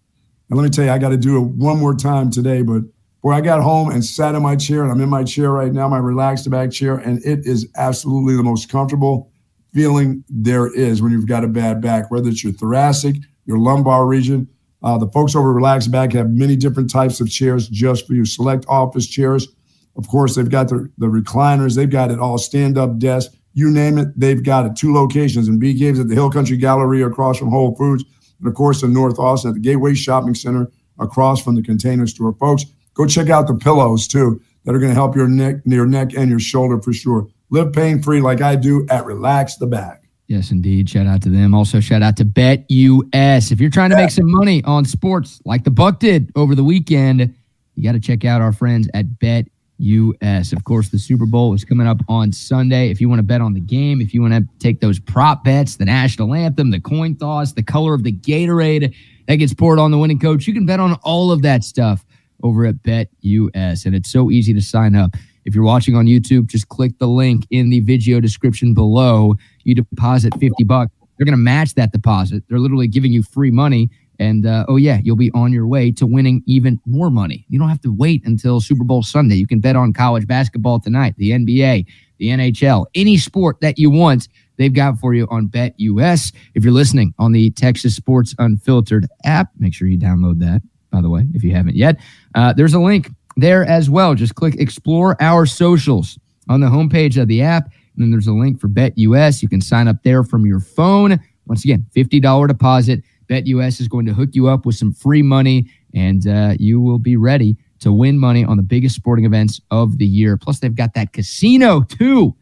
And 0.49 0.59
let 0.59 0.65
me 0.65 0.71
tell 0.71 0.85
you, 0.85 0.91
I 0.91 0.99
got 0.99 1.11
to 1.11 1.17
do 1.17 1.37
it 1.37 1.47
one 1.47 1.79
more 1.79 1.95
time 1.95 2.31
today, 2.31 2.63
but 2.63 2.83
Boy, 3.23 3.33
I 3.33 3.41
got 3.43 3.63
home 3.63 3.91
and 3.91 4.03
sat 4.03 4.35
in 4.35 4.43
my 4.43 4.57
chair, 4.57 4.83
and 4.83 4.91
I'm 4.91 5.01
in 5.01 5.11
my 5.11 5.25
chair 5.25 5.51
right 5.51 5.73
now, 5.73 5.87
my 5.89 5.99
relaxed 5.99 6.49
back 6.49 6.71
chair, 6.71 6.97
and 6.97 7.23
it 7.25 7.41
is 7.45 7.69
absolutely 7.77 8.35
the 8.35 8.43
most 8.43 8.71
comfortable 8.71 9.30
feeling 9.73 10.25
there 10.29 10.73
is 10.75 11.03
when 11.03 11.13
you've 11.13 11.29
got 11.29 11.45
a 11.45 11.49
bad 11.49 11.81
back, 11.81 12.11
whether 12.11 12.29
it's 12.29 12.43
your 12.43 12.53
thoracic, 12.53 13.17
your 13.47 13.59
lumbar 13.59 14.07
region. 14.07 14.49
Uh, 14.83 14.97
the 14.97 15.09
folks 15.09 15.37
over 15.37 15.53
Relaxed 15.53 15.91
Back 15.91 16.13
have 16.13 16.31
many 16.31 16.57
different 16.57 16.91
types 16.91 17.21
of 17.21 17.31
chairs 17.31 17.69
just 17.69 18.07
for 18.07 18.15
you. 18.15 18.25
Select 18.25 18.65
office 18.69 19.07
chairs. 19.07 19.49
Of 19.97 20.09
course, 20.09 20.35
they've 20.35 20.49
got 20.49 20.69
the, 20.69 20.91
the 20.99 21.07
recliners. 21.07 21.77
They've 21.77 21.91
got 21.91 22.11
it 22.11 22.19
all 22.19 22.39
stand 22.39 22.79
up 22.79 22.99
desks. 22.99 23.35
You 23.53 23.71
name 23.71 23.99
it, 23.99 24.09
they've 24.19 24.43
got 24.43 24.67
it. 24.67 24.77
Two 24.77 24.95
locations 24.95 25.49
in 25.49 25.59
Bee 25.59 25.79
Caves 25.79 25.99
at 25.99 26.09
the 26.09 26.15
Hill 26.15 26.31
Country 26.31 26.57
Gallery 26.57 27.03
across 27.03 27.39
from 27.39 27.51
Whole 27.51 27.75
Foods. 27.75 28.05
And 28.39 28.49
of 28.49 28.55
course, 28.55 28.83
in 28.83 28.93
North 28.93 29.19
Austin 29.19 29.51
at 29.51 29.55
the 29.55 29.61
Gateway 29.61 29.95
Shopping 29.95 30.35
Center 30.35 30.71
across 30.99 31.43
from 31.43 31.57
the 31.57 31.63
container 31.63 32.07
store. 32.07 32.33
Folks, 32.35 32.65
go 32.95 33.07
check 33.07 33.29
out 33.29 33.49
the 33.49 33.55
pillows 33.55 34.07
too 34.07 34.41
that 34.65 34.75
are 34.75 34.79
going 34.79 34.91
to 34.91 34.95
help 34.95 35.17
your 35.17 35.29
neck, 35.29 35.57
your 35.65 35.87
neck 35.87 36.15
and 36.17 36.31
your 36.31 36.41
shoulder 36.41 36.81
for 36.81 36.93
sure. 36.93 37.27
Live 37.53 37.73
pain 37.73 38.01
free 38.01 38.21
like 38.21 38.41
I 38.41 38.55
do 38.55 38.87
at 38.91 39.05
Relax 39.05 39.57
the 39.57 39.67
Back. 39.67 40.05
Yes, 40.29 40.53
indeed. 40.53 40.89
Shout 40.89 41.09
out 41.09 41.23
to 41.23 41.29
them. 41.29 41.53
Also, 41.53 41.81
shout 41.81 42.03
out 42.03 42.17
to 42.19 42.25
Bet 42.25 42.65
US. 42.69 43.51
If 43.51 43.61
you're 43.61 43.71
trying 43.71 43.91
to 43.91 43.97
make 43.97 44.13
some 44.13 44.31
money 44.31 44.63
on 44.63 44.85
sports 44.85 45.43
like 45.45 45.65
the 45.65 45.73
Buck 45.73 45.99
did 45.99 46.31
over 46.37 46.55
the 46.55 46.63
weekend, 46.63 47.35
you 47.75 47.83
got 47.83 47.93
to 47.93 48.01
check 48.01 48.25
out 48.25 48.41
our 48.41 48.53
friends 48.53 48.89
at 48.95 49.19
Bet 49.19 49.49
US. 49.79 50.53
Of 50.53 50.63
course, 50.63 50.91
the 50.91 51.01
Super 51.01 51.27
Bowl 51.27 51.53
is 51.53 51.65
coming 51.65 51.89
up 51.89 51.99
on 52.07 52.31
Sunday. 52.31 52.91
If 52.91 53.01
you 53.01 53.09
want 53.09 53.19
to 53.19 53.25
bet 53.25 53.41
on 53.41 53.55
the 53.55 53.61
game, 53.61 54.01
if 54.01 54.15
you 54.15 54.23
want 54.23 54.35
to 54.35 54.45
take 54.61 54.81
those 54.81 55.01
prop 55.01 55.43
bets, 55.43 55.75
the 55.75 55.87
national 55.87 56.33
anthem, 56.35 56.71
the 56.71 56.81
coin 56.81 57.17
toss, 57.17 57.53
the 57.55 57.65
color 57.65 57.95
of 57.95 58.05
the 58.05 58.13
Gatorade 58.13 58.95
that 59.27 59.37
gets 59.37 59.53
poured 59.53 59.81
on 59.81 59.91
the 59.91 59.99
winning 59.99 60.21
coach, 60.21 60.47
you 60.47 60.55
can 60.55 60.67
bet 60.67 60.79
on 60.79 60.93
all 61.03 61.33
of 61.33 61.43
that 61.43 61.65
stuff 61.65 62.05
over 62.45 62.67
at 62.67 62.81
Bet 62.85 63.09
US. 63.23 63.85
And 63.85 63.97
it's 63.97 64.13
so 64.13 64.31
easy 64.31 64.55
to 64.55 64.61
sign 64.61 64.95
up. 64.95 65.17
If 65.45 65.55
you're 65.55 65.65
watching 65.65 65.97
on 65.97 66.07
YouTube, 66.07 66.47
just 66.47 66.69
click 66.69 66.99
the 66.99 67.09
link 67.09 67.47
in 67.51 67.71
the 67.71 67.81
video 67.81 68.21
description 68.21 68.75
below. 68.75 69.35
You 69.65 69.75
deposit 69.75 70.35
50 70.39 70.65
bucks. 70.65 70.93
They're 71.17 71.27
going 71.27 71.33
to 71.33 71.39
match 71.39 71.75
that 71.75 71.93
deposit. 71.93 72.45
They're 72.49 72.59
literally 72.59 72.89
giving 72.89 73.13
you 73.13 73.23
free 73.23 73.51
money. 73.51 73.91
And 74.19 74.47
uh, 74.47 74.67
oh, 74.69 74.77
yeah, 74.77 75.01
you'll 75.03 75.17
be 75.17 75.31
on 75.33 75.53
your 75.53 75.67
way 75.67 75.91
to 75.93 76.07
winning 76.07 76.43
even 76.47 76.79
more 76.87 77.11
money. 77.11 77.47
You 77.49 77.59
don't 77.59 77.71
have 77.71 77.81
to 77.83 77.95
wait 77.95 78.23
until 78.27 78.61
Super 78.61 78.85
Bowl 78.85 79.03
Sunday. 79.03 79.37
You 79.37 79.47
can 79.47 79.61
bet 79.61 79.77
on 79.77 79.95
college 79.95 80.27
basketball 80.27 80.79
tonight, 80.79 81.15
the 81.17 81.31
NBA, 81.31 81.87
the 82.19 82.29
NHL, 82.29 82.87
any 82.95 83.17
sport 83.17 83.61
that 83.63 83.79
you 83.79 83.91
want. 83.91 84.29
They've 84.59 84.73
got 84.73 84.99
for 84.99 85.15
you 85.15 85.27
on 85.31 85.47
Bet 85.47 85.75
US. 85.79 86.33
If 86.55 86.65
you're 86.65 86.73
listening 86.73 87.15
on 87.19 87.33
the 87.33 87.51
Texas 87.53 87.97
Sports 87.97 88.35
Unfiltered 88.39 89.07
app, 89.25 89.49
make 89.59 89.73
sure 89.73 89.89
you 89.89 89.99
download 89.99 90.39
that, 90.41 90.61
by 90.91 91.01
the 91.01 91.09
way, 91.09 91.27
if 91.33 91.43
you 91.43 91.55
haven't 91.55 91.77
yet. 91.77 91.99
Uh, 92.35 92.53
there's 92.53 92.75
a 92.75 92.81
link 92.81 93.11
there 93.37 93.65
as 93.65 93.89
well. 93.91 94.15
Just 94.15 94.35
click 94.35 94.55
Explore 94.59 95.17
Our 95.21 95.47
Socials 95.47 96.19
on 96.49 96.61
the 96.61 96.67
homepage 96.67 97.21
of 97.21 97.29
the 97.29 97.43
app. 97.43 97.65
And 97.65 98.05
then 98.05 98.11
there's 98.11 98.27
a 98.27 98.33
link 98.33 98.61
for 98.61 98.69
BetUS. 98.69 99.43
You 99.43 99.49
can 99.49 99.61
sign 99.61 99.89
up 99.89 100.03
there 100.03 100.25
from 100.25 100.47
your 100.47 100.61
phone. 100.61 101.19
Once 101.47 101.65
again, 101.65 101.85
$50 101.95 102.49
deposit. 102.49 103.03
BetUS 103.29 103.81
is 103.81 103.89
going 103.89 104.07
to 104.07 104.13
hook 104.13 104.31
you 104.33 104.49
up 104.49 104.67
with 104.67 104.75
some 104.75 104.93
free 104.93 105.23
money, 105.23 105.71
and 105.95 106.27
uh, 106.27 106.55
you 106.59 106.81
will 106.81 106.99
be 106.99 107.17
ready 107.17 107.57
to 107.79 107.93
win 107.93 108.19
money 108.19 108.45
on 108.45 108.57
the 108.57 108.63
biggest 108.63 108.95
sporting 108.97 109.25
events 109.25 109.61
of 109.71 109.99
the 109.99 110.07
year. 110.07 110.37
Plus, 110.37 110.59
they've 110.59 110.75
got 110.75 110.95
that 110.95 111.13
casino 111.13 111.83
too. 111.83 112.35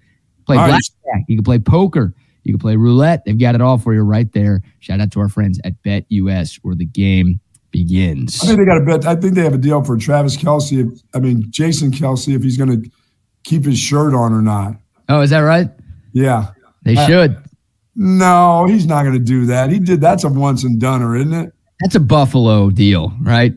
Play 0.47 0.57
Nice. 0.57 0.89
blackjack. 0.91 1.25
You 1.29 1.37
can 1.37 1.45
play 1.45 1.59
poker. 1.59 2.15
You 2.45 2.55
can 2.55 2.59
play 2.59 2.77
roulette. 2.77 3.25
They've 3.27 3.39
got 3.39 3.55
it 3.55 3.61
all 3.61 3.77
for 3.77 3.93
you 3.93 4.01
right 4.01 4.33
there. 4.33 4.63
Shout 4.81 5.01
out 5.01 5.11
to 5.13 5.21
our 5.21 5.29
friends 5.29 5.61
at 5.65 5.81
BetUS 5.83 6.57
where 6.63 6.75
the 6.75 6.87
game 6.87 7.39
begins. 7.85 8.43
I 8.43 8.47
think 8.47 8.59
they 8.59 8.65
got 8.65 8.79
a 8.83 8.85
bet. 8.85 9.07
I 9.07 9.15
think 9.15 9.35
they 9.35 9.43
have 9.45 9.55
a 9.55 9.59
deal 9.59 9.83
for 9.85 9.97
Travis 9.97 10.37
Kelce. 10.37 10.87
If, 10.93 11.01
I 11.15 11.19
mean, 11.21 11.45
Jason 11.51 11.91
Kelce, 11.91 12.35
if 12.35 12.43
he's 12.43 12.57
going 12.57 12.83
to 12.83 12.91
keep 13.45 13.65
his 13.65 13.79
shirt 13.79 14.15
on 14.15 14.33
or 14.33 14.43
not. 14.43 14.75
Oh, 15.09 15.21
is 15.21 15.31
that 15.31 15.41
right? 15.41 15.69
Yeah. 16.13 16.49
They 16.85 16.97
Uh, 16.97 17.07
should. 17.07 17.37
No, 17.95 18.67
he's 18.67 18.87
not 18.87 19.03
going 19.03 19.15
to 19.15 19.25
do 19.25 19.47
that. 19.47 19.71
He 19.71 19.79
did. 19.79 20.01
That's 20.01 20.25
a 20.25 20.29
once 20.29 20.63
and 20.65 20.81
doneer, 20.81 21.17
isn't 21.21 21.33
it? 21.33 21.53
That's 21.81 21.95
a 21.95 22.01
Buffalo 22.01 22.71
deal, 22.71 23.13
right? 23.23 23.53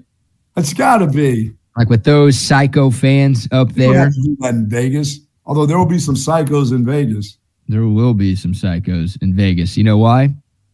It's 0.58 0.74
got 0.74 0.98
to 1.00 1.08
be. 1.08 1.52
Like 1.78 1.90
with 1.90 2.04
those 2.04 2.38
psycho 2.38 2.90
fans 2.92 3.48
up 3.52 3.72
there, 3.74 4.10
do 4.10 4.38
that 4.42 4.50
in 4.54 4.70
Vegas. 4.70 5.20
Although 5.46 5.66
there 5.66 5.78
will 5.78 5.86
be 5.86 6.00
some 6.00 6.16
psychos 6.16 6.72
in 6.72 6.86
Vegas. 6.86 7.38
there 7.68 7.86
will 7.86 8.14
be 8.14 8.36
some 8.36 8.54
psychos 8.54 9.18
in 9.22 9.34
Vegas. 9.36 9.78
You 9.78 9.84
know 9.86 9.98
why? 9.98 10.34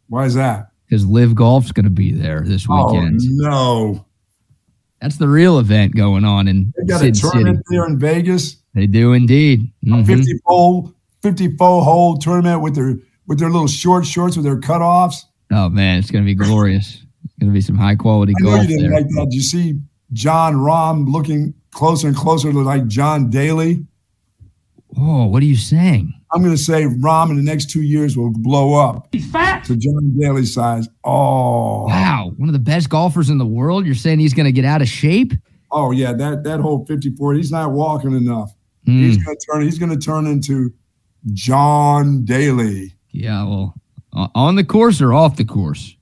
Why 0.10 0.26
is 0.26 0.34
that? 0.34 0.67
Because 0.88 1.06
LIV 1.06 1.36
Golf's 1.36 1.72
going 1.72 1.84
to 1.84 1.90
be 1.90 2.12
there 2.14 2.42
this 2.46 2.68
weekend. 2.68 3.20
Oh 3.22 3.50
no! 3.50 4.06
That's 5.02 5.18
the 5.18 5.28
real 5.28 5.60
event 5.60 5.96
going 5.96 6.24
on 6.26 6.48
in 6.48 6.74
They 6.78 6.86
got 6.86 7.02
a 7.02 7.06
Sin 7.06 7.16
City. 7.16 7.30
tournament 7.34 7.66
there 7.70 7.86
in 7.86 8.00
Vegas. 8.00 8.58
They 8.74 8.88
do 8.88 9.14
indeed. 9.14 9.72
Mhm. 9.86 10.06
50 10.06 10.32
hole, 10.46 10.94
54 11.24 11.84
hole 11.84 12.18
tournament 12.18 12.62
with 12.62 12.76
their 12.76 12.98
with 13.28 13.40
their 13.40 13.50
little 13.50 13.68
short 13.68 14.06
shorts 14.06 14.38
with 14.38 14.46
their 14.46 14.60
cutoffs. 14.60 15.24
Oh 15.52 15.70
man, 15.70 16.00
it's 16.00 16.10
going 16.12 16.24
to 16.24 16.26
be 16.26 16.36
glorious. 16.36 17.04
It's 17.26 17.34
going 17.40 17.50
to 17.52 17.54
be 17.54 17.62
some 17.62 17.78
high 17.78 17.96
quality 17.96 18.34
I 18.40 18.44
know 18.44 18.50
golf 18.52 18.62
you 18.64 18.68
didn't 18.78 18.84
there. 18.92 19.00
like 19.02 19.10
that. 19.10 19.28
Did 19.30 19.34
you 19.34 19.42
see 19.42 19.80
Jon 20.14 20.56
Rahm 20.56 21.10
looking 21.12 21.54
closer 21.72 22.08
and 22.08 22.16
closer 22.16 22.52
to 22.52 22.60
like 22.62 22.88
John 22.88 23.30
Daly? 23.30 23.86
Oh, 24.98 25.26
what 25.26 25.42
are 25.44 25.46
you 25.46 25.56
saying? 25.58 26.14
I'm 26.32 26.42
going 26.44 26.56
to 26.56 26.62
say 26.62 26.84
Rahm 26.84 27.30
in 27.30 27.36
the 27.38 27.44
next 27.44 27.70
two 27.70 27.82
years 27.82 28.16
will 28.18 28.32
blow 28.32 28.74
up. 28.76 29.08
He's 29.12 29.30
fat 29.32 29.64
to 29.66 29.76
John 29.76 30.18
Daly 30.20 30.46
size. 30.46 30.88
Oh, 31.04 31.86
Wow, 31.88 32.32
one 32.38 32.50
of 32.50 32.54
the 32.54 32.60
best 32.60 32.90
golfers 32.90 33.30
in 33.30 33.38
the 33.38 33.46
world. 33.46 33.86
You're 33.86 33.96
saying 33.96 34.20
he's 34.20 34.34
going 34.34 34.46
to 34.46 34.52
get 34.52 34.66
out 34.66 34.82
of 34.82 34.88
shape? 34.88 35.34
oh 35.72 35.92
yeah, 35.92 36.14
that 36.14 36.46
that 36.46 36.62
whole 36.62 36.86
54. 36.86 37.34
He's 37.34 37.52
not 37.52 37.72
walking 37.72 38.14
enough. 38.14 38.54
Hmm. 38.86 39.02
He's 39.04 39.18
going 39.22 39.36
to 39.38 39.46
turn. 39.52 39.62
He's 39.64 39.78
going 39.80 39.92
to 39.92 39.98
turn 39.98 40.26
into 40.28 40.74
John 41.34 42.24
Daly. 42.24 42.94
Yeah, 43.12 43.44
well, 43.44 43.74
uh, 44.14 44.28
on 44.36 44.56
the 44.56 44.64
course 44.64 45.02
or 45.02 45.14
off 45.14 45.36
the 45.36 45.44
course? 45.46 45.96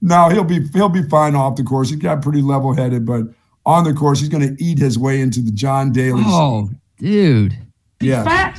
No, 0.00 0.28
he'll 0.30 0.44
be 0.44 0.66
he'll 0.72 0.88
be 0.88 1.02
fine 1.02 1.34
off 1.34 1.56
the 1.56 1.62
course. 1.64 1.90
He's 1.90 1.98
got 1.98 2.22
pretty 2.22 2.42
level 2.42 2.72
headed, 2.74 3.04
but 3.06 3.24
on 3.66 3.84
the 3.84 3.92
course, 3.94 4.20
he's 4.20 4.28
going 4.30 4.56
to 4.56 4.64
eat 4.64 4.78
his 4.78 4.98
way 4.98 5.20
into 5.20 5.40
the 5.40 5.52
John 5.52 5.92
Daly. 5.92 6.22
Oh, 6.26 6.70
dude. 6.98 7.56
Yeah. 8.02 8.54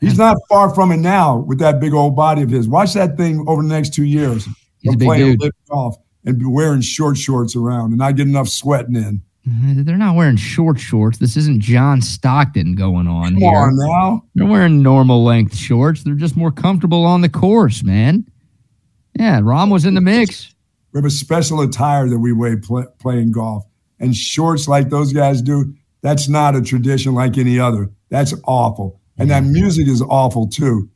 He's 0.00 0.16
not 0.18 0.36
far 0.48 0.72
from 0.74 0.92
it 0.92 0.98
now 0.98 1.38
with 1.38 1.58
that 1.58 1.80
big 1.80 1.92
old 1.92 2.14
body 2.14 2.42
of 2.42 2.50
his. 2.50 2.68
Watch 2.68 2.92
that 2.94 3.16
thing 3.16 3.44
over 3.48 3.62
the 3.62 3.68
next 3.68 3.94
two 3.94 4.04
years. 4.04 4.46
He's 4.80 4.94
a 4.94 4.96
big 4.96 5.06
playing 5.06 5.36
dude. 5.38 5.52
golf 5.68 5.96
and 6.24 6.38
be 6.38 6.44
wearing 6.44 6.80
short 6.80 7.16
shorts 7.16 7.56
around 7.56 7.86
and 7.90 7.98
not 7.98 8.14
get 8.16 8.28
enough 8.28 8.48
sweating 8.48 8.94
in. 8.94 9.22
Uh, 9.48 9.82
They're 9.82 9.96
not 9.96 10.14
wearing 10.14 10.36
short 10.36 10.78
shorts. 10.78 11.18
This 11.18 11.36
isn't 11.36 11.60
John 11.60 12.00
Stockton 12.00 12.74
going 12.76 13.08
on 13.08 13.30
Come 13.32 13.36
here. 13.38 13.56
on 13.56 13.76
now. 13.76 14.22
They're 14.34 14.46
wearing 14.46 14.82
normal 14.82 15.24
length 15.24 15.56
shorts. 15.56 16.04
They're 16.04 16.14
just 16.14 16.36
more 16.36 16.52
comfortable 16.52 17.04
on 17.04 17.22
the 17.22 17.28
course, 17.28 17.82
man. 17.82 18.24
Yeah, 19.18 19.40
Rahm 19.40 19.72
was 19.72 19.84
in 19.84 19.94
the 19.94 20.00
mix. 20.00 20.54
We 20.92 20.98
have 20.98 21.04
a 21.06 21.10
special 21.10 21.60
attire 21.62 22.08
that 22.08 22.18
we 22.18 22.32
wear 22.32 22.56
play, 22.58 22.84
playing 23.00 23.32
golf. 23.32 23.64
And 24.00 24.14
shorts 24.14 24.68
like 24.68 24.90
those 24.90 25.12
guys 25.12 25.42
do, 25.42 25.74
that's 26.02 26.28
not 26.28 26.54
a 26.54 26.62
tradition 26.62 27.14
like 27.14 27.36
any 27.36 27.58
other. 27.58 27.90
That's 28.10 28.34
awful. 28.44 29.00
And 29.18 29.30
that 29.30 29.44
music 29.44 29.88
is 29.88 30.00
awful 30.02 30.46
too. 30.48 30.88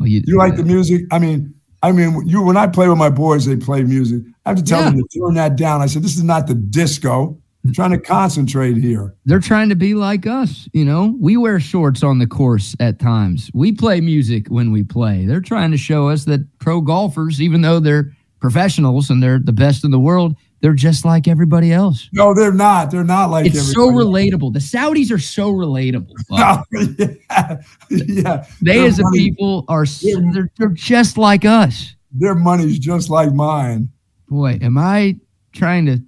Oh, 0.00 0.04
you, 0.04 0.22
You 0.26 0.38
like 0.38 0.56
the 0.56 0.64
music? 0.64 1.02
I 1.12 1.18
mean, 1.18 1.54
I 1.82 1.92
mean, 1.92 2.26
you 2.26 2.42
when 2.42 2.56
I 2.56 2.66
play 2.66 2.88
with 2.88 2.98
my 2.98 3.10
boys, 3.10 3.44
they 3.46 3.56
play 3.56 3.82
music. 3.84 4.22
I 4.46 4.50
have 4.50 4.58
to 4.58 4.64
tell 4.64 4.80
Yeah. 4.80 4.90
them 4.90 4.98
to 5.00 5.20
turn 5.20 5.34
that 5.34 5.56
down. 5.56 5.82
I 5.82 5.86
said, 5.86 6.02
this 6.02 6.16
is 6.16 6.24
not 6.24 6.46
the 6.46 6.54
disco. 6.54 7.38
I'm 7.64 7.72
trying 7.72 7.92
to 7.92 7.98
concentrate 7.98 8.76
here. 8.76 9.14
They're 9.24 9.38
trying 9.40 9.70
to 9.70 9.74
be 9.76 9.94
like 9.94 10.26
us. 10.26 10.68
You 10.74 10.84
know, 10.84 11.16
we 11.18 11.36
wear 11.38 11.58
shorts 11.60 12.02
on 12.02 12.18
the 12.18 12.26
course 12.26 12.76
at 12.80 12.98
times. 12.98 13.50
We 13.54 13.72
play 13.72 14.00
music 14.02 14.48
when 14.48 14.70
we 14.72 14.82
play. 14.82 15.24
They're 15.24 15.40
trying 15.40 15.70
to 15.70 15.78
show 15.78 16.08
us 16.08 16.24
that 16.26 16.40
pro 16.58 16.80
golfers, 16.82 17.40
even 17.40 17.62
though 17.62 17.80
they're 17.80 18.12
professionals 18.40 19.08
and 19.08 19.22
they're 19.22 19.38
the 19.38 19.52
best 19.54 19.82
in 19.84 19.90
the 19.92 19.98
world, 19.98 20.36
they're 20.64 20.72
just 20.72 21.04
like 21.04 21.28
everybody 21.28 21.74
else. 21.74 22.08
No, 22.14 22.32
they're 22.32 22.50
not. 22.50 22.90
They're 22.90 23.04
not 23.04 23.28
like 23.28 23.44
It's 23.44 23.74
so 23.74 23.90
relatable. 23.90 24.54
The 24.54 24.60
Saudis 24.60 25.12
are 25.12 25.18
so 25.18 25.52
relatable. 25.52 26.14
Buck. 26.30 26.66
Oh, 26.74 26.94
yeah, 26.98 27.60
yeah. 27.90 28.46
They, 28.62 28.78
Their 28.78 28.86
as 28.86 28.98
a 28.98 29.02
people, 29.12 29.66
are 29.68 29.84
they're, 29.84 30.50
they're 30.56 30.68
just 30.70 31.18
like 31.18 31.44
us. 31.44 31.94
Their 32.12 32.34
money's 32.34 32.78
just 32.78 33.10
like 33.10 33.34
mine. 33.34 33.90
Boy, 34.26 34.58
am 34.62 34.78
I 34.78 35.16
trying 35.52 35.84
to 35.84 36.02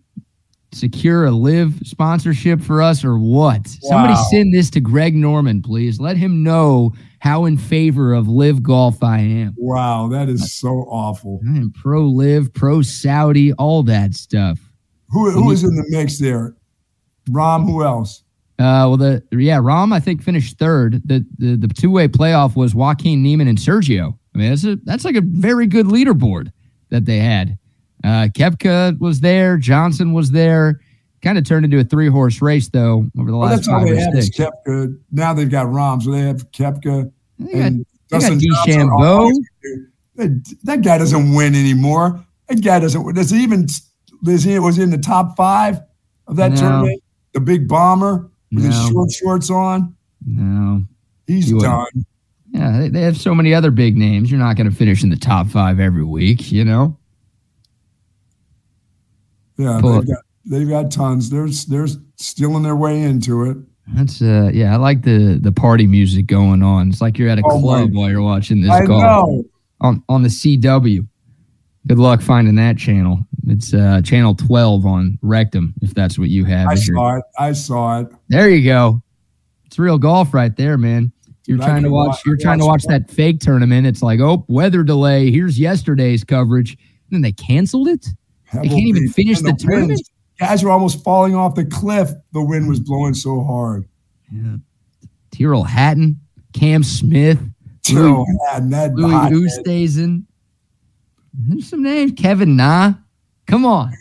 secure 0.77 1.25
a 1.25 1.31
LIV 1.31 1.81
sponsorship 1.85 2.61
for 2.61 2.83
us 2.83 3.05
or 3.05 3.19
what? 3.19 3.67
Somebody 3.67 4.15
send 4.31 4.53
this 4.53 4.71
to 4.71 4.81
Greg 4.81 5.15
Norman, 5.15 5.63
please. 5.63 5.99
Let 5.99 6.17
him 6.17 6.43
know 6.43 6.93
how 7.21 7.45
in 7.45 7.57
favor 7.57 8.13
of 8.13 8.29
LIV 8.29 8.63
golf 8.63 9.03
I 9.03 9.19
am. 9.19 9.55
Wow, 9.57 10.09
that 10.09 10.29
is 10.29 10.55
so 10.55 10.87
awful. 10.89 11.41
I 11.49 11.57
am 11.57 11.73
pro 11.73 12.03
LIV, 12.03 12.53
pro 12.55 12.83
Saudi, 12.83 13.53
all 13.55 13.83
that 13.85 14.15
stuff. 14.15 14.59
Who 15.11 15.31
who 15.31 15.51
is 15.51 15.65
in 15.65 15.75
the 15.75 15.85
mix 15.89 16.19
there? 16.19 16.55
Rahm, 17.31 17.65
who 17.65 17.83
else? 17.83 18.23
Uh, 18.59 18.89
well, 18.89 18.97
the 18.97 19.23
yeah, 19.33 19.59
Rahm 19.59 19.93
I 19.93 20.01
think 20.01 20.23
finished 20.23 20.59
third. 20.59 21.03
The 21.05 21.25
the, 21.39 21.57
the 21.57 21.69
two 21.69 21.91
way 21.91 22.09
playoff 22.09 22.57
was 22.57 22.75
Joaquin 22.75 23.23
Niemann 23.23 23.49
and 23.49 23.59
Sergio. 23.59 24.19
I 24.35 24.39
mean, 24.39 24.51
that's 24.51 24.65
a 24.65 24.77
that's 24.85 25.05
like 25.05 25.17
a 25.17 25.23
very 25.23 25.67
good 25.67 25.87
leaderboard 25.87 26.53
that 26.91 27.05
they 27.05 27.19
had. 27.19 27.59
Uh, 28.07 28.29
Koepka 28.29 28.99
was 29.01 29.19
there, 29.21 29.57
Johnson 29.57 30.13
was 30.13 30.31
there, 30.31 30.81
kind 31.23 31.37
of 31.39 31.45
turned 31.45 31.65
into 31.65 31.79
a 31.81 31.85
three 31.85 32.09
horse 32.09 32.41
race 32.41 32.69
though 32.69 33.07
over 33.19 33.31
the 33.31 33.37
Well, 33.37 33.49
last 33.49 33.57
that's 33.57 33.69
all 33.69 33.85
they 33.85 33.97
have 33.97 34.15
six. 34.23 34.37
Koepka. 34.39 34.97
Now 35.11 35.35
they've 35.35 35.51
got 35.51 35.69
Rahm's. 35.71 36.05
so 36.05 36.13
they 36.13 36.21
have 36.21 36.49
Koepka. 36.53 37.11
They 37.39 37.53
got, 37.53 37.61
and 37.63 37.79
they 38.11 38.19
got 38.19 38.21
Dustin. 38.21 38.39
DeChambeau. 38.39 39.31
That, 40.17 40.55
that 40.65 40.83
guy 40.83 40.99
doesn't 40.99 41.35
win 41.35 41.55
anymore. 41.55 42.25
That 42.49 42.63
guy 42.63 42.79
doesn't. 42.79 43.15
Does 43.15 43.31
he 43.31 43.43
even? 43.43 43.67
Does 44.23 44.45
he 44.45 44.59
was 44.59 44.77
he 44.77 44.83
in 44.83 44.91
the 44.91 44.99
top 44.99 45.37
five 45.37 45.81
of 46.29 46.37
that 46.37 46.53
No. 46.53 46.57
tournament? 46.57 47.03
The 47.35 47.41
big 47.41 47.69
bomber 47.69 48.31
with 48.53 48.65
his 48.65 48.89
short 48.89 49.11
shorts 49.11 49.51
on. 49.51 49.95
No. 50.25 50.85
He's 51.27 51.49
He 51.51 51.59
done. 51.59 51.87
Yeah, 52.53 52.79
they, 52.79 52.89
they 52.89 53.01
have 53.03 53.17
so 53.19 53.35
many 53.35 53.53
other 53.53 53.71
big 53.71 53.97
names. 53.99 54.31
You're 54.31 54.41
not 54.41 54.57
going 54.57 54.71
to 54.71 54.75
finish 54.75 55.03
in 55.03 55.11
the 55.11 55.17
top 55.17 55.49
five 55.49 55.81
every 55.81 56.05
week, 56.05 56.51
you 56.51 56.65
know? 56.65 56.97
Yeah, 59.59 59.81
they've 59.83 60.07
got, 60.07 60.19
they've 60.45 60.69
got 60.69 60.91
tons. 60.91 61.31
They're 61.31 61.49
they're 61.69 61.89
stealing 62.17 62.63
their 62.63 62.77
way 62.77 63.03
into 63.03 63.45
it. 63.51 63.57
That's 63.95 64.21
uh 64.21 64.51
yeah, 64.53 64.73
I 64.75 64.77
like 64.77 65.03
the 65.03 65.39
the 65.41 65.53
party 65.53 65.87
music 65.87 66.27
going 66.27 66.63
on. 66.63 66.89
It's 66.91 67.01
like 67.01 67.19
you're 67.19 67.29
at 67.29 67.39
a 67.39 67.43
Oh, 67.45 67.61
club 67.61 67.91
my- 67.93 68.01
while 68.01 68.11
you're 68.11 68.23
watching 68.23 68.61
this 68.61 68.71
I 68.71 68.85
golf 68.85 69.03
know. 69.03 69.45
on 69.81 70.03
on 70.09 70.23
the 70.23 70.29
CW. 70.29 71.07
Good 71.87 71.99
luck 72.01 72.21
finding 72.21 72.57
that 72.57 72.77
channel. 72.79 73.21
It's 73.47 73.73
uh 73.73 74.01
channel 74.03 74.35
12 74.35 74.85
on 74.87 75.19
Rectum 75.23 75.73
if 75.83 75.95
that's 75.95 76.19
what 76.19 76.29
you 76.31 76.45
have. 76.45 76.67
I 76.69 76.75
saw 76.75 77.17
it. 77.17 77.25
I 77.39 77.53
saw 77.53 78.01
it. 78.01 78.09
There 78.29 78.51
you 78.51 78.65
go. 78.65 79.03
It's 79.67 79.79
real 79.79 79.99
golf 79.99 80.35
right 80.35 80.55
there, 80.57 80.77
man. 80.79 81.13
You're 81.47 81.59
trying 81.59 81.85
to 81.85 81.91
watch. 81.91 82.09
watch- 82.09 82.23
You're 82.27 82.37
trying 82.37 82.59
to 82.59 82.65
watch 82.67 82.85
watch 82.87 82.89
that 82.89 83.09
fake 83.09 83.39
tournament. 83.39 83.87
It's 83.87 84.03
like, 84.03 84.19
oh, 84.19 84.45
weather 84.49 84.83
delay. 84.83 85.31
Here's 85.31 85.61
yesterday's 85.61 86.25
coverage. 86.25 86.73
And 86.73 86.79
then 87.13 87.23
they 87.23 87.31
canceled 87.31 87.87
it. 87.87 88.05
Pebble 88.47 88.69
can't 88.69 88.81
even 88.87 89.05
Beach. 89.05 89.13
finish 89.13 89.39
the 89.41 89.45
winds- 89.51 89.65
tournament? 89.65 90.01
Guys 90.39 90.63
were 90.63 90.71
almost 90.71 91.03
falling 91.03 91.35
off 91.35 91.55
the 91.55 91.65
cliff. 91.65 92.11
The 92.33 92.43
wind 92.43 92.69
was 92.69 92.79
blowing 92.81 93.15
so 93.15 93.43
hard. 93.43 93.87
Yeah. 94.31 94.57
Tyrrell 95.31 95.65
Hatton, 95.65 96.21
Cam 96.53 96.83
Smith, 96.83 97.39
Tyrrell 97.83 98.27
Hatton, 98.51 98.71
that 98.71 98.95
Louis. 98.95 99.13
Oosthuizen. 99.13 100.25
There's 101.35 101.69
some 101.69 101.83
names. 101.83 102.13
Kevin 102.17 102.57
Na. 102.57 102.95
Come 103.47 103.65
on. 103.65 103.93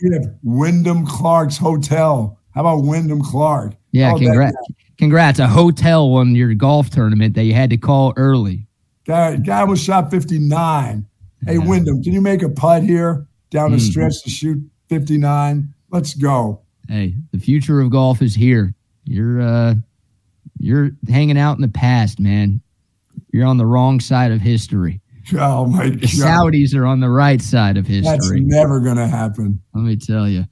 Wyndham 0.42 1.06
Clark's 1.06 1.56
Hotel. 1.56 2.38
How 2.50 2.60
about 2.62 2.84
Wyndham 2.84 3.20
Clark? 3.22 3.74
Yeah, 3.92 4.12
Oh, 4.14 4.18
congrats. 4.18 4.56
Congrats. 4.98 5.38
A 5.38 5.46
hotel 5.46 6.10
won 6.10 6.34
your 6.34 6.54
golf 6.54 6.90
tournament 6.90 7.34
that 7.34 7.44
you 7.44 7.52
had 7.54 7.70
to 7.70 7.76
call 7.76 8.12
early. 8.16 8.66
Guy, 9.06 9.36
guy 9.36 9.62
was 9.64 9.80
shot 9.80 10.10
59. 10.10 11.06
Hey, 11.46 11.54
Yeah. 11.54 11.58
Wyndham, 11.66 12.02
can 12.02 12.12
you 12.12 12.20
make 12.20 12.42
a 12.42 12.48
putt 12.48 12.82
here 12.82 13.26
down 13.56 13.72
the 13.72 13.78
Mhm. 13.78 13.90
stretch 13.90 14.22
to 14.22 14.30
shoot 14.30 14.62
59? 14.88 15.72
Let's 15.90 16.14
go. 16.14 16.60
Hey, 16.88 17.16
the 17.32 17.38
future 17.38 17.80
of 17.80 17.90
golf 17.90 18.22
is 18.22 18.34
here. 18.34 18.74
You're 19.04 19.40
uh 19.40 19.74
you're 20.58 20.92
hanging 21.08 21.36
out 21.38 21.56
in 21.56 21.62
the 21.62 21.68
past, 21.68 22.18
man. 22.20 22.60
You're 23.32 23.46
on 23.46 23.56
the 23.58 23.66
wrong 23.66 24.00
side 24.00 24.30
of 24.32 24.40
history. 24.40 25.00
Oh, 25.36 25.66
my 25.66 25.90
god. 25.90 26.00
The 26.00 26.06
Saudis 26.06 26.74
are 26.74 26.86
on 26.86 27.00
the 27.00 27.10
right 27.10 27.42
side 27.42 27.76
of 27.76 27.86
history. 27.86 28.04
That's 28.12 28.30
never 28.32 28.80
going 28.80 28.96
to 28.96 29.08
happen. 29.08 29.60
Let 29.74 29.82
me 29.82 29.96
tell 29.96 30.28
you. 30.28 30.44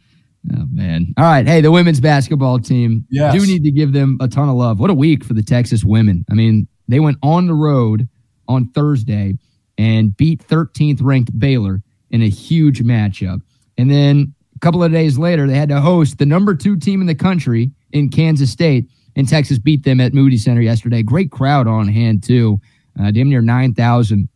Oh 0.55 0.67
man. 0.71 1.15
All 1.17 1.25
right. 1.25 1.47
Hey, 1.47 1.61
the 1.63 1.71
women's 1.71 2.01
basketball 2.01 2.59
team. 2.59 3.07
Yes. 3.09 3.33
Do 3.35 3.47
need 3.47 3.63
to 3.65 3.71
give 3.71 3.93
them 3.93 4.19
a 4.21 4.29
ton 4.29 4.49
of 4.49 4.57
love. 4.57 4.79
What 4.81 4.91
a 4.91 4.95
week 4.95 5.25
for 5.25 5.33
the 5.33 5.43
Texas 5.43 5.85
women. 5.85 6.25
I 6.31 6.35
mean, 6.35 6.67
they 6.89 7.01
went 7.01 7.17
on 7.23 7.47
the 7.47 7.55
road 7.55 8.09
on 8.49 8.69
Thursday 8.73 9.39
and 9.79 10.15
beat 10.17 10.43
13th 10.47 11.01
ranked 11.03 11.39
Baylor 11.39 11.83
in 12.15 12.23
a 12.23 12.29
huge 12.29 12.81
matchup. 12.81 13.43
And 13.77 13.91
then 13.91 14.33
a 14.55 14.59
couple 14.61 14.85
of 14.85 14.93
days 14.93 15.19
later, 15.19 15.49
they 15.49 15.57
had 15.57 15.69
to 15.71 15.81
host 15.81 16.19
the 16.19 16.25
number 16.25 16.55
two 16.55 16.77
team 16.77 17.01
in 17.01 17.09
the 17.09 17.15
country 17.15 17.73
in 17.91 18.09
Kansas 18.09 18.53
State. 18.53 18.89
And 19.17 19.29
Texas 19.29 19.59
beat 19.59 19.83
them 19.83 20.01
at 20.01 20.15
Moody 20.15 20.37
Center 20.37 20.61
yesterday. 20.61 21.03
Great 21.03 21.33
crowd 21.33 21.67
on 21.67 21.89
hand, 21.89 22.23
too. 22.23 22.61
Uh, 22.99 23.11
damn 23.11 23.29
near 23.29 23.43
9,000 23.43 24.29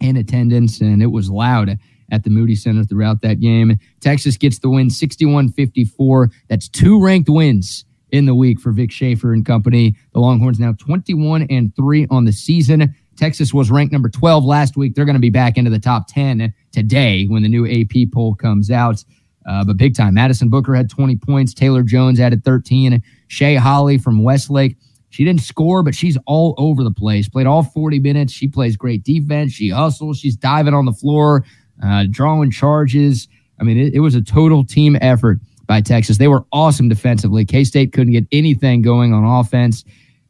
in 0.00 0.16
attendance, 0.16 0.80
and 0.80 1.02
it 1.02 1.08
was 1.08 1.28
loud 1.28 1.76
at 2.12 2.22
the 2.22 2.30
Moody 2.30 2.54
Center 2.54 2.84
throughout 2.84 3.22
that 3.22 3.40
game. 3.40 3.76
Texas 4.00 4.36
gets 4.36 4.60
the 4.60 4.70
win 4.70 4.88
61 4.88 5.48
54. 5.48 6.30
That's 6.48 6.68
two 6.68 7.02
ranked 7.02 7.28
wins 7.28 7.84
in 8.12 8.26
the 8.26 8.36
week 8.36 8.60
for 8.60 8.70
Vic 8.70 8.92
Schaefer 8.92 9.32
and 9.32 9.44
company. 9.44 9.96
The 10.12 10.20
Longhorns 10.20 10.60
now 10.60 10.74
21 10.74 11.48
and 11.50 11.74
3 11.74 12.06
on 12.08 12.24
the 12.24 12.32
season. 12.32 12.94
Texas 13.16 13.52
was 13.52 13.70
ranked 13.70 13.92
number 13.92 14.08
12 14.08 14.44
last 14.44 14.76
week. 14.76 14.94
They're 14.94 15.04
going 15.04 15.14
to 15.14 15.20
be 15.20 15.30
back 15.30 15.56
into 15.56 15.70
the 15.70 15.78
top 15.78 16.06
10 16.08 16.52
today 16.72 17.26
when 17.26 17.42
the 17.42 17.48
new 17.48 17.66
AP 17.66 18.12
poll 18.12 18.34
comes 18.34 18.70
out. 18.70 19.04
Uh, 19.46 19.64
but 19.64 19.76
big 19.76 19.94
time. 19.94 20.14
Madison 20.14 20.48
Booker 20.48 20.74
had 20.74 20.90
20 20.90 21.16
points. 21.16 21.54
Taylor 21.54 21.82
Jones 21.82 22.18
added 22.18 22.44
13. 22.44 23.02
Shay 23.28 23.54
Holle 23.54 23.98
from 23.98 24.24
Westlake. 24.24 24.76
She 25.10 25.24
didn't 25.24 25.40
score, 25.40 25.82
but 25.82 25.94
she's 25.94 26.18
all 26.26 26.54
over 26.58 26.82
the 26.82 26.90
place. 26.90 27.28
Played 27.28 27.46
all 27.46 27.62
40 27.62 28.00
minutes. 28.00 28.32
She 28.32 28.48
plays 28.48 28.76
great 28.76 29.04
defense. 29.04 29.52
She 29.52 29.70
hustles. 29.70 30.18
She's 30.18 30.36
diving 30.36 30.74
on 30.74 30.84
the 30.84 30.92
floor, 30.92 31.44
uh, 31.82 32.04
drawing 32.10 32.50
charges. 32.50 33.28
I 33.60 33.64
mean, 33.64 33.78
it, 33.78 33.94
it 33.94 34.00
was 34.00 34.14
a 34.14 34.22
total 34.22 34.64
team 34.64 34.96
effort 35.00 35.38
by 35.66 35.80
Texas. 35.80 36.18
They 36.18 36.28
were 36.28 36.44
awesome 36.52 36.88
defensively. 36.88 37.44
K 37.44 37.64
State 37.64 37.92
couldn't 37.92 38.12
get 38.12 38.26
anything 38.32 38.82
going 38.82 39.14
on 39.14 39.24
offense. 39.24 39.84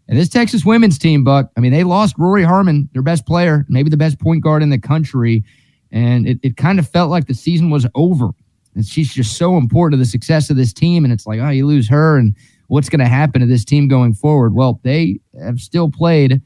And 0.09 0.19
this 0.19 0.29
Texas 0.29 0.65
women's 0.65 0.99
team, 0.99 1.25
Buck, 1.25 1.51
I 1.57 1.61
mean, 1.61 1.73
they 1.73 1.85
lost 1.85 2.15
Rori 2.17 2.45
Harmon, 2.45 2.89
their 2.93 3.03
best 3.03 3.27
player, 3.27 3.67
maybe 3.69 3.91
the 3.91 3.97
best 3.97 4.21
point 4.21 4.43
guard 4.43 4.63
in 4.63 4.71
the 4.71 4.79
country. 4.79 5.45
And 5.91 6.29
it, 6.29 6.39
it 6.43 6.57
kind 6.57 6.79
of 6.79 6.89
felt 6.89 7.11
like 7.11 7.27
the 7.27 7.35
season 7.35 7.71
was 7.71 7.87
over. 7.95 8.31
And 8.75 8.85
she's 8.85 9.13
just 9.13 9.37
so 9.37 9.57
important 9.57 9.95
to 9.95 10.05
the 10.05 10.09
success 10.09 10.51
of 10.51 10.57
this 10.57 10.73
team. 10.73 11.05
And 11.05 11.13
it's 11.13 11.27
like, 11.27 11.41
oh, 11.41 11.49
you 11.49 11.67
lose 11.67 11.89
her, 11.89 12.19
and 12.19 12.37
what's 12.69 12.89
going 12.89 13.01
to 13.01 13.07
happen 13.07 13.41
to 13.41 13.47
this 13.47 13.65
team 13.65 13.89
going 13.89 14.15
forward? 14.15 14.55
Well, 14.55 14.81
they 14.85 15.19
have 15.41 15.59
still 15.61 15.91
played 15.91 16.41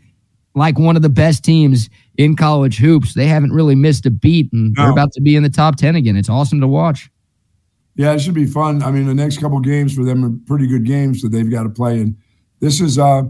like 0.55 0.79
one 0.79 0.97
of 0.97 1.03
the 1.03 1.09
best 1.09 1.45
teams 1.45 1.91
in 2.17 2.37
college 2.37 2.79
hoops. 2.79 3.15
They 3.15 3.27
haven't 3.27 3.53
really 3.53 3.75
missed 3.75 4.07
a 4.07 4.11
beat, 4.11 4.53
and 4.53 4.75
they're 4.77 4.91
about 4.91 5.13
to 5.13 5.21
be 5.21 5.37
in 5.37 5.43
the 5.43 5.51
top 5.51 5.77
10 5.77 5.97
again. 5.97 6.17
It's 6.17 6.29
awesome 6.29 6.61
to 6.61 6.69
watch. 6.69 7.11
Yeah, 7.97 8.13
it 8.13 8.21
should 8.21 8.35
be 8.35 8.47
fun. 8.47 8.83
I 8.83 8.91
mean, 8.91 9.07
the 9.07 9.15
next 9.15 9.39
couple 9.39 9.61
games 9.61 9.95
for 9.95 10.05
them 10.05 10.25
are 10.25 10.33
pretty 10.47 10.67
good 10.67 10.85
games 10.85 11.23
that 11.23 11.31
they've 11.31 11.51
got 11.51 11.65
to 11.65 11.69
play. 11.69 12.01
And 12.01 12.17
this 12.61 12.81
is 12.81 12.99
uh 12.99 13.25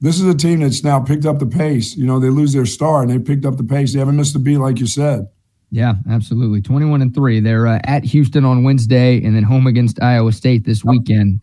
this 0.00 0.20
is 0.20 0.26
a 0.26 0.34
team 0.34 0.60
that's 0.60 0.84
now 0.84 1.00
picked 1.00 1.24
up 1.26 1.38
the 1.38 1.46
pace. 1.46 1.96
You 1.96 2.06
know, 2.06 2.18
they 2.20 2.28
lose 2.30 2.52
their 2.52 2.66
star 2.66 3.02
and 3.02 3.10
they 3.10 3.18
picked 3.18 3.44
up 3.46 3.56
the 3.56 3.64
pace. 3.64 3.92
They 3.92 3.98
haven't 3.98 4.16
missed 4.16 4.36
a 4.36 4.38
beat, 4.38 4.58
like 4.58 4.78
you 4.78 4.86
said. 4.86 5.26
Yeah, 5.70 5.94
absolutely. 6.10 6.62
21 6.62 7.02
and 7.02 7.14
3. 7.14 7.40
They're 7.40 7.66
uh, 7.66 7.80
at 7.84 8.04
Houston 8.04 8.44
on 8.44 8.62
Wednesday 8.62 9.22
and 9.24 9.34
then 9.34 9.42
home 9.42 9.66
against 9.66 10.00
Iowa 10.02 10.32
State 10.32 10.64
this 10.64 10.84
weekend. 10.84 11.40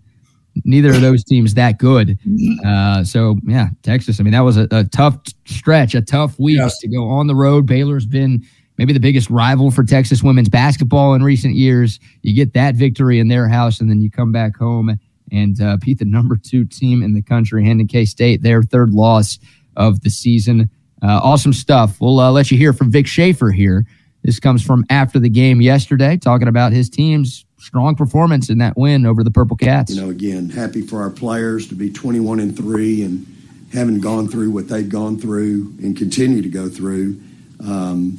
Neither 0.65 0.91
of 0.91 1.01
those 1.01 1.23
teams 1.23 1.55
that 1.55 1.79
good. 1.79 2.17
Uh, 2.63 3.03
so, 3.03 3.37
yeah, 3.43 3.69
Texas. 3.81 4.19
I 4.19 4.23
mean, 4.23 4.33
that 4.33 4.41
was 4.41 4.55
a, 4.55 4.67
a 4.71 4.83
tough 4.83 5.17
stretch, 5.45 5.95
a 5.95 6.01
tough 6.01 6.37
week 6.39 6.57
Yes. 6.57 6.77
to 6.79 6.87
go 6.87 7.09
on 7.09 7.25
the 7.27 7.35
road. 7.35 7.65
Baylor's 7.65 8.05
been 8.05 8.43
maybe 8.77 8.93
the 8.93 8.99
biggest 8.99 9.29
rival 9.31 9.71
for 9.71 9.83
Texas 9.83 10.21
women's 10.21 10.49
basketball 10.49 11.15
in 11.15 11.23
recent 11.23 11.55
years. 11.55 11.99
You 12.21 12.35
get 12.35 12.53
that 12.53 12.75
victory 12.75 13.19
in 13.19 13.27
their 13.29 13.47
house, 13.47 13.79
and 13.81 13.89
then 13.89 13.99
you 13.99 14.11
come 14.11 14.31
back 14.31 14.55
home 14.55 14.97
and 15.33 15.59
uh, 15.61 15.77
beat 15.77 15.99
the 15.99 16.05
number 16.05 16.37
two 16.37 16.63
team 16.63 17.01
in 17.01 17.13
the 17.13 17.21
country, 17.21 17.65
Hendon 17.65 17.87
K 17.87 18.05
State, 18.05 18.43
their 18.43 18.61
third 18.61 18.91
loss 18.91 19.39
of 19.75 20.01
the 20.01 20.09
season. 20.09 20.69
Uh, 21.01 21.19
awesome 21.21 21.51
stuff. 21.51 21.99
We'll 21.99 22.19
uh, 22.19 22.31
let 22.31 22.51
you 22.51 22.57
hear 22.57 22.71
from 22.71 22.91
Vic 22.91 23.07
Schaefer 23.07 23.51
here. 23.51 23.85
This 24.23 24.39
comes 24.39 24.63
from 24.63 24.85
after 24.89 25.19
the 25.19 25.29
game 25.29 25.59
yesterday, 25.59 26.15
talking 26.15 26.47
about 26.47 26.71
his 26.71 26.89
team's 26.89 27.45
strong 27.57 27.95
performance 27.95 28.49
in 28.49 28.59
that 28.59 28.77
win 28.77 29.05
over 29.05 29.23
the 29.23 29.31
Purple 29.31 29.57
Cats. 29.57 29.93
You 29.93 30.01
know, 30.01 30.09
again, 30.09 30.49
happy 30.49 30.81
for 30.81 31.01
our 31.01 31.09
players 31.09 31.67
to 31.69 31.75
be 31.75 31.91
21 31.91 32.39
and 32.39 32.55
3 32.55 33.03
and 33.03 33.25
having 33.73 33.99
gone 33.99 34.27
through 34.27 34.51
what 34.51 34.69
they've 34.69 34.87
gone 34.87 35.17
through 35.17 35.73
and 35.81 35.97
continue 35.97 36.41
to 36.41 36.49
go 36.49 36.69
through. 36.69 37.19
Um, 37.65 38.17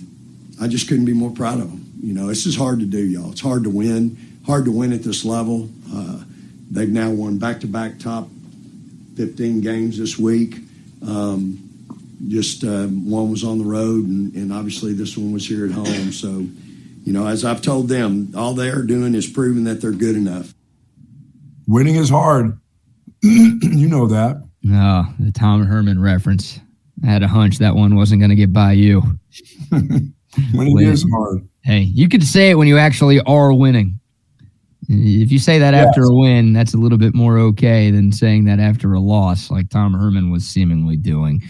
I 0.61 0.67
just 0.67 0.89
couldn't 0.89 1.05
be 1.05 1.15
more 1.15 1.31
proud 1.31 1.61
of 1.61 1.71
them. 1.71 1.93
You 2.03 2.13
know, 2.13 2.27
this 2.27 2.45
is 2.45 2.57
hard 2.57 2.81
to 2.81 2.87
do, 2.87 2.99
y'all. 2.99 3.33
It's 3.33 3.41
hard 3.41 3.65
to 3.65 3.71
win, 3.71 4.19
hard 4.45 4.67
to 4.67 4.71
win 4.71 4.93
at 4.93 5.03
this 5.03 5.25
level. 5.25 5.71
Uh, 5.93 6.21
they've 6.71 6.89
now 6.89 7.11
won 7.11 7.39
back 7.39 7.61
to 7.61 7.67
back 7.67 7.99
top 7.99 8.29
15 9.17 9.61
games 9.61 9.99
this 9.99 10.19
week. 10.19 10.57
Um, 11.07 11.61
just 12.29 12.65
uh, 12.65 12.87
one 12.87 13.31
was 13.31 13.45
on 13.45 13.59
the 13.59 13.65
road, 13.65 14.07
and, 14.07 14.35
and 14.35 14.53
obviously 14.53 14.93
this 14.93 15.17
one 15.17 15.33
was 15.33 15.47
here 15.47 15.67
at 15.67 15.73
home. 15.73 16.13
So, 16.13 16.47
you 17.05 17.13
know, 17.13 17.27
as 17.27 17.45
I've 17.45 17.61
told 17.61 17.89
them, 17.89 18.33
all 18.37 18.55
they 18.55 18.71
are 18.71 18.83
doing 18.83 19.15
is 19.15 19.27
proving 19.27 19.65
that 19.65 19.81
they're 19.81 19.93
good 19.93 20.17
enough. 20.17 20.55
Winning 21.67 21.97
is 21.97 22.11
hard. 22.11 22.59
you 23.23 23.89
know 23.89 24.07
that. 24.07 24.43
Oh, 24.71 25.15
the 25.19 25.33
Tom 25.33 25.67
Herman 25.67 26.01
reference. 26.01 26.61
I 27.03 27.09
had 27.09 27.23
a 27.23 27.29
hunch 27.29 27.59
that 27.59 27.75
one 27.75 27.97
wasn't 27.97 28.21
going 28.21 28.31
to 28.31 28.37
get 28.37 28.53
by 28.53 28.73
you. 28.73 29.03
Winning 29.71 30.13
Wait. 30.75 30.89
is 30.89 31.07
hard. 31.13 31.47
Hey, 31.63 31.81
you 31.81 32.09
can 32.09 32.21
say 32.21 32.51
it 32.51 32.55
when 32.55 32.69
you 32.69 32.79
actually 32.79 33.21
are 33.21 33.53
winning. 33.53 34.01
If 34.89 35.33
you 35.33 35.39
say 35.39 35.59
that 35.59 35.75
after 35.75 36.03
a 36.03 36.15
win, 36.15 36.53
that's 36.53 36.75
a 36.75 36.77
little 36.77 36.99
bit 36.99 37.15
more 37.15 37.39
okay 37.39 37.91
than 37.91 38.13
saying 38.13 38.45
that 38.45 38.61
after 38.61 38.93
a 38.93 39.01
loss, 39.01 39.51
like 39.51 39.71
Tom 39.71 39.95
Herman 39.95 40.31
was 40.31 40.47
seemingly 40.47 40.97
doing. 40.97 41.43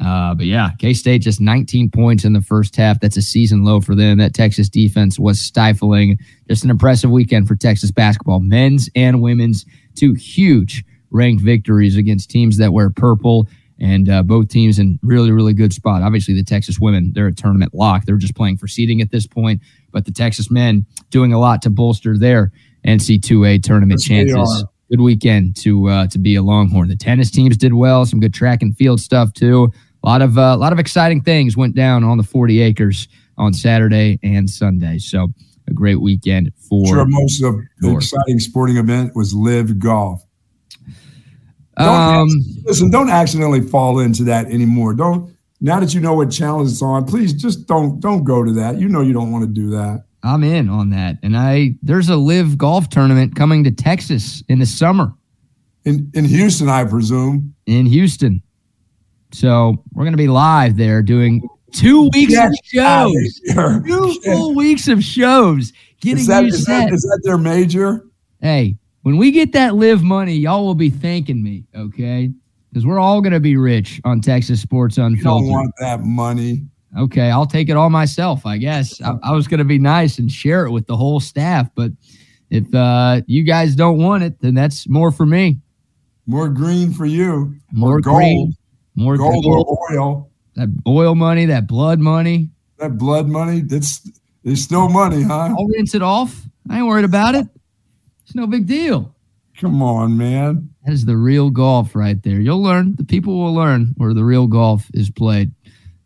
Uh, 0.00 0.34
but 0.34 0.46
yeah, 0.46 0.70
K 0.78 0.92
State 0.94 1.20
just 1.20 1.40
19 1.40 1.90
points 1.90 2.24
in 2.24 2.32
the 2.32 2.40
first 2.40 2.74
half. 2.76 3.00
That's 3.00 3.16
a 3.16 3.22
season 3.22 3.62
low 3.62 3.80
for 3.80 3.94
them. 3.94 4.18
That 4.18 4.34
Texas 4.34 4.68
defense 4.68 5.18
was 5.18 5.40
stifling. 5.40 6.18
Just 6.48 6.64
an 6.64 6.70
impressive 6.70 7.10
weekend 7.10 7.46
for 7.46 7.54
Texas 7.54 7.90
basketball, 7.90 8.40
men's 8.40 8.88
and 8.94 9.22
women's. 9.22 9.64
Two 9.94 10.14
huge 10.14 10.84
ranked 11.10 11.42
victories 11.42 11.96
against 11.96 12.30
teams 12.30 12.56
that 12.56 12.72
wear 12.72 12.90
purple, 12.90 13.46
and 13.78 14.08
uh, 14.08 14.22
both 14.22 14.48
teams 14.48 14.78
in 14.78 14.98
really, 15.02 15.30
really 15.30 15.52
good 15.52 15.72
spot. 15.72 16.02
Obviously, 16.02 16.34
the 16.34 16.42
Texas 16.42 16.78
women, 16.80 17.12
they're 17.14 17.26
a 17.26 17.34
tournament 17.34 17.74
lock. 17.74 18.04
They're 18.04 18.16
just 18.16 18.34
playing 18.34 18.56
for 18.56 18.66
seeding 18.66 19.02
at 19.02 19.10
this 19.10 19.26
point, 19.26 19.60
but 19.92 20.04
the 20.04 20.12
Texas 20.12 20.50
men 20.50 20.86
doing 21.10 21.32
a 21.32 21.38
lot 21.38 21.62
to 21.62 21.70
bolster 21.70 22.18
their 22.18 22.50
NC2A 22.86 23.62
tournament 23.62 24.00
Yes, 24.00 24.08
chances. 24.08 24.64
Good 24.90 25.00
weekend 25.00 25.56
to 25.56 25.88
uh, 25.88 26.06
to 26.08 26.18
be 26.18 26.36
a 26.36 26.42
Longhorn. 26.42 26.88
The 26.88 26.96
tennis 26.96 27.30
teams 27.30 27.56
did 27.56 27.72
well. 27.72 28.04
Some 28.04 28.20
good 28.20 28.34
track 28.34 28.60
and 28.62 28.76
field 28.76 29.00
stuff 29.00 29.32
too. 29.32 29.72
A 30.04 30.08
lot 30.08 30.20
of 30.20 30.36
uh, 30.36 30.52
a 30.54 30.56
lot 30.56 30.72
of 30.72 30.78
exciting 30.78 31.22
things 31.22 31.56
went 31.56 31.74
down 31.74 32.04
on 32.04 32.18
the 32.18 32.24
40 32.24 32.60
acres 32.60 33.08
on 33.38 33.54
Saturday 33.54 34.18
and 34.22 34.50
Sunday. 34.50 34.98
So 34.98 35.28
a 35.68 35.72
great 35.72 36.00
weekend 36.00 36.52
for. 36.68 36.86
Sure, 36.86 37.04
most 37.06 37.42
of 37.42 37.56
the 37.80 37.94
exciting 37.94 38.38
sporting 38.38 38.76
event 38.76 39.14
was 39.14 39.34
LIV 39.34 39.78
golf. 39.78 40.24
Don't 41.78 41.88
um, 41.88 42.28
Listen, 42.64 42.90
don't 42.90 43.08
accidentally 43.08 43.62
fall 43.62 43.98
into 44.00 44.24
that 44.24 44.46
anymore. 44.46 44.92
Don't 44.92 45.34
now 45.60 45.80
that 45.80 45.94
you 45.94 46.00
know 46.00 46.14
what 46.14 46.30
channel 46.30 46.62
it's 46.62 46.82
on, 46.82 47.06
please 47.06 47.32
just 47.32 47.66
don't 47.66 48.00
don't 48.00 48.24
go 48.24 48.42
to 48.42 48.52
that. 48.52 48.78
You 48.78 48.88
know 48.88 49.00
you 49.00 49.12
don't 49.12 49.32
want 49.32 49.44
to 49.44 49.50
do 49.50 49.70
that. 49.70 50.04
I'm 50.22 50.44
in 50.44 50.68
on 50.68 50.90
that, 50.90 51.16
and 51.22 51.36
I 51.36 51.74
there's 51.82 52.08
a 52.08 52.16
LIV 52.16 52.58
golf 52.58 52.88
tournament 52.88 53.34
coming 53.34 53.64
to 53.64 53.70
Texas 53.70 54.42
in 54.48 54.58
the 54.58 54.66
summer 54.66 55.12
In 55.84 56.10
in 56.14 56.24
Houston, 56.24 56.68
I 56.68 56.84
presume. 56.84 57.54
in 57.66 57.86
Houston. 57.86 58.42
So 59.32 59.82
we're 59.92 60.04
gonna 60.04 60.16
be 60.16 60.28
live 60.28 60.76
there 60.76 61.02
doing 61.02 61.42
two 61.72 62.10
weeks 62.14 62.34
of 62.34 62.50
Get 62.50 62.64
shows, 62.64 63.40
two 63.86 64.20
full 64.24 64.54
weeks 64.54 64.88
of 64.88 65.02
shows, 65.02 65.72
getting 66.00 66.18
Is 66.18 66.26
that, 66.26 66.42
you 66.42 66.48
is, 66.48 66.64
set. 66.64 66.86
that, 66.86 66.92
is 66.92 67.02
that 67.02 67.20
their 67.24 67.38
major? 67.38 68.04
hey, 68.40 68.76
when 69.02 69.16
we 69.16 69.30
get 69.30 69.52
that 69.52 69.74
LIV 69.74 70.02
money, 70.02 70.34
y'all 70.34 70.64
will 70.64 70.74
be 70.74 70.90
thanking 70.90 71.42
me, 71.42 71.64
okay? 71.74 72.30
Because 72.70 72.86
we're 72.86 72.98
all 72.98 73.20
going 73.20 73.32
to 73.32 73.40
be 73.40 73.56
rich 73.56 74.00
on 74.04 74.20
Texas 74.20 74.60
Sports 74.60 74.96
You 74.96 75.16
don't 75.16 75.48
want 75.48 75.72
that 75.78 76.00
money. 76.02 76.62
Okay, 76.98 77.30
I'll 77.30 77.46
take 77.46 77.68
it 77.68 77.76
all 77.76 77.90
myself, 77.90 78.44
I 78.46 78.58
guess. 78.58 79.00
I, 79.02 79.14
I 79.22 79.32
was 79.32 79.48
going 79.48 79.58
to 79.58 79.64
be 79.64 79.78
nice 79.78 80.18
and 80.18 80.30
share 80.30 80.66
it 80.66 80.70
with 80.70 80.86
the 80.86 80.96
whole 80.96 81.20
staff, 81.20 81.68
but 81.74 81.92
if 82.50 82.72
uh, 82.74 83.22
you 83.26 83.42
guys 83.44 83.74
don't 83.74 83.98
want 83.98 84.22
it, 84.22 84.40
then 84.40 84.54
that's 84.54 84.88
more 84.88 85.10
for 85.10 85.24
me. 85.26 85.58
More 86.26 86.48
green 86.48 86.92
for 86.92 87.06
you. 87.06 87.54
More 87.72 87.96
or 87.96 88.00
gold. 88.00 88.16
green, 88.16 88.56
more 88.94 89.16
Gold 89.16 89.44
gold, 89.44 89.66
or 89.68 89.92
oil. 89.92 90.30
that 90.56 90.68
oil 90.86 91.14
money, 91.14 91.46
that 91.46 91.66
blood 91.66 91.98
money. 91.98 92.50
That 92.78 92.98
blood 92.98 93.26
money, 93.28 93.60
that's 93.60 94.08
it's 94.44 94.60
still 94.62 94.88
money, 94.88 95.22
huh? 95.22 95.54
I'll 95.56 95.66
rinse 95.68 95.94
it 95.94 96.02
off. 96.02 96.44
I 96.68 96.78
ain't 96.78 96.86
worried 96.86 97.04
about 97.04 97.34
it. 97.34 97.46
It's 98.24 98.34
no 98.34 98.46
big 98.46 98.66
deal. 98.66 99.14
Come 99.58 99.82
on, 99.82 100.16
man. 100.16 100.68
That 100.84 100.92
is 100.92 101.04
the 101.04 101.16
real 101.16 101.50
golf 101.50 101.94
right 101.94 102.20
there. 102.22 102.40
You'll 102.40 102.62
learn. 102.62 102.96
The 102.96 103.04
people 103.04 103.38
will 103.38 103.54
learn 103.54 103.94
where 103.96 104.14
the 104.14 104.24
real 104.24 104.46
golf 104.46 104.86
is 104.94 105.10
played. 105.10 105.52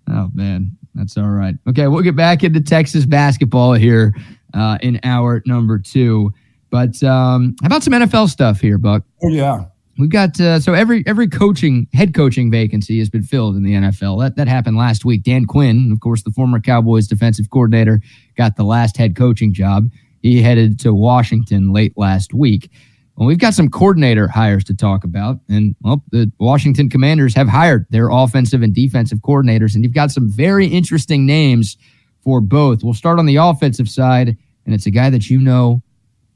Oh 0.09 0.31
man, 0.35 0.77
that's 0.95 1.17
all 1.17 1.29
right. 1.29 1.55
Okay, 1.69 1.87
we'll 1.89 2.03
get 2.03 2.17
back 2.17 2.45
into 2.45 2.61
Texas 2.61 3.07
basketball 3.07 3.75
here 3.75 4.15
uh, 4.55 4.79
in 4.81 5.01
hour 5.03 5.43
number 5.47 5.79
two. 5.79 6.33
But 6.71 7.03
um, 7.03 7.57
how 7.63 7.67
about 7.67 7.83
some 7.83 7.93
NFL 7.93 8.29
stuff 8.29 8.61
here, 8.61 8.79
Buck? 8.79 9.03
Oh 9.23 9.29
yeah. 9.29 9.65
We've 9.99 10.11
got 10.11 10.39
uh, 10.39 10.61
so 10.61 10.75
every 10.75 11.03
every 11.07 11.27
coaching 11.27 11.89
head 11.95 12.13
coaching 12.13 12.51
vacancy 12.51 12.99
has 12.99 13.09
been 13.09 13.23
filled 13.23 13.57
in 13.57 13.63
the 13.63 13.73
NFL. 13.73 14.21
That 14.21 14.37
that 14.37 14.47
happened 14.47 14.77
last 14.77 15.05
week. 15.05 15.23
Dan 15.23 15.47
Quinn, 15.47 15.91
of 15.91 16.01
course, 16.01 16.23
the 16.23 16.31
former 16.31 16.61
Cowboys 16.61 17.07
defensive 17.07 17.49
coordinator, 17.51 18.01
got 18.37 18.57
the 18.57 18.65
last 18.65 18.97
head 18.99 19.17
coaching 19.17 19.55
job. 19.55 19.89
He 20.21 20.43
headed 20.43 20.79
to 20.81 20.93
Washington 20.93 21.73
late 21.73 21.95
last 21.97 22.35
week. 22.35 22.71
Well, 23.17 23.27
we've 23.27 23.39
got 23.39 23.55
some 23.55 23.71
coordinator 23.71 24.29
hires 24.29 24.63
to 24.65 24.75
talk 24.75 25.03
about, 25.03 25.41
and 25.49 25.75
well, 25.81 26.05
the 26.11 26.31
Washington 26.39 26.91
Commanders 26.91 27.35
have 27.35 27.49
hired 27.49 27.87
their 27.89 28.11
offensive 28.11 28.61
and 28.61 28.75
defensive 28.75 29.21
coordinators, 29.21 29.75
and 29.75 29.83
you've 29.83 29.95
got 29.95 30.11
some 30.11 30.29
very 30.29 30.67
interesting 30.67 31.25
names 31.25 31.79
for 32.23 32.43
both. 32.43 32.85
We'll 32.85 32.93
start 32.93 33.19
on 33.19 33.25
the 33.25 33.37
offensive 33.37 33.89
side, 33.89 34.37
and 34.67 34.75
it's 34.75 34.85
a 34.85 34.91
guy 34.91 35.09
that 35.09 35.31
you 35.31 35.39
know 35.39 35.83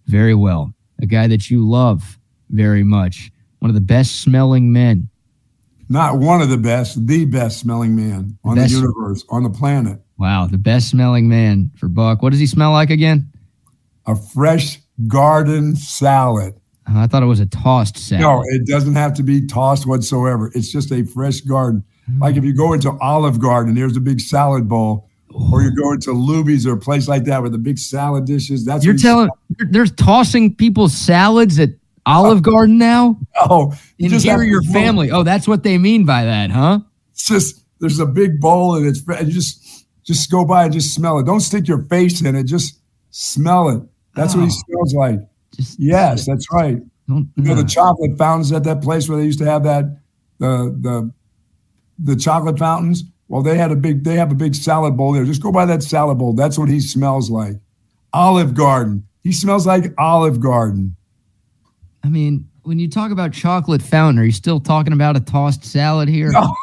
very 0.07 0.35
well, 0.35 0.73
a 1.03 1.07
guy 1.07 1.27
that 1.27 1.51
you 1.51 1.69
love 1.69 2.19
very 2.49 2.83
much, 2.83 3.31
one 3.59 3.69
of 3.69 3.75
the 3.75 3.83
best 3.83 4.23
smelling 4.23 4.73
men. 4.73 5.11
Not 5.91 6.19
one 6.19 6.41
of 6.41 6.49
the 6.49 6.57
best, 6.57 7.07
the 7.07 7.27
best 7.27 7.59
smelling 7.59 7.95
man 7.95 8.39
on 8.43 8.55
Best. 8.55 8.73
the 8.73 8.79
universe, 8.81 9.25
on 9.29 9.43
the 9.43 9.51
planet. 9.51 10.01
Wow, 10.19 10.47
the 10.47 10.57
best 10.57 10.89
smelling 10.89 11.29
man 11.29 11.73
for 11.77 11.89
Buck. 11.89 12.23
What 12.23 12.31
does 12.31 12.41
he 12.41 12.47
smell 12.47 12.71
like 12.73 12.89
again? 12.89 13.31
A 14.07 14.17
fresh 14.17 14.79
garden 15.09 15.77
salad. 15.77 16.55
Uh, 16.89 16.99
I 17.01 17.07
thought 17.07 17.23
it 17.23 17.27
was 17.27 17.41
a 17.41 17.47
tossed 17.47 17.97
salad. 17.97 18.23
No, 18.23 18.43
it 18.47 18.67
doesn't 18.67 18.95
have 18.95 19.15
to 19.15 19.23
be 19.23 19.47
tossed 19.47 19.87
whatsoever. 19.87 20.51
It's 20.55 20.71
just 20.73 20.91
a 20.93 21.05
fresh 21.05 21.41
garden. 21.41 21.85
Like 22.19 22.37
if 22.37 22.45
you 22.45 22.53
go 22.55 22.73
into 22.73 22.91
Olive 23.01 23.39
Garden, 23.39 23.75
there's 23.75 23.97
a 23.97 24.01
big 24.01 24.21
salad 24.21 24.69
bowl, 24.69 25.09
or 25.53 25.63
you 25.63 25.73
go 25.75 25.93
into 25.93 26.11
Luby's 26.11 26.67
or 26.67 26.73
a 26.73 26.77
place 26.79 27.07
like 27.07 27.23
that 27.25 27.41
with 27.43 27.53
the 27.53 27.59
big 27.59 27.79
salad 27.79 28.25
dishes. 28.25 28.65
That's 28.65 28.85
You're 28.85 28.97
telling 28.97 29.31
they're 29.71 29.87
tossing 29.87 30.55
people 30.57 30.89
salads 30.89 31.61
at 31.61 31.71
Olive 32.07 32.43
Garden 32.43 32.79
now? 32.79 33.17
Oh, 33.37 33.73
you 33.97 34.07
And 34.07 34.11
just 34.15 34.25
here 34.25 34.33
have 34.33 34.41
are 34.41 34.45
to 34.45 34.51
your 34.51 34.63
family. 34.63 35.11
Oh, 35.13 35.23
that's 35.23 35.47
what 35.47 35.63
they 35.63 35.79
mean 35.79 36.05
by 36.05 36.25
that, 36.25 36.51
huh? 36.51 36.81
It's 37.13 37.29
just 37.29 37.65
there's 37.79 38.01
a 38.01 38.07
big 38.07 38.41
bowl 38.41 38.75
and 38.75 38.85
it's 38.87 39.07
and 39.07 39.31
just 39.31 39.87
just 40.05 40.31
go 40.33 40.45
by 40.45 40.65
and 40.65 40.73
just 40.73 40.93
smell 40.93 41.19
it. 41.21 41.27
Don't 41.27 41.41
stick 41.41 41.69
your 41.69 41.83
face 41.85 42.21
in 42.23 42.35
it. 42.35 42.45
Just 42.45 42.81
smell 43.11 43.69
it. 43.69 43.83
That's 44.17 44.35
what 44.35 44.43
he 44.43 44.51
Oh. 44.51 44.63
smells 44.67 44.95
like. 44.95 45.21
Just 45.61 45.79
Yes, 45.79 46.27
that's 46.27 46.47
right. 46.53 46.81
don't, 47.09 47.31
You 47.37 47.45
know 47.45 47.55
the 47.55 47.63
uh, 47.63 47.67
chocolate 47.67 48.17
fountains 48.17 48.51
at 48.53 48.65
that 48.65 48.83
place 48.83 49.09
where 49.09 49.19
they 49.19 49.25
used 49.25 49.39
to 49.41 49.45
have 49.45 49.65
that 49.65 50.01
the 50.39 50.75
the 50.81 51.13
the 51.99 52.17
chocolate 52.17 52.59
fountains. 52.59 53.05
Well, 53.29 53.43
they 53.43 53.57
had 53.57 53.71
a 53.71 53.77
big 53.77 54.05
they 54.05 54.17
have 54.17 54.33
a 54.33 54.35
big 54.35 54.55
salad 54.55 54.97
bowl 54.97 55.13
there. 55.13 55.25
Just 55.25 55.43
go 55.43 55.53
by 55.53 55.67
that 55.67 55.83
salad 55.83 56.19
bowl. 56.19 56.33
That's 56.33 56.59
what 56.59 56.69
he 56.69 56.81
smells 56.81 57.31
like. 57.31 57.57
Olive 58.13 58.55
Garden. 58.55 59.07
He 59.23 59.33
smells 59.33 59.67
like 59.67 59.93
Olive 59.99 60.41
Garden. 60.41 60.97
I 62.03 62.09
mean, 62.09 62.49
when 62.63 62.79
you 62.79 62.89
talk 62.89 63.13
about 63.13 63.33
chocolate 63.33 63.83
fountain, 63.83 64.19
are 64.19 64.25
you 64.25 64.33
still 64.33 64.59
talking 64.59 64.95
about 64.95 65.17
a 65.17 65.21
tossed 65.21 65.65
salad 65.65 66.09
here? 66.09 66.33
No. 66.33 66.55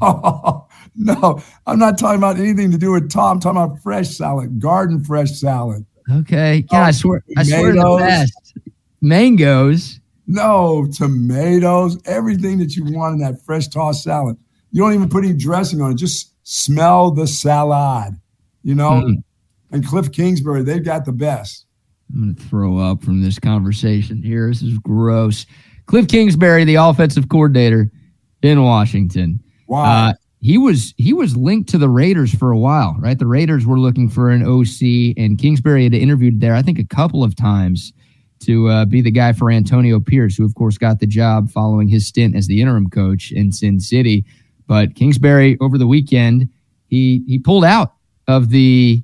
no, 0.96 1.42
I'm 1.66 1.78
not 1.78 1.98
talking 1.98 2.18
about 2.18 2.36
anything 2.36 2.70
to 2.72 2.78
do 2.78 2.92
with 2.92 3.10
Tom. 3.10 3.36
I'm 3.36 3.40
talking 3.40 3.62
about 3.62 3.82
fresh 3.82 4.08
salad, 4.10 4.60
garden 4.60 5.02
fresh 5.02 5.32
salad. 5.32 5.84
Okay. 6.10 6.64
Yeah, 6.70 6.82
I 6.82 6.90
swear 6.90 7.22
I 7.36 7.42
swear 7.42 7.72
the 7.72 7.96
best. 7.98 8.58
Mangoes. 9.00 10.00
No, 10.26 10.86
tomatoes, 10.96 11.98
everything 12.06 12.58
that 12.58 12.76
you 12.76 12.84
want 12.84 13.14
in 13.14 13.20
that 13.20 13.44
fresh 13.44 13.68
tossed 13.68 14.04
salad. 14.04 14.36
You 14.70 14.82
don't 14.82 14.94
even 14.94 15.08
put 15.08 15.24
any 15.24 15.34
dressing 15.34 15.82
on 15.82 15.92
it. 15.92 15.96
Just 15.96 16.32
smell 16.44 17.10
the 17.10 17.26
salad, 17.26 18.14
you 18.62 18.74
know? 18.74 19.02
Mm. 19.04 19.22
And 19.70 19.86
Cliff 19.86 20.10
Kingsbury, 20.12 20.62
they've 20.62 20.84
got 20.84 21.04
the 21.04 21.12
best. 21.12 21.66
I'm 22.12 22.22
going 22.22 22.34
to 22.36 22.42
throw 22.42 22.78
up 22.78 23.02
from 23.02 23.22
this 23.22 23.38
conversation 23.38 24.22
here. 24.22 24.48
This 24.48 24.62
is 24.62 24.78
gross. 24.78 25.46
Cliff 25.86 26.08
Kingsbury, 26.08 26.64
the 26.64 26.76
offensive 26.76 27.28
coordinator 27.28 27.90
in 28.42 28.62
Washington. 28.62 29.42
Why? 29.66 30.10
Uh, 30.10 30.12
he 30.44 30.58
was 30.58 30.92
he 30.98 31.14
was 31.14 31.38
linked 31.38 31.70
to 31.70 31.78
the 31.78 31.88
Raiders 31.88 32.34
for 32.34 32.50
a 32.50 32.58
while, 32.58 32.98
right? 33.00 33.18
The 33.18 33.26
Raiders 33.26 33.64
were 33.64 33.78
looking 33.78 34.10
for 34.10 34.28
an 34.28 34.42
OC, 34.42 35.16
and 35.16 35.38
Kingsbury 35.38 35.84
had 35.84 35.94
interviewed 35.94 36.42
there, 36.42 36.54
I 36.54 36.60
think, 36.60 36.78
a 36.78 36.84
couple 36.84 37.24
of 37.24 37.34
times 37.34 37.94
to 38.40 38.68
uh, 38.68 38.84
be 38.84 39.00
the 39.00 39.10
guy 39.10 39.32
for 39.32 39.50
Antonio 39.50 39.98
Pierce, 40.00 40.36
who 40.36 40.44
of 40.44 40.54
course 40.54 40.76
got 40.76 41.00
the 41.00 41.06
job 41.06 41.48
following 41.48 41.88
his 41.88 42.06
stint 42.06 42.36
as 42.36 42.46
the 42.46 42.60
interim 42.60 42.90
coach 42.90 43.32
in 43.32 43.52
Sin 43.52 43.80
City. 43.80 44.26
But 44.66 44.94
Kingsbury 44.96 45.56
over 45.62 45.78
the 45.78 45.86
weekend, 45.86 46.50
he 46.88 47.24
he 47.26 47.38
pulled 47.38 47.64
out 47.64 47.94
of 48.28 48.50
the 48.50 49.02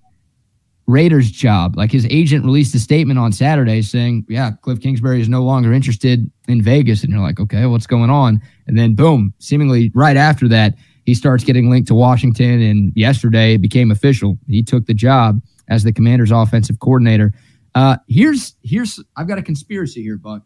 Raiders 0.86 1.30
job. 1.30 1.74
Like 1.74 1.90
his 1.90 2.06
agent 2.10 2.44
released 2.44 2.74
a 2.74 2.78
statement 2.78 3.18
on 3.18 3.32
Saturday 3.32 3.80
saying, 3.80 4.26
"Yeah, 4.28 4.50
Cliff 4.60 4.78
Kingsbury 4.82 5.22
is 5.22 5.28
no 5.30 5.42
longer 5.42 5.72
interested 5.72 6.30
in 6.48 6.60
Vegas." 6.60 7.02
And 7.02 7.10
you're 7.10 7.22
like, 7.22 7.40
"Okay, 7.40 7.64
what's 7.64 7.86
going 7.86 8.10
on?" 8.10 8.42
And 8.66 8.76
then 8.76 8.94
boom, 8.94 9.32
seemingly 9.38 9.90
right 9.94 10.18
after 10.18 10.46
that, 10.48 10.74
he 11.06 11.14
starts 11.14 11.44
getting 11.44 11.70
linked 11.70 11.88
to 11.88 11.94
Washington. 11.94 12.60
And 12.60 12.92
yesterday 12.94 13.54
it 13.54 13.62
became 13.62 13.90
official. 13.90 14.38
He 14.46 14.62
took 14.62 14.86
the 14.86 14.94
job 14.94 15.40
as 15.68 15.84
the 15.84 15.92
Commanders' 15.92 16.30
offensive 16.30 16.78
coordinator. 16.80 17.32
Uh, 17.74 17.96
here's 18.08 18.54
here's 18.62 19.00
I've 19.16 19.28
got 19.28 19.38
a 19.38 19.42
conspiracy 19.42 20.02
here, 20.02 20.16
Buck. 20.16 20.42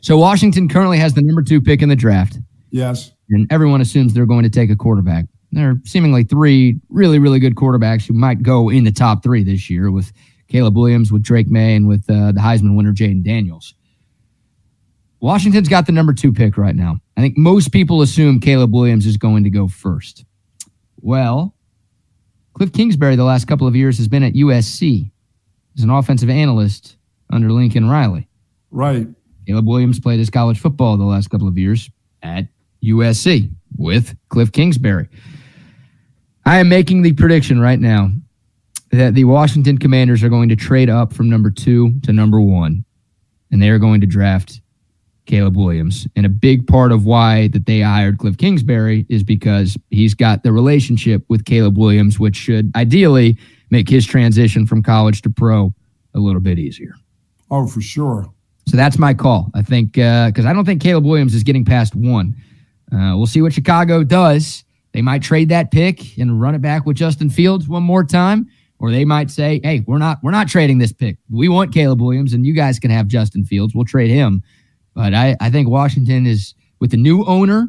So 0.00 0.18
Washington 0.18 0.68
currently 0.68 0.98
has 0.98 1.14
the 1.14 1.22
number 1.22 1.42
two 1.42 1.60
pick 1.60 1.80
in 1.80 1.88
the 1.88 1.96
draft 1.96 2.38
yes. 2.74 3.12
and 3.30 3.50
everyone 3.50 3.80
assumes 3.80 4.12
they're 4.12 4.26
going 4.26 4.42
to 4.42 4.50
take 4.50 4.70
a 4.70 4.76
quarterback. 4.76 5.26
There 5.52 5.70
are 5.70 5.76
seemingly 5.84 6.24
three 6.24 6.80
really, 6.88 7.18
really 7.18 7.38
good 7.38 7.54
quarterbacks 7.54 8.06
who 8.06 8.12
might 8.12 8.42
go 8.42 8.68
in 8.68 8.84
the 8.84 8.92
top 8.92 9.22
three 9.22 9.44
this 9.44 9.70
year 9.70 9.90
with 9.90 10.12
Caleb 10.48 10.76
Williams, 10.76 11.12
with 11.12 11.22
Drake 11.22 11.48
Maye, 11.48 11.76
and 11.76 11.86
with 11.86 12.04
uh, 12.10 12.32
the 12.32 12.40
Heisman 12.40 12.76
winner, 12.76 12.92
Jayden 12.92 13.24
Daniels. 13.24 13.74
Washington's 15.20 15.68
got 15.68 15.86
the 15.86 15.92
number 15.92 16.12
two 16.12 16.32
pick 16.32 16.58
right 16.58 16.74
now. 16.74 16.98
I 17.16 17.20
think 17.20 17.36
most 17.38 17.72
people 17.72 18.02
assume 18.02 18.40
Caleb 18.40 18.72
Williams 18.72 19.06
is 19.06 19.16
going 19.16 19.44
to 19.44 19.50
go 19.50 19.68
first. 19.68 20.24
Well, 21.00 21.54
Cliff 22.54 22.72
Kingsbury, 22.72 23.16
the 23.16 23.24
last 23.24 23.46
couple 23.46 23.66
of 23.66 23.76
years, 23.76 23.98
has 23.98 24.08
been 24.08 24.22
at 24.22 24.34
USC 24.34 25.10
as 25.76 25.84
an 25.84 25.90
offensive 25.90 26.30
analyst 26.30 26.96
under 27.30 27.50
Lincoln 27.50 27.88
Riley. 27.88 28.28
Right. 28.70 29.06
Caleb 29.46 29.66
Williams 29.66 30.00
played 30.00 30.18
his 30.18 30.30
college 30.30 30.58
football 30.58 30.96
the 30.96 31.04
last 31.04 31.30
couple 31.30 31.48
of 31.48 31.58
years 31.58 31.90
at 32.22 32.46
USC 32.82 33.50
with 33.76 34.16
Cliff 34.28 34.52
Kingsbury. 34.52 35.08
I 36.46 36.58
am 36.58 36.68
making 36.68 37.02
the 37.02 37.12
prediction 37.12 37.60
right 37.60 37.80
now 37.80 38.10
that 38.90 39.14
the 39.14 39.24
Washington 39.24 39.78
Commanders 39.78 40.22
are 40.22 40.28
going 40.28 40.48
to 40.50 40.56
trade 40.56 40.90
up 40.90 41.12
from 41.12 41.28
number 41.28 41.50
two 41.50 41.98
to 42.02 42.12
number 42.12 42.40
one, 42.40 42.84
and 43.50 43.62
they 43.62 43.70
are 43.70 43.78
going 43.78 44.00
to 44.00 44.06
draft 44.06 44.60
Caleb 45.26 45.56
Williams. 45.56 46.06
And 46.16 46.26
a 46.26 46.28
big 46.28 46.66
part 46.66 46.92
of 46.92 47.06
why 47.06 47.48
that 47.48 47.66
they 47.66 47.80
hired 47.80 48.18
Cliff 48.18 48.36
Kingsbury 48.36 49.06
is 49.08 49.22
because 49.22 49.76
he's 49.90 50.14
got 50.14 50.42
the 50.42 50.52
relationship 50.52 51.24
with 51.28 51.44
Caleb 51.44 51.78
Williams, 51.78 52.18
which 52.18 52.36
should 52.36 52.70
ideally 52.76 53.38
make 53.70 53.88
his 53.88 54.06
transition 54.06 54.66
from 54.66 54.82
college 54.82 55.22
to 55.22 55.30
pro 55.30 55.72
a 56.14 56.18
little 56.18 56.40
bit 56.40 56.58
easier. 56.58 56.94
Oh, 57.50 57.66
for 57.66 57.80
sure. 57.80 58.26
So 58.66 58.76
that's 58.76 58.98
my 58.98 59.14
call. 59.14 59.50
I 59.54 59.62
think 59.62 59.92
because 59.92 60.44
uh, 60.44 60.48
I 60.48 60.52
don't 60.52 60.64
think 60.64 60.82
Caleb 60.82 61.04
Williams 61.04 61.34
is 61.34 61.42
getting 61.42 61.64
past 61.64 61.94
one. 61.94 62.34
Uh, 62.92 63.14
we'll 63.16 63.26
see 63.26 63.42
what 63.42 63.52
Chicago 63.52 64.04
does. 64.04 64.64
They 64.92 65.02
might 65.02 65.22
trade 65.22 65.48
that 65.48 65.70
pick 65.70 66.18
and 66.18 66.40
run 66.40 66.54
it 66.54 66.62
back 66.62 66.86
with 66.86 66.96
Justin 66.96 67.28
Fields 67.28 67.68
one 67.68 67.82
more 67.82 68.04
time, 68.04 68.48
or 68.78 68.90
they 68.90 69.04
might 69.04 69.30
say, 69.30 69.60
"Hey, 69.62 69.82
we're 69.86 69.98
not 69.98 70.18
we're 70.22 70.30
not 70.30 70.48
trading 70.48 70.78
this 70.78 70.92
pick. 70.92 71.16
We 71.28 71.48
want 71.48 71.74
Caleb 71.74 72.00
Williams, 72.00 72.32
and 72.32 72.46
you 72.46 72.54
guys 72.54 72.78
can 72.78 72.90
have 72.90 73.08
Justin 73.08 73.44
Fields. 73.44 73.74
We'll 73.74 73.84
trade 73.84 74.10
him." 74.10 74.42
But 74.94 75.14
I, 75.14 75.36
I 75.40 75.50
think 75.50 75.68
Washington 75.68 76.26
is 76.26 76.54
with 76.80 76.90
the 76.90 76.96
new 76.96 77.24
owner. 77.24 77.68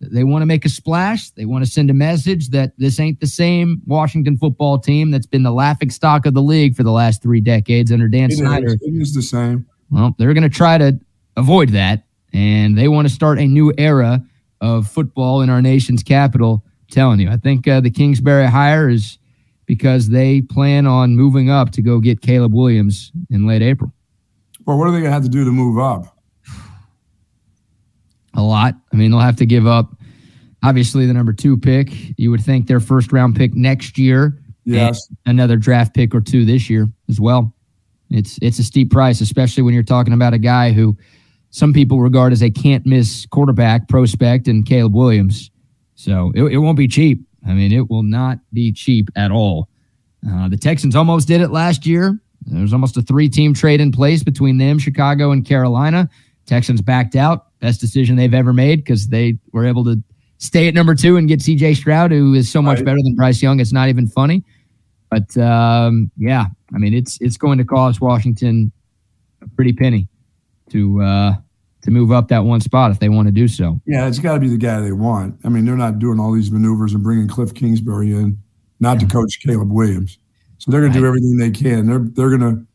They 0.00 0.24
want 0.24 0.42
to 0.42 0.46
make 0.46 0.66
a 0.66 0.68
splash. 0.68 1.30
They 1.30 1.46
want 1.46 1.64
to 1.64 1.70
send 1.70 1.88
a 1.88 1.94
message 1.94 2.50
that 2.50 2.72
this 2.76 3.00
ain't 3.00 3.18
the 3.20 3.26
same 3.26 3.80
Washington 3.86 4.36
football 4.36 4.78
team 4.78 5.10
that's 5.10 5.26
been 5.26 5.42
the 5.42 5.52
laughing 5.52 5.88
stock 5.88 6.26
of 6.26 6.34
the 6.34 6.42
league 6.42 6.76
for 6.76 6.82
the 6.82 6.92
last 6.92 7.22
three 7.22 7.40
decades 7.40 7.90
under 7.90 8.06
Dan 8.06 8.30
It 8.30 8.36
Snyder. 8.36 8.66
is, 8.66 8.74
it 8.82 8.90
is 9.00 9.14
the 9.14 9.22
same. 9.22 9.66
Well, 9.90 10.14
they're 10.18 10.34
going 10.34 10.42
to 10.42 10.50
try 10.50 10.76
to 10.76 11.00
avoid 11.36 11.70
that, 11.70 12.04
and 12.34 12.76
they 12.76 12.88
want 12.88 13.08
to 13.08 13.14
start 13.14 13.38
a 13.38 13.46
new 13.46 13.72
era 13.78 14.22
of 14.60 14.86
football 14.86 15.40
in 15.40 15.48
our 15.48 15.62
nation's 15.62 16.02
capital. 16.02 16.62
I'm 16.66 16.86
telling 16.90 17.20
you, 17.20 17.30
I 17.30 17.36
think 17.38 17.66
uh, 17.66 17.80
the 17.80 17.90
Kingsbury 17.90 18.46
hire 18.46 18.90
is 18.90 19.18
because 19.64 20.10
they 20.10 20.42
plan 20.42 20.86
on 20.86 21.16
moving 21.16 21.48
up 21.48 21.70
to 21.72 21.82
go 21.82 22.00
get 22.00 22.20
Caleb 22.20 22.52
Williams 22.52 23.12
in 23.30 23.46
late 23.46 23.62
April. 23.62 23.92
Well, 24.66 24.78
what 24.78 24.88
are 24.88 24.90
they 24.90 24.98
going 24.98 25.10
to 25.10 25.14
have 25.14 25.22
to 25.22 25.28
do 25.28 25.44
to 25.44 25.50
move 25.52 25.78
up? 25.78 26.15
A 28.36 28.42
lot. 28.42 28.74
I 28.92 28.96
mean, 28.96 29.10
they'll 29.10 29.20
have 29.20 29.36
to 29.36 29.46
give 29.46 29.66
up 29.66 29.96
obviously 30.62 31.06
the 31.06 31.14
number 31.14 31.32
two 31.32 31.56
pick. 31.56 31.90
You 32.18 32.30
would 32.30 32.42
think 32.42 32.66
their 32.66 32.80
first 32.80 33.12
round 33.12 33.36
pick 33.36 33.54
next 33.54 33.98
year. 33.98 34.38
Yes. 34.64 35.08
another 35.26 35.56
draft 35.56 35.94
pick 35.94 36.12
or 36.12 36.20
two 36.20 36.44
this 36.44 36.68
year 36.68 36.88
as 37.08 37.20
well. 37.20 37.54
It's 38.10 38.38
it's 38.42 38.58
a 38.58 38.64
steep 38.64 38.90
price, 38.90 39.20
especially 39.20 39.62
when 39.62 39.74
you're 39.74 39.84
talking 39.84 40.12
about 40.12 40.34
a 40.34 40.38
guy 40.38 40.72
who 40.72 40.96
some 41.50 41.72
people 41.72 42.00
regard 42.00 42.32
as 42.32 42.42
a 42.42 42.50
can't 42.50 42.84
miss 42.84 43.26
quarterback 43.26 43.88
prospect 43.88 44.48
and 44.48 44.66
Caleb 44.66 44.94
Williams. 44.94 45.50
So 45.94 46.32
it, 46.34 46.42
it 46.42 46.58
won't 46.58 46.76
be 46.76 46.88
cheap. 46.88 47.24
I 47.46 47.52
mean, 47.52 47.72
it 47.72 47.88
will 47.88 48.02
not 48.02 48.38
be 48.52 48.72
cheap 48.72 49.08
at 49.16 49.30
all. 49.30 49.68
Uh, 50.28 50.48
the 50.48 50.56
Texans 50.56 50.96
almost 50.96 51.28
did 51.28 51.40
it 51.40 51.50
last 51.50 51.86
year. 51.86 52.20
There 52.44 52.60
was 52.60 52.72
almost 52.72 52.96
a 52.96 53.02
three 53.02 53.28
team 53.28 53.54
trade 53.54 53.80
in 53.80 53.92
place 53.92 54.22
between 54.22 54.58
them, 54.58 54.78
Chicago, 54.78 55.30
and 55.30 55.44
Carolina. 55.44 56.08
Texans 56.46 56.80
backed 56.80 57.16
out. 57.16 57.45
Best 57.60 57.80
decision 57.80 58.16
they've 58.16 58.34
ever 58.34 58.52
made 58.52 58.76
because 58.84 59.06
they 59.08 59.38
were 59.52 59.64
able 59.66 59.84
to 59.84 60.02
stay 60.38 60.68
at 60.68 60.74
number 60.74 60.94
two 60.94 61.16
and 61.16 61.26
get 61.26 61.40
CJ 61.40 61.76
Stroud, 61.76 62.10
who 62.10 62.34
is 62.34 62.50
so 62.50 62.60
much 62.60 62.78
Right. 62.78 62.84
better 62.86 62.98
than 63.02 63.14
Bryce 63.14 63.42
Young. 63.42 63.60
It's 63.60 63.72
not 63.72 63.88
even 63.88 64.06
funny. 64.06 64.44
But 65.10 65.36
um, 65.38 66.10
yeah, 66.16 66.46
I 66.74 66.78
mean, 66.78 66.92
it's 66.92 67.18
it's 67.20 67.36
going 67.36 67.58
to 67.58 67.64
cost 67.64 68.00
Washington 68.00 68.72
a 69.42 69.48
pretty 69.48 69.72
penny 69.72 70.08
to 70.70 71.00
uh, 71.00 71.34
to 71.82 71.90
move 71.90 72.10
up 72.12 72.28
that 72.28 72.44
one 72.44 72.60
spot 72.60 72.90
if 72.90 72.98
they 72.98 73.08
want 73.08 73.26
to 73.28 73.32
do 73.32 73.46
so. 73.48 73.80
Yeah, 73.86 74.06
it's 74.08 74.18
got 74.18 74.34
to 74.34 74.40
be 74.40 74.48
the 74.48 74.58
guy 74.58 74.80
they 74.80 74.92
want. 74.92 75.38
I 75.44 75.48
mean, 75.48 75.64
they're 75.64 75.76
not 75.76 75.98
doing 75.98 76.18
all 76.20 76.32
these 76.32 76.50
maneuvers 76.50 76.92
and 76.92 77.02
bringing 77.02 77.28
Cliff 77.28 77.54
Kingsbury 77.54 78.12
in, 78.12 78.36
not 78.80 78.98
to 79.00 79.06
coach 79.06 79.38
Caleb 79.40 79.70
Williams. 79.70 80.18
So 80.58 80.70
they're 80.70 80.80
going 80.80 80.92
to 80.92 80.98
do 80.98 81.06
everything 81.06 81.36
they 81.36 81.50
can. 81.52 81.86
They're 81.86 82.00
they're 82.00 82.36
going 82.36 82.56
to, 82.56 82.66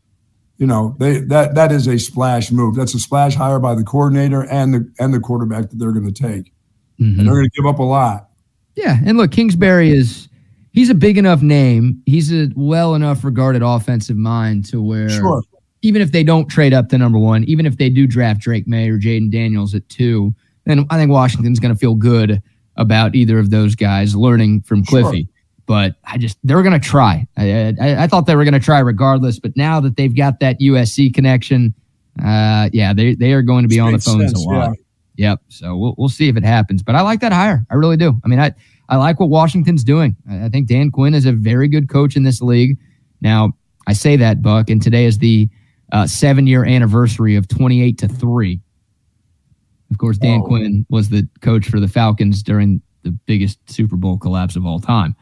you 0.62 0.68
know, 0.68 0.95
they 0.99 1.22
that 1.22 1.55
that 1.55 1.72
is 1.72 1.88
a 1.88 1.97
splash 1.97 2.51
move. 2.51 2.76
That's 2.76 2.93
a 2.93 2.99
splash 2.99 3.34
hire 3.34 3.57
by 3.57 3.74
the 3.74 3.84
coordinator 3.84 4.43
and 4.43 4.72
the 4.76 4.91
and 4.99 5.12
the 5.12 5.20
quarterback 5.20 5.72
that 5.72 5.80
they're 5.80 5.91
going 5.91 6.05
to 6.05 6.12
take, 6.14 6.53
Mhm. 6.99 7.18
and 7.18 7.28
they're 7.28 7.34
going 7.34 7.49
to 7.49 7.62
give 7.62 7.66
up 7.66 7.80
a 7.80 7.84
lot. 7.84 8.30
Yeah, 8.76 8.99
and 9.03 9.18
look, 9.18 9.32
Kingsbury 9.32 9.89
is 9.89 10.30
he's 10.72 10.91
a 10.91 10.93
big 10.93 11.18
enough 11.18 11.41
name. 11.41 11.99
He's 12.05 12.32
a 12.32 12.51
well 12.55 12.93
enough 12.93 13.24
regarded 13.24 13.64
offensive 13.64 14.18
mind 14.18 14.66
to 14.66 14.80
where 14.84 15.09
Sure. 15.09 15.41
even 15.82 15.99
if 15.99 16.12
they 16.12 16.24
don't 16.24 16.45
trade 16.47 16.74
up 16.76 16.89
to 16.89 16.97
number 16.99 17.18
one, 17.18 17.43
even 17.45 17.66
if 17.66 17.78
they 17.78 17.89
do 17.89 18.05
draft 18.05 18.39
Drake 18.41 18.68
Maye 18.68 18.89
or 18.89 18.99
Jayden 18.99 19.32
Daniels 19.32 19.74
at 19.74 19.89
two, 19.89 20.36
then 20.66 20.86
I 20.91 20.97
think 20.99 21.09
Washington's 21.09 21.59
going 21.59 21.74
to 21.74 21.80
feel 21.80 21.95
good 21.95 22.39
about 22.78 23.16
either 23.16 23.39
of 23.39 23.49
those 23.49 23.74
guys 23.74 24.16
learning 24.16 24.62
from 24.62 24.84
Sure. 24.84 25.01
But 25.72 25.95
I 26.03 26.17
just 26.17 26.38
they're 26.43 26.61
going 26.63 26.78
to 26.78 26.86
try. 26.86 27.26
I, 27.38 27.74
I, 27.80 28.03
I 28.03 28.07
thought 28.07 28.26
they 28.26 28.36
were 28.36 28.43
going 28.43 28.53
to 28.53 28.59
try 28.59 28.80
regardless, 28.80 29.39
but 29.39 29.55
now 29.55 29.80
that 29.80 29.95
they've 29.95 30.13
got 30.13 30.41
that 30.41 30.59
USC 30.59 31.13
connection, 31.13 31.74
uh, 32.22 32.69
yeah, 32.74 32.91
they 32.93 33.15
they 33.15 33.32
are 33.32 33.41
going 33.41 33.63
to 33.63 33.69
be 33.69 33.80
on 33.80 33.93
the 33.93 33.99
phones 33.99 34.32
sense, 34.34 34.45
a 34.45 34.49
lot. 34.49 34.76
yeah. 35.15 35.30
Yep. 35.30 35.39
So 35.47 35.78
we'll 35.78 35.95
we'll 35.97 36.09
see 36.09 36.28
if 36.28 36.36
it 36.36 36.43
happens. 36.43 36.84
But 36.84 36.95
I 36.95 37.01
like 37.03 37.22
that 37.22 37.32
hire. 37.32 37.65
I 37.72 37.76
really 37.76 37.95
do. 37.95 38.19
I 38.22 38.28
mean, 38.28 38.38
I 38.41 38.51
I 38.89 38.97
like 38.97 39.22
what 39.22 39.30
Washington's 39.30 39.86
doing. 39.86 40.17
I, 40.30 40.43
I 40.45 40.49
think 40.49 40.67
Dan 40.67 40.91
Quinn 40.91 41.13
is 41.13 41.26
a 41.26 41.32
very 41.32 41.69
good 41.69 41.88
coach 41.88 42.17
in 42.17 42.24
this 42.24 42.41
league. 42.41 42.78
Now 43.22 43.53
I 43.88 43.93
say 43.93 44.17
that, 44.17 44.41
Buck, 44.41 44.69
and 44.69 44.82
today 44.82 45.05
is 45.05 45.19
the 45.19 45.47
uh, 45.93 46.05
seven 46.05 46.47
year 46.47 46.65
anniversary 46.65 47.38
of 47.38 47.47
twenty 47.47 47.82
eight 47.82 47.97
to 47.99 48.09
three. 48.09 48.59
Of 49.89 49.99
course, 49.99 50.17
Dan 50.17 50.41
Oh. 50.43 50.47
Quinn 50.47 50.86
was 50.89 51.07
the 51.07 51.26
coach 51.39 51.69
for 51.69 51.80
the 51.80 51.88
Falcons 51.88 52.43
during 52.43 52.82
the 53.03 53.11
biggest 53.26 53.57
Super 53.72 53.95
Bowl 53.95 54.17
collapse 54.17 54.57
of 54.57 54.65
all 54.65 54.80
time. 54.82 55.15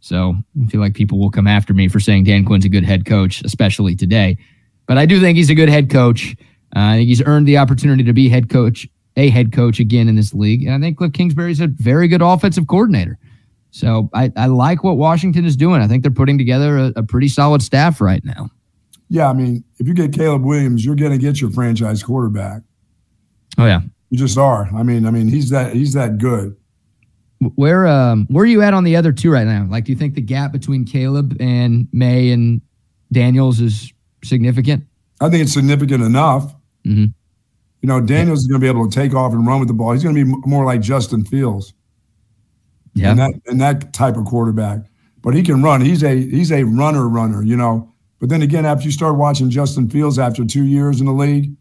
So 0.00 0.36
I 0.62 0.66
feel 0.68 0.80
like 0.80 0.94
people 0.94 1.18
will 1.18 1.30
come 1.30 1.46
after 1.46 1.74
me 1.74 1.88
for 1.88 2.00
saying 2.00 2.24
Dan 2.24 2.44
Quinn's 2.44 2.64
a 2.64 2.68
good 2.68 2.84
head 2.84 3.06
coach, 3.06 3.42
especially 3.42 3.96
today. 3.96 4.38
But 4.86 4.98
I 4.98 5.06
do 5.06 5.20
think 5.20 5.36
he's 5.36 5.50
a 5.50 5.54
good 5.54 5.68
head 5.68 5.90
coach. 5.90 6.36
Uh, 6.74 6.80
I 6.80 6.96
think 6.96 7.08
he's 7.08 7.22
earned 7.22 7.48
the 7.48 7.58
opportunity 7.58 8.04
to 8.04 8.12
be 8.12 8.28
head 8.28 8.48
coach, 8.48 8.86
a 9.16 9.30
head 9.30 9.52
coach 9.52 9.80
again 9.80 10.08
in 10.08 10.14
this 10.14 10.32
league. 10.32 10.64
And 10.64 10.74
I 10.74 10.78
think 10.78 10.98
Cliff 10.98 11.12
Kingsbury's 11.12 11.60
a 11.60 11.66
very 11.66 12.08
good 12.08 12.22
offensive 12.22 12.66
coordinator. 12.66 13.18
So 13.70 14.08
I, 14.14 14.32
I 14.36 14.46
like 14.46 14.84
what 14.84 14.96
Washington 14.96 15.44
is 15.44 15.56
doing. 15.56 15.82
I 15.82 15.88
think 15.88 16.02
they're 16.02 16.10
putting 16.10 16.38
together 16.38 16.78
a, 16.78 16.92
a 16.96 17.02
pretty 17.02 17.28
solid 17.28 17.62
staff 17.62 18.00
right 18.00 18.24
now. 18.24 18.50
Yeah, 19.08 19.28
I 19.28 19.32
mean, 19.32 19.64
if 19.78 19.86
you 19.86 19.94
get 19.94 20.12
Caleb 20.12 20.44
Williams, 20.44 20.84
you're 20.84 20.96
going 20.96 21.12
to 21.12 21.18
get 21.18 21.40
your 21.40 21.50
franchise 21.50 22.02
quarterback. 22.02 22.62
Oh 23.58 23.66
yeah. 23.66 23.82
You 24.10 24.18
just 24.18 24.38
are. 24.38 24.68
I 24.74 24.82
mean, 24.82 25.06
I 25.06 25.10
mean, 25.10 25.28
he's 25.28 25.50
that 25.50 25.74
he's 25.74 25.92
that 25.94 26.18
good. 26.18 26.56
Where 27.54 27.86
um 27.86 28.26
where 28.30 28.44
are 28.44 28.46
you 28.46 28.62
at 28.62 28.72
on 28.74 28.84
the 28.84 28.96
other 28.96 29.12
two 29.12 29.30
right 29.30 29.46
now? 29.46 29.66
Like, 29.70 29.84
do 29.84 29.92
you 29.92 29.98
think 29.98 30.14
the 30.14 30.22
gap 30.22 30.52
between 30.52 30.84
Caleb 30.84 31.36
and 31.38 31.86
Maye 31.92 32.30
and 32.30 32.62
Daniels 33.12 33.60
is 33.60 33.92
significant? 34.24 34.84
I 35.20 35.28
think 35.28 35.42
it's 35.42 35.52
significant 35.52 36.02
enough. 36.02 36.54
Mhm. 36.86 37.12
You 37.82 37.88
know, 37.88 38.00
Daniels 38.00 38.40
is 38.40 38.46
going 38.46 38.60
to 38.60 38.64
be 38.64 38.68
able 38.68 38.88
to 38.88 38.94
take 38.94 39.14
off 39.14 39.32
and 39.32 39.46
run 39.46 39.60
with 39.60 39.68
the 39.68 39.74
ball. 39.74 39.92
He's 39.92 40.02
going 40.02 40.14
to 40.14 40.24
be 40.24 40.32
more 40.46 40.64
like 40.64 40.80
Justin 40.80 41.24
Fields. 41.24 41.72
Yeah. 42.94 43.10
and 43.10 43.18
that 43.18 43.32
and 43.46 43.60
that 43.60 43.92
type 43.92 44.16
of 44.16 44.24
quarterback. 44.24 44.80
But 45.22 45.34
he 45.34 45.42
can 45.42 45.62
run. 45.62 45.82
He's 45.82 46.02
a 46.02 46.14
he's 46.16 46.50
a 46.50 46.64
runner 46.64 47.06
runner, 47.08 47.42
you 47.42 47.56
know. 47.56 47.92
But 48.18 48.30
then 48.30 48.40
again, 48.40 48.64
after 48.64 48.86
you 48.86 48.90
start 48.90 49.16
watching 49.16 49.50
Justin 49.50 49.90
Fields 49.90 50.18
after 50.18 50.44
two 50.44 50.64
years 50.64 51.00
in 51.00 51.06
the 51.06 51.12
league, 51.12 51.54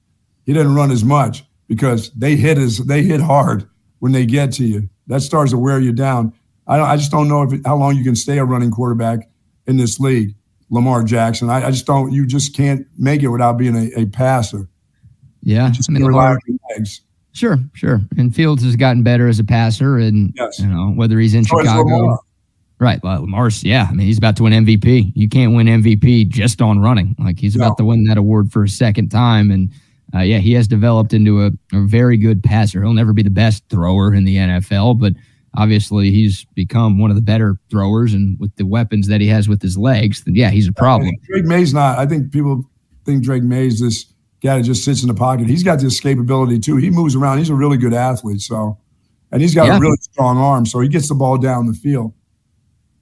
he 0.45 0.53
didn't 0.53 0.75
run 0.75 0.89
as 0.91 1.03
much 1.03 1.43
because 1.67 2.11
they 2.11 2.37
hit 2.37 2.57
as 2.57 2.77
they 2.77 3.03
hit 3.03 3.19
hard 3.19 3.67
when 3.99 4.13
they 4.13 4.25
get 4.25 4.53
to 4.53 4.65
you. 4.65 4.89
That 5.07 5.21
starts 5.21 5.51
to 5.51 5.57
wear 5.57 5.79
you 5.79 5.91
down. 5.93 6.33
I 6.67 6.79
I 6.81 6.97
just 6.97 7.11
don't 7.11 7.27
know 7.27 7.43
if 7.43 7.59
how 7.65 7.77
long 7.77 7.95
you 7.95 8.03
can 8.03 8.15
stay 8.15 8.37
a 8.39 8.45
running 8.45 8.71
quarterback 8.71 9.29
in 9.67 9.77
this 9.77 9.99
league. 9.99 10.35
Lamar 10.71 11.03
Jackson. 11.03 11.49
I, 11.49 11.67
I 11.67 11.71
just 11.71 11.85
don't. 11.85 12.11
You 12.11 12.25
just 12.25 12.55
can't 12.55 12.87
make 12.97 13.21
it 13.21 13.27
without 13.27 13.53
being 13.57 13.75
a, 13.75 14.01
a 14.01 14.05
passer. 14.07 14.67
yeah. 15.43 15.69
Just 15.69 15.89
I 15.89 15.93
mean, 15.93 16.03
rely 16.03 16.31
on 16.31 16.39
your 16.47 16.57
legs. 16.71 17.01
Sure, 17.33 17.57
sure. 17.73 18.01
And 18.17 18.33
Fields 18.33 18.63
has 18.63 18.75
gotten 18.75 19.03
better 19.03 19.27
as 19.27 19.37
a 19.39 19.43
passer, 19.43 19.97
and 19.97 20.33
Yes. 20.35 20.57
you 20.59 20.65
know 20.67 20.91
whether 20.95 21.19
he's 21.19 21.35
in 21.35 21.43
So 21.43 21.59
Chicago, 21.59 22.17
right? 22.79 22.99
Well, 23.03 23.21
Lamar's, 23.21 23.63
yeah. 23.63 23.87
I 23.89 23.93
mean, 23.93 24.07
he's 24.07 24.17
about 24.17 24.37
to 24.37 24.43
win 24.43 24.53
MVP. 24.65 25.11
You 25.15 25.29
can't 25.29 25.53
win 25.53 25.67
MVP 25.67 26.29
just 26.29 26.61
on 26.61 26.79
running. 26.79 27.15
Like 27.19 27.37
he's 27.39 27.55
about 27.55 27.77
to 27.77 27.85
win 27.85 28.05
that 28.05 28.17
award 28.17 28.51
for 28.51 28.63
a 28.63 28.69
second 28.69 29.09
time, 29.09 29.51
and 29.51 29.69
uh, 30.13 30.19
yeah, 30.19 30.37
he 30.37 30.53
has 30.53 30.67
developed 30.67 31.13
into 31.13 31.43
a, 31.45 31.51
a 31.73 31.85
very 31.85 32.17
good 32.17 32.43
passer. 32.43 32.81
He'll 32.83 32.93
never 32.93 33.13
be 33.13 33.23
the 33.23 33.29
best 33.29 33.63
thrower 33.69 34.13
in 34.13 34.23
the 34.25 34.37
NFL, 34.37 34.99
but 34.99 35.13
obviously 35.55 36.11
he's 36.11 36.45
become 36.55 36.99
one 36.99 37.09
of 37.09 37.15
the 37.15 37.21
better 37.21 37.57
throwers, 37.69 38.13
and 38.13 38.39
with 38.39 38.55
the 38.55 38.65
weapons 38.65 39.07
that 39.07 39.21
he 39.21 39.27
has 39.27 39.49
with 39.49 39.61
his 39.61 39.77
legs, 39.77 40.23
then 40.23 40.35
yeah, 40.35 40.49
he's 40.51 40.67
a 40.67 40.73
problem. 40.73 41.11
Drake 41.27 41.45
Maye's 41.45 41.73
not. 41.73 41.97
I 41.97 42.05
think 42.05 42.31
people 42.31 42.63
think 43.05 43.23
Drake 43.23 43.43
Maye's 43.43 43.79
this 43.79 44.05
guy 44.43 44.57
that 44.57 44.63
just 44.63 44.83
sits 44.85 45.01
in 45.01 45.07
the 45.07 45.13
pocket. 45.13 45.47
He's 45.47 45.63
got 45.63 45.79
the 45.79 45.85
escapability 45.85 46.61
too. 46.61 46.77
He 46.77 46.89
moves 46.89 47.15
around. 47.15 47.39
He's 47.39 47.49
a 47.49 47.55
really 47.55 47.77
good 47.77 47.93
athlete. 47.93 48.41
So 48.41 48.77
and 49.31 49.41
he's 49.41 49.55
got 49.55 49.67
Yeah. 49.67 49.77
a 49.77 49.79
really 49.79 49.97
strong 50.01 50.37
arm, 50.37 50.65
so 50.65 50.79
he 50.79 50.87
gets 50.87 51.09
the 51.09 51.15
ball 51.15 51.37
down 51.37 51.65
the 51.65 51.73
field. 51.73 52.13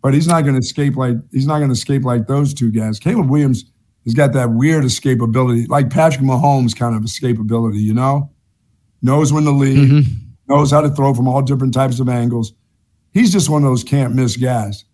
But 0.01 0.13
he's 0.13 0.27
not 0.27 0.41
going 0.41 0.53
to 0.53 0.59
escape 0.59 0.95
like 0.95 1.15
he's 1.31 1.47
not 1.47 1.57
going 1.59 1.69
to 1.69 1.73
escape 1.73 2.03
like 2.03 2.27
those 2.27 2.53
two 2.53 2.71
guys. 2.71 2.99
Caleb 2.99 3.29
Williams 3.29 3.65
has 4.05 4.13
got 4.13 4.33
that 4.33 4.51
weird 4.51 4.83
escapability, 4.83 5.67
like 5.69 5.89
Patrick 5.89 6.25
Mahomes 6.25 6.75
kind 6.75 6.95
of 6.95 7.01
escapability. 7.03 7.79
You 7.79 7.93
know, 7.93 8.29
knows 9.01 9.31
when 9.33 9.43
to 9.45 9.51
leave, 9.51 9.89
Mhm. 9.89 10.05
knows 10.49 10.71
how 10.71 10.81
to 10.81 10.89
throw 10.89 11.13
from 11.13 11.27
all 11.27 11.41
different 11.41 11.73
types 11.73 11.99
of 11.99 12.09
angles. 12.09 12.53
He's 13.11 13.31
just 13.31 13.49
one 13.49 13.63
of 13.63 13.69
those 13.69 13.83
can't 13.83 14.15
miss 14.15 14.37
guys. 14.37 14.85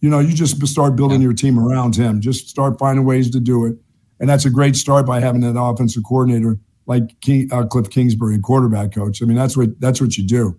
You 0.00 0.10
know, 0.10 0.18
you 0.20 0.32
just 0.34 0.64
start 0.66 0.96
building 0.96 1.20
your 1.20 1.32
team 1.32 1.58
around 1.58 1.96
him. 1.96 2.20
Just 2.20 2.48
start 2.48 2.78
finding 2.78 3.04
ways 3.04 3.30
to 3.30 3.40
do 3.40 3.64
it, 3.66 3.76
and 4.20 4.28
that's 4.28 4.44
a 4.44 4.50
great 4.50 4.76
start 4.76 5.06
by 5.06 5.20
having 5.20 5.42
an 5.44 5.56
offensive 5.56 6.04
coordinator 6.04 6.58
like 6.86 7.20
King, 7.20 7.48
uh, 7.52 7.64
Cliff 7.66 7.90
Kingsbury, 7.90 8.36
a 8.36 8.38
quarterback 8.38 8.92
coach. 8.92 9.22
I 9.22 9.26
mean, 9.26 9.36
that's 9.36 9.56
what 9.56 9.78
that's 9.80 10.00
what 10.00 10.16
you 10.16 10.24
do. 10.26 10.56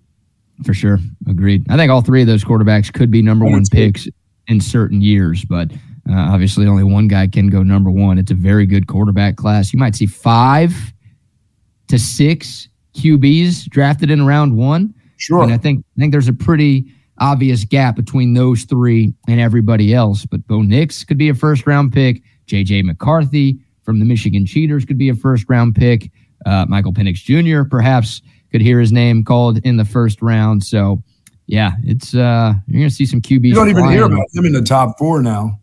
For 0.66 0.74
sure. 0.74 1.00
Agreed. 1.28 1.66
I 1.70 1.78
think 1.78 1.90
all 1.90 2.02
three 2.02 2.22
of 2.22 2.28
those 2.28 2.44
quarterbacks 2.44 2.92
could 2.92 3.10
be 3.10 3.22
number 3.22 3.46
one 3.46 3.64
picks 3.72 4.08
in 4.48 4.60
certain 4.60 5.00
years, 5.02 5.46
but 5.46 5.72
uh, 6.10 6.32
obviously 6.34 6.66
only 6.66 6.84
one 6.84 7.08
guy 7.08 7.28
can 7.28 7.48
go 7.48 7.62
number 7.62 7.92
one. 7.92 8.18
It's 8.18 8.32
a 8.32 8.36
very 8.36 8.66
good 8.66 8.88
quarterback 8.88 9.36
class. 9.36 9.72
You 9.72 9.80
might 9.80 9.96
see 9.96 10.06
five 10.06 10.74
to 11.88 12.00
six 12.00 12.68
QBs 12.96 13.70
drafted 13.70 14.10
in 14.10 14.26
round 14.26 14.58
one. 14.58 14.94
Sure. 15.18 15.44
And 15.44 15.54
I 15.54 15.58
think 15.58 15.86
I 15.98 16.00
think 16.00 16.12
there's 16.12 16.28
a 16.28 16.34
pretty 16.34 16.92
obvious 17.20 17.64
gap 17.64 17.96
between 17.96 18.34
those 18.34 18.64
three 18.64 19.14
and 19.28 19.40
everybody 19.40 19.94
else. 19.94 20.26
But 20.26 20.48
Bo 20.48 20.62
Nix 20.62 21.04
could 21.04 21.18
be 21.18 21.30
a 21.30 21.36
first 21.36 21.68
round 21.68 21.94
pick. 21.94 22.24
JJ 22.48 22.84
McCarthy 22.84 23.60
from 23.84 24.00
the 24.00 24.06
Michigan 24.06 24.46
Cheaters 24.46 24.86
could 24.86 24.98
be 24.98 25.10
a 25.10 25.16
first 25.16 25.46
round 25.50 25.76
pick. 25.76 26.12
Uh, 26.46 26.66
Michael 26.68 26.94
Penix 26.94 27.16
Jr. 27.18 27.68
perhaps 27.70 28.22
could 28.52 28.62
hear 28.62 28.80
his 28.80 28.92
name 28.92 29.24
called 29.24 29.60
in 29.60 29.78
the 29.78 29.86
first 29.86 30.22
round. 30.22 30.64
So 30.64 31.04
yeah, 31.46 31.74
it's 31.84 32.16
uh 32.16 32.54
you're 32.68 32.82
gonna 32.82 32.90
see 32.90 33.06
some 33.06 33.22
QBs. 33.22 33.46
you 33.46 33.54
don't 33.54 33.70
even 33.70 33.90
hear 33.90 34.06
about 34.06 34.26
him 34.34 34.46
in 34.46 34.54
the 34.54 34.62
top 34.62 34.98
four 34.98 35.22
now. 35.22 35.60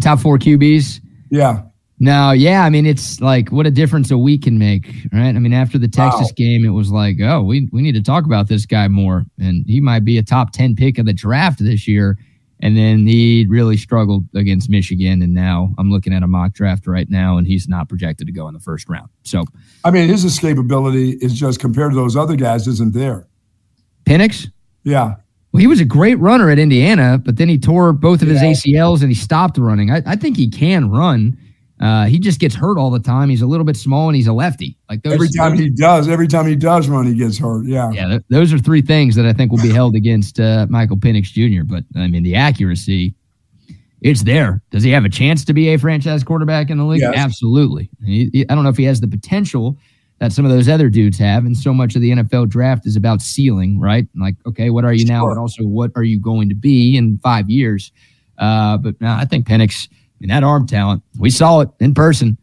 Top 0.00 0.20
four 0.20 0.38
QBs. 0.38 1.00
Yeah. 1.30 1.62
No, 1.98 2.32
yeah, 2.32 2.62
I 2.64 2.68
mean 2.70 2.84
it's 2.84 3.20
like 3.22 3.48
what 3.50 3.66
a 3.66 3.70
difference 3.70 4.10
a 4.10 4.18
week 4.18 4.42
can 4.42 4.58
make, 4.58 4.86
right? 5.12 5.34
I 5.34 5.38
mean 5.38 5.54
after 5.54 5.78
the 5.78 5.88
Texas 5.88 6.28
Wow. 6.28 6.34
game, 6.36 6.64
it 6.66 6.70
was 6.70 6.90
like, 6.90 7.16
oh, 7.22 7.42
we 7.42 7.68
we 7.72 7.80
need 7.80 7.94
to 7.94 8.02
talk 8.02 8.26
about 8.26 8.48
this 8.48 8.66
guy 8.66 8.86
more, 8.88 9.24
and 9.38 9.64
he 9.66 9.80
might 9.80 10.04
be 10.04 10.18
a 10.18 10.22
top 10.22 10.52
ten 10.52 10.74
pick 10.76 10.98
of 10.98 11.06
the 11.06 11.14
draft 11.14 11.58
this 11.58 11.88
year. 11.88 12.18
And 12.60 12.74
then 12.74 13.06
he 13.06 13.44
really 13.50 13.76
struggled 13.76 14.24
against 14.34 14.70
Michigan, 14.70 15.20
and 15.20 15.34
now 15.34 15.74
I'm 15.78 15.90
looking 15.90 16.14
at 16.14 16.22
a 16.22 16.26
mock 16.26 16.52
draft 16.54 16.86
right 16.86 17.08
now, 17.10 17.36
and 17.36 17.46
he's 17.46 17.68
not 17.68 17.86
projected 17.88 18.26
to 18.28 18.32
go 18.32 18.48
in 18.48 18.54
the 18.54 18.60
first 18.60 18.88
round. 18.88 19.08
So 19.24 19.44
I 19.84 19.90
mean, 19.90 20.08
his 20.08 20.24
escapability 20.24 21.22
is 21.22 21.32
just 21.38 21.60
compared 21.60 21.92
to 21.92 21.96
those 21.96 22.16
other 22.16 22.34
guys, 22.36 22.66
isn't 22.66 22.92
there? 22.94 23.26
Penix, 24.04 24.48
Yeah. 24.84 25.16
Well, 25.56 25.60
he 25.60 25.66
was 25.66 25.80
a 25.80 25.84
great 25.84 26.18
runner 26.18 26.50
at 26.50 26.58
Indiana, 26.58 27.18
but 27.22 27.36
then 27.36 27.48
he 27.48 27.58
tore 27.58 27.92
both 27.92 28.20
of 28.22 28.28
his 28.28 28.42
Yeah. 28.42 28.50
ACLs 28.52 29.00
and 29.00 29.08
he 29.10 29.14
stopped 29.14 29.56
running. 29.58 29.90
I, 29.90 30.02
I 30.06 30.16
think 30.16 30.36
he 30.36 30.48
can 30.50 30.90
run. 30.90 31.36
Uh, 31.80 32.06
he 32.06 32.18
just 32.18 32.40
gets 32.40 32.54
hurt 32.54 32.78
all 32.78 32.90
the 32.90 32.98
time. 33.00 33.28
He's 33.28 33.42
a 33.42 33.46
little 33.46 33.64
bit 33.66 33.76
small 33.76 34.08
and 34.08 34.16
he's 34.16 34.26
a 34.26 34.32
lefty. 34.32 34.78
Like 34.88 35.02
those, 35.02 35.12
Every 35.14 35.28
time 35.28 35.58
he 35.58 35.68
does, 35.70 36.08
every 36.08 36.26
time 36.26 36.46
he 36.46 36.56
does 36.56 36.88
run, 36.88 37.06
he 37.06 37.14
gets 37.14 37.38
hurt. 37.38 37.66
Yeah. 37.66 37.90
Yeah, 37.92 38.06
th- 38.08 38.22
those 38.30 38.52
are 38.52 38.58
three 38.58 38.80
things 38.82 39.14
that 39.16 39.26
I 39.26 39.32
think 39.34 39.50
will 39.52 39.60
be 39.62 39.70
held 39.70 39.94
against 39.94 40.40
uh, 40.40 40.66
Michael 40.70 40.96
Penix 40.96 41.24
Jr. 41.26 41.64
But 41.64 41.84
I 41.94 42.06
mean, 42.06 42.22
the 42.22 42.34
accuracy, 42.34 43.14
it's 44.00 44.22
there. 44.22 44.62
Does 44.70 44.82
he 44.84 44.90
have 44.92 45.04
a 45.04 45.10
chance 45.10 45.44
to 45.46 45.52
be 45.52 45.68
a 45.68 45.78
franchise 45.78 46.24
quarterback 46.24 46.70
in 46.70 46.78
the 46.78 46.84
league? 46.84 47.00
Yes. 47.02 47.14
Absolutely. 47.16 47.90
He, 48.04 48.30
he- 48.32 48.48
I 48.48 48.54
don't 48.54 48.64
know 48.64 48.70
if 48.70 48.76
he 48.78 48.84
has 48.84 49.00
the 49.00 49.08
potential 49.08 49.76
that 50.18 50.32
some 50.32 50.44
of 50.46 50.50
those 50.50 50.68
other 50.68 50.88
dudes 50.88 51.18
have, 51.18 51.44
and 51.44 51.56
so 51.56 51.74
much 51.74 51.94
of 51.94 52.00
the 52.00 52.10
NFL 52.10 52.48
draft 52.48 52.86
is 52.86 52.96
about 52.96 53.20
ceiling, 53.20 53.78
right? 53.78 54.06
Like, 54.14 54.36
okay, 54.46 54.70
what 54.70 54.84
are 54.84 54.92
you 54.94 55.04
now, 55.04 55.22
Sure. 55.22 55.34
but 55.34 55.40
also 55.40 55.62
what 55.64 55.90
are 55.94 56.02
you 56.04 56.18
going 56.18 56.48
to 56.48 56.54
be 56.54 56.96
in 56.96 57.18
five 57.18 57.50
years? 57.50 57.92
Uh, 58.38 58.78
but 58.78 58.98
no, 59.00 59.10
I 59.12 59.24
think 59.26 59.46
Penix, 59.46 59.88
I 59.90 59.94
mean, 60.20 60.28
that 60.28 60.42
arm 60.42 60.66
talent, 60.66 61.02
we 61.18 61.28
saw 61.30 61.60
it 61.60 61.68
in 61.80 61.92
person. 61.94 62.38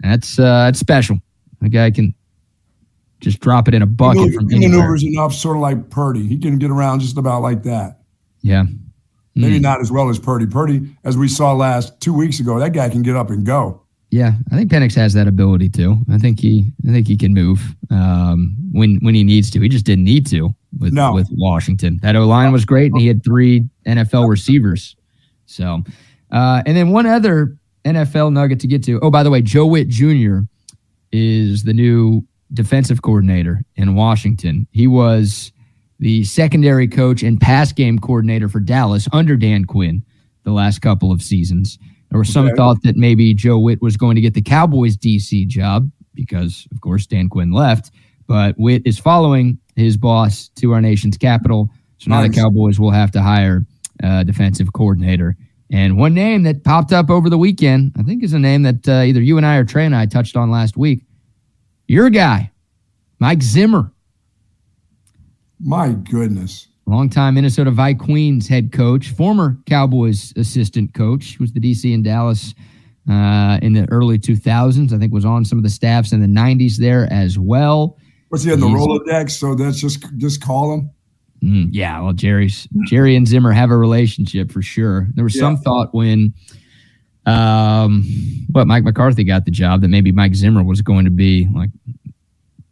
That's 0.00 0.38
uh, 0.38 0.64
that's 0.66 0.78
special. 0.78 1.18
The 1.60 1.68
guy 1.68 1.90
can 1.90 2.14
just 3.20 3.40
drop 3.40 3.66
it 3.68 3.74
in 3.74 3.82
a 3.82 3.86
bucket 3.86 4.20
move- 4.22 4.34
from 4.34 4.48
he 4.48 4.60
maneuvers 4.60 5.02
enough, 5.04 5.34
sort 5.34 5.56
of 5.56 5.60
like 5.62 5.90
Purdy. 5.90 6.26
He 6.26 6.38
can 6.38 6.56
get 6.58 6.70
around 6.70 7.00
just 7.00 7.18
about 7.18 7.42
like 7.42 7.62
that. 7.64 8.00
Yeah. 8.42 8.64
Maybe 9.34 9.58
Mm. 9.58 9.62
not 9.62 9.80
as 9.80 9.90
well 9.92 10.08
as 10.08 10.18
Purdy. 10.18 10.46
Purdy, 10.46 10.88
as 11.04 11.16
we 11.16 11.28
saw 11.28 11.52
last 11.52 12.00
two 12.00 12.12
weeks 12.14 12.40
ago, 12.40 12.58
that 12.58 12.72
guy 12.72 12.88
can 12.88 13.02
get 13.02 13.16
up 13.16 13.30
and 13.30 13.44
go. 13.44 13.82
Yeah, 14.10 14.32
I 14.50 14.56
think 14.56 14.70
Penix 14.70 14.94
has 14.94 15.12
that 15.14 15.28
ability 15.28 15.68
too. 15.68 15.98
I 16.10 16.16
think 16.16 16.40
he, 16.40 16.72
I 16.88 16.92
think 16.92 17.06
he 17.06 17.16
can 17.16 17.34
move 17.34 17.60
um, 17.90 18.56
when 18.72 18.96
when 19.02 19.14
he 19.14 19.22
needs 19.22 19.50
to. 19.50 19.60
He 19.60 19.68
just 19.68 19.84
didn't 19.84 20.04
need 20.04 20.26
to 20.28 20.54
with 20.78 20.92
No. 20.94 21.12
with 21.12 21.28
Washington. 21.30 21.98
That 22.02 22.16
O 22.16 22.26
line 22.26 22.50
was 22.52 22.64
great, 22.64 22.90
and 22.92 23.00
he 23.00 23.06
had 23.06 23.22
three 23.22 23.68
NFL 23.86 24.28
receivers. 24.28 24.96
So, 25.44 25.82
uh, 26.30 26.62
and 26.64 26.74
then 26.76 26.90
one 26.90 27.04
other 27.06 27.56
NFL 27.84 28.32
nugget 28.32 28.60
to 28.60 28.66
get 28.66 28.82
to. 28.84 28.98
Oh, 29.00 29.10
by 29.10 29.22
the 29.22 29.30
way, 29.30 29.42
Joe 29.42 29.66
Whitt 29.66 29.88
Jr. 29.88 30.40
is 31.12 31.64
the 31.64 31.72
new 31.74 32.22
defensive 32.54 33.02
coordinator 33.02 33.62
in 33.76 33.94
Washington. 33.94 34.66
He 34.70 34.86
was 34.86 35.52
the 35.98 36.24
secondary 36.24 36.88
coach 36.88 37.22
and 37.22 37.38
pass 37.40 37.72
game 37.72 37.98
coordinator 37.98 38.48
for 38.48 38.60
Dallas 38.60 39.06
under 39.12 39.36
Dan 39.36 39.64
Quinn 39.64 40.02
the 40.44 40.52
last 40.52 40.80
couple 40.80 41.12
of 41.12 41.20
seasons. 41.22 41.78
There 42.10 42.18
was 42.18 42.32
some 42.32 42.46
Okay. 42.46 42.54
thought 42.56 42.82
that 42.84 42.96
maybe 42.96 43.34
Joe 43.34 43.58
Whitt 43.58 43.82
was 43.82 43.96
going 43.96 44.14
to 44.14 44.20
get 44.20 44.34
the 44.34 44.42
Cowboys 44.42 44.96
DC 44.96 45.46
job 45.46 45.90
because, 46.14 46.66
of 46.72 46.80
course, 46.80 47.06
Dan 47.06 47.28
Quinn 47.28 47.52
left. 47.52 47.90
But 48.26 48.56
Whitt 48.58 48.82
is 48.84 48.98
following 48.98 49.58
his 49.76 49.96
boss 49.96 50.48
to 50.56 50.72
our 50.72 50.80
nation's 50.80 51.16
capital. 51.16 51.70
So 51.98 52.10
now 52.10 52.22
the 52.22 52.28
Cowboys 52.30 52.78
will 52.80 52.90
have 52.90 53.10
to 53.12 53.22
hire 53.22 53.66
a 54.02 54.24
defensive 54.24 54.72
coordinator. 54.72 55.36
And 55.70 55.98
one 55.98 56.14
name 56.14 56.44
that 56.44 56.64
popped 56.64 56.92
up 56.92 57.10
over 57.10 57.28
the 57.28 57.36
weekend, 57.38 57.92
I 57.98 58.02
think, 58.02 58.22
is 58.22 58.32
a 58.32 58.38
name 58.38 58.62
that 58.62 58.88
uh, 58.88 59.02
either 59.02 59.20
you 59.20 59.36
and 59.36 59.44
I 59.44 59.56
or 59.56 59.64
Trey 59.64 59.84
and 59.84 59.94
I 59.94 60.06
touched 60.06 60.36
on 60.36 60.50
last 60.50 60.76
week. 60.76 61.04
Your 61.88 62.08
guy, 62.10 62.50
Mike 63.18 63.42
Zimmer, 63.42 63.92
My 65.60 65.90
goodness. 65.92 66.68
Longtime 66.88 67.34
Minnesota 67.34 67.70
Vikings 67.70 68.48
head 68.48 68.72
coach, 68.72 69.10
former 69.10 69.56
Cowboys 69.66 70.32
assistant 70.36 70.94
coach, 70.94 71.36
who 71.36 71.44
was 71.44 71.52
the 71.52 71.60
DC 71.60 71.92
in 71.92 72.02
Dallas 72.02 72.54
uh, 73.08 73.58
in 73.62 73.74
the 73.74 73.86
early 73.90 74.18
2000s. 74.18 74.92
I 74.92 74.98
think 74.98 75.12
was 75.12 75.24
on 75.24 75.44
some 75.44 75.58
of 75.58 75.64
the 75.64 75.70
staffs 75.70 76.12
in 76.12 76.20
the 76.20 76.26
90s 76.26 76.76
there 76.76 77.10
as 77.12 77.38
well. 77.38 77.98
What's 78.28 78.44
he 78.44 78.52
in 78.52 78.60
the 78.60 78.66
Rolodex? 78.66 79.32
So 79.32 79.54
that's 79.54 79.80
just 79.80 80.04
just 80.18 80.42
call 80.42 80.74
him. 80.74 80.90
Mm, 81.42 81.68
yeah, 81.70 82.00
well, 82.00 82.12
Jerry's 82.12 82.66
Jerry 82.86 83.14
and 83.14 83.26
Zimmer 83.26 83.52
have 83.52 83.70
a 83.70 83.76
relationship 83.76 84.50
for 84.50 84.60
sure. 84.60 85.06
There 85.14 85.24
was 85.24 85.38
some 85.38 85.56
thought 85.56 85.94
when, 85.94 86.34
um, 87.26 88.04
what 88.50 88.66
Mike 88.66 88.82
McCarthy 88.82 89.22
got 89.24 89.44
the 89.44 89.50
job 89.50 89.82
that 89.82 89.88
maybe 89.88 90.10
Mike 90.10 90.34
Zimmer 90.34 90.64
was 90.64 90.82
going 90.82 91.04
to 91.04 91.10
be 91.10 91.48
like 91.54 91.70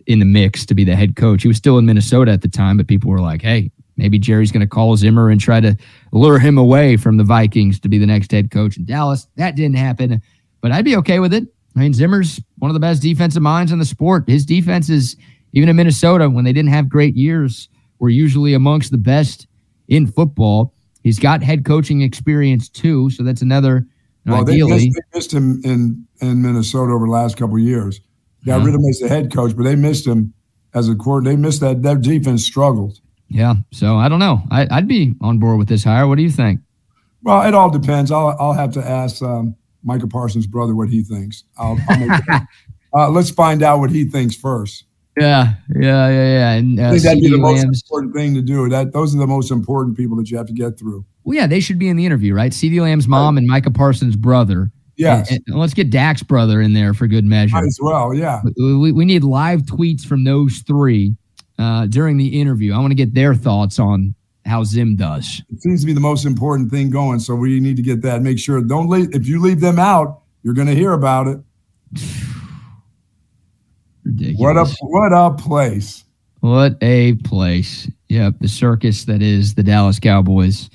in 0.06 0.18
the 0.18 0.24
mix 0.24 0.66
to 0.66 0.74
be 0.74 0.84
the 0.84 0.96
head 0.96 1.16
coach. 1.16 1.42
He 1.42 1.48
was 1.48 1.56
still 1.56 1.78
in 1.78 1.86
Minnesota 1.86 2.32
at 2.32 2.42
the 2.42 2.48
time, 2.48 2.76
but 2.76 2.88
people 2.88 3.10
were 3.10 3.20
like, 3.20 3.40
"Hey, 3.40 3.70
maybe 3.96 4.18
Jerry's 4.18 4.52
going 4.52 4.60
to 4.60 4.66
call 4.66 4.96
Zimmer 4.96 5.30
and 5.30 5.40
try 5.40 5.60
to 5.60 5.76
lure 6.12 6.38
him 6.38 6.58
away 6.58 6.96
from 6.96 7.16
the 7.16 7.24
Vikings 7.24 7.80
to 7.80 7.88
be 7.88 7.98
the 7.98 8.06
next 8.06 8.30
head 8.30 8.50
coach 8.50 8.76
in 8.76 8.84
Dallas." 8.84 9.26
That 9.36 9.56
didn't 9.56 9.76
happen, 9.76 10.20
but 10.60 10.72
I'd 10.72 10.84
be 10.84 10.96
okay 10.96 11.18
with 11.18 11.32
it. 11.34 11.46
I 11.74 11.80
mean, 11.80 11.92
Zimmer's 11.92 12.40
one 12.58 12.70
of 12.70 12.74
the 12.74 12.80
best 12.80 13.02
defensive 13.02 13.42
minds 13.42 13.70
in 13.72 13.78
the 13.78 13.84
sport. 13.84 14.24
His 14.28 14.46
defenses, 14.46 15.16
even 15.52 15.68
in 15.68 15.76
Minnesota, 15.76 16.30
when 16.30 16.44
they 16.44 16.52
didn't 16.52 16.70
have 16.70 16.88
great 16.88 17.16
years, 17.16 17.68
were 17.98 18.08
usually 18.08 18.54
amongst 18.54 18.90
the 18.90 18.98
best 18.98 19.46
in 19.88 20.06
football. 20.06 20.72
He's 21.02 21.18
got 21.18 21.42
head 21.42 21.64
coaching 21.64 22.00
experience 22.02 22.68
too, 22.68 23.10
so 23.10 23.22
that's 23.22 23.42
another. 23.42 23.86
you 24.24 24.30
know, 24.32 24.36
Well, 24.38 24.44
they 24.44 24.60
missed, 24.62 24.88
they 24.94 25.00
missed 25.18 25.32
him 25.32 25.60
in, 25.64 26.06
in 26.20 26.42
Minnesota 26.42 26.92
over 26.92 27.06
the 27.06 27.12
last 27.12 27.36
couple 27.36 27.56
of 27.56 27.62
years. 27.62 28.00
Got 28.44 28.58
Yeah. 28.60 28.64
rid 28.66 28.74
of 28.74 28.80
him 28.80 28.88
as 28.90 28.98
the 28.98 29.08
head 29.08 29.32
coach, 29.32 29.56
but 29.56 29.62
they 29.64 29.76
missed 29.76 30.06
him 30.06 30.32
as 30.74 30.88
a 30.88 30.94
coordinator. 30.96 31.36
They 31.36 31.42
missed 31.42 31.60
that. 31.60 31.82
Their 31.82 31.96
defense 31.96 32.44
struggled. 32.44 33.00
Yeah. 33.28 33.54
So 33.72 33.96
I 33.96 34.08
don't 34.08 34.18
know. 34.20 34.42
I, 34.50 34.66
I'd 34.70 34.88
be 34.88 35.14
on 35.20 35.38
board 35.38 35.58
with 35.58 35.68
this 35.68 35.84
hire. 35.84 36.06
What 36.06 36.16
do 36.16 36.22
you 36.22 36.30
think? 36.30 36.60
Well, 37.22 37.42
it 37.46 37.54
all 37.54 37.70
depends. 37.70 38.10
I'll, 38.12 38.36
I'll 38.38 38.52
have 38.52 38.72
to 38.74 38.86
ask 38.86 39.20
um, 39.22 39.56
Micah 39.82 40.06
Parsons' 40.06 40.46
brother 40.46 40.74
what 40.74 40.88
he 40.88 41.02
thinks. 41.02 41.44
I'll, 41.58 41.76
I'll 41.88 42.46
uh, 42.94 43.10
let's 43.10 43.30
find 43.30 43.62
out 43.62 43.80
what 43.80 43.90
he 43.90 44.04
thinks 44.04 44.36
first. 44.36 44.84
Yeah, 45.18 45.54
yeah, 45.74 46.08
yeah, 46.08 46.10
yeah. 46.10 46.50
And 46.52 46.78
I 46.80 46.84
uh, 46.84 46.90
think 46.92 47.02
that'd 47.02 47.20
be 47.22 47.30
the 47.30 47.38
most 47.38 47.62
Lamb's. 47.62 47.82
important 47.88 48.14
thing 48.14 48.34
to 48.34 48.42
do. 48.42 48.68
That 48.68 48.92
those 48.92 49.14
are 49.14 49.18
the 49.18 49.26
most 49.26 49.50
important 49.50 49.96
people 49.96 50.14
that 50.18 50.30
you 50.30 50.36
have 50.36 50.46
to 50.46 50.52
get 50.52 50.78
through. 50.78 51.04
Well, 51.24 51.34
yeah, 51.34 51.46
they 51.46 51.58
should 51.58 51.78
be 51.78 51.88
in 51.88 51.96
the 51.96 52.04
interview, 52.04 52.34
right? 52.34 52.52
CeeDee 52.52 52.80
Lamb's 52.82 53.08
mom 53.08 53.38
and 53.38 53.46
Micah 53.46 53.70
Parsons' 53.70 54.14
brother. 54.14 54.70
Yes, 54.96 55.30
And- 55.30 55.42
and 55.48 55.56
let's 55.58 55.74
get 55.74 55.90
Dak's 55.90 56.22
brother 56.22 56.60
in 56.60 56.72
there 56.74 56.94
for 56.94 57.06
good 57.06 57.24
measure. 57.24 57.54
might 57.56 57.64
as 57.64 57.78
well. 57.82 58.14
Yeah, 58.14 58.40
We, 58.56 58.92
we 58.92 59.04
need 59.04 59.24
live 59.24 59.62
tweets 59.62 60.04
from 60.06 60.24
those 60.24 60.58
three 60.66 61.16
uh, 61.58 61.86
during 61.86 62.16
the 62.16 62.40
interview. 62.40 62.74
I 62.74 62.78
want 62.78 62.90
to 62.90 62.96
get 62.96 63.14
their 63.14 63.34
thoughts 63.34 63.78
on 63.78 64.14
how 64.44 64.64
Zim 64.64 64.96
does. 64.96 65.42
it 65.50 65.60
seems 65.60 65.80
to 65.80 65.86
be 65.86 65.92
the 65.92 66.00
most 66.00 66.24
important 66.24 66.70
thing 66.70 66.90
going. 66.90 67.18
So 67.18 67.34
we 67.34 67.58
need 67.60 67.76
to 67.76 67.82
get 67.82 68.02
that. 68.02 68.22
Make 68.22 68.38
sure 68.38 68.62
don't 68.62 68.88
leave. 68.88 69.14
If 69.14 69.26
you 69.26 69.40
leave 69.40 69.60
them 69.60 69.78
out, 69.78 70.22
you're 70.42 70.54
going 70.54 70.68
to 70.68 70.74
hear 70.74 70.92
about 70.92 71.26
it. 71.26 71.40
Ridiculous. 74.04 74.38
What 74.38 74.56
a 74.56 74.64
what 74.82 75.12
a 75.12 75.34
place. 75.34 76.04
What 76.40 76.76
a 76.80 77.14
place. 77.24 77.90
Yep, 78.08 78.34
the 78.40 78.48
circus 78.48 79.04
that 79.06 79.20
is 79.20 79.54
the 79.54 79.64
Dallas 79.64 79.98
Cowboys. 79.98 80.70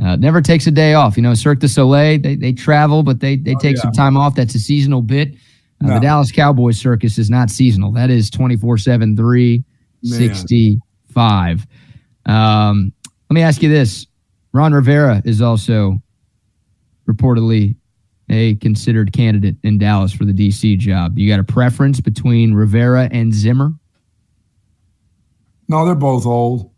Uh, 0.00 0.14
never 0.16 0.42
takes 0.42 0.66
a 0.66 0.70
day 0.70 0.94
off. 0.94 1.16
You 1.16 1.22
know, 1.22 1.34
Cirque 1.34 1.58
du 1.58 1.68
Soleil, 1.68 2.20
they, 2.20 2.36
they 2.36 2.52
travel, 2.52 3.02
but 3.02 3.20
they, 3.20 3.36
they 3.36 3.54
take 3.54 3.76
yeah. 3.76 3.82
some 3.82 3.92
time 3.92 4.16
off. 4.16 4.34
That's 4.34 4.54
a 4.54 4.58
seasonal 4.58 5.02
bit. 5.02 5.34
Uh, 5.82 5.88
No. 5.88 5.94
The 5.94 6.00
Dallas 6.00 6.30
Cowboys 6.30 6.78
circus 6.78 7.18
is 7.18 7.30
not 7.30 7.50
seasonal. 7.50 7.92
That 7.92 8.10
is 8.10 8.30
24 8.30 8.78
7, 8.78 9.16
365. 10.02 11.66
Um, 12.26 12.92
let 13.30 13.34
me 13.34 13.42
ask 13.42 13.62
you 13.62 13.68
this 13.68 14.06
Ron 14.52 14.72
Rivera 14.72 15.22
is 15.24 15.40
also 15.42 16.00
reportedly 17.08 17.76
a 18.28 18.56
considered 18.56 19.12
candidate 19.12 19.56
in 19.62 19.78
Dallas 19.78 20.12
for 20.12 20.24
the 20.24 20.32
DC 20.32 20.78
job. 20.78 21.16
You 21.18 21.28
got 21.28 21.38
a 21.40 21.44
preference 21.44 22.00
between 22.00 22.54
Rivera 22.54 23.08
and 23.12 23.32
Zimmer? 23.32 23.72
No, 25.68 25.84
they're 25.84 25.94
both 25.94 26.26
old. 26.26 26.70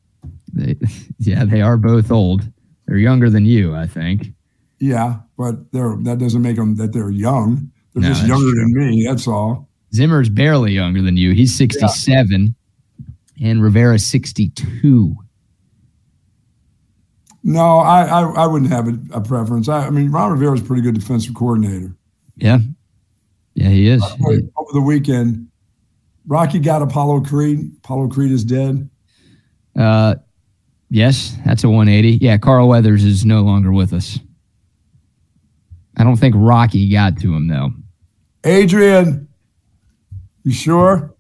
They, 0.52 0.76
yeah, 1.18 1.44
they 1.44 1.60
are 1.62 1.76
both 1.76 2.10
old. 2.10 2.42
They're 2.86 2.96
younger 2.98 3.30
than 3.30 3.44
you, 3.44 3.74
I 3.74 3.86
think. 3.86 4.28
Yeah, 4.78 5.16
but 5.36 5.72
they're 5.72 5.96
that 6.02 6.18
doesn't 6.18 6.40
make 6.42 6.56
them 6.56 6.76
that 6.76 6.92
they're 6.92 7.10
young. 7.10 7.70
They're 7.94 8.02
No, 8.02 8.08
just 8.08 8.26
younger 8.26 8.50
true. 8.52 8.60
than 8.60 8.72
me. 8.74 9.04
That's 9.06 9.26
all. 9.26 9.68
Zimmer's 9.94 10.28
barely 10.28 10.72
younger 10.72 11.02
than 11.02 11.16
you. 11.16 11.32
He's 11.32 11.54
67 11.54 12.54
and 13.42 13.62
Rivera 13.62 13.98
62. 13.98 15.16
No, 17.44 17.78
I 17.78 18.04
I, 18.04 18.22
I 18.22 18.46
wouldn't 18.46 18.70
have 18.70 18.88
a, 18.88 18.98
a 19.12 19.20
preference. 19.20 19.68
I, 19.68 19.86
I 19.86 19.90
mean, 19.90 20.10
Ron 20.10 20.32
Rivera's 20.32 20.60
a 20.60 20.64
pretty 20.64 20.82
good 20.82 20.94
defensive 20.94 21.34
coordinator. 21.34 21.94
Yeah. 22.36 22.58
Yeah, 23.54 23.68
he 23.70 23.88
is. 23.88 24.02
Over 24.02 24.72
the 24.72 24.80
weekend, 24.80 25.48
Rocky 26.28 26.60
got 26.60 26.80
Apollo 26.80 27.22
Creed. 27.22 27.72
Apollo 27.78 28.08
Creed 28.08 28.30
is 28.30 28.44
dead. 28.44 28.88
Uh, 29.76 30.14
yes, 30.90 31.36
that's 31.44 31.64
a 31.64 31.68
180. 31.68 32.24
Yeah, 32.24 32.38
Carl 32.38 32.68
Weathers 32.68 33.02
is 33.02 33.24
no 33.24 33.40
longer 33.40 33.72
with 33.72 33.92
us. 33.92 34.20
I 35.96 36.04
don't 36.04 36.16
think 36.16 36.36
Rocky 36.38 36.88
got 36.88 37.18
to 37.18 37.34
him, 37.34 37.48
though. 37.48 37.70
Adrian, 38.44 39.26
you 40.44 40.52
sure? 40.52 41.14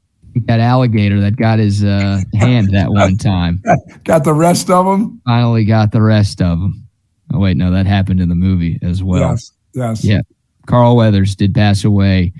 That 0.46 0.60
alligator 0.60 1.20
that 1.20 1.36
got 1.36 1.58
his 1.58 1.82
uh, 1.84 2.20
hand 2.34 2.70
that 2.72 2.90
one 2.90 3.16
time 3.16 3.62
Got 4.04 4.24
the 4.24 4.32
rest 4.34 4.70
of 4.70 4.86
them? 4.86 5.20
finally 5.24 5.64
got 5.64 5.92
the 5.92 6.02
rest 6.02 6.40
of 6.40 6.58
them. 6.60 6.86
Oh, 7.34 7.38
wait, 7.40 7.56
no, 7.56 7.70
that 7.70 7.86
happened 7.86 8.20
in 8.20 8.28
the 8.28 8.34
movie 8.34 8.78
as 8.82 9.02
well. 9.02 9.30
yes. 9.30 9.52
Yes. 9.74 10.04
Yeah. 10.04 10.20
Carl 10.66 10.96
Weathers 10.96 11.36
did 11.36 11.54
pass 11.54 11.84
away. 11.84 12.32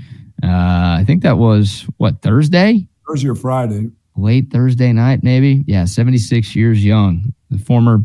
Uh, 0.43 0.47
I 0.49 1.05
think 1.07 1.23
that 1.23 1.39
was 1.39 1.87
what 1.99 2.23
Thursday, 2.23 2.87
Thursday 3.07 3.29
or 3.29 3.35
Friday. 3.35 3.91
late 4.17 4.51
Thursday 4.51 4.93
night, 4.93 5.23
maybe. 5.23 5.65
Yeah, 5.67 5.85
76 5.85 6.55
years 6.57 6.85
young. 6.85 7.33
The 7.51 7.59
former 7.59 8.01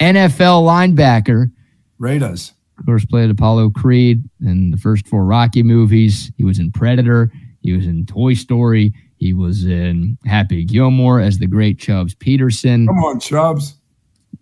NFL 0.00 0.64
linebacker, 0.64 1.50
Raiders. 1.98 2.52
of 2.78 2.86
course, 2.86 3.04
played 3.04 3.30
Apollo 3.30 3.70
Creed 3.70 4.22
in 4.44 4.70
the 4.70 4.76
first 4.76 5.06
four 5.06 5.24
Rocky 5.24 5.62
movies. 5.62 6.30
He 6.36 6.44
was 6.44 6.58
in 6.58 6.72
Predator. 6.72 7.30
He 7.62 7.72
was 7.72 7.86
in 7.86 8.06
Toy 8.06 8.34
Story. 8.34 8.92
He 9.22 9.32
was 9.32 9.64
in 9.64 10.18
Happy 10.24 10.64
Gilmore 10.64 11.20
as 11.20 11.38
the 11.38 11.46
great 11.46 11.78
Chubbs 11.78 12.12
Peterson. 12.12 12.88
Come 12.88 13.04
on, 13.04 13.20
Chubbs. 13.20 13.76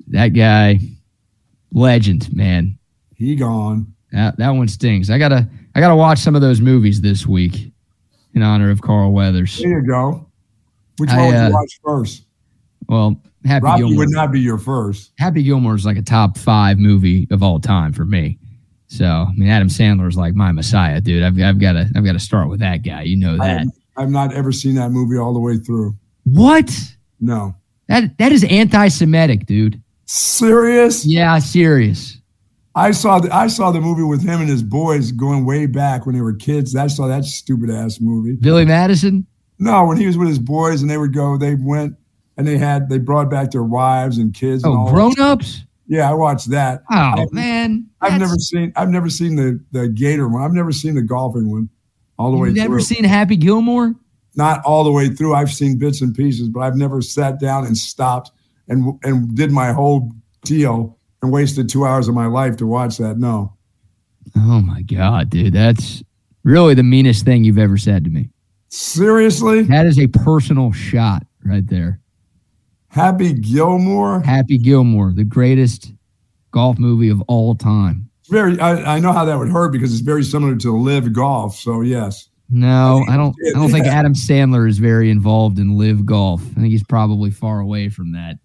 That 0.06 0.28
guy, 0.28 0.80
legend, 1.70 2.34
man. 2.34 2.78
He 3.14 3.36
gone. 3.36 3.92
That 4.10 4.38
that 4.38 4.48
one 4.52 4.68
stings. 4.68 5.10
I 5.10 5.18
gotta 5.18 5.46
I 5.74 5.80
gotta 5.80 5.96
watch 5.96 6.20
some 6.20 6.34
of 6.34 6.40
those 6.40 6.62
movies 6.62 7.02
this 7.02 7.26
week 7.26 7.70
in 8.32 8.42
honor 8.42 8.70
of 8.70 8.80
Carl 8.80 9.12
Weathers. 9.12 9.58
There 9.58 9.68
you 9.68 9.86
go. 9.86 10.26
Which 10.96 11.10
I, 11.10 11.16
one 11.18 11.26
would 11.26 11.36
uh, 11.36 11.46
you 11.48 11.52
watch 11.52 11.80
first? 11.84 12.24
Well, 12.88 13.20
Happy 13.44 13.64
Rocky 13.64 13.80
Gilmore. 13.80 13.98
would 13.98 14.10
not 14.12 14.32
be 14.32 14.40
your 14.40 14.56
first. 14.56 15.12
Happy 15.18 15.42
Gilmore 15.42 15.74
is 15.74 15.84
like 15.84 15.98
a 15.98 16.02
top 16.02 16.38
five 16.38 16.78
movie 16.78 17.28
of 17.30 17.42
all 17.42 17.60
time 17.60 17.92
for 17.92 18.06
me. 18.06 18.38
So 18.86 19.04
I 19.04 19.32
mean, 19.36 19.50
Adam 19.50 19.68
Sandler 19.68 20.08
is 20.08 20.16
like 20.16 20.34
my 20.34 20.52
messiah, 20.52 21.02
dude. 21.02 21.22
I've 21.22 21.38
I've 21.38 21.58
got 21.60 21.72
to 21.72 21.90
I've 21.94 22.04
got 22.06 22.12
to 22.12 22.18
start 22.18 22.48
with 22.48 22.60
that 22.60 22.78
guy. 22.78 23.02
You 23.02 23.18
know 23.18 23.36
that. 23.36 23.66
I've 24.00 24.10
not 24.10 24.32
ever 24.32 24.50
seen 24.52 24.74
that 24.76 24.90
movie 24.90 25.18
all 25.18 25.32
the 25.34 25.40
way 25.40 25.56
through. 25.58 25.94
What? 26.24 26.70
No. 27.20 27.54
That 27.88 28.16
that 28.18 28.32
is 28.32 28.44
anti-Semitic, 28.44 29.46
dude. 29.46 29.82
Serious? 30.06 31.04
Yeah, 31.06 31.38
serious. 31.38 32.16
I 32.74 32.92
saw 32.92 33.18
the 33.18 33.34
I 33.34 33.48
saw 33.48 33.72
the 33.72 33.80
movie 33.80 34.02
with 34.04 34.22
him 34.22 34.40
and 34.40 34.48
his 34.48 34.62
boys 34.62 35.12
going 35.12 35.44
way 35.44 35.66
back 35.66 36.06
when 36.06 36.14
they 36.14 36.20
were 36.20 36.34
kids. 36.34 36.74
I 36.76 36.86
saw 36.86 37.08
that 37.08 37.24
stupid 37.24 37.68
ass 37.70 38.00
movie. 38.00 38.36
Billy 38.36 38.64
Madison. 38.64 39.26
No, 39.58 39.84
when 39.86 39.96
he 39.98 40.06
was 40.06 40.16
with 40.16 40.28
his 40.28 40.38
boys 40.38 40.80
and 40.80 40.90
they 40.90 40.96
would 40.96 41.12
go, 41.12 41.36
they 41.36 41.56
went 41.56 41.96
and 42.36 42.46
they 42.46 42.56
had 42.58 42.88
they 42.88 42.98
brought 42.98 43.28
back 43.28 43.50
their 43.50 43.64
wives 43.64 44.18
and 44.18 44.32
kids. 44.32 44.62
and 44.64 44.72
Oh, 44.72 44.78
all 44.78 44.92
grown-ups. 44.92 45.62
Yeah, 45.88 46.08
I 46.08 46.14
watched 46.14 46.50
that. 46.50 46.84
Oh 46.90 46.94
I've- 46.96 47.26
man, 47.32 47.86
I've 48.00 48.12
That's- 48.12 48.20
never 48.28 48.38
seen 48.38 48.72
I've 48.76 48.88
never 48.90 49.10
seen 49.10 49.34
the 49.36 49.60
the 49.72 49.88
Gator 49.88 50.28
one. 50.28 50.42
I've 50.42 50.52
never 50.54 50.70
seen 50.72 50.94
the 50.94 51.02
golfing 51.02 51.50
one 51.50 51.68
all 52.20 52.30
the 52.30 52.36
way 52.36 52.48
You've 52.48 52.56
never 52.58 52.74
through. 52.76 52.84
seen 52.96 53.04
Happy 53.04 53.36
Gilmore? 53.36 53.94
Not 54.36 54.62
all 54.64 54.84
the 54.84 54.92
way 54.92 55.08
through. 55.08 55.34
I've 55.34 55.50
seen 55.50 55.78
bits 55.78 56.02
and 56.02 56.14
pieces, 56.14 56.50
but 56.50 56.60
I've 56.60 56.76
never 56.76 57.00
sat 57.00 57.40
down 57.40 57.64
and 57.66 57.76
stopped 57.76 58.30
and 58.68 58.98
and 59.02 59.34
did 59.34 59.50
my 59.50 59.72
whole 59.72 60.12
deal 60.44 60.98
and 61.22 61.32
wasted 61.32 61.68
two 61.68 61.86
hours 61.86 62.08
of 62.08 62.14
my 62.14 62.26
life 62.26 62.56
to 62.58 62.66
watch 62.66 62.98
that. 62.98 63.16
No. 63.18 63.56
Oh 64.36 64.60
my 64.60 64.82
god, 64.82 65.30
dude, 65.30 65.54
that's 65.54 66.02
really 66.44 66.74
the 66.74 66.82
meanest 66.82 67.24
thing 67.24 67.42
you've 67.42 67.58
ever 67.58 67.78
said 67.78 68.04
to 68.04 68.10
me. 68.10 68.28
Seriously? 68.68 69.62
That 69.62 69.86
is 69.86 69.98
a 69.98 70.06
personal 70.06 70.72
shot 70.72 71.24
right 71.44 71.66
there. 71.66 72.00
Happy 72.88 73.32
Gilmore? 73.32 74.20
Happy 74.20 74.58
Gilmore, 74.58 75.12
the 75.14 75.24
greatest 75.24 75.92
golf 76.50 76.78
movie 76.78 77.08
of 77.08 77.22
all 77.22 77.54
time. 77.54 78.09
Very 78.30 78.58
I, 78.60 78.96
I 78.96 79.00
know 79.00 79.12
how 79.12 79.24
that 79.24 79.36
would 79.38 79.50
hurt 79.50 79.70
because 79.72 79.92
it's 79.92 80.02
very 80.02 80.22
similar 80.24 80.56
to 80.56 80.76
LIV 80.76 81.12
Golf. 81.12 81.56
So 81.56 81.80
yes. 81.82 82.28
No, 82.52 83.04
I 83.08 83.16
don't. 83.16 83.34
I 83.48 83.58
don't 83.58 83.70
think 83.70 83.86
Adam 84.00 84.12
Sandler 84.14 84.68
is 84.68 84.78
very 84.78 85.10
involved 85.10 85.58
in 85.58 85.76
LIV 85.76 86.04
Golf. 86.06 86.42
I 86.42 86.54
think 86.60 86.68
he's 86.72 86.82
probably 86.84 87.30
far 87.30 87.60
away 87.60 87.88
from 87.88 88.12
that. 88.12 88.38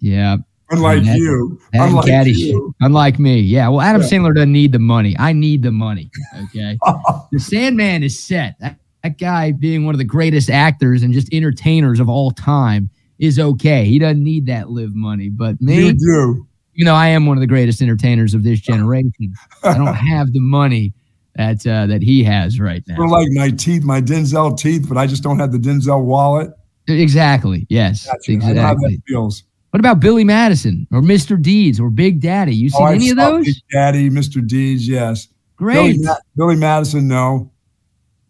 Yeah, 0.00 0.36
Unlike 0.70 1.04
That- 1.04 1.18
you. 1.18 1.60
that 1.72 1.88
Unlike 1.88 2.26
you. 2.36 2.74
Unlike 2.80 3.18
me, 3.18 3.40
yeah. 3.40 3.68
Well, 3.68 3.80
Adam 3.80 4.02
Yeah. 4.02 4.08
Sandler 4.08 4.34
doesn't 4.34 4.52
need 4.52 4.72
the 4.72 4.78
money. 4.78 5.14
I 5.18 5.32
need 5.32 5.62
the 5.62 5.70
money. 5.72 6.10
Okay, 6.44 6.78
the 7.32 7.38
Sandman 7.38 8.02
is 8.02 8.18
set. 8.18 8.56
That, 8.60 8.78
that 9.02 9.18
guy, 9.18 9.52
being 9.52 9.84
one 9.84 9.94
of 9.94 9.98
the 9.98 10.04
greatest 10.04 10.48
actors 10.50 11.02
and 11.02 11.12
just 11.12 11.32
entertainers 11.32 12.00
of 12.00 12.08
all 12.08 12.30
time, 12.30 12.90
is 13.18 13.38
okay. 13.38 13.84
He 13.84 13.98
doesn't 13.98 14.22
need 14.22 14.46
that 14.46 14.70
LIV 14.70 14.94
money. 14.94 15.28
But 15.28 15.60
me, 15.60 15.86
You 15.86 15.92
do. 15.92 16.46
You 16.74 16.84
know, 16.84 16.94
I 16.94 17.08
am 17.08 17.26
one 17.26 17.36
of 17.36 17.40
the 17.40 17.46
greatest 17.46 17.82
entertainers 17.82 18.34
of 18.34 18.42
this 18.44 18.60
generation. 18.70 19.34
I 19.62 19.74
don't 19.76 19.94
have 19.94 20.32
the 20.32 20.40
money 20.40 20.92
that 21.36 21.66
uh, 21.66 21.86
that 21.86 22.02
he 22.02 22.22
has 22.24 22.60
right 22.60 22.82
now. 22.86 23.02
of 23.02 23.10
like 23.10 23.28
my 23.32 23.50
teeth, 23.50 23.84
my 23.84 24.00
Denzel 24.00 24.56
teeth, 24.58 24.86
but 24.88 24.96
I 24.98 25.06
just 25.06 25.22
don't 25.22 25.38
have 25.38 25.52
the 25.52 25.58
Denzel 25.58 26.04
wallet. 26.04 26.50
Exactly. 26.88 27.66
Yes. 27.70 28.06
Gotcha. 28.06 28.32
I 28.32 28.34
know 28.34 28.44
how 28.44 28.52
that 28.52 28.72
Exactly. 28.74 29.02
feels. 29.08 29.44
What 29.70 29.80
about 29.80 30.00
Billy 30.00 30.24
Madison 30.24 30.86
or 30.92 31.00
Mr. 31.00 31.40
Deeds 31.40 31.80
or 31.80 31.88
Big 31.88 32.20
Daddy? 32.20 32.54
You 32.54 32.68
seen 32.68 32.82
Oh, 32.82 32.86
any 32.86 33.08
of 33.10 33.16
those? 33.16 33.46
Big 33.46 33.54
Daddy, 33.72 34.10
Mr. 34.10 34.46
Deeds, 34.46 34.86
yes. 34.86 35.28
Great. 35.56 35.92
Billy, 35.94 35.98
Ma- 36.04 36.16
Billy 36.36 36.56
Madison, 36.56 37.08
no. 37.08 37.50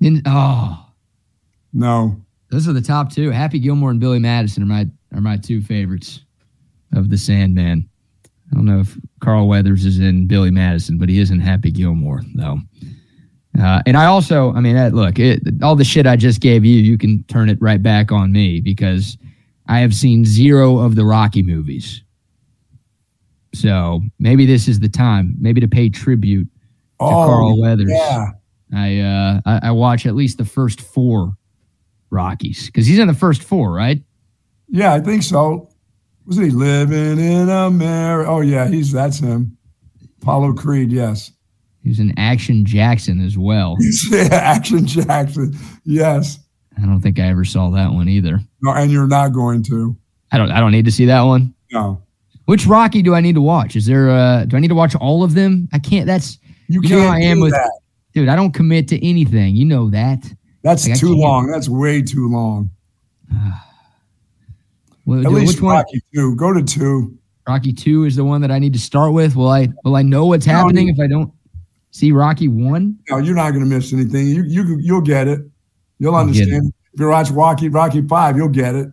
In- 0.00 0.22
oh, 0.26 0.86
No. 1.72 2.20
those 2.50 2.68
are 2.68 2.72
the 2.72 2.80
top 2.80 3.10
two. 3.12 3.30
Happy 3.30 3.58
Gilmore 3.58 3.90
and 3.90 3.98
Billy 3.98 4.18
Madison 4.20 4.62
are 4.62 4.66
my 4.66 4.86
are 5.14 5.20
my 5.20 5.36
two 5.36 5.60
favorites 5.62 6.20
of 6.94 7.10
the 7.10 7.18
Sandman. 7.18 7.88
I 8.52 8.54
don't 8.56 8.66
know 8.66 8.80
if 8.80 8.96
Carl 9.20 9.48
Weathers 9.48 9.84
is 9.86 9.98
in 9.98 10.26
Billy 10.26 10.50
Madison, 10.50 10.98
but 10.98 11.08
he 11.08 11.18
is 11.18 11.30
in 11.30 11.40
Happy 11.40 11.70
Gilmore 11.70 12.20
though. 12.34 12.58
Uh, 13.58 13.82
and 13.86 13.96
I 13.96 14.06
also, 14.06 14.52
I 14.54 14.60
mean, 14.60 14.76
look, 14.94 15.18
it, 15.18 15.42
all 15.62 15.76
the 15.76 15.84
shit 15.84 16.06
I 16.06 16.16
just 16.16 16.40
gave 16.40 16.64
you, 16.64 16.76
you 16.80 16.96
can 16.96 17.22
turn 17.24 17.48
it 17.50 17.58
right 17.60 17.82
back 17.82 18.10
on 18.10 18.32
me 18.32 18.60
because 18.60 19.18
I 19.66 19.80
have 19.80 19.94
seen 19.94 20.24
zero 20.24 20.78
of 20.78 20.94
the 20.94 21.04
Rocky 21.04 21.42
movies. 21.42 22.02
So 23.54 24.00
maybe 24.18 24.46
this 24.46 24.68
is 24.68 24.80
the 24.80 24.88
time, 24.88 25.34
maybe 25.38 25.60
to 25.60 25.68
pay 25.68 25.88
tribute 25.90 26.46
to 26.46 26.50
Oh, 27.00 27.08
Carl 27.26 27.60
Weathers. 27.60 27.90
yeah. 27.90 28.28
I, 28.74 29.00
uh, 29.00 29.40
I 29.44 29.60
I 29.64 29.70
watch 29.72 30.06
at 30.06 30.14
least 30.14 30.38
the 30.38 30.44
first 30.46 30.80
four 30.80 31.34
Rockies 32.10 32.66
because 32.66 32.86
he's 32.86 32.98
in 32.98 33.06
the 33.06 33.12
first 33.14 33.42
four, 33.42 33.70
right? 33.72 34.02
Yeah, 34.68 34.94
I 34.94 35.00
think 35.00 35.22
so. 35.22 35.68
Wasn't 36.26 36.46
he 36.46 36.52
living 36.52 37.18
in 37.18 37.48
America? 37.48 38.30
Oh, 38.30 38.40
yeah, 38.40 38.68
he's 38.68 38.92
that's 38.92 39.18
him. 39.18 39.56
Apollo 40.22 40.54
Creed, 40.54 40.92
yes. 40.92 41.32
He 41.82 41.88
was 41.88 41.98
in 41.98 42.14
Action 42.16 42.64
Jackson 42.64 43.20
as 43.24 43.36
well. 43.36 43.76
yeah, 44.10 44.28
Action 44.30 44.86
Jackson, 44.86 45.56
yes. 45.84 46.38
I 46.78 46.82
don't 46.86 47.00
think 47.00 47.18
I 47.18 47.24
ever 47.24 47.44
saw 47.44 47.70
that 47.70 47.92
one 47.92 48.08
either. 48.08 48.40
No, 48.62 48.72
and 48.72 48.90
you're 48.92 49.08
not 49.08 49.32
going 49.32 49.62
to. 49.64 49.96
I 50.30 50.38
don't 50.38 50.50
I 50.52 50.60
don't 50.60 50.70
need 50.72 50.84
to 50.86 50.92
see 50.92 51.06
that 51.06 51.22
one. 51.22 51.54
No. 51.72 52.00
Which 52.46 52.66
Rocky 52.66 53.02
do 53.02 53.14
I 53.14 53.20
need 53.20 53.34
to 53.34 53.42
watch? 53.42 53.76
Is 53.76 53.84
there 53.86 54.08
uh 54.10 54.44
do 54.46 54.56
I 54.56 54.60
need 54.60 54.68
to 54.68 54.74
watch 54.74 54.94
all 54.96 55.22
of 55.24 55.34
them? 55.34 55.68
I 55.72 55.78
can't 55.78 56.06
that's 56.06 56.38
You 56.68 56.80
You 56.82 56.88
can't 56.88 57.10
I 57.12 57.20
am 57.20 57.38
do 57.38 57.42
with- 57.42 57.52
that. 57.52 57.70
dude, 58.14 58.28
I 58.28 58.36
don't 58.36 58.52
commit 58.52 58.88
to 58.88 59.06
anything. 59.06 59.54
You 59.56 59.64
know 59.66 59.90
that. 59.90 60.24
That's 60.62 60.88
Like, 60.88 60.98
too 60.98 61.14
long. 61.14 61.48
That's 61.50 61.68
way 61.68 62.00
too 62.00 62.30
long. 62.30 62.70
Well, 65.04 65.26
At 65.26 65.32
which 65.32 65.46
least 65.46 65.62
one? 65.62 65.76
Rocky 65.76 66.00
two. 66.14 66.36
Go 66.36 66.52
to 66.52 66.62
two. 66.62 67.18
Rocky 67.48 67.72
two 67.72 68.04
is 68.04 68.16
the 68.16 68.24
one 68.24 68.40
that 68.42 68.50
I 68.50 68.58
need 68.58 68.72
to 68.74 68.78
start 68.78 69.12
with. 69.12 69.34
Will 69.36 69.48
I 69.48 69.68
will 69.84 69.96
I 69.96 70.02
know 70.02 70.26
what's 70.26 70.46
No, 70.46 70.52
happening 70.52 70.88
if 70.88 71.00
I 71.00 71.06
don't 71.08 71.32
see 71.90 72.12
Rocky 72.12 72.48
one? 72.48 72.98
No, 73.10 73.18
you're 73.18 73.34
not 73.34 73.50
going 73.50 73.64
to 73.64 73.68
miss 73.68 73.92
anything. 73.92 74.28
You 74.28 74.44
you 74.44 74.78
you'll 74.80 75.00
get 75.00 75.26
it. 75.28 75.40
You'll 75.98 76.14
I'll 76.14 76.22
understand. 76.26 76.72
If 76.94 77.00
you 77.00 77.08
watch 77.08 77.30
Rocky 77.30 77.68
Rocky 77.68 78.02
five, 78.06 78.36
you'll 78.36 78.48
get 78.48 78.74
it. 78.74 78.88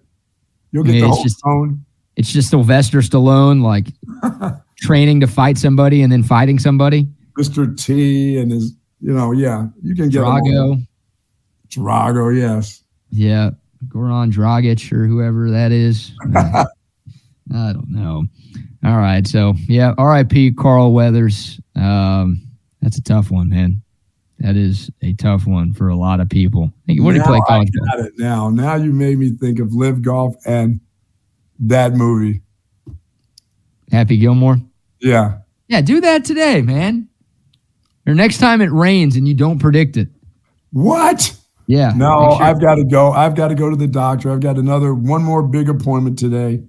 You'll 0.71 0.83
get 0.83 0.93
mean, 0.93 1.01
the 1.01 1.09
whole 1.09 1.23
just- 1.23 1.39
tone. 1.43 1.85
It's 2.15 2.33
just 2.33 2.49
Sylvester 2.49 2.97
Stallone 2.99 3.61
like 3.63 3.87
training 4.77 5.21
to 5.21 5.27
fight 5.27 5.57
somebody 5.57 6.01
and 6.01 6.11
then 6.11 6.21
fighting 6.21 6.59
somebody. 6.59 7.07
Mr. 7.37 7.77
T 7.81 8.37
and 8.37 8.51
his, 8.51 8.73
you 8.99 9.13
know, 9.13 9.31
yeah, 9.31 9.67
you 9.81 9.95
can 9.95 10.09
get. 10.09 10.19
Drago, 10.23 10.85
Drago, 11.69 12.37
yes. 12.37 12.83
yeah, 13.11 13.51
Goran 13.87 14.31
Dragic 14.31 14.91
or 14.91 15.05
whoever 15.05 15.49
that 15.51 15.71
is. 15.71 16.11
I 16.35 16.65
don't 17.51 17.89
know. 17.89 18.25
All 18.83 18.97
right, 18.97 19.25
so 19.27 19.53
yeah, 19.67 19.93
R.I.P. 19.97 20.53
Carl 20.53 20.93
Weathers. 20.93 21.59
Um, 21.75 22.41
that's 22.81 22.97
a 22.97 23.03
tough 23.03 23.31
one, 23.31 23.49
man. 23.49 23.81
That 24.39 24.55
is 24.55 24.89
a 25.01 25.13
tough 25.13 25.45
one 25.45 25.73
for 25.73 25.89
a 25.89 25.95
lot 25.95 26.21
of 26.21 26.29
people. 26.29 26.71
What 26.87 27.13
he 27.13 27.19
Now 27.19 27.25
play 27.25 27.39
I 27.39 27.47
college 27.47 27.69
ball? 27.73 27.87
got 27.97 28.05
it 28.05 28.13
now. 28.17 28.49
Now 28.49 28.75
you 28.75 28.93
made 28.93 29.17
me 29.19 29.31
think 29.31 29.59
of 29.59 29.73
LIV 29.73 30.01
Golf 30.01 30.35
and 30.45 30.79
that 31.59 31.93
movie. 31.93 32.41
Happy 33.91 34.17
Gilmore. 34.17 34.59
Yeah. 35.01 35.39
Yeah, 35.67 35.81
do 35.81 35.99
that 36.01 36.23
today, 36.23 36.61
man. 36.61 37.09
Or 38.07 38.15
next 38.15 38.37
time 38.37 38.61
it 38.61 38.71
rains 38.71 39.15
and 39.17 39.27
you 39.27 39.33
don't 39.33 39.59
predict 39.59 39.97
it. 39.97 40.07
What? 40.71 41.35
Yeah. 41.69 41.93
No, 41.95 42.31
sure- 42.35 42.41
I've 42.41 42.59
got 42.59 42.75
to 42.75 42.83
go. 42.83 43.11
I've 43.11 43.35
got 43.35 43.49
to 43.49 43.55
go 43.55 43.69
to 43.69 43.75
the 43.75 43.85
doctor. 43.85 44.31
I've 44.31 44.39
got 44.39 44.57
another 44.57 44.91
one 44.95 45.21
more 45.23 45.43
big 45.43 45.69
appointment 45.69 46.17
today, 46.17 46.63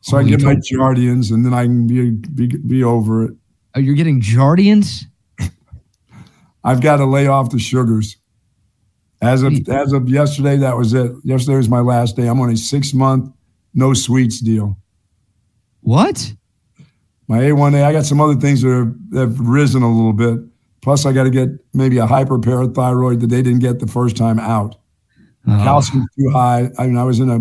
so 0.00 0.16
Oh, 0.16 0.20
I 0.20 0.22
get 0.22 0.40
my 0.42 0.54
Jardiance, 0.54 1.32
and 1.32 1.44
then 1.44 1.52
I 1.52 1.64
can 1.64 1.88
be 1.88 2.10
be, 2.12 2.46
be 2.46 2.84
over 2.84 3.24
it. 3.24 3.32
Oh, 3.74 3.80
you're 3.80 3.96
getting 3.96 4.20
Jardiance? 4.20 5.02
I've 6.62 6.80
got 6.80 6.98
to 6.98 7.04
lay 7.04 7.26
off 7.26 7.50
the 7.50 7.58
sugars. 7.58 8.16
As 9.20 9.42
of 9.42 9.54
as 9.68 9.92
of 9.92 10.08
yesterday, 10.08 10.56
that 10.58 10.76
was 10.76 10.94
it. 10.94 11.10
Yesterday 11.24 11.56
was 11.56 11.68
my 11.68 11.80
last 11.80 12.14
day. 12.14 12.28
I'm 12.28 12.40
on 12.40 12.50
a 12.50 12.56
six 12.56 12.94
month 12.94 13.28
no 13.74 13.92
sweets 13.92 14.40
deal. 14.40 14.78
What? 15.80 16.32
My 17.26 17.38
A1A. 17.40 17.82
I 17.82 17.92
got 17.92 18.04
some 18.04 18.20
other 18.20 18.36
things 18.36 18.62
that, 18.62 18.68
are, 18.70 18.94
that 19.10 19.20
have 19.20 19.40
risen 19.40 19.82
a 19.82 19.90
little 19.92 20.12
bit. 20.12 20.38
Plus, 20.82 21.06
I 21.06 21.12
got 21.12 21.24
to 21.24 21.30
get 21.30 21.48
maybe 21.72 21.98
a 21.98 22.06
hyperparathyroid 22.06 23.20
that 23.20 23.28
they 23.28 23.40
didn't 23.42 23.60
get 23.60 23.78
the 23.78 23.86
first 23.86 24.16
time 24.16 24.38
out. 24.38 24.76
Oh, 25.46 25.56
calcium's 25.62 26.08
too 26.18 26.30
high. 26.30 26.70
I 26.78 26.86
mean, 26.86 26.98
I 26.98 27.04
was 27.04 27.20
in 27.20 27.30
a 27.30 27.38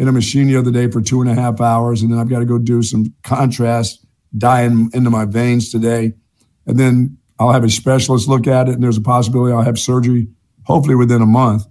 in 0.00 0.08
a 0.08 0.12
machine 0.12 0.46
the 0.46 0.56
other 0.56 0.70
day 0.70 0.90
for 0.90 1.02
two 1.02 1.20
and 1.20 1.30
a 1.30 1.34
half 1.34 1.60
hours, 1.60 2.00
and 2.02 2.10
then 2.10 2.18
I've 2.18 2.28
got 2.28 2.38
to 2.38 2.46
go 2.46 2.58
do 2.58 2.82
some 2.82 3.14
contrast 3.22 4.04
dyeing 4.36 4.90
into 4.94 5.10
my 5.10 5.26
veins 5.26 5.70
today, 5.70 6.14
and 6.66 6.78
then 6.78 7.18
I'll 7.38 7.52
have 7.52 7.64
a 7.64 7.70
specialist 7.70 8.28
look 8.28 8.46
at 8.46 8.68
it, 8.68 8.74
and 8.74 8.82
there's 8.82 8.96
a 8.96 9.02
possibility 9.02 9.52
I'll 9.52 9.62
have 9.62 9.78
surgery, 9.78 10.28
hopefully 10.64 10.94
within 10.94 11.20
a 11.20 11.26
month, 11.26 11.64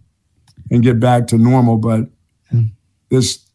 and 0.70 0.84
get 0.84 1.00
back 1.00 1.28
to 1.28 1.38
normal. 1.38 1.78
But 1.78 2.06
hmm. 2.50 2.66
this 3.10 3.48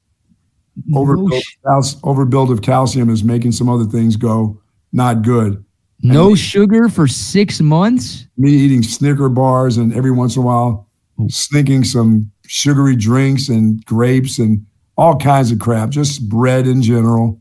overbuild, 0.92 1.30
no, 1.30 1.36
of 1.36 1.42
sh- 1.42 1.56
cal- 1.64 2.14
overbuild 2.14 2.50
of 2.50 2.62
calcium 2.62 3.10
is 3.10 3.22
making 3.22 3.52
some 3.52 3.68
other 3.68 3.84
things 3.84 4.16
go 4.16 4.60
not 4.92 5.22
good. 5.22 5.64
No 6.04 6.34
sugar 6.34 6.88
for 6.88 7.08
six 7.08 7.60
months? 7.60 8.24
me 8.36 8.50
eating 8.50 8.82
Snicker 8.82 9.28
bars 9.28 9.76
and 9.76 9.94
every 9.94 10.10
once 10.10 10.36
in 10.36 10.42
a 10.42 10.44
while 10.44 10.88
oh. 11.18 11.28
sneaking 11.28 11.84
some 11.84 12.30
sugary 12.46 12.96
drinks 12.96 13.48
and 13.48 13.84
grapes 13.86 14.38
and 14.38 14.64
all 14.96 15.16
kinds 15.18 15.50
of 15.50 15.58
crap, 15.58 15.90
just 15.90 16.28
bread 16.28 16.66
in 16.66 16.82
general. 16.82 17.40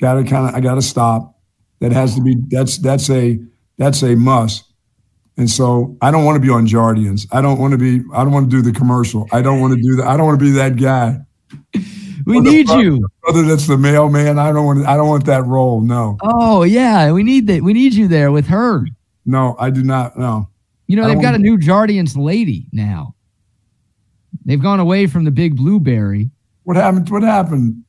Got 0.00 0.14
to 0.14 0.24
kind 0.24 0.48
of, 0.48 0.54
I 0.54 0.60
got 0.60 0.76
to 0.76 0.82
stop. 0.82 1.36
That 1.80 1.92
has 1.92 2.14
to 2.14 2.22
be, 2.22 2.36
that's, 2.48 2.78
that's 2.78 3.08
a, 3.08 3.38
that's 3.78 4.02
a 4.02 4.14
must. 4.14 4.64
And 5.36 5.48
so 5.48 5.96
I 6.02 6.10
don't 6.10 6.24
want 6.24 6.36
to 6.36 6.40
be 6.40 6.52
on 6.52 6.66
Jardiance. 6.66 7.26
I 7.32 7.40
don't 7.40 7.58
want 7.58 7.72
to 7.72 7.78
be, 7.78 8.02
I 8.14 8.22
don't 8.22 8.32
want 8.32 8.50
to 8.50 8.56
do 8.56 8.62
the 8.62 8.76
commercial. 8.78 9.26
I 9.32 9.40
don't 9.40 9.60
want 9.60 9.72
to 9.74 9.80
do 9.80 9.96
that. 9.96 10.06
I 10.06 10.16
don't 10.16 10.26
want 10.26 10.38
to 10.38 10.44
be 10.44 10.52
that 10.52 10.76
guy. 10.76 11.18
We 12.30 12.40
need 12.40 12.66
brother- 12.66 12.82
you. 12.82 13.08
Brother, 13.22 13.42
that's 13.42 13.66
the 13.66 13.76
mailman. 13.76 14.38
I 14.38 14.52
don't 14.52 14.64
want, 14.64 14.86
I 14.86 14.96
don't 14.96 15.08
want 15.08 15.26
that 15.26 15.46
role. 15.46 15.80
No, 15.80 16.16
Oh 16.22 16.62
yeah, 16.62 17.12
we 17.12 17.22
need 17.22 17.46
that. 17.48 17.62
We 17.62 17.72
need 17.72 17.92
you 17.94 18.08
there 18.08 18.32
with 18.32 18.46
her. 18.46 18.86
no, 19.26 19.56
I 19.58 19.70
do 19.70 19.82
not. 19.82 20.18
No. 20.18 20.48
You 20.86 20.96
know 20.96 21.06
they've 21.06 21.22
got 21.22 21.34
a 21.36 21.38
new 21.38 21.56
Jardiance 21.56 22.16
lady 22.16 22.66
now. 22.72 23.14
They've 24.44 24.60
gone 24.60 24.80
away 24.80 25.06
from 25.06 25.24
the 25.24 25.30
big 25.30 25.56
blueberry. 25.56 26.30
What 26.64 26.76
happened? 26.76 27.08
What 27.10 27.22
happened? 27.22 27.84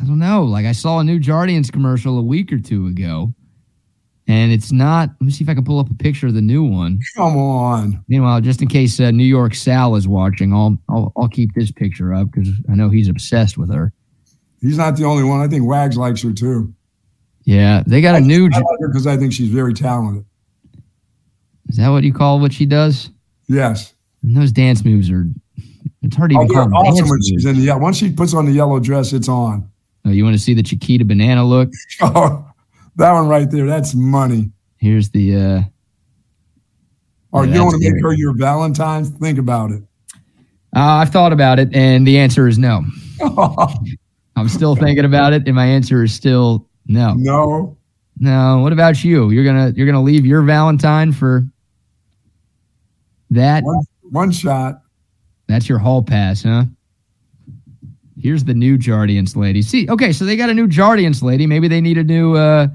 I 0.00 0.04
don't 0.04 0.18
know. 0.18 0.44
Like 0.44 0.66
I 0.66 0.72
saw 0.72 0.98
a 0.98 1.04
new 1.04 1.18
Jardiance 1.18 1.72
commercial 1.72 2.18
a 2.18 2.22
week 2.22 2.52
or 2.52 2.58
two 2.58 2.86
ago, 2.86 3.32
and 4.28 4.52
it's 4.52 4.70
not. 4.70 5.08
Let 5.20 5.22
me 5.22 5.32
see 5.32 5.42
if 5.42 5.50
I 5.50 5.54
can 5.54 5.64
pull 5.64 5.78
up 5.80 5.90
a 5.90 5.94
picture 5.94 6.26
of 6.28 6.34
the 6.34 6.40
new 6.42 6.62
one. 6.62 7.00
Come 7.16 7.36
on. 7.36 8.04
Meanwhile, 8.08 8.42
just 8.42 8.62
in 8.62 8.68
case 8.68 9.00
uh, 9.00 9.10
New 9.10 9.24
York 9.24 9.54
Sal 9.54 9.96
is 9.96 10.06
watching, 10.06 10.52
I'll 10.52 10.78
I'll, 10.88 11.12
I'll 11.16 11.28
keep 11.28 11.54
this 11.54 11.72
picture 11.72 12.14
up 12.14 12.30
because 12.30 12.48
I 12.70 12.74
know 12.76 12.90
he's 12.90 13.08
obsessed 13.08 13.58
with 13.58 13.72
her. 13.74 13.92
He's 14.60 14.76
not 14.78 14.96
the 14.96 15.04
only 15.04 15.24
one. 15.24 15.40
I 15.40 15.48
think 15.48 15.66
Wags 15.66 15.96
likes 15.96 16.22
her 16.22 16.32
too. 16.32 16.72
Yeah, 17.44 17.82
they 17.86 18.00
got 18.00 18.14
a 18.14 18.20
new. 18.20 18.44
I 18.52 18.58
like 18.58 18.64
because 18.86 19.06
I 19.06 19.16
think 19.16 19.32
she's 19.32 19.48
very 19.48 19.72
talented. 19.74 20.24
Is 21.68 21.76
that 21.76 21.88
what 21.88 22.02
you 22.04 22.12
call 22.12 22.40
what 22.40 22.52
she 22.52 22.66
does? 22.66 23.10
Yes. 23.46 23.94
And 24.22 24.36
those 24.36 24.52
dance 24.52 24.84
moves 24.84 25.10
are. 25.10 25.26
It's 26.02 26.16
hard 26.16 26.30
to 26.30 26.36
Oh, 26.36 26.42
even 26.44 26.48
they're 26.54 26.62
call 26.62 26.64
them 26.64 26.74
awesome 26.74 26.96
dance 27.06 27.10
when 27.10 27.22
she's 27.22 27.44
moves. 27.44 27.58
in 27.58 27.66
the. 27.66 27.78
Once 27.78 27.96
she 27.98 28.10
puts 28.12 28.34
on 28.34 28.46
the 28.46 28.52
yellow 28.52 28.78
dress, 28.80 29.12
it's 29.12 29.28
on. 29.28 29.70
Oh, 30.04 30.10
you 30.10 30.24
want 30.24 30.34
to 30.36 30.42
see 30.42 30.54
the 30.54 30.62
Chiquita 30.62 31.04
banana 31.04 31.44
look? 31.44 31.70
Oh, 32.00 32.47
that 32.98 33.12
one 33.12 33.28
right 33.28 33.50
there, 33.50 33.66
that's 33.66 33.94
money. 33.94 34.50
Here's 34.76 35.10
the. 35.10 35.36
uh 35.36 35.60
Or 37.32 37.46
Yeah, 37.46 37.54
you 37.54 37.64
want 37.64 37.82
to 37.82 37.90
make 37.92 38.02
her 38.02 38.12
your 38.12 38.34
Valentine's? 38.36 39.10
Think 39.10 39.38
about 39.38 39.70
it. 39.70 39.82
uh, 40.76 40.80
I've 40.80 41.10
thought 41.10 41.32
about 41.32 41.58
it, 41.58 41.74
and 41.74 42.06
the 42.06 42.18
answer 42.18 42.46
is 42.46 42.58
no. 42.58 42.84
I'm 44.36 44.48
still 44.48 44.76
thinking 44.76 45.04
about 45.04 45.32
it, 45.32 45.42
and 45.46 45.56
my 45.56 45.66
answer 45.66 46.04
is 46.04 46.12
still 46.14 46.68
no. 46.86 47.14
no. 47.14 47.76
No. 48.20 48.58
What 48.60 48.72
about 48.72 49.02
you? 49.02 49.30
You're 49.30 49.44
gonna 49.44 49.72
you're 49.74 49.86
gonna 49.86 50.02
leave 50.02 50.24
your 50.26 50.42
Valentine 50.42 51.12
for 51.12 51.44
that? 53.30 53.62
One, 53.64 53.84
one 54.02 54.30
shot. 54.32 54.82
That's 55.48 55.68
your 55.68 55.78
hall 55.78 56.02
pass, 56.02 56.42
huh? 56.42 56.64
Here's 58.20 58.44
the 58.44 58.54
new 58.54 58.76
Jardiance 58.76 59.36
lady. 59.36 59.62
See, 59.62 59.88
okay, 59.88 60.12
so 60.12 60.24
they 60.24 60.36
got 60.36 60.50
a 60.50 60.54
new 60.54 60.66
Jardiance 60.66 61.22
lady. 61.22 61.46
Maybe 61.46 61.68
they 61.68 61.80
need 61.80 61.98
a 61.98 62.04
new 62.04 62.34
uh, 62.36 62.66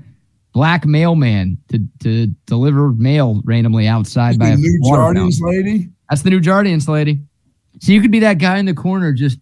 black 0.53 0.85
mailman 0.85 1.57
to 1.69 1.79
to 2.03 2.27
deliver 2.45 2.89
mail 2.93 3.41
randomly 3.45 3.87
outside 3.87 4.37
by 4.39 4.49
The 4.49 4.53
a 4.53 4.57
new 4.57 4.79
Jardiance 4.85 5.41
lady. 5.41 5.89
That's 6.09 6.21
the 6.21 6.29
new 6.29 6.39
Jardiance 6.39 6.87
lady. 6.87 7.19
So 7.81 7.91
you 7.91 8.01
could 8.01 8.11
be 8.11 8.19
that 8.19 8.37
guy 8.37 8.57
in 8.57 8.65
the 8.65 8.73
corner. 8.73 9.13
Just 9.13 9.39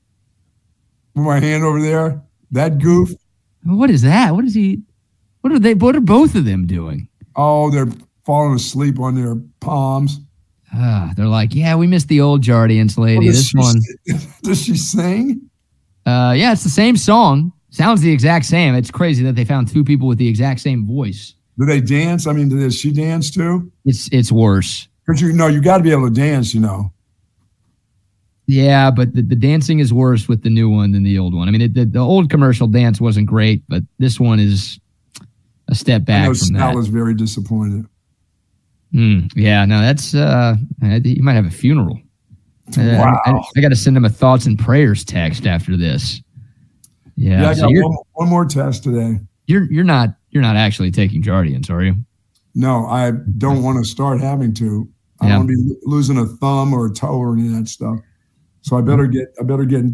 With 1.16 1.26
my 1.26 1.40
hand 1.40 1.64
over 1.64 1.82
there. 1.82 2.22
That 2.52 2.80
goof. 2.80 3.12
what 3.64 3.90
is 3.90 4.02
that? 4.02 4.34
What 4.36 4.46
is 4.46 4.54
he? 4.56 4.82
What 5.42 5.54
are 5.54 5.60
they? 5.60 5.74
What 5.74 5.96
are 5.96 6.02
both 6.02 6.36
of 6.36 6.46
them 6.46 6.66
doing? 6.68 7.08
Oh, 7.36 7.70
they're 7.72 7.88
falling 8.26 8.56
asleep 8.56 9.00
on 9.00 9.16
their 9.16 9.36
palms. 9.60 10.20
Ah, 10.74 11.12
they're 11.18 11.28
like, 11.28 11.54
yeah, 11.54 11.76
we 11.76 11.86
missed 11.88 12.08
the 12.08 12.22
old 12.22 12.42
Jardiance 12.42 12.98
lady. 12.98 13.26
Does 13.28 13.38
this 13.38 13.48
she- 13.50 13.58
one, 13.58 13.76
Does 14.44 14.62
she 14.62 14.78
sing? 14.78 15.50
uh, 16.06 16.34
yeah, 16.38 16.54
it's 16.54 16.64
the 16.64 16.70
same 16.70 16.96
song. 16.96 17.52
Sounds 17.72 18.02
the 18.02 18.12
exact 18.12 18.46
same. 18.46 18.76
It's 18.76 18.92
crazy 18.92 19.24
that 19.24 19.36
they 19.36 19.46
found 19.46 19.68
two 19.70 19.84
people 19.84 20.08
with 20.08 20.18
the 20.18 20.28
exact 20.28 20.60
same 20.60 20.86
voice. 20.86 21.34
Do 21.58 21.66
they 21.66 21.82
dance? 21.82 22.28
I 22.28 22.34
mean, 22.34 22.50
does 22.50 22.76
she 22.78 22.92
dance 22.92 23.32
too? 23.32 23.72
It's 23.86 24.08
it's 24.12 24.32
worse. 24.32 24.88
Because 25.06 25.22
you 25.22 25.32
know, 25.34 25.48
you 25.48 25.62
got 25.62 25.78
to 25.78 25.84
be 25.84 25.92
able 25.92 26.08
to 26.08 26.14
dance. 26.14 26.54
You 26.54 26.60
know. 26.62 26.92
Yeah, 28.48 28.92
but 28.92 29.14
the, 29.14 29.22
the 29.22 29.36
dancing 29.36 29.80
is 29.80 29.94
worse 29.94 30.28
with 30.28 30.44
the 30.44 30.50
new 30.50 30.70
one 30.70 30.92
than 30.92 31.04
the 31.04 31.18
old 31.18 31.34
one. 31.34 31.48
I 31.48 31.52
mean, 31.52 31.62
it, 31.62 31.74
the, 31.74 31.86
the 31.86 32.00
old 32.00 32.30
commercial 32.30 32.68
dance 32.68 33.00
wasn't 33.00 33.28
great, 33.28 33.64
but 33.70 33.84
this 33.98 34.20
one 34.20 34.40
is 34.40 34.80
a 35.70 35.76
step 35.76 36.02
I 36.02 36.06
back 36.06 36.24
know 36.28 36.34
from 36.34 36.48
Sal 36.58 36.74
that. 36.74 36.80
is 36.80 36.88
very 36.88 37.14
disappointed. 37.14 37.86
Hmm, 38.92 39.28
yeah, 39.36 39.64
no, 39.64 39.80
that's 39.80 40.14
uh, 40.14 40.56
you 40.82 41.24
might 41.24 41.36
have 41.36 41.46
a 41.46 41.50
funeral. 41.52 42.00
Uh, 42.78 42.82
I- 42.82 42.98
Wow. 42.98 43.22
I, 43.26 43.32
I 43.58 43.62
got 43.62 43.70
to 43.70 43.76
send 43.76 43.96
him 43.96 44.04
a 44.04 44.10
thoughts 44.10 44.46
and 44.46 44.60
prayers 44.60 45.06
text 45.06 45.46
after 45.48 45.78
this. 45.78 46.22
Yeah, 47.22 47.42
Yeah, 47.42 47.50
I 47.50 47.54
so 47.54 47.62
got 47.62 47.84
one, 47.90 47.98
one 48.14 48.30
more 48.30 48.46
test 48.46 48.84
today. 48.84 49.20
you're 49.46 49.72
you're 49.72 49.84
not 49.84 50.10
you're 50.32 50.42
not 50.44 50.56
actually 50.56 50.92
taking 50.92 51.22
Jardiance, 51.22 51.70
are 51.70 51.84
you? 51.84 51.96
No, 52.56 52.86
I 52.88 53.12
don't 53.38 53.62
want 53.68 53.84
to 53.84 53.90
start 53.90 54.20
having 54.22 54.54
to. 54.56 54.90
I 55.22 55.26
Yeah. 55.28 55.30
don't 55.38 55.48
want 55.48 55.50
to 55.52 55.56
be 55.76 55.76
losing 55.84 56.18
a 56.18 56.26
thumb 56.26 56.74
or 56.74 56.88
a 56.88 56.92
toe 56.92 57.18
or 57.18 57.34
any 57.34 57.48
of 57.48 57.54
that 57.54 57.68
stuff. 57.68 58.00
So 58.62 58.78
I 58.78 58.82
better 58.82 59.06
get 59.08 59.28
I 59.40 59.44
better 59.44 59.66
get 59.66 59.86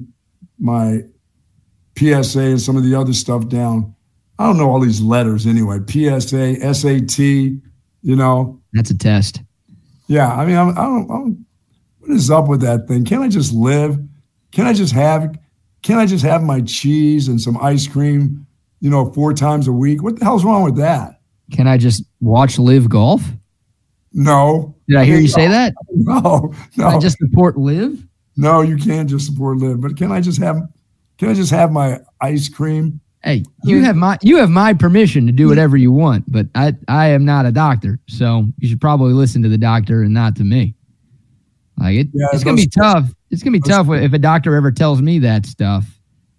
my 0.59 1.01
PSA 1.97 2.39
and 2.41 2.61
some 2.61 2.77
of 2.77 2.83
the 2.83 2.95
other 2.95 3.13
stuff 3.13 3.47
down. 3.49 3.93
I 4.39 4.45
don't 4.45 4.57
know 4.57 4.69
all 4.69 4.79
these 4.79 5.01
letters 5.01 5.47
anyway. 5.47 5.79
PSA, 5.87 6.73
SAT, 6.73 7.19
you 7.19 7.59
know. 8.15 8.61
That's 8.73 8.91
a 8.91 8.97
test. 8.97 9.41
Yeah, 10.07 10.31
I 10.31 10.45
mean, 10.45 10.55
I'm, 10.55 10.69
I 10.69 10.83
don't, 10.83 11.03
I 11.11 11.13
don't. 11.15 11.45
What 11.99 12.11
is 12.11 12.29
up 12.29 12.47
with 12.47 12.61
that 12.61 12.87
thing? 12.87 13.03
Can't 13.03 13.23
I 13.23 13.27
just 13.29 13.51
live? 13.53 13.99
Can 14.51 14.65
I 14.67 14.73
just 14.73 14.93
have? 14.93 15.35
Can't 15.81 15.99
I 15.99 16.05
just 16.05 16.23
have 16.25 16.43
my 16.43 16.61
cheese 16.61 17.27
and 17.27 17.39
some 17.39 17.57
ice 17.57 17.87
cream, 17.87 18.45
you 18.81 18.89
know, 18.89 19.11
four 19.13 19.33
times 19.33 19.67
a 19.67 19.71
week? 19.71 20.03
What 20.03 20.19
the 20.19 20.25
hell's 20.25 20.43
wrong 20.43 20.63
with 20.63 20.75
that? 20.77 21.19
Can 21.51 21.67
I 21.67 21.77
just 21.77 22.03
watch 22.19 22.59
LIV 22.59 22.89
Golf? 22.89 23.23
No. 24.13 24.75
Did 24.87 24.97
I 24.97 25.05
hear 25.05 25.17
you 25.19 25.27
say 25.27 25.47
that? 25.47 25.73
No, 25.91 26.53
Can 26.73 26.83
I 26.83 26.99
just 26.99 27.17
support 27.17 27.57
LIV? 27.57 28.05
no. 28.35 28.61
You 28.61 28.77
can't 28.77 29.09
just 29.09 29.25
support 29.25 29.57
LIV, 29.57 29.81
but 29.81 29.97
can 29.97 30.11
I 30.11 30.21
just 30.21 30.39
have? 30.41 30.57
Can 31.17 31.29
I 31.29 31.33
just 31.33 31.51
have 31.51 31.71
my 31.71 31.99
ice 32.21 32.47
cream? 32.49 32.99
Hey, 33.23 33.43
you 33.63 33.83
have 33.83 33.95
my 33.95 34.17
you 34.21 34.37
have 34.37 34.49
my 34.49 34.73
permission 34.73 35.25
to 35.25 35.31
do 35.31 35.47
whatever 35.47 35.75
you 35.75 35.91
want, 35.91 36.31
but 36.31 36.45
I 36.55 36.75
I 36.87 37.07
am 37.07 37.25
not 37.25 37.45
a 37.45 37.51
doctor, 37.51 37.99
so 38.07 38.45
you 38.59 38.69
should 38.69 38.79
probably 38.79 39.13
listen 39.13 39.41
to 39.43 39.49
the 39.49 39.57
doctor 39.57 40.03
and 40.03 40.13
not 40.13 40.35
to 40.37 40.43
me. 40.43 40.75
Like 41.79 41.95
it, 41.95 42.07
Yeah, 42.13 42.27
it's 42.31 42.43
gonna 42.43 42.55
be 42.57 42.67
tough. 42.67 43.09
It's 43.29 43.43
gonna 43.43 43.51
be 43.53 43.59
those- 43.59 43.69
tough 43.69 43.89
if 43.91 44.13
a 44.13 44.19
doctor 44.19 44.55
ever 44.55 44.71
tells 44.71 45.01
me 45.01 45.19
that 45.19 45.45
stuff. 45.45 45.85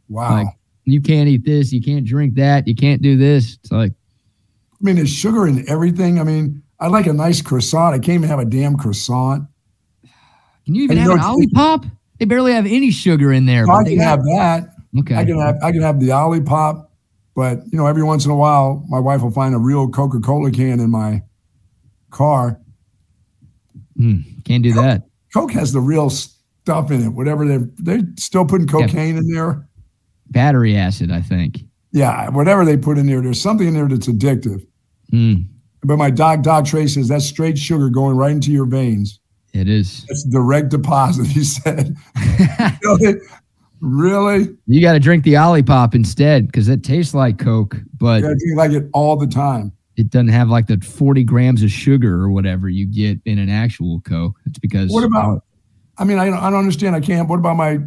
Wow. 0.08 0.44
Like 0.44 0.46
you 0.84 1.00
can't 1.02 1.28
eat 1.28 1.44
this, 1.44 1.72
you 1.72 1.82
can't 1.82 2.04
drink 2.06 2.34
that, 2.36 2.66
you 2.66 2.74
can't 2.74 3.02
do 3.02 3.16
this. 3.16 3.54
It's 3.62 3.70
like 3.72 3.92
I 3.92 4.76
mean, 4.80 4.96
there's 4.96 5.10
sugar 5.10 5.46
in 5.46 5.68
everything. 5.68 6.20
I 6.20 6.24
mean, 6.24 6.62
I 6.78 6.86
like 6.86 7.06
a 7.06 7.12
nice 7.12 7.42
croissant. 7.42 7.94
I 7.94 7.98
can't 7.98 8.14
even 8.16 8.28
have 8.28 8.38
a 8.38 8.44
damn 8.44 8.76
croissant. 8.76 9.48
Can 10.64 10.74
you 10.76 10.84
even 10.84 10.98
And 10.98 11.08
have 11.10 11.18
an 11.18 11.24
Olipop? 11.24 11.90
They 12.18 12.24
barely 12.26 12.52
have 12.52 12.64
any 12.66 12.90
sugar 12.90 13.32
in 13.32 13.44
there. 13.46 13.64
I 13.64 13.82
but 13.82 13.86
can 13.86 13.96
got- 13.98 14.04
have 14.04 14.24
that. 14.24 14.74
okay. 15.00 15.14
I 15.16 15.24
can 15.24 15.38
have 15.40 15.56
I 15.62 15.72
can 15.72 15.82
have 15.82 15.98
the 16.00 16.08
Olipop, 16.08 16.86
but 17.34 17.60
you 17.70 17.76
know, 17.78 17.86
every 17.86 18.02
once 18.04 18.24
in 18.24 18.30
a 18.30 18.36
while, 18.36 18.84
my 18.88 18.98
wife 19.00 19.20
will 19.22 19.30
find 19.32 19.54
a 19.54 19.58
real 19.58 19.88
Coca 19.88 20.20
Cola 20.20 20.50
can 20.50 20.80
in 20.80 20.90
my 20.90 21.22
car. 22.10 22.60
Hmm, 23.96 24.20
can't 24.44 24.62
do 24.62 24.72
that. 24.74 25.02
Coke 25.34 25.52
has 25.52 25.72
the 25.72 25.80
real 25.80 26.10
stuff 26.68 26.90
in 26.90 27.02
it. 27.02 27.08
Whatever 27.08 27.46
they 27.46 27.58
they 27.80 28.02
still 28.18 28.44
putting 28.44 28.66
cocaine 28.66 29.16
in 29.16 29.26
there. 29.32 29.66
Battery 30.30 30.76
acid, 30.76 31.10
I 31.10 31.22
think. 31.22 31.60
Yeah, 31.92 32.28
whatever 32.28 32.66
they 32.66 32.76
put 32.76 32.98
in 32.98 33.06
there, 33.06 33.22
there's 33.22 33.40
something 33.40 33.66
in 33.68 33.72
there 33.74 33.88
that's 33.88 34.06
addictive. 34.08 34.66
Hmm, 35.10 35.34
But 35.82 35.96
my 35.96 36.10
doc, 36.10 36.42
Doc 36.42 36.66
Trey 36.66 36.86
says 36.86 37.08
that's 37.08 37.24
straight 37.24 37.56
sugar 37.56 37.88
going 37.88 38.14
right 38.18 38.32
into 38.32 38.52
your 38.52 38.66
veins. 38.66 39.18
it 39.54 39.66
is. 39.70 40.04
That's 40.08 40.24
direct 40.24 40.68
deposit. 40.68 41.26
He 41.34 41.44
said, 41.44 41.96
really, 42.82 43.14
really. 43.80 44.48
You 44.66 44.82
got 44.82 44.92
to 44.92 45.00
drink 45.00 45.24
the 45.24 45.34
Olipop 45.34 45.94
instead 45.94 46.46
because 46.46 46.68
it 46.68 46.84
tastes 46.84 47.14
like 47.14 47.38
Coke, 47.38 47.76
but 47.96 48.20
You 48.22 48.28
drink 48.28 48.56
like 48.58 48.72
it 48.72 48.90
all 48.92 49.16
the 49.16 49.26
time. 49.26 49.72
it 49.96 50.10
doesn't 50.10 50.28
have 50.28 50.50
like 50.50 50.66
the 50.66 50.76
40 50.78 51.24
grams 51.24 51.62
of 51.62 51.70
sugar 51.70 52.20
or 52.22 52.30
whatever 52.30 52.68
you 52.68 52.86
get 52.86 53.18
in 53.24 53.38
an 53.38 53.48
actual 53.48 54.02
Coke. 54.02 54.34
It's 54.44 54.58
because 54.58 54.90
What 54.92 55.04
about? 55.04 55.42
I 55.98 56.04
mean, 56.04 56.18
I 56.18 56.26
don't, 56.26 56.38
I 56.38 56.50
don't 56.50 56.60
understand. 56.60 56.94
I 56.94 57.00
can't. 57.00 57.28
What 57.28 57.38
about 57.38 57.56
my 57.56 57.80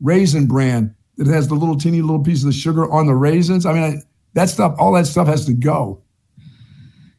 Raisin 0.00 0.46
Bran 0.46 0.94
that 1.16 1.26
has 1.26 1.48
the 1.48 1.54
little 1.54 1.76
teeny 1.76 2.00
little 2.00 2.22
piece 2.22 2.42
of 2.42 2.46
the 2.46 2.52
sugar 2.52 2.90
on 2.90 3.06
the 3.06 3.14
raisins? 3.14 3.66
I 3.66 3.72
mean, 3.72 3.82
I, 3.82 4.02
that 4.34 4.48
stuff, 4.48 4.74
all 4.78 4.92
that 4.92 5.06
stuff 5.06 5.26
has 5.26 5.46
to 5.46 5.52
go. 5.52 6.02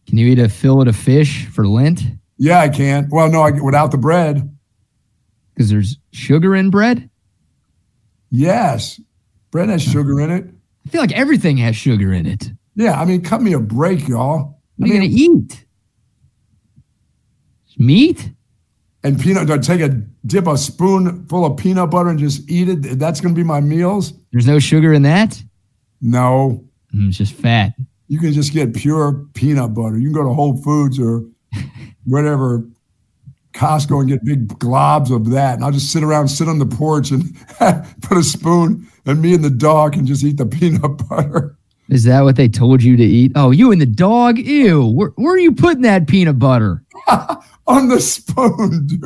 Can 0.07 0.17
you 0.17 0.27
eat 0.27 0.39
a 0.39 0.47
fillet 0.47 0.87
of 0.87 0.95
fish 0.95 1.47
for 1.47 1.67
Lent? 1.67 2.01
Yeah, 2.37 2.59
I 2.59 2.69
can. 2.69 3.09
Well, 3.11 3.29
no, 3.29 3.41
I, 3.41 3.51
without 3.51 3.91
the 3.91 3.97
bread. 3.97 4.55
Because 5.53 5.69
there's 5.69 5.97
sugar 6.11 6.55
in 6.55 6.69
bread. 6.69 7.09
Yes, 8.29 9.01
bread 9.51 9.69
has 9.69 9.81
sugar 9.81 10.21
in 10.21 10.29
it. 10.29 10.45
I 10.85 10.89
feel 10.89 11.01
like 11.01 11.13
everything 11.13 11.57
has 11.57 11.75
sugar 11.75 12.13
in 12.13 12.25
it. 12.25 12.51
Yeah, 12.75 12.99
I 12.99 13.05
mean, 13.05 13.21
cut 13.21 13.41
me 13.41 13.53
a 13.53 13.59
break, 13.59 14.07
y'all. 14.07 14.61
What 14.75 14.89
are 14.89 14.93
I 14.93 14.95
you 14.95 15.01
gonna 15.01 15.11
eat? 15.11 15.65
Meat? 17.77 18.31
And 19.03 19.19
peanut. 19.19 19.47
Do 19.47 19.53
I 19.53 19.57
take 19.59 19.81
a 19.81 19.89
dip 20.25 20.47
a 20.47 20.57
spoonful 20.57 21.45
of 21.45 21.57
peanut 21.57 21.91
butter 21.91 22.09
and 22.09 22.19
just 22.19 22.49
eat 22.49 22.69
it? 22.69 22.99
That's 22.99 23.21
going 23.21 23.33
to 23.33 23.39
be 23.39 23.43
my 23.43 23.61
meals. 23.61 24.13
There's 24.31 24.47
no 24.47 24.59
sugar 24.59 24.93
in 24.93 25.03
that. 25.03 25.41
No, 26.01 26.63
Mm, 26.95 27.09
it's 27.09 27.17
just 27.17 27.33
fat. 27.33 27.73
you 28.07 28.17
can 28.17 28.31
just 28.31 28.53
get 28.53 28.73
pure 28.73 29.25
peanut 29.33 29.73
butter. 29.73 29.97
You 29.97 30.05
can 30.07 30.13
go 30.13 30.23
to 30.23 30.33
Whole 30.33 30.55
Foods 30.55 30.97
or 30.99 31.25
whatever, 32.05 32.63
Costco 33.53 33.99
and 34.01 34.07
get 34.09 34.23
big 34.23 34.47
globs 34.59 35.13
of 35.13 35.31
that. 35.31 35.55
And 35.55 35.65
I'll 35.65 35.71
just 35.71 35.91
sit 35.91 36.01
around, 36.03 36.29
sit 36.29 36.47
on 36.47 36.59
the 36.59 36.65
porch 36.65 37.11
and 37.11 37.23
put 38.01 38.17
a 38.17 38.23
spoon 38.23 38.87
and 39.05 39.21
me 39.21 39.33
and 39.33 39.43
the 39.43 39.49
dog 39.49 39.93
can 39.93 40.05
just 40.05 40.23
eat 40.23 40.37
the 40.37 40.45
peanut 40.45 41.05
butter. 41.09 41.56
Is 41.89 42.03
that 42.03 42.21
what 42.21 42.35
they 42.35 42.49
told 42.49 42.83
you 42.83 42.97
to 42.97 43.03
eat? 43.03 43.31
Oh, 43.35 43.51
you 43.51 43.71
and 43.71 43.79
the 43.81 43.85
dog? 43.85 44.37
Ew. 44.37 44.85
Where, 44.87 45.09
where 45.15 45.33
are 45.33 45.39
you 45.39 45.53
putting 45.53 45.83
that 45.83 46.07
peanut 46.07 46.37
butter? 46.37 46.83
on 47.67 47.87
the 47.87 47.99
spoon, 47.99 48.87
dude. 48.87 49.01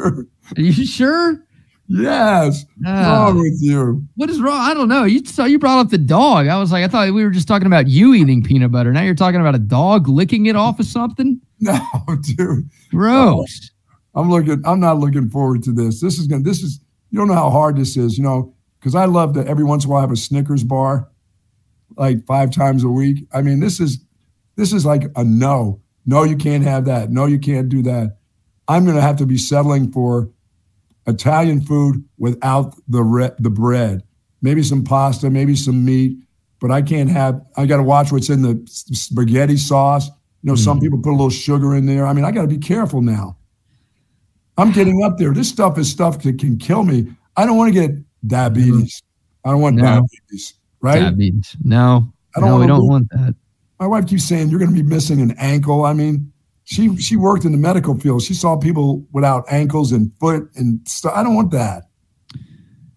Are 0.58 0.62
you 0.62 0.72
sure? 0.86 1.46
Yes. 1.88 2.66
Ah. 2.86 3.26
wrong 3.26 3.40
with 3.40 3.58
you? 3.60 4.08
What 4.16 4.30
is 4.30 4.40
wrong? 4.40 4.60
I 4.60 4.74
don't 4.74 4.88
know. 4.88 5.04
You 5.04 5.26
saw 5.26 5.44
you 5.44 5.60
brought 5.60 5.80
up 5.80 5.90
the 5.90 5.98
dog. 5.98 6.48
I 6.48 6.58
was 6.58 6.72
like, 6.72 6.86
I 6.86 6.88
thought 6.88 7.12
we 7.14 7.24
were 7.24 7.32
just 7.32 7.48
talking 7.48 7.68
about 7.68 7.88
you 7.88 8.14
eating 8.14 8.42
peanut 8.42 8.72
butter. 8.72 8.94
Now 8.94 9.02
you're 9.02 9.14
talking 9.14 9.42
about 9.42 9.56
a 9.56 9.60
dog 9.60 10.08
licking 10.08 10.46
it 10.46 10.56
off 10.56 10.80
of 10.80 10.86
something. 10.86 11.40
No, 11.64 11.80
dude. 12.24 12.68
Gross. 12.90 13.70
I'm 14.16 14.32
looking. 14.32 14.64
I'm 14.66 14.80
not 14.80 14.98
looking 14.98 15.30
forward 15.30 15.62
to 15.62 15.72
this. 15.72 16.02
This 16.02 16.18
is 16.18 16.26
gonna. 16.26 16.42
This 16.42 16.64
is. 16.64 16.80
You 17.12 17.20
don't 17.20 17.28
know 17.28 17.36
how 17.36 17.52
hard 17.52 17.78
this 17.78 17.96
is. 17.98 18.18
You 18.18 18.24
know, 18.24 18.56
because 18.80 18.96
I 18.96 19.06
love 19.06 19.36
to 19.36 19.46
every 19.48 19.64
once 19.64 19.84
in 19.84 19.92
a 19.92 19.94
while 19.94 20.00
I 20.00 20.02
have 20.02 20.12
a 20.12 20.16
Snickers 20.16 20.64
bar, 20.64 21.11
like 21.98 22.26
five 22.26 22.52
times 22.52 22.84
a 22.84 22.90
week. 22.90 23.26
I 23.34 23.42
mean, 23.42 23.60
this 23.60 23.80
is. 23.80 24.00
This 24.58 24.74
is 24.74 24.86
like 24.86 25.04
a 25.16 25.24
no. 25.24 25.80
No, 26.06 26.24
you 26.24 26.36
can't 26.36 26.64
have 26.64 26.86
that. 26.86 27.10
No, 27.10 27.26
you 27.26 27.40
can't 27.40 27.70
do 27.70 27.82
that. 27.84 28.18
I'm 28.68 28.86
gonna 28.86 29.02
have 29.02 29.16
to 29.18 29.26
be 29.26 29.38
settling 29.38 29.92
for 29.92 30.30
Italian 31.08 31.62
food 31.62 32.04
without 32.18 32.76
the 32.88 33.02
re- 33.02 33.32
the 33.40 33.50
bread. 33.50 34.04
Maybe 34.42 34.62
some 34.62 34.84
pasta, 34.84 35.30
maybe 35.30 35.56
some 35.56 35.84
meat, 35.86 36.18
but 36.60 36.70
I 36.70 36.82
can't 36.82 37.10
have. 37.10 37.42
I 37.58 37.66
got 37.66 37.78
to 37.78 37.84
watch 37.84 38.12
what's 38.12 38.30
in 38.30 38.42
the 38.42 38.62
spaghetti 38.68 39.58
sauce. 39.58 40.08
You 40.44 40.52
know, 40.52 40.56
some 40.56 40.80
mm. 40.80 40.84
people 40.84 41.00
put 41.00 41.12
a 41.12 41.18
little 41.18 41.30
sugar 41.30 41.76
in 41.76 41.86
there. 41.86 42.06
I 42.06 42.14
mean, 42.14 42.26
I 42.26 42.32
got 42.32 42.42
to 42.42 42.48
be 42.48 42.58
careful 42.58 43.02
now. 43.02 43.38
I'm 44.58 44.72
getting 44.72 45.04
up 45.04 45.18
there. 45.18 45.34
This 45.34 45.50
stuff 45.50 45.78
is 45.78 45.90
stuff 45.90 46.22
that 46.24 46.40
can 46.40 46.58
kill 46.58 46.84
me. 46.84 47.12
I 47.38 47.46
don't 47.46 47.58
want 47.58 47.74
to 47.74 47.88
get 47.88 47.98
diabetes. 48.28 49.02
Mm-hmm. 49.02 49.50
I 49.50 49.52
don't 49.54 49.62
want 49.62 49.76
No. 49.78 49.84
diabetes, 49.84 50.54
right? 50.82 51.00
Diabetes. 51.00 51.56
No. 51.64 52.12
I 52.36 52.40
don't 52.40 52.50
no, 52.50 52.58
we 52.60 52.68
don't 52.68 52.88
want 52.88 53.10
that. 53.12 53.36
My 53.80 53.88
wife 53.88 54.08
keeps 54.08 54.24
saying 54.24 54.50
you're 54.50 54.60
going 54.60 54.74
to 54.74 54.84
be 54.84 54.88
missing 54.88 55.22
an 55.22 55.36
ankle. 55.38 55.86
I 55.86 55.94
mean, 55.94 56.32
she 56.64 56.96
she 56.98 57.16
worked 57.16 57.46
in 57.46 57.52
the 57.52 57.58
medical 57.58 57.98
field. 57.98 58.22
She 58.22 58.34
saw 58.34 58.58
people 58.58 59.06
without 59.12 59.46
ankles 59.50 59.92
and 59.92 60.12
foot 60.20 60.50
and 60.56 60.80
stuff. 60.88 61.14
I 61.16 61.24
don't 61.24 61.36
want 61.36 61.52
that. 61.52 61.90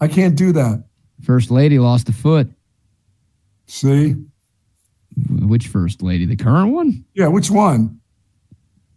I 0.00 0.08
can't 0.08 0.36
do 0.36 0.52
that. 0.52 0.84
First 1.22 1.50
lady 1.50 1.78
lost 1.78 2.08
a 2.08 2.12
foot. 2.12 2.48
See? 3.66 4.14
Which 5.30 5.68
first 5.68 6.02
lady? 6.02 6.26
The 6.26 6.36
current 6.36 6.72
one? 6.72 7.04
Yeah, 7.14 7.28
which 7.28 7.50
one? 7.50 8.00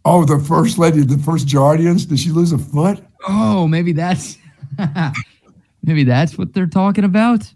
Oh, 0.04 0.24
the 0.24 0.38
first 0.38 0.78
lady, 0.78 1.02
the 1.02 1.18
first 1.18 1.46
Jardiance. 1.46 2.08
Did 2.08 2.18
she 2.18 2.30
lose 2.30 2.52
a 2.52 2.58
foot? 2.58 3.02
Oh, 3.26 3.66
maybe 3.66 3.92
that's 3.92 4.38
maybe 5.82 6.04
that's 6.04 6.36
what 6.36 6.52
they're 6.52 6.66
talking 6.66 7.04
about. 7.04 7.52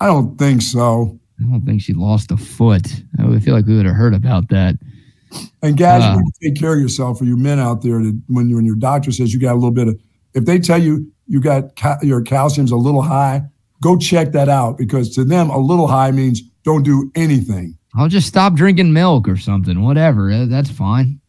I 0.00 0.06
don't 0.06 0.36
think 0.38 0.62
so. 0.62 1.18
I 1.40 1.50
don't 1.50 1.64
think 1.64 1.82
she 1.82 1.92
lost 1.92 2.30
a 2.30 2.36
foot. 2.36 2.86
I 3.18 3.26
would 3.26 3.42
feel 3.42 3.54
like 3.54 3.66
we 3.66 3.76
would 3.76 3.86
have 3.86 3.94
heard 3.94 4.14
about 4.14 4.48
that. 4.48 4.76
And 5.62 5.76
guys, 5.76 6.16
you 6.16 6.50
take 6.50 6.58
care 6.58 6.74
of 6.74 6.80
yourself. 6.80 7.18
For 7.18 7.24
you 7.24 7.36
men 7.36 7.58
out 7.58 7.82
there, 7.82 7.98
that 8.02 8.22
when 8.28 8.48
you, 8.48 8.56
when 8.56 8.64
your 8.64 8.76
doctor 8.76 9.12
says 9.12 9.34
you 9.34 9.40
got 9.40 9.52
a 9.52 9.54
little 9.54 9.70
bit 9.70 9.88
of, 9.88 10.00
if 10.34 10.44
they 10.44 10.58
tell 10.58 10.80
you 10.80 11.10
you 11.26 11.40
got 11.40 11.76
ca- 11.76 11.98
your 12.02 12.22
calcium's 12.22 12.70
a 12.70 12.76
little 12.76 13.02
high, 13.02 13.42
go 13.82 13.96
check 13.96 14.32
that 14.32 14.48
out 14.48 14.78
because 14.78 15.14
to 15.14 15.24
them 15.24 15.50
a 15.50 15.58
little 15.58 15.86
high 15.86 16.10
means 16.10 16.42
don't 16.62 16.84
do 16.84 17.10
anything. 17.14 17.76
I'll 17.94 18.08
just 18.08 18.28
stop 18.28 18.54
drinking 18.54 18.92
milk 18.92 19.28
or 19.28 19.36
something. 19.36 19.82
Whatever. 19.82 20.30
Uh, 20.30 20.46
That's 20.46 20.70
fine. 20.70 21.20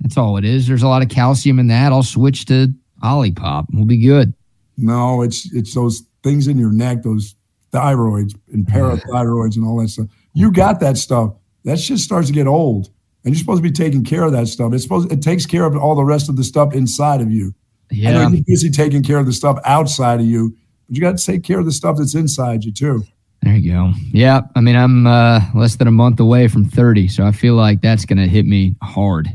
That's 0.00 0.16
all 0.16 0.36
it 0.36 0.44
is. 0.44 0.66
There's 0.66 0.82
a 0.82 0.88
lot 0.88 1.02
of 1.02 1.08
calcium 1.08 1.58
in 1.58 1.68
that. 1.68 1.92
I'll 1.92 2.02
switch 2.02 2.46
to 2.46 2.68
Olipop. 3.02 3.68
And 3.68 3.78
we'll 3.78 3.86
be 3.86 3.98
good. 3.98 4.34
No, 4.76 5.22
it's 5.22 5.52
it's 5.54 5.74
those 5.74 6.02
things 6.22 6.48
in 6.48 6.58
your 6.58 6.72
neck, 6.72 7.02
those 7.02 7.36
thyroids 7.74 8.34
and 8.52 8.64
parathyroids 8.66 9.56
and 9.56 9.66
all 9.66 9.80
that 9.80 9.88
stuff. 9.88 10.06
You 10.32 10.52
got 10.52 10.80
that 10.80 10.96
stuff. 10.96 11.34
That 11.64 11.78
shit 11.78 11.98
starts 11.98 12.28
to 12.28 12.32
get 12.32 12.46
old, 12.46 12.90
and 13.24 13.34
you're 13.34 13.40
supposed 13.40 13.58
to 13.58 13.62
be 13.62 13.72
taking 13.72 14.04
care 14.04 14.22
of 14.22 14.32
that 14.32 14.48
stuff. 14.48 14.72
It's 14.72 14.82
supposed 14.82 15.10
it 15.10 15.22
takes 15.22 15.44
care 15.46 15.64
of 15.64 15.76
all 15.76 15.94
the 15.94 16.04
rest 16.04 16.28
of 16.28 16.36
the 16.36 16.44
stuff 16.44 16.74
inside 16.74 17.20
of 17.20 17.30
you. 17.30 17.54
I 17.92 18.12
know 18.12 18.28
you're 18.28 18.44
busy 18.46 18.70
taking 18.70 19.02
care 19.02 19.18
of 19.18 19.26
the 19.26 19.32
stuff 19.32 19.58
outside 19.64 20.20
of 20.20 20.26
you, 20.26 20.56
but 20.86 20.96
you 20.96 21.02
got 21.02 21.18
to 21.18 21.24
take 21.24 21.42
care 21.42 21.58
of 21.58 21.66
the 21.66 21.72
stuff 21.72 21.96
that's 21.98 22.14
inside 22.14 22.64
you 22.64 22.72
too. 22.72 23.04
There 23.42 23.54
you 23.56 23.72
go. 23.72 23.92
Yeah. 24.10 24.40
I 24.56 24.60
mean, 24.62 24.74
I'm 24.74 25.06
uh, 25.06 25.40
less 25.54 25.76
than 25.76 25.86
a 25.86 25.90
month 25.90 26.18
away 26.18 26.48
from 26.48 26.64
30, 26.64 27.08
so 27.08 27.24
I 27.24 27.30
feel 27.30 27.54
like 27.54 27.82
that's 27.82 28.06
going 28.06 28.16
to 28.18 28.26
hit 28.26 28.46
me 28.46 28.74
hard. 28.82 29.28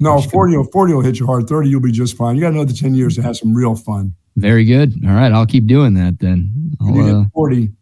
No, 0.00 0.20
40 0.20 0.56
will, 0.56 0.64
40 0.64 0.94
will 0.94 1.02
hit 1.02 1.20
you 1.20 1.26
hard. 1.26 1.46
30, 1.46 1.68
you'll 1.68 1.80
be 1.80 1.92
just 1.92 2.16
fine. 2.16 2.34
You 2.34 2.42
got 2.42 2.52
another 2.52 2.72
10 2.72 2.94
years 2.94 3.14
to 3.14 3.22
have 3.22 3.36
some 3.36 3.54
real 3.54 3.76
fun. 3.76 4.14
Very 4.36 4.64
good. 4.64 4.94
All 5.06 5.14
right. 5.14 5.32
I'll 5.32 5.46
keep 5.46 5.66
doing 5.66 5.94
that 5.94 6.18
then. 6.18 6.72
When 6.80 6.94
you 6.94 7.02
uh, 7.02 7.22
hit 7.22 7.32
40, 7.32 7.72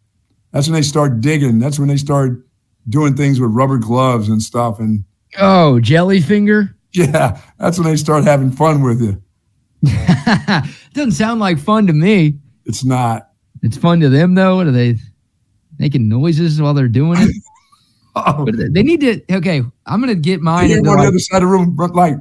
that's 0.51 0.67
when 0.67 0.75
they 0.75 0.81
start 0.81 1.21
digging. 1.21 1.59
That's 1.59 1.79
when 1.79 1.87
they 1.87 1.97
start 1.97 2.45
doing 2.89 3.15
things 3.15 3.39
with 3.39 3.51
rubber 3.51 3.77
gloves 3.77 4.29
and 4.29 4.41
stuff. 4.41 4.79
And 4.79 5.03
oh, 5.39 5.79
jelly 5.79 6.21
finger? 6.21 6.75
yeah, 6.91 7.41
that's 7.57 7.79
when 7.79 7.87
they 7.87 7.95
start 7.95 8.23
having 8.23 8.51
fun 8.51 8.83
with 8.83 9.01
you. 9.01 9.21
Doesn't 10.93 11.13
sound 11.13 11.39
like 11.39 11.57
fun 11.59 11.87
to 11.87 11.93
me. 11.93 12.37
It's 12.65 12.85
not. 12.85 13.29
It's 13.63 13.77
fun 13.77 13.99
to 14.01 14.09
them, 14.09 14.35
though. 14.35 14.57
What 14.57 14.67
are 14.67 14.71
they? 14.71 14.97
making 15.79 16.07
noises 16.07 16.61
while 16.61 16.73
they're 16.73 16.87
doing 16.87 17.19
it. 17.21 17.35
Oh, 18.15 18.45
But 18.45 18.53
they 18.71 18.83
need 18.83 19.01
to. 19.01 19.21
Okay, 19.37 19.63
I'm 19.87 19.99
gonna 19.99 20.13
get 20.13 20.39
mine. 20.39 20.69
into 20.69 20.87
on 20.87 20.99
the 20.99 21.07
other 21.07 21.17
side 21.17 21.37
of 21.41 21.49
the 21.49 21.57
room, 21.57 21.75
like 21.95 22.13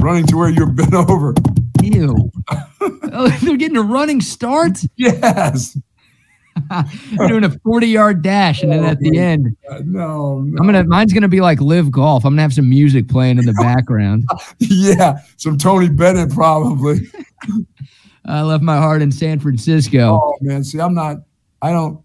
running 0.00 0.26
to 0.26 0.36
where 0.36 0.48
you're 0.50 0.66
bent 0.66 0.92
over. 1.08 1.32
Ew. 1.94 2.30
oh, 2.80 3.28
they're 3.42 3.56
getting 3.56 3.76
a 3.76 3.82
running 3.82 4.20
start. 4.20 4.78
Yes. 4.96 5.76
They're 7.16 7.28
doing 7.28 7.44
a 7.44 7.50
40 7.50 7.86
yard 7.86 8.22
dash, 8.22 8.62
and 8.62 8.72
then 8.72 8.84
oh 8.84 8.88
at 8.88 8.98
the 8.98 9.18
end, 9.18 9.56
no, 9.84 10.40
no. 10.40 10.56
I'm 10.58 10.66
gonna. 10.66 10.84
Mine's 10.84 11.12
gonna 11.12 11.28
be 11.28 11.40
like 11.40 11.60
LIV 11.60 11.90
Golf. 11.90 12.24
I'm 12.24 12.32
gonna 12.32 12.42
have 12.42 12.54
some 12.54 12.68
music 12.68 13.08
playing 13.08 13.38
in 13.38 13.44
the 13.44 13.52
background. 13.52 14.24
yeah, 14.58 15.18
some 15.36 15.58
Tony 15.58 15.88
Bennett 15.88 16.32
probably. 16.32 17.00
I 18.24 18.42
left 18.42 18.62
my 18.62 18.78
heart 18.78 19.02
in 19.02 19.12
San 19.12 19.38
Francisco. 19.38 20.20
Oh 20.22 20.34
man, 20.40 20.64
see, 20.64 20.80
I'm 20.80 20.94
not. 20.94 21.18
I 21.62 21.72
don't. 21.72 22.02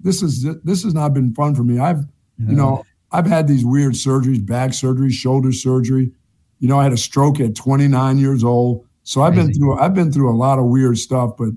This 0.00 0.22
is 0.22 0.46
this 0.64 0.82
has 0.82 0.94
not 0.94 1.14
been 1.14 1.32
fun 1.34 1.54
for 1.54 1.62
me. 1.62 1.78
I've, 1.78 2.04
you 2.38 2.56
know, 2.56 2.74
uh-huh. 2.74 2.82
I've 3.12 3.26
had 3.26 3.46
these 3.46 3.64
weird 3.64 3.92
surgeries, 3.92 4.44
back 4.44 4.74
surgery, 4.74 5.12
shoulder 5.12 5.52
surgery. 5.52 6.10
You 6.58 6.68
know, 6.68 6.78
I 6.78 6.84
had 6.84 6.92
a 6.92 6.96
stroke 6.96 7.40
at 7.40 7.54
29 7.54 8.18
years 8.18 8.42
old, 8.42 8.86
so 9.04 9.22
I've 9.22 9.34
been 9.34 9.52
through. 9.52 9.78
I've 9.78 9.94
been 9.94 10.12
through 10.12 10.30
a 10.30 10.36
lot 10.36 10.58
of 10.58 10.66
weird 10.66 10.98
stuff. 10.98 11.36
But 11.36 11.50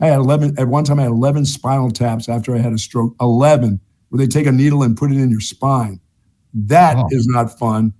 I 0.00 0.06
had 0.06 0.18
11 0.18 0.58
at 0.58 0.68
one 0.68 0.84
time. 0.84 0.98
I 0.98 1.02
had 1.02 1.10
11 1.12 1.44
spinal 1.44 1.90
taps 1.90 2.28
after 2.28 2.54
I 2.54 2.58
had 2.58 2.72
a 2.72 2.78
stroke. 2.78 3.14
11, 3.20 3.80
where 4.08 4.18
they 4.18 4.26
take 4.26 4.46
a 4.46 4.52
needle 4.52 4.82
and 4.82 4.96
put 4.96 5.10
it 5.12 5.16
in 5.18 5.30
your 5.30 5.40
spine. 5.40 6.00
That 6.54 6.96
is 7.10 7.28
Oh. 7.30 7.34
not 7.36 7.58
fun. 7.58 7.92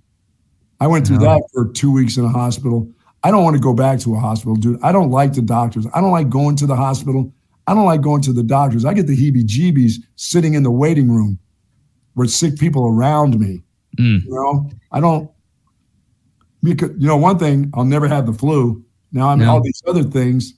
I 0.79 0.87
went 0.87 1.05
through 1.05 1.17
No. 1.19 1.25
that 1.25 1.43
for 1.53 1.67
two 1.67 1.91
weeks 1.91 2.17
in 2.17 2.25
a 2.25 2.29
hospital. 2.29 2.87
I 3.23 3.31
don't 3.31 3.43
want 3.43 3.55
to 3.57 3.61
go 3.61 3.73
back 3.73 3.99
to 3.99 4.15
a 4.15 4.19
hospital, 4.19 4.55
dude. 4.55 4.79
I 4.81 4.91
don't 4.93 5.11
like 5.11 5.33
the 5.33 5.41
doctors. 5.41 5.85
I 5.93 5.99
don't 6.01 6.11
like 6.11 6.29
going 6.29 6.55
to 6.55 6.65
the 6.65 6.75
hospital. 6.75 7.31
I 7.67 7.73
don't 7.75 7.85
like 7.85 8.01
going 8.01 8.21
to 8.23 8.33
the 8.33 8.43
doctors. 8.43 8.85
I 8.85 8.93
get 8.93 9.05
the 9.07 9.15
heebie 9.15 9.43
jeebies 9.45 9.95
sitting 10.15 10.53
in 10.53 10.63
the 10.63 10.71
waiting 10.71 11.11
room 11.11 11.37
with 12.15 12.31
sick 12.31 12.57
people 12.57 12.87
around 12.87 13.37
me. 13.39 13.61
Mm. 13.99 14.23
You 14.23 14.31
know, 14.31 14.69
I 14.91 14.99
don't, 15.01 15.29
because, 16.63 16.91
you 16.97 17.07
know, 17.07 17.17
one 17.17 17.37
thing, 17.37 17.69
I'll 17.73 17.85
never 17.85 18.07
have 18.07 18.25
the 18.25 18.33
flu. 18.33 18.83
Now 19.11 19.29
I'm 19.29 19.39
No. 19.39 19.49
all 19.51 19.61
these 19.61 19.81
other 19.87 20.03
things, 20.03 20.53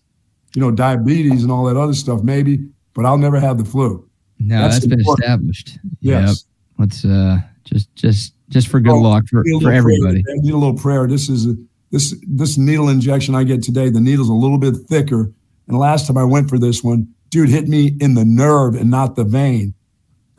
you 0.55 0.61
know, 0.61 0.71
diabetes 0.71 1.43
and 1.43 1.51
all 1.51 1.65
that 1.65 1.77
other 1.77 1.93
stuff, 1.93 2.23
maybe, 2.23 2.65
but 2.93 3.05
I'll 3.05 3.17
never 3.17 3.39
have 3.39 3.57
the 3.57 3.65
flu. 3.65 4.05
No, 4.39 4.61
That's 4.61 4.75
that's 4.75 4.87
been 4.87 4.99
important. 4.99 5.23
established. 5.25 5.79
Yes. 5.99 6.27
Yep. 6.27 6.37
Let's 6.79 7.05
uh 7.05 7.37
just 7.63 7.93
just 7.95 8.33
just 8.49 8.67
for 8.67 8.79
good 8.79 8.91
Oh, 8.93 8.99
luck 8.99 9.25
for, 9.29 9.43
for 9.61 9.71
everybody. 9.71 10.23
Prayer. 10.23 10.35
I 10.37 10.41
need 10.41 10.53
a 10.53 10.57
little 10.57 10.75
prayer. 10.77 11.07
This 11.07 11.29
is 11.29 11.45
a, 11.45 11.55
this 11.91 12.15
this 12.27 12.57
needle 12.57 12.89
injection 12.89 13.35
I 13.35 13.43
get 13.43 13.61
today. 13.61 13.89
The 13.89 14.01
needle's 14.01 14.29
a 14.29 14.33
little 14.33 14.57
bit 14.57 14.75
thicker, 14.89 15.31
and 15.67 15.77
last 15.77 16.07
time 16.07 16.17
I 16.17 16.23
went 16.23 16.49
for 16.49 16.57
this 16.57 16.83
one, 16.83 17.07
dude 17.29 17.49
hit 17.49 17.67
me 17.67 17.95
in 18.01 18.15
the 18.15 18.25
nerve 18.25 18.75
and 18.75 18.89
not 18.89 19.15
the 19.15 19.23
vein, 19.23 19.73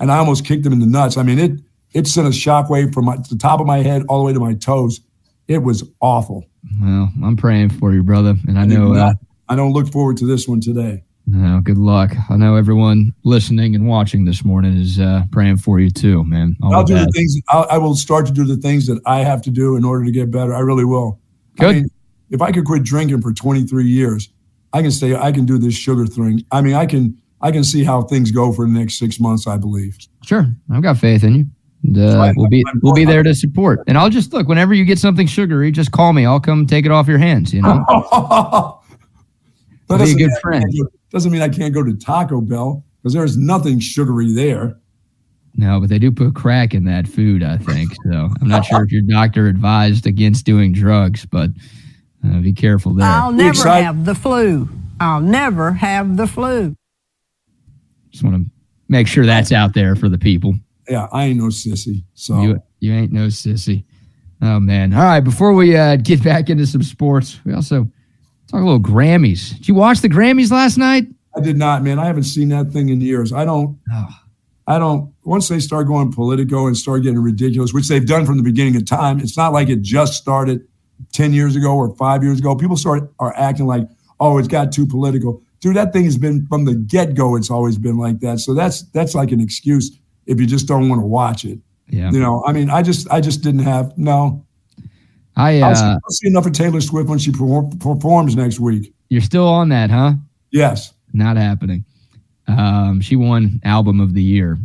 and 0.00 0.10
I 0.10 0.18
almost 0.18 0.44
kicked 0.44 0.66
him 0.66 0.72
in 0.72 0.80
the 0.80 0.86
nuts. 0.86 1.16
I 1.16 1.22
mean 1.22 1.38
it 1.38 1.60
it 1.92 2.06
sent 2.08 2.26
a 2.26 2.30
shockwave 2.30 2.92
from 2.92 3.04
my, 3.04 3.16
the 3.18 3.36
top 3.38 3.60
of 3.60 3.66
my 3.66 3.78
head 3.78 4.02
all 4.08 4.18
the 4.18 4.24
way 4.24 4.32
to 4.32 4.40
my 4.40 4.54
toes. 4.54 5.00
It 5.52 5.62
was 5.62 5.84
awful. 6.00 6.46
Well, 6.80 7.12
I'm 7.22 7.36
praying 7.36 7.70
for 7.70 7.92
you, 7.92 8.02
brother, 8.02 8.36
and 8.48 8.58
I 8.58 8.64
know 8.64 8.94
uh, 8.94 9.12
I 9.50 9.54
don't 9.54 9.74
look 9.74 9.92
forward 9.92 10.16
to 10.18 10.26
this 10.26 10.48
one 10.48 10.60
today. 10.60 11.04
no, 11.26 11.60
good 11.62 11.76
luck. 11.76 12.12
I 12.30 12.36
know 12.38 12.56
everyone 12.56 13.12
listening 13.24 13.74
and 13.74 13.86
watching 13.86 14.24
this 14.24 14.46
morning 14.46 14.78
is 14.78 14.98
uh 14.98 15.24
praying 15.30 15.58
for 15.58 15.78
you 15.78 15.90
too, 15.90 16.24
man. 16.24 16.56
All 16.62 16.74
I'll 16.74 16.84
do 16.84 16.94
the 16.94 17.06
things. 17.14 17.36
I'll, 17.50 17.66
I 17.70 17.76
will 17.76 17.94
start 17.94 18.24
to 18.28 18.32
do 18.32 18.44
the 18.46 18.56
things 18.56 18.86
that 18.86 18.98
I 19.04 19.18
have 19.18 19.42
to 19.42 19.50
do 19.50 19.76
in 19.76 19.84
order 19.84 20.06
to 20.06 20.10
get 20.10 20.30
better. 20.30 20.54
I 20.54 20.60
really 20.60 20.86
will. 20.86 21.20
I 21.58 21.64
Good. 21.64 21.74
mean, 21.74 21.86
if 22.30 22.40
I 22.40 22.50
could 22.50 22.64
quit 22.64 22.82
drinking 22.82 23.20
for 23.20 23.34
23 23.34 23.84
years, 23.84 24.30
I 24.72 24.80
can 24.80 24.90
say 24.90 25.14
I 25.14 25.32
can 25.32 25.44
do 25.44 25.58
this 25.58 25.74
sugar 25.74 26.06
thing. 26.06 26.46
I 26.50 26.62
mean, 26.62 26.74
I 26.74 26.86
can 26.86 27.20
I 27.42 27.52
can 27.52 27.62
see 27.62 27.84
how 27.84 28.00
things 28.00 28.30
go 28.30 28.54
for 28.54 28.64
the 28.64 28.72
next 28.72 28.98
six 28.98 29.20
months. 29.20 29.46
I 29.46 29.58
believe. 29.58 29.98
Sure, 30.24 30.46
I've 30.72 30.82
got 30.82 30.96
faith 30.96 31.24
in 31.24 31.34
you. 31.34 31.46
And, 31.84 31.98
uh, 31.98 32.32
we'll 32.36 32.48
be 32.48 32.64
we'll 32.82 32.94
be 32.94 33.04
there 33.04 33.22
to 33.24 33.34
support. 33.34 33.80
And 33.88 33.98
I'll 33.98 34.10
just 34.10 34.32
look 34.32 34.46
whenever 34.48 34.72
you 34.74 34.84
get 34.84 34.98
something 34.98 35.26
sugary, 35.26 35.70
just 35.72 35.90
call 35.90 36.12
me. 36.12 36.24
I'll 36.26 36.38
come 36.40 36.66
take 36.66 36.84
it 36.86 36.90
off 36.92 37.08
your 37.08 37.18
hands. 37.18 37.52
You 37.52 37.62
know, 37.62 37.84
That 39.88 39.88
Be 39.88 39.94
a 39.94 39.98
doesn't 39.98 40.16
good 40.18 40.26
mean 40.28 40.36
I 40.36 40.40
friend. 40.40 40.62
can't 40.64 40.76
go- 40.92 40.98
Doesn't 41.10 41.32
mean 41.32 41.42
I 41.42 41.48
can't 41.48 41.74
go 41.74 41.82
to 41.82 41.94
Taco 41.96 42.40
Bell 42.40 42.84
because 43.02 43.12
there's 43.14 43.36
nothing 43.36 43.78
sugary 43.80 44.32
there. 44.32 44.78
no, 45.56 45.80
but 45.80 45.88
they 45.90 45.98
do 45.98 46.10
put 46.12 46.34
crack 46.34 46.72
in 46.72 46.84
that 46.84 47.06
food. 47.08 47.42
I 47.42 47.58
think 47.58 47.90
so. 48.10 48.30
I'm 48.40 48.48
not 48.48 48.64
sure 48.64 48.84
if 48.84 48.92
your 48.92 49.02
doctor 49.02 49.48
advised 49.48 50.06
against 50.06 50.46
doing 50.46 50.72
drugs, 50.72 51.26
but 51.26 51.50
uh, 52.24 52.38
be 52.40 52.52
careful 52.52 52.94
there. 52.94 53.06
I'll 53.08 53.32
never 53.32 53.50
excited? 53.50 53.84
have 53.84 54.04
the 54.04 54.14
flu. 54.14 54.68
I'll 55.00 55.20
never 55.20 55.72
have 55.72 56.16
the 56.16 56.28
flu. 56.28 56.74
Just 58.10 58.22
want 58.22 58.36
to 58.36 58.50
make 58.88 59.08
sure 59.08 59.26
that's 59.26 59.50
out 59.52 59.74
there 59.74 59.96
for 59.96 60.08
the 60.08 60.18
people. 60.18 60.54
Yeah, 60.92 61.08
I 61.10 61.24
ain't 61.24 61.38
no 61.38 61.46
sissy. 61.46 62.04
So 62.12 62.42
You 62.42 62.62
you 62.80 62.92
ain't 62.92 63.12
no 63.12 63.28
sissy. 63.28 63.84
Oh 64.42 64.60
man. 64.60 64.92
All 64.92 65.02
right. 65.02 65.20
Before 65.20 65.54
we 65.54 65.74
uh, 65.74 65.96
get 65.96 66.22
back 66.22 66.50
into 66.50 66.66
some 66.66 66.82
sports, 66.82 67.40
we 67.46 67.54
also 67.54 67.88
talk 68.46 68.60
a 68.60 68.62
little 68.62 68.78
Grammys. 68.78 69.56
Did 69.56 69.68
you 69.68 69.74
watch 69.74 70.02
the 70.02 70.10
Grammys 70.10 70.50
last 70.50 70.76
night? 70.76 71.04
I 71.34 71.40
did 71.40 71.56
not, 71.56 71.82
man. 71.82 71.98
I 71.98 72.04
haven't 72.04 72.24
seen 72.24 72.50
that 72.50 72.72
thing 72.72 72.90
in 72.90 73.00
years. 73.00 73.32
I 73.32 73.46
don't. 73.46 73.78
Oh. 73.90 74.08
I 74.66 74.78
don't. 74.78 75.14
Once 75.24 75.48
they 75.48 75.60
start 75.60 75.86
going 75.86 76.12
political 76.12 76.66
and 76.66 76.76
start 76.76 77.04
getting 77.04 77.20
ridiculous, 77.22 77.72
which 77.72 77.88
they've 77.88 78.06
done 78.06 78.26
from 78.26 78.36
the 78.36 78.42
beginning 78.42 78.76
of 78.76 78.84
time, 78.84 79.18
it's 79.18 79.38
not 79.38 79.54
like 79.54 79.70
it 79.70 79.80
just 79.80 80.12
started 80.12 80.60
ten 81.12 81.32
years 81.32 81.56
ago 81.56 81.74
or 81.74 81.96
five 81.96 82.22
years 82.22 82.38
ago. 82.38 82.54
People 82.54 82.76
start 82.76 83.10
are 83.18 83.34
acting 83.38 83.66
like, 83.66 83.88
oh, 84.20 84.36
it's 84.36 84.46
got 84.46 84.72
too 84.72 84.86
political. 84.86 85.42
Dude, 85.60 85.76
that 85.76 85.94
thing 85.94 86.04
has 86.04 86.18
been 86.18 86.46
from 86.48 86.66
the 86.66 86.74
get 86.74 87.14
go. 87.14 87.34
It's 87.34 87.50
always 87.50 87.78
been 87.78 87.96
like 87.96 88.20
that. 88.20 88.40
So 88.40 88.52
that's 88.52 88.82
that's 88.90 89.14
like 89.14 89.32
an 89.32 89.40
excuse 89.40 89.98
if 90.26 90.40
you 90.40 90.46
just 90.46 90.66
don't 90.66 90.88
want 90.88 91.00
to 91.00 91.06
watch 91.06 91.44
it. 91.44 91.58
Yeah. 91.88 92.10
You 92.10 92.20
know, 92.20 92.42
I 92.46 92.52
mean, 92.52 92.70
I 92.70 92.82
just 92.82 93.10
I 93.10 93.20
just 93.20 93.42
didn't 93.42 93.62
have 93.62 93.96
no. 93.98 94.44
I 95.36 95.60
I'll, 95.60 95.74
see, 95.74 95.84
uh, 95.84 95.94
I'll 96.04 96.10
see 96.10 96.28
enough 96.28 96.46
of 96.46 96.52
Taylor 96.52 96.80
Swift 96.80 97.08
when 97.08 97.18
she 97.18 97.30
perform, 97.30 97.70
performs 97.78 98.36
next 98.36 98.60
week. 98.60 98.92
you're 99.08 99.22
still 99.22 99.48
on 99.48 99.70
that, 99.70 99.90
huh? 99.90 100.12
Yes. 100.50 100.92
Not 101.14 101.36
happening. 101.36 101.84
Um, 102.48 103.00
she 103.00 103.16
won 103.16 103.60
album 103.64 104.00
of 104.00 104.14
the 104.14 104.22
year 104.22 104.58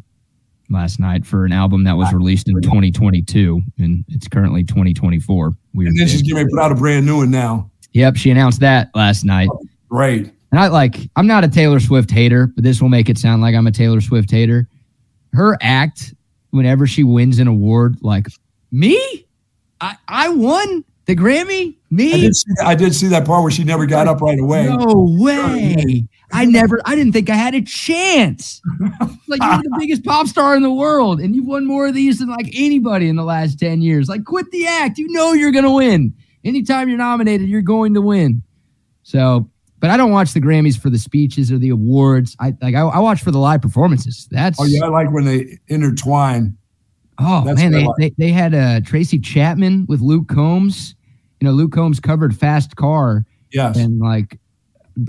last 0.70 1.00
night 1.00 1.26
for 1.26 1.46
an 1.46 1.54
album 1.54 1.84
that 1.86 1.96
was 1.96 2.12
released 2.14 2.50
in 2.50 2.62
2022, 2.62 3.62
and 3.78 4.04
it's 4.10 4.28
currently 4.28 4.64
2024. 4.64 5.54
Weird. 5.74 5.90
And 5.90 6.00
then 6.00 6.08
she's 6.08 6.22
getting 6.22 6.46
to 6.46 6.50
put 6.50 6.60
out 6.60 6.72
a 6.72 6.76
brand 6.76 7.06
new 7.06 7.18
one 7.18 7.32
now. 7.32 7.70
Yep, 7.94 8.18
she 8.18 8.30
announced 8.32 8.60
that 8.60 8.90
last 8.94 9.24
night. 9.24 9.50
Great. 9.90 10.32
And 10.52 10.60
I 10.60 10.68
like, 10.68 11.10
I'm 11.16 11.28
not 11.28 11.44
a 11.44 11.48
Taylor 11.48 11.80
Swift 11.80 12.12
hater, 12.12 12.48
but 12.48 12.64
this 12.64 12.82
will 12.82 12.90
make 12.90 13.10
it 13.10 13.18
sound 13.18 13.42
like 13.42 13.56
I'm 13.56 13.68
a 13.68 13.72
Taylor 13.72 14.02
Swift 14.02 14.32
hater. 14.32 14.68
Her 15.38 15.56
act, 15.62 16.16
whenever 16.50 16.88
she 16.88 17.04
wins 17.04 17.38
an 17.38 17.48
award, 17.48 17.98
like 18.02 18.26
me, 18.72 19.28
I, 19.80 19.96
I 20.08 20.30
won 20.30 20.84
the 21.06 21.16
Grammy. 21.16 21.76
I 21.76 21.78
Me, 21.92 22.22
did, 22.22 22.36
see, 22.36 22.54
I 22.66 22.74
did 22.74 22.96
see 22.96 23.06
that 23.10 23.24
part 23.26 23.44
where 23.44 23.52
she 23.52 23.64
never 23.64 23.86
got 23.86 24.08
up 24.08 24.20
right 24.20 24.40
away. 24.40 24.66
no 24.66 25.16
way. 25.20 26.08
I 26.34 26.46
never, 26.46 26.82
I 26.86 26.96
didn't 26.96 27.14
think 27.14 27.30
I 27.30 27.36
had 27.36 27.54
a 27.54 27.62
chance. 27.62 28.62
Like 29.30 29.42
you're 29.42 29.58
the 29.58 29.76
biggest 29.78 30.06
pop 30.06 30.28
star 30.28 30.56
in 30.56 30.64
the 30.64 30.72
world, 30.72 31.20
and 31.20 31.36
you've 31.36 31.48
won 31.48 31.66
more 31.66 31.88
of 31.88 31.94
these 31.94 32.20
than 32.20 32.30
like 32.30 32.50
anybody 32.54 33.10
in 33.10 33.18
the 33.18 33.26
last 33.26 33.60
ten 33.60 33.82
years. 33.82 34.08
Like, 34.08 34.24
quit 34.24 34.50
the 34.52 34.66
act. 34.66 34.98
You 34.98 35.12
know 35.12 35.34
you're 35.34 35.52
gonna 35.52 35.74
win. 35.74 36.14
Anytime 36.46 36.88
you're 36.88 36.98
nominated, 36.98 37.50
you're 37.50 37.62
going 37.62 37.94
to 37.94 38.02
win. 38.02 38.42
So, 39.04 39.50
but 39.80 39.90
I 39.90 39.98
don't 39.98 40.12
watch 40.12 40.34
the 40.34 40.42
Grammys 40.42 40.80
for 40.80 40.90
the 40.90 40.98
speeches 40.98 41.52
or 41.52 41.58
the 41.58 41.70
awards. 41.70 42.36
I 42.40 42.54
like 42.62 42.76
I, 42.76 42.82
I 42.82 43.00
watch 43.00 43.22
for 43.22 43.32
the 43.32 43.40
live 43.40 43.62
performances. 43.62 44.28
That's 44.32 44.60
Oh 44.60 44.66
yeah, 44.66 44.86
I 44.86 44.88
like 44.90 45.12
when 45.12 45.26
they 45.26 45.60
intertwine. 45.68 46.58
Oh 47.20 47.44
That's 47.46 47.60
man, 47.60 47.72
they, 47.72 47.84
like. 47.86 47.96
they 47.98 48.14
they 48.18 48.32
had 48.32 48.54
uh, 48.54 48.82
Tracy 48.82 49.20
Chapman 49.20 49.86
with 49.88 50.02
Luke 50.02 50.28
Combs. 50.28 50.96
You 51.40 51.48
know, 51.48 51.52
Luke 51.54 51.72
Combs 51.72 52.00
covered 52.00 52.36
"Fast 52.36 52.76
Car" 52.76 53.26
Yes. 53.52 53.78
and 53.78 54.00
like 54.00 54.40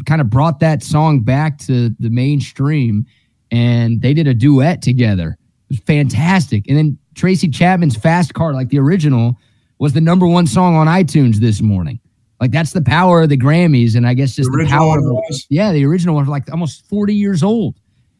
kind 0.07 0.20
of 0.20 0.28
brought 0.28 0.61
that 0.61 0.82
song 0.82 1.20
back 1.20 1.59
to 1.59 1.90
the 1.99 2.11
mainstream, 2.11 3.07
and 3.51 4.01
they 4.03 4.15
did 4.15 4.27
a 4.27 4.35
duet 4.35 4.82
together. 4.82 5.39
It 5.70 5.74
was 5.74 5.81
fantastic. 5.81 6.66
And 6.69 6.77
then 6.77 6.99
Tracy 7.15 7.49
Chapman's 7.49 7.97
"Fast 7.97 8.35
Car," 8.35 8.53
like 8.55 8.69
the 8.69 8.78
original, 8.78 9.36
was 9.78 9.93
the 9.93 10.01
number 10.01 10.27
one 10.27 10.47
song 10.47 10.77
on 10.77 10.86
iTunes 10.86 11.36
this 11.36 11.61
morning. 11.61 12.01
Like 12.40 12.52
that's 12.52 12.73
the 12.73 12.82
power 12.82 13.23
of 13.23 13.28
the 13.28 13.36
Grammys, 13.36 13.97
and 13.97 14.06
I 14.06 14.15
guess 14.15 14.36
just 14.36 14.51
the 14.52 14.59
the, 14.59 14.66
power. 14.66 14.98
Of, 14.98 15.05
was. 15.05 15.47
yeah, 15.51 15.73
the 15.73 15.85
original 15.85 16.15
one 16.15 16.24
was 16.24 16.31
like 16.31 16.51
almost 16.51 16.86
forty 16.89 17.15
years 17.15 17.43
old. 17.43 17.74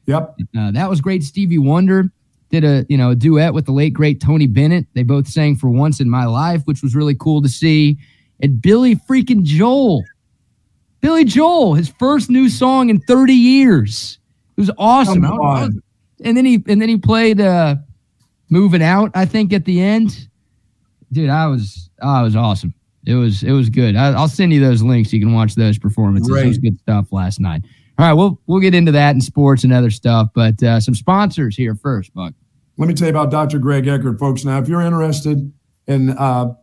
Yep. 0.07 0.37
Uh, 0.59 0.71
that 0.73 0.89
was 0.89 1.01
great. 1.01 1.23
Stevie 1.23 1.59
Wonder 1.59 2.11
did 2.51 2.65
a 2.65 2.85
you 2.89 2.97
know 2.97 3.11
a 3.11 3.15
duet 3.15 3.55
with 3.55 3.67
the 3.67 3.73
late 3.73 3.93
great 3.93 4.21
Tony 4.21 4.47
Bennett. 4.47 4.87
They 4.95 5.05
both 5.05 5.29
sang 5.29 5.55
for 5.55 5.69
"Once 5.69 6.01
in 6.01 6.11
My 6.11 6.25
Life," 6.25 6.63
which 6.65 6.83
was 6.83 6.97
really 6.97 7.15
cool 7.15 7.43
to 7.43 7.49
see. 7.49 7.99
And 8.41 8.61
Billy 8.61 8.97
freaking 8.97 9.43
Joel, 9.43 10.03
Billy 11.01 11.25
Joel, 11.25 11.75
his 11.75 11.89
first 11.89 12.31
new 12.31 12.49
song 12.49 12.89
in 12.91 13.01
30 13.01 13.33
years. 13.33 14.19
It 14.57 14.61
was 14.61 14.71
awesome. 14.79 15.25
On. 15.25 15.83
And 16.25 16.37
then 16.37 16.45
he 16.45 16.63
and 16.67 16.83
then 16.83 16.89
he 16.89 16.97
played 16.97 17.41
uh, 17.41 17.77
"Moving 18.51 18.83
Out." 18.83 19.13
I 19.15 19.27
think 19.27 19.53
at 19.53 19.65
the 19.65 19.81
end, 19.81 20.29
dude, 21.13 21.31
I 21.31 21.47
was 21.47 21.91
oh, 22.03 22.21
it 22.21 22.25
was 22.25 22.37
awesome. 22.37 22.75
It 23.07 23.15
was 23.15 23.43
it 23.43 23.53
was 23.53 23.71
good. 23.71 23.97
I, 23.97 24.13
I'll 24.13 24.29
send 24.29 24.53
you 24.53 24.61
those 24.61 24.83
links. 24.83 25.13
You 25.13 25.21
can 25.21 25.33
watch 25.33 25.55
those 25.55 25.79
performances. 25.79 26.35
It 26.35 26.47
was 26.47 26.59
good 26.59 26.79
stuff 26.81 27.13
last 27.13 27.41
night. 27.41 27.63
All 27.99 28.07
right, 28.07 28.13
we'll 28.13 28.41
we'll 28.47 28.61
get 28.61 28.75
into 28.75 28.93
that 28.93 29.15
in 29.15 29.21
sports 29.21 29.65
and 29.65 29.73
other 29.73 29.91
stuff, 29.91 30.29
but 30.35 30.63
uh, 30.63 30.81
some 30.81 30.95
sponsors 30.95 31.57
here 31.57 31.75
first, 31.75 32.15
Buck. 32.15 32.35
Let 32.77 32.87
me 32.87 32.95
tell 32.95 33.09
you 33.09 33.11
about 33.11 33.31
Dr. 33.33 33.59
Greg 33.59 33.89
Eckert, 33.89 34.21
folks. 34.21 34.45
Now, 34.45 34.59
if 34.59 34.69
you're 34.69 34.81
interested 34.81 35.53
in 35.89 36.11
uh, 36.11 36.55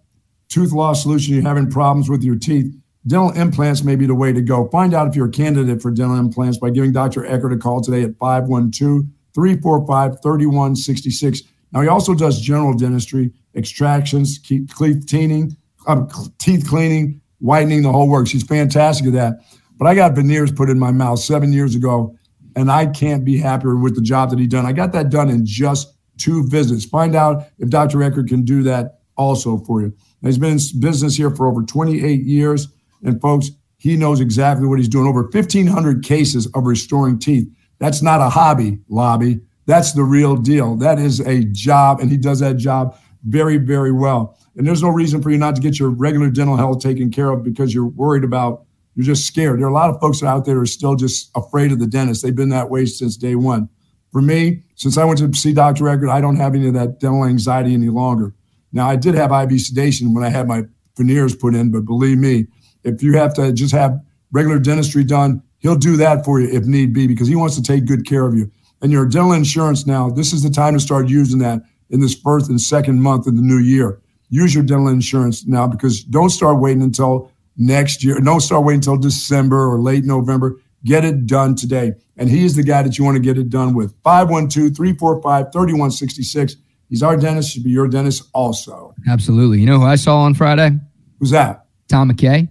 tooth 0.47 0.71
loss 0.71 1.03
solution, 1.03 1.33
you're 1.33 1.43
having 1.43 1.69
problems 1.69 2.09
with 2.09 2.23
your 2.23 2.37
teeth, 2.37 2.73
dental 3.05 3.31
implants 3.31 3.83
may 3.83 3.95
be 3.95 4.05
the 4.05 4.15
way 4.15 4.31
to 4.31 4.41
go. 4.41 4.69
Find 4.69 4.93
out 4.93 5.07
if 5.07 5.15
you're 5.15 5.27
a 5.27 5.31
candidate 5.31 5.81
for 5.81 5.91
dental 5.91 6.17
implants 6.17 6.57
by 6.57 6.69
giving 6.69 6.93
Dr. 6.93 7.25
Eckert 7.25 7.51
a 7.51 7.57
call 7.57 7.81
today 7.81 8.03
at 8.03 8.17
512 8.17 9.03
345 9.33 10.21
3166. 10.21 11.41
Now, 11.73 11.81
he 11.81 11.89
also 11.89 12.13
does 12.13 12.39
general 12.39 12.73
dentistry, 12.73 13.33
extractions, 13.55 14.39
teeth 14.39 14.71
cleaning, 14.73 15.57
um, 15.87 16.09
teeth 16.37 16.67
cleaning, 16.67 17.21
whitening, 17.39 17.81
the 17.81 17.91
whole 17.91 18.09
works. 18.09 18.29
She's 18.29 18.43
fantastic 18.43 19.07
at 19.07 19.13
that. 19.13 19.39
But 19.77 19.87
I 19.87 19.95
got 19.95 20.13
veneers 20.13 20.51
put 20.51 20.69
in 20.69 20.79
my 20.79 20.91
mouth 20.91 21.19
seven 21.19 21.51
years 21.51 21.75
ago, 21.75 22.17
and 22.55 22.71
I 22.71 22.85
can't 22.85 23.25
be 23.25 23.37
happier 23.37 23.75
with 23.75 23.95
the 23.95 24.01
job 24.01 24.29
that 24.29 24.39
he 24.39 24.47
done. 24.47 24.65
I 24.65 24.71
got 24.71 24.93
that 24.93 25.09
done 25.09 25.29
in 25.29 25.45
just 25.45 25.93
two 26.17 26.47
visits. 26.47 26.85
Find 26.85 27.15
out 27.15 27.47
if 27.59 27.69
Dr. 27.69 28.01
Eckert 28.03 28.27
can 28.27 28.43
do 28.43 28.63
that 28.63 28.99
also 29.17 29.57
for 29.57 29.81
you. 29.81 29.93
Now, 30.21 30.29
he's 30.29 30.37
been 30.37 30.51
in 30.51 30.79
business 30.79 31.15
here 31.15 31.29
for 31.29 31.47
over 31.47 31.63
28 31.63 32.23
years. 32.23 32.67
And 33.03 33.21
folks, 33.21 33.51
he 33.77 33.95
knows 33.95 34.19
exactly 34.19 34.67
what 34.67 34.79
he's 34.79 34.87
doing. 34.87 35.07
Over 35.07 35.23
1,500 35.23 36.03
cases 36.03 36.47
of 36.55 36.65
restoring 36.65 37.19
teeth. 37.19 37.47
That's 37.79 38.01
not 38.01 38.21
a 38.21 38.29
hobby, 38.29 38.79
lobby. 38.89 39.41
That's 39.65 39.93
the 39.93 40.03
real 40.03 40.35
deal. 40.35 40.75
That 40.75 40.99
is 40.99 41.19
a 41.19 41.43
job, 41.43 41.99
and 41.99 42.09
he 42.09 42.17
does 42.17 42.39
that 42.39 42.57
job 42.57 42.97
very, 43.23 43.57
very 43.57 43.91
well. 43.91 44.37
And 44.57 44.65
there's 44.65 44.81
no 44.81 44.89
reason 44.89 45.21
for 45.21 45.29
you 45.29 45.37
not 45.37 45.55
to 45.55 45.61
get 45.61 45.79
your 45.79 45.89
regular 45.89 46.29
dental 46.29 46.55
health 46.55 46.81
taken 46.81 47.11
care 47.11 47.31
of 47.31 47.43
because 47.43 47.73
you're 47.73 47.87
worried 47.87 48.23
about, 48.23 48.65
you're 48.95 49.05
just 49.05 49.25
scared. 49.25 49.59
There 49.59 49.67
are 49.67 49.71
a 49.71 49.73
lot 49.73 49.89
of 49.89 49.99
folks 49.99 50.23
out 50.23 50.45
there 50.45 50.55
who 50.55 50.61
are 50.61 50.65
still 50.65 50.95
just 50.95 51.29
afraid 51.35 51.71
of 51.71 51.79
the 51.79 51.87
dentist. 51.87 52.23
They've 52.23 52.35
been 52.35 52.49
that 52.49 52.69
way 52.69 52.85
since 52.85 53.17
day 53.17 53.35
one. 53.35 53.69
For 54.11 54.21
me, 54.21 54.63
since 54.75 54.97
I 54.97 55.03
went 55.03 55.19
to 55.19 55.33
see 55.33 55.53
Dr. 55.53 55.89
Eckert, 55.89 56.09
I 56.09 56.21
don't 56.21 56.37
have 56.37 56.55
any 56.55 56.67
of 56.69 56.73
that 56.75 56.99
dental 56.99 57.25
anxiety 57.25 57.73
any 57.73 57.89
longer. 57.89 58.33
Now, 58.71 58.89
I 58.89 58.95
did 58.95 59.15
have 59.15 59.31
IV 59.31 59.59
sedation 59.59 60.13
when 60.13 60.23
I 60.23 60.29
had 60.29 60.47
my 60.47 60.63
veneers 60.97 61.35
put 61.35 61.53
in, 61.53 61.71
but 61.71 61.85
believe 61.85 62.17
me, 62.17 62.47
if 62.83 63.03
you 63.03 63.17
have 63.17 63.33
to 63.33 63.51
just 63.51 63.73
have 63.73 63.99
regular 64.31 64.59
dentistry 64.59 65.03
done, 65.03 65.41
he'll 65.59 65.75
do 65.75 65.97
that 65.97 66.23
for 66.23 66.39
you 66.39 66.47
if 66.49 66.65
need 66.65 66.93
be 66.93 67.07
because 67.07 67.27
he 67.27 67.35
wants 67.35 67.55
to 67.55 67.61
take 67.61 67.85
good 67.85 68.05
care 68.05 68.25
of 68.25 68.35
you. 68.35 68.49
And 68.81 68.91
your 68.91 69.05
dental 69.05 69.31
insurance 69.31 69.85
now, 69.85 70.09
this 70.09 70.31
is 70.31 70.43
the 70.43 70.49
time 70.49 70.73
to 70.73 70.79
start 70.79 71.09
using 71.09 71.39
that 71.39 71.61
in 71.89 71.99
this 71.99 72.15
first 72.15 72.49
and 72.49 72.59
second 72.59 73.01
month 73.01 73.27
of 73.27 73.35
the 73.35 73.41
new 73.41 73.57
year. 73.57 73.99
Use 74.35 74.53
your 74.53 74.65
dental 74.65 74.89
insurance 74.89 75.47
now 75.47 75.65
because 75.65 76.03
don't 76.03 76.29
start 76.29 76.59
waiting 76.59 76.83
until 76.83 77.31
next 77.55 78.03
year. 78.03 78.19
Don't 78.19 78.41
start 78.41 78.65
waiting 78.65 78.79
until 78.79 78.97
December 78.97 79.71
or 79.71 79.79
late 79.79 80.03
November. 80.03 80.59
Get 80.83 81.05
it 81.05 81.25
done 81.25 81.55
today. 81.55 81.93
And 82.17 82.29
he 82.29 82.43
is 82.43 82.53
the 82.53 82.63
guy 82.63 82.83
that 82.83 82.97
you 82.97 83.05
want 83.05 83.15
to 83.15 83.21
get 83.21 83.37
it 83.37 83.49
done 83.49 83.73
with. 83.73 83.95
512 84.03 84.75
345 84.75 85.53
3166. 85.53 86.57
He's 86.89 87.01
our 87.01 87.15
dentist, 87.15 87.53
should 87.53 87.63
be 87.63 87.69
your 87.69 87.87
dentist 87.87 88.29
also. 88.33 88.93
Absolutely. 89.07 89.61
You 89.61 89.67
know 89.67 89.79
who 89.79 89.85
I 89.85 89.95
saw 89.95 90.17
on 90.17 90.33
Friday? 90.33 90.71
Who's 91.19 91.31
that? 91.31 91.67
Tom 91.87 92.11
McKay. 92.11 92.49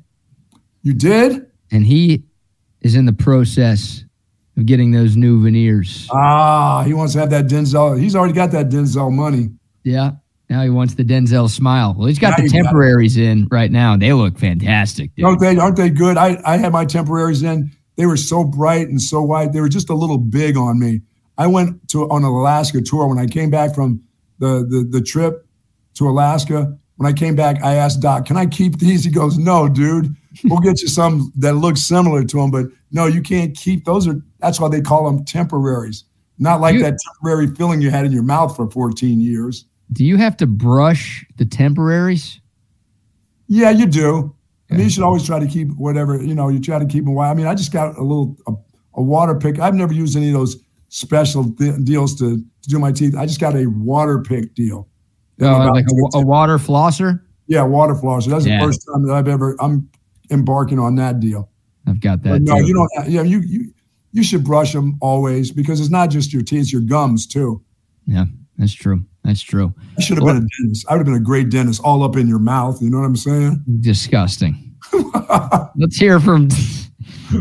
You 0.81 0.94
did? 0.94 1.51
And 1.70 1.85
he 1.85 2.24
is 2.81 2.94
in 2.94 3.05
the 3.05 3.12
process 3.12 4.06
of 4.56 4.65
getting 4.65 4.90
those 4.90 5.19
new 5.19 5.43
veneers. 5.43 6.09
Ah, 6.11 6.82
he 6.82 6.94
wants 6.94 7.12
to 7.12 7.19
have 7.19 7.28
that 7.28 7.44
Denzel. 7.44 8.01
He's 8.01 8.16
already 8.16 8.32
got 8.32 8.52
that 8.52 8.70
Denzel 8.70 9.12
money. 9.12 9.51
Yeah. 9.82 10.12
Now 10.55 10.62
he 10.62 10.70
wants 10.70 10.94
the 10.94 11.02
Denzel 11.02 11.51
smile. 11.51 11.97
Well, 11.98 12.06
he's 12.06 12.20
got 12.20 12.39
now 12.39 12.44
the 12.44 12.48
temporaries 12.48 13.16
got 13.16 13.22
in 13.24 13.48
right 13.51 13.72
now. 13.72 13.97
They 13.97 14.12
look 14.12 14.39
fantastic. 14.39 15.12
Dude. 15.16 15.24
Aren't 15.24 15.40
they? 15.40 15.56
Aren't 15.56 15.76
they 15.76 15.90
good? 15.90 16.16
I, 16.16 16.40
I 16.47 16.59
had 16.59 16.70
my 16.70 16.85
temporaries 16.85 17.43
in. 17.43 17.72
They 17.97 18.06
were 18.06 18.16
so 18.16 18.44
bright 18.44 18.86
and 18.86 19.02
so 19.02 19.20
white. 19.20 19.52
They 19.52 19.60
were 19.60 19.68
just 19.68 19.90
a 19.90 19.94
little 19.94 20.16
big 20.16 20.56
on 20.56 20.78
me. 20.78 21.01
I 21.39 21.48
went 21.48 21.89
to 21.89 22.09
on 22.09 22.22
an 22.22 22.31
Alaska 22.31 22.81
tour 22.82 23.09
when 23.09 23.18
I 23.18 23.26
came 23.26 23.51
back 23.51 23.74
from 23.74 24.01
the, 24.39 24.64
the 24.70 24.86
the 24.89 25.02
trip 25.02 25.44
to 25.94 26.09
Alaska. 26.09 26.78
When 26.98 27.12
I 27.12 27.12
came 27.12 27.35
back, 27.35 27.60
I 27.64 27.74
asked 27.74 28.01
Doc, 28.01 28.24
"Can 28.24 28.36
I 28.36 28.47
keep 28.47 28.78
these?" 28.78 29.02
He 29.02 29.10
goes, 29.10 29.36
"No, 29.36 29.68
dude. 29.68 30.14
We'll 30.44 30.60
get 30.60 30.81
you 30.82 30.89
some 30.89 31.32
that 31.39 31.55
look 31.55 31.76
similar 31.76 32.22
to 32.22 32.36
them, 32.36 32.52
but 32.52 32.66
no, 32.93 33.06
you 33.06 33.22
can't 33.22 33.56
keep 33.56 33.86
those. 33.86 34.06
Are 34.06 34.22
that's 34.39 34.60
why 34.60 34.68
they 34.68 34.81
call 34.81 35.05
them 35.10 35.24
temporaries, 35.24 36.05
not 36.39 36.60
like 36.60 36.78
that 36.78 36.97
temporary 37.12 37.48
filling 37.56 37.81
you 37.81 37.90
had 37.90 38.06
in 38.06 38.12
your 38.12 38.22
mouth 38.22 38.55
for 38.55 38.70
14 38.70 39.20
years." 39.20 39.66
Do 39.93 40.05
you 40.05 40.16
have 40.16 40.36
to 40.39 40.47
brush 40.47 41.24
the 41.36 41.44
temporaries? 41.44 42.40
Yeah, 43.48 43.70
you 43.70 43.86
do. 43.86 44.35
I 44.70 44.74
mean, 44.74 44.85
you 44.85 44.90
should 44.90 45.02
always 45.02 45.24
try 45.24 45.39
to 45.39 45.47
keep 45.47 45.69
whatever 45.77 46.23
you 46.23 46.35
know. 46.35 46.48
You 46.48 46.61
try 46.61 46.78
to 46.78 46.86
keep 46.86 47.05
them. 47.05 47.15
Why? 47.15 47.31
I 47.31 47.35
mean, 47.35 47.47
I 47.47 47.55
just 47.55 47.73
got 47.73 47.97
a 47.97 48.02
little 48.02 48.36
a, 48.47 48.52
a 48.94 49.02
water 49.02 49.35
pick. 49.35 49.59
I've 49.59 49.74
never 49.74 49.93
used 49.93 50.16
any 50.16 50.28
of 50.28 50.35
those 50.35 50.56
special 50.89 51.44
deals 51.44 52.16
to, 52.19 52.39
to 52.39 52.69
do 52.69 52.78
my 52.78 52.93
teeth. 52.93 53.16
I 53.16 53.27
just 53.27 53.40
got 53.40 53.55
a 53.55 53.66
water 53.66 54.23
pick 54.23 54.55
deal. 54.55 54.89
Oh, 55.40 55.70
like 55.73 55.86
a, 55.86 56.19
a, 56.19 56.24
water 56.24 56.59
flosser. 56.59 57.20
Yeah, 57.47 57.62
water 57.62 57.94
flosser. 57.94 58.31
That's 58.31 58.47
yeah. 58.47 58.59
the 58.59 58.66
first 58.66 58.86
time 58.90 59.06
that 59.06 59.15
I've 59.15 59.28
ever. 59.28 59.56
I'm 59.61 59.89
embarking 60.31 60.78
on 60.78 60.94
that 60.97 61.20
deal. 61.20 61.51
I've 61.86 62.01
got 62.01 62.23
that. 62.23 62.31
But 62.31 62.43
no, 62.43 62.59
too. 62.59 62.66
you 62.66 62.74
don't. 62.74 63.11
Yeah, 63.11 63.23
you 63.23 63.40
you 63.40 63.73
you 64.12 64.23
should 64.23 64.44
brush 64.44 64.73
them 64.73 64.97
always 65.01 65.51
because 65.51 65.81
it's 65.81 65.90
not 65.90 66.09
just 66.09 66.32
your 66.32 66.43
teeth, 66.43 66.62
it's 66.62 66.73
your 66.73 66.82
gums 66.82 67.27
too. 67.27 67.62
Yeah, 68.06 68.24
that's 68.56 68.73
true. 68.73 69.05
That's 69.24 69.42
true. 69.42 69.72
I 69.98 70.02
should 70.02 70.18
have 70.18 70.24
well, 70.24 70.34
been 70.34 70.44
a 70.44 70.62
dentist. 70.62 70.86
I 70.88 70.92
would 70.92 70.98
have 70.98 71.06
been 71.06 71.14
a 71.14 71.20
great 71.20 71.51
dentist, 71.51 71.80
all 71.82 72.02
up 72.02 72.16
in 72.16 72.28
your 72.28 72.38
mouth. 72.38 72.80
You 72.82 72.90
know 72.90 72.98
what 72.98 73.06
I'm 73.06 73.16
saying? 73.16 73.64
Disgusting. 73.80 74.76
Let's 75.76 75.96
hear 75.96 76.20
from. 76.20 76.48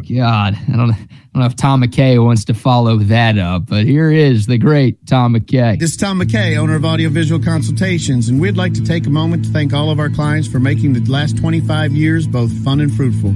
God, 0.10 0.57
I 0.72 0.76
don't. 0.76 0.95
I 1.34 1.39
don't 1.39 1.47
know 1.47 1.47
if 1.47 1.55
Tom 1.55 1.81
McKay 1.81 2.23
wants 2.23 2.45
to 2.45 2.53
follow 2.53 2.97
that 2.97 3.39
up, 3.39 3.65
but 3.65 3.85
here 3.85 4.11
is 4.11 4.45
the 4.45 4.60
great 4.60 5.03
Tom 5.07 5.34
McKay. 5.34 5.80
This 5.80 5.91
is 5.91 5.97
Tom 5.97 6.22
McKay, 6.22 6.55
owner 6.57 6.76
of 6.76 6.85
Audiovisual 6.85 7.41
Consultations, 7.41 8.30
and 8.30 8.39
we'd 8.39 8.55
like 8.55 8.76
to 8.76 8.84
take 8.84 9.07
a 9.07 9.10
moment 9.10 9.45
to 9.45 9.51
thank 9.51 9.73
all 9.73 9.89
of 9.89 9.99
our 9.99 10.11
clients 10.11 10.47
for 10.47 10.60
making 10.60 10.93
the 10.93 10.99
last 11.11 11.35
25 11.35 11.91
years 11.93 12.27
both 12.27 12.51
fun 12.64 12.81
and 12.81 12.93
fruitful. 12.93 13.34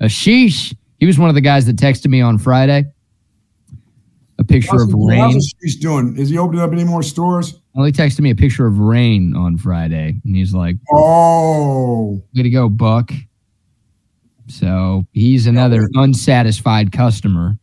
Ashish, 0.00 0.74
he 0.98 1.06
was 1.06 1.16
one 1.16 1.28
of 1.28 1.36
the 1.36 1.40
guys 1.40 1.64
that 1.66 1.76
texted 1.76 2.08
me 2.08 2.20
on 2.20 2.38
Friday. 2.38 2.86
A 4.40 4.44
picture 4.44 4.72
how's, 4.72 4.82
of 4.82 4.94
rain. 4.94 5.20
How's 5.20 5.36
Ashish 5.36 5.78
doing? 5.78 6.16
Is 6.18 6.28
he 6.28 6.38
opening 6.38 6.62
up 6.62 6.72
any 6.72 6.82
more 6.82 7.04
stores? 7.04 7.60
Well, 7.78 7.86
he 7.86 7.92
texted 7.92 8.22
me 8.22 8.30
a 8.30 8.34
picture 8.34 8.66
of 8.66 8.80
rain 8.80 9.36
on 9.36 9.56
Friday, 9.56 10.20
and 10.24 10.34
he's 10.34 10.52
like, 10.52 10.78
"Oh, 10.92 12.20
way 12.34 12.42
to 12.42 12.50
go, 12.50 12.68
Buck." 12.68 13.12
So 14.48 15.06
he's 15.12 15.46
another 15.46 15.88
unsatisfied 15.94 16.90
customer 16.90 17.56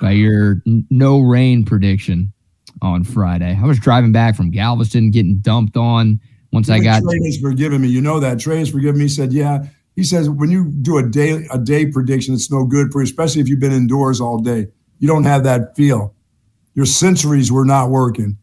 by 0.00 0.12
your 0.12 0.62
no 0.88 1.20
rain 1.20 1.66
prediction 1.66 2.32
on 2.80 3.04
Friday. 3.04 3.54
I 3.62 3.66
was 3.66 3.78
driving 3.78 4.10
back 4.10 4.36
from 4.36 4.50
Galveston, 4.50 5.10
getting 5.10 5.36
dumped 5.42 5.76
on. 5.76 6.18
Once 6.50 6.70
I 6.70 6.78
got 6.78 7.02
Trey 7.02 7.18
has 7.22 7.36
forgiven 7.36 7.82
me. 7.82 7.88
You 7.88 8.00
know 8.00 8.20
that 8.20 8.40
Trey 8.40 8.60
has 8.60 8.70
forgiven 8.70 9.00
me. 9.00 9.04
He 9.04 9.08
said, 9.10 9.34
"Yeah." 9.34 9.66
He 9.96 10.02
says 10.02 10.30
when 10.30 10.50
you 10.50 10.70
do 10.80 10.96
a 10.96 11.06
day 11.06 11.46
a 11.52 11.58
day 11.58 11.84
prediction, 11.84 12.32
it's 12.32 12.50
no 12.50 12.64
good 12.64 12.90
for 12.90 13.02
you, 13.02 13.04
especially 13.04 13.42
if 13.42 13.50
you've 13.50 13.60
been 13.60 13.72
indoors 13.72 14.18
all 14.18 14.38
day. 14.38 14.68
You 14.98 15.08
don't 15.08 15.24
have 15.24 15.44
that 15.44 15.76
feel. 15.76 16.14
Your 16.74 16.86
sensories 16.86 17.50
were 17.50 17.66
not 17.66 17.90
working. 17.90 18.38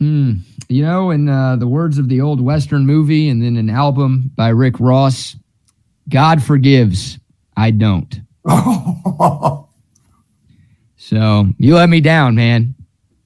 Mm, 0.00 0.40
you 0.68 0.82
know, 0.82 1.10
in 1.10 1.28
uh, 1.28 1.56
the 1.56 1.66
words 1.66 1.98
of 1.98 2.08
the 2.08 2.20
old 2.20 2.40
Western 2.40 2.86
movie 2.86 3.28
and 3.28 3.42
then 3.42 3.56
an 3.56 3.68
album 3.70 4.30
by 4.36 4.48
Rick 4.50 4.78
Ross, 4.78 5.34
God 6.08 6.42
forgives, 6.42 7.18
I 7.56 7.70
don't. 7.72 8.20
so 10.96 11.46
you 11.58 11.74
let 11.74 11.88
me 11.88 12.00
down, 12.00 12.34
man. 12.34 12.74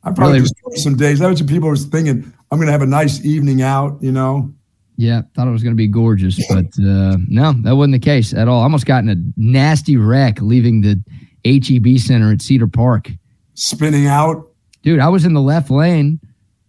I 0.05 0.13
probably 0.13 0.41
Really- 0.41 0.77
some 0.77 0.97
days. 0.97 1.19
That 1.19 1.29
was 1.31 1.41
what 1.43 1.51
people 1.51 1.69
were 1.69 1.77
thinking. 1.77 2.33
I'm 2.51 2.59
going 2.59 2.67
to 2.67 2.73
have 2.73 2.83
a 2.83 2.87
nice 2.87 3.25
evening 3.25 3.63
out, 3.63 3.99
you 4.03 4.13
know. 4.13 4.53
Yeah, 4.97 5.23
thought 5.35 5.49
it 5.49 5.53
was 5.53 5.63
going 5.63 5.73
to 5.75 5.77
be 5.77 5.89
gorgeous, 5.89 6.39
but 6.49 6.67
uh, 6.79 7.17
no, 7.27 7.55
that 7.63 7.75
wasn't 7.77 7.95
the 7.95 7.99
case 7.99 8.35
at 8.35 8.47
all. 8.47 8.61
I 8.61 8.65
almost 8.65 8.85
got 8.85 9.03
in 9.03 9.09
a 9.09 9.17
nasty 9.37 9.97
wreck 9.97 10.41
leaving 10.43 10.83
the 10.83 11.03
HEB 11.45 11.99
Center 11.99 12.31
at 12.31 12.43
Cedar 12.43 12.67
Park. 12.69 13.11
Spinning 13.55 14.07
out. 14.07 14.51
Dude, 14.83 15.01
I 15.01 15.09
was 15.09 15.25
in 15.25 15.33
the 15.33 15.41
left 15.41 15.71
lane, 15.71 16.21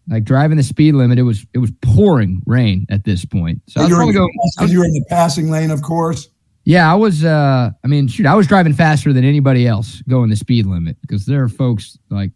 like 0.08 0.24
driving 0.24 0.58
the 0.58 0.64
speed 0.64 0.96
limit. 0.96 1.18
It 1.20 1.24
was 1.24 1.46
it 1.54 1.60
was 1.60 1.72
pouring 1.82 2.42
rain 2.46 2.86
at 2.90 3.04
this 3.06 3.26
point, 3.26 3.62
so 3.68 3.80
I 3.80 3.84
was 3.84 3.90
you, 3.90 3.96
probably 3.96 4.10
in, 4.16 4.16
going. 4.22 4.34
I 4.60 4.62
was- 4.64 4.72
you 4.72 4.80
were 4.80 4.86
in 4.86 4.94
the 4.94 5.06
passing 5.10 5.50
lane, 5.50 5.72
of 5.72 5.82
course. 5.82 6.28
yeah, 6.66 6.92
I 6.92 6.96
was. 6.96 7.24
Uh, 7.26 7.72
I 7.84 7.88
mean, 7.88 8.08
shoot, 8.08 8.26
I 8.26 8.36
was 8.36 8.48
driving 8.48 8.74
faster 8.74 9.14
than 9.14 9.24
anybody 9.24 9.66
else 9.68 10.02
going 10.10 10.30
the 10.30 10.36
speed 10.36 10.66
limit 10.66 10.98
because 11.02 11.26
there 11.26 11.44
are 11.44 11.50
folks 11.50 11.98
like 12.10 12.32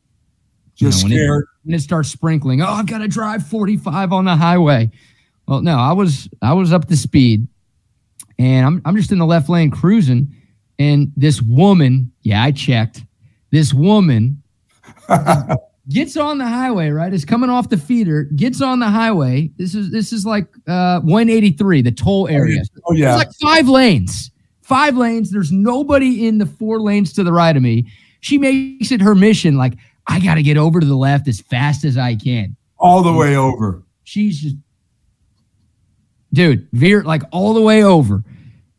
you 0.77 0.88
Just 0.89 1.03
know, 1.06 1.10
when 1.15 1.18
it- 1.19 1.45
when 1.64 1.76
it 1.76 1.81
starts 1.81 2.10
sprinkling, 2.10 2.61
oh, 2.61 2.68
I've 2.68 2.85
got 2.85 2.99
to 2.99 3.07
drive 3.10 3.45
45 3.48 4.14
on 4.14 4.23
the 4.26 4.35
highway. 4.38 4.89
Well, 5.48 5.61
no, 5.61 5.76
I 5.77 5.91
was 5.94 6.30
I 6.41 6.53
was 6.53 6.72
up 6.72 6.85
to 6.88 6.95
speed, 6.95 7.48
and 8.39 8.65
I'm 8.65 8.81
I'm 8.85 8.95
just 8.95 9.11
in 9.11 9.18
the 9.18 9.26
left 9.26 9.49
lane 9.49 9.72
cruising, 9.72 10.34
and 10.80 11.11
this 11.18 11.41
woman, 11.41 12.11
yeah, 12.22 12.44
I 12.44 12.52
checked, 12.52 13.03
this 13.52 13.73
woman 13.73 14.41
gets 15.89 16.18
on 16.18 16.38
the 16.38 16.47
highway, 16.47 16.89
right? 16.89 17.14
Is 17.14 17.26
coming 17.26 17.49
off 17.49 17.69
the 17.69 17.77
feeder, 17.77 18.23
gets 18.23 18.61
on 18.61 18.80
the 18.80 18.89
highway. 18.89 19.51
This 19.57 19.76
is 19.76 19.91
this 19.91 20.11
is 20.11 20.26
like 20.26 20.47
uh 20.68 20.99
183, 21.01 21.81
the 21.81 21.91
toll 21.91 22.27
area. 22.27 22.61
Oh, 22.85 22.93
yeah. 22.93 23.15
It's 23.15 23.26
like 23.26 23.34
five 23.41 23.68
lanes. 23.68 24.31
Five 24.61 24.97
lanes. 24.97 25.31
There's 25.31 25.51
nobody 25.51 26.27
in 26.27 26.38
the 26.38 26.45
four 26.45 26.81
lanes 26.81 27.14
to 27.14 27.23
the 27.23 27.31
right 27.31 27.55
of 27.55 27.64
me. 27.64 27.88
She 28.19 28.38
makes 28.38 28.91
it 28.91 28.99
her 28.99 29.15
mission, 29.15 29.55
like, 29.55 29.73
I 30.07 30.19
gotta 30.19 30.41
get 30.41 30.57
over 30.57 30.80
to 30.80 30.85
the 30.85 30.95
left 30.95 31.27
as 31.27 31.39
fast 31.39 31.85
as 31.85 31.97
I 31.97 32.15
can. 32.15 32.55
All 32.77 33.01
the 33.03 33.14
way 33.14 33.35
over. 33.35 33.84
She's 34.03 34.39
just 34.41 34.55
dude, 36.34 36.68
veer 36.73 37.03
like 37.03 37.23
all 37.31 37.53
the 37.53 37.61
way 37.61 37.84
over, 37.84 38.23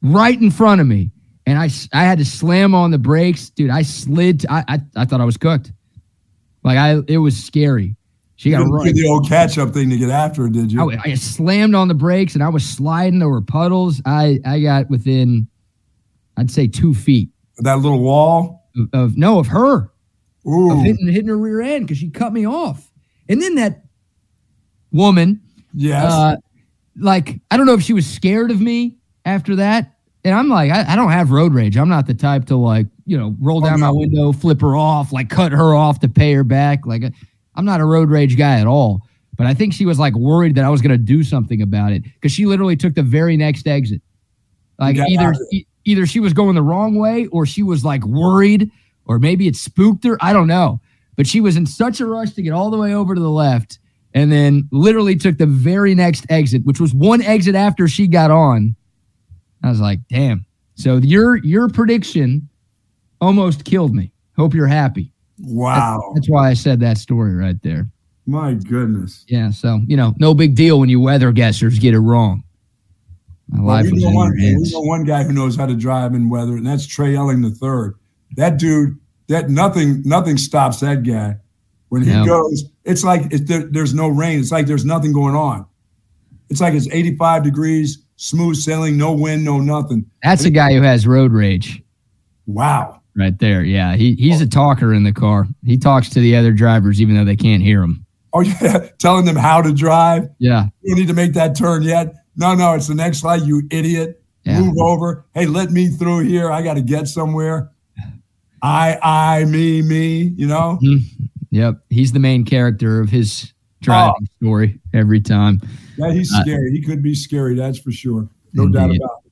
right 0.02 0.40
in 0.40 0.50
front 0.50 0.80
of 0.80 0.86
me. 0.86 1.10
And 1.46 1.58
I, 1.58 1.70
I 1.94 2.04
had 2.04 2.18
to 2.18 2.24
slam 2.24 2.74
on 2.74 2.90
the 2.90 2.98
brakes. 2.98 3.48
Dude, 3.48 3.70
I 3.70 3.80
slid. 3.80 4.44
I, 4.50 4.64
I, 4.68 4.80
I 4.96 5.04
thought 5.06 5.22
I 5.22 5.24
was 5.24 5.38
cooked. 5.38 5.72
Like 6.68 6.76
I, 6.78 7.00
it 7.08 7.16
was 7.18 7.36
scary. 7.42 7.96
She 8.36 8.50
You 8.50 8.56
got 8.56 8.58
didn't 8.60 8.72
right. 8.74 8.94
the 8.94 9.08
old 9.08 9.26
catch 9.26 9.56
up 9.58 9.70
thing 9.72 9.88
to 9.90 9.96
get 9.96 10.10
after 10.10 10.42
her, 10.42 10.48
did 10.50 10.70
you? 10.70 10.92
I, 10.92 10.98
I 11.02 11.14
slammed 11.14 11.74
on 11.74 11.88
the 11.88 11.94
brakes 11.94 12.34
and 12.34 12.42
I 12.44 12.48
was 12.50 12.64
sliding. 12.64 13.18
There 13.18 13.28
were 13.28 13.40
puddles. 13.40 14.00
I, 14.04 14.38
I 14.44 14.60
got 14.60 14.88
within, 14.90 15.48
I'd 16.36 16.50
say 16.50 16.68
two 16.68 16.92
feet 16.94 17.30
that 17.58 17.78
little 17.78 17.98
wall. 18.00 18.68
of, 18.76 18.88
of 18.92 19.16
no, 19.16 19.38
of 19.40 19.46
her, 19.48 19.76
of 19.84 19.90
Ooh. 20.46 20.80
hitting, 20.82 21.08
hitting 21.08 21.28
her 21.28 21.38
rear 21.38 21.60
end 21.62 21.86
because 21.86 21.98
she 21.98 22.10
cut 22.10 22.32
me 22.32 22.46
off. 22.46 22.92
And 23.28 23.40
then 23.42 23.54
that 23.56 23.82
woman, 24.92 25.40
Yes. 25.74 26.12
uh, 26.12 26.36
like 26.96 27.40
I 27.50 27.56
don't 27.56 27.66
know 27.66 27.74
if 27.74 27.82
she 27.82 27.92
was 27.92 28.06
scared 28.06 28.50
of 28.50 28.60
me 28.60 28.98
after 29.24 29.56
that. 29.56 29.94
And 30.24 30.34
I'm 30.34 30.48
like, 30.48 30.70
I, 30.70 30.92
I 30.92 30.96
don't 30.96 31.10
have 31.10 31.30
road 31.30 31.54
rage. 31.54 31.76
I'm 31.76 31.88
not 31.88 32.06
the 32.06 32.14
type 32.14 32.44
to 32.46 32.56
like, 32.56 32.86
you 33.08 33.16
know, 33.18 33.34
roll 33.40 33.60
down 33.60 33.80
my 33.80 33.90
window, 33.90 34.32
flip 34.32 34.60
her 34.60 34.76
off, 34.76 35.12
like 35.12 35.28
cut 35.30 35.50
her 35.52 35.74
off 35.74 36.00
to 36.00 36.08
pay 36.08 36.32
her 36.34 36.44
back. 36.44 36.86
Like 36.86 37.02
uh, 37.04 37.10
I'm 37.54 37.64
not 37.64 37.80
a 37.80 37.84
road 37.84 38.10
rage 38.10 38.36
guy 38.36 38.60
at 38.60 38.66
all. 38.66 39.00
But 39.36 39.46
I 39.46 39.54
think 39.54 39.72
she 39.72 39.86
was 39.86 39.98
like 39.98 40.14
worried 40.14 40.56
that 40.56 40.64
I 40.64 40.68
was 40.68 40.82
going 40.82 40.90
to 40.90 40.98
do 40.98 41.22
something 41.22 41.62
about 41.62 41.92
it 41.92 42.02
because 42.02 42.32
she 42.32 42.44
literally 42.46 42.76
took 42.76 42.94
the 42.94 43.02
very 43.04 43.36
next 43.36 43.66
exit. 43.68 44.02
Like 44.78 44.96
Yeah. 44.96 45.06
either 45.08 45.34
e- 45.52 45.64
either 45.84 46.06
she 46.06 46.20
was 46.20 46.32
going 46.32 46.54
the 46.56 46.62
wrong 46.62 46.96
way 46.96 47.26
or 47.28 47.46
she 47.46 47.62
was 47.62 47.84
like 47.84 48.04
worried 48.04 48.70
or 49.06 49.18
maybe 49.18 49.46
it 49.46 49.54
spooked 49.56 50.04
her. 50.04 50.18
I 50.20 50.32
don't 50.32 50.48
know. 50.48 50.80
But 51.16 51.26
she 51.26 51.40
was 51.40 51.56
in 51.56 51.66
such 51.66 52.00
a 52.00 52.06
rush 52.06 52.32
to 52.32 52.42
get 52.42 52.52
all 52.52 52.70
the 52.70 52.76
way 52.78 52.94
over 52.94 53.14
to 53.14 53.20
the 53.20 53.30
left 53.30 53.78
and 54.12 54.30
then 54.32 54.68
literally 54.72 55.14
took 55.16 55.38
the 55.38 55.46
very 55.46 55.94
next 55.94 56.26
exit, 56.30 56.64
which 56.64 56.80
was 56.80 56.92
one 56.92 57.22
exit 57.22 57.54
after 57.54 57.86
she 57.88 58.06
got 58.08 58.30
on. 58.30 58.74
I 59.62 59.68
was 59.68 59.80
like, 59.80 60.00
damn. 60.08 60.44
So 60.74 60.96
your 60.96 61.36
your 61.38 61.68
prediction 61.68 62.48
almost 63.20 63.64
killed 63.64 63.94
me. 63.94 64.12
Hope 64.36 64.54
you're 64.54 64.66
happy. 64.66 65.12
wow. 65.40 66.12
That's 66.14 66.28
why 66.28 66.48
I 66.50 66.54
said 66.54 66.80
that 66.80 66.98
story 66.98 67.34
right 67.34 67.60
there. 67.62 67.88
My 68.26 68.54
goodness. 68.54 69.24
Yeah. 69.28 69.50
So, 69.50 69.80
you 69.86 69.96
know, 69.96 70.14
no 70.18 70.34
big 70.34 70.54
deal 70.54 70.78
when 70.80 70.88
you 70.88 71.00
weather 71.00 71.32
guessers 71.32 71.78
get 71.78 71.94
it 71.94 72.00
wrong. 72.00 72.44
My 73.48 73.58
Well, 73.60 73.66
life 73.68 73.86
we, 73.86 73.92
was 73.92 74.02
know 74.04 74.10
one, 74.10 74.32
we 74.36 74.70
know 74.70 74.80
one 74.80 75.04
guy 75.04 75.22
who 75.24 75.32
knows 75.32 75.56
how 75.56 75.64
to 75.66 75.74
drive 75.74 76.12
in 76.14 76.28
weather, 76.28 76.56
and 76.56 76.66
that's 76.66 76.86
Trey 76.86 77.16
Elling 77.16 77.40
the 77.40 77.50
third. 77.50 77.94
That 78.36 78.58
dude, 78.58 78.98
that 79.28 79.48
nothing, 79.48 80.02
nothing 80.04 80.36
stops 80.36 80.80
that 80.80 81.02
guy. 81.02 81.36
When 81.88 82.02
he 82.02 82.10
goes, 82.26 82.64
it's 82.84 83.02
like 83.02 83.32
it, 83.32 83.46
there, 83.48 83.62
there's 83.62 83.94
no 83.94 84.08
rain. 84.08 84.38
It's 84.40 84.52
like 84.52 84.66
there's 84.66 84.84
nothing 84.84 85.10
going 85.14 85.34
on. 85.34 85.64
It's 86.50 86.60
like 86.60 86.74
it's 86.74 86.86
85 86.90 87.42
degrees, 87.44 88.04
smooth 88.16 88.56
sailing, 88.56 88.98
no 88.98 89.12
wind, 89.12 89.42
no 89.42 89.58
nothing. 89.58 90.04
That's 90.22 90.44
a 90.44 90.50
guy 90.50 90.74
who 90.74 90.82
has 90.82 91.06
road 91.06 91.32
rage 91.32 91.82
Wow. 92.46 93.00
Right 93.18 93.38
there. 93.38 93.62
Yeah. 93.64 93.94
He 93.96 94.14
he's 94.14 94.40
a 94.40 94.46
talker 94.46 94.94
in 94.94 95.02
the 95.04 95.12
car. 95.12 95.46
He 95.64 95.76
talks 95.76 96.08
to 96.10 96.20
the 96.20 96.36
other 96.36 96.52
drivers 96.52 97.00
even 97.00 97.16
though 97.16 97.24
they 97.24 97.36
can't 97.36 97.62
hear 97.62 97.82
him. 97.82 98.04
Oh 98.32 98.40
yeah, 98.40 98.88
telling 98.98 99.24
them 99.24 99.36
how 99.36 99.60
to 99.62 99.72
drive. 99.72 100.28
Yeah. 100.38 100.66
You 100.82 100.90
don't 100.94 101.00
need 101.00 101.08
to 101.08 101.14
make 101.14 101.32
that 101.34 101.56
turn 101.56 101.82
yet. 101.82 102.14
No, 102.36 102.54
no, 102.54 102.74
it's 102.74 102.86
the 102.88 102.94
next 102.94 103.24
light. 103.24 103.42
You 103.44 103.62
idiot. 103.70 104.22
Yeah. 104.44 104.60
Move 104.60 104.76
over. 104.80 105.24
Hey, 105.34 105.46
let 105.46 105.70
me 105.72 105.88
through 105.88 106.20
here. 106.20 106.50
I 106.52 106.62
got 106.62 106.74
to 106.74 106.80
get 106.82 107.08
somewhere. 107.08 107.70
I, 108.62 108.98
I, 109.02 109.44
me, 109.44 109.82
me. 109.82 110.32
You 110.36 110.46
know. 110.46 110.78
Yep. 111.50 111.80
He's 111.90 112.12
the 112.12 112.18
main 112.18 112.44
character 112.44 113.00
of 113.00 113.08
his 113.08 113.52
driving 113.82 114.28
story 114.36 114.78
every 114.94 115.20
time. 115.20 115.60
Yeah, 115.96 116.12
he's 116.12 116.32
Uh, 116.32 116.42
scary. 116.42 116.70
He 116.72 116.82
could 116.82 117.02
be 117.02 117.14
scary. 117.14 117.54
That's 117.54 117.78
for 117.78 117.90
sure. 117.92 118.28
No 118.52 118.68
doubt 118.68 118.86
Indeed. 118.86 119.02
about 119.02 119.22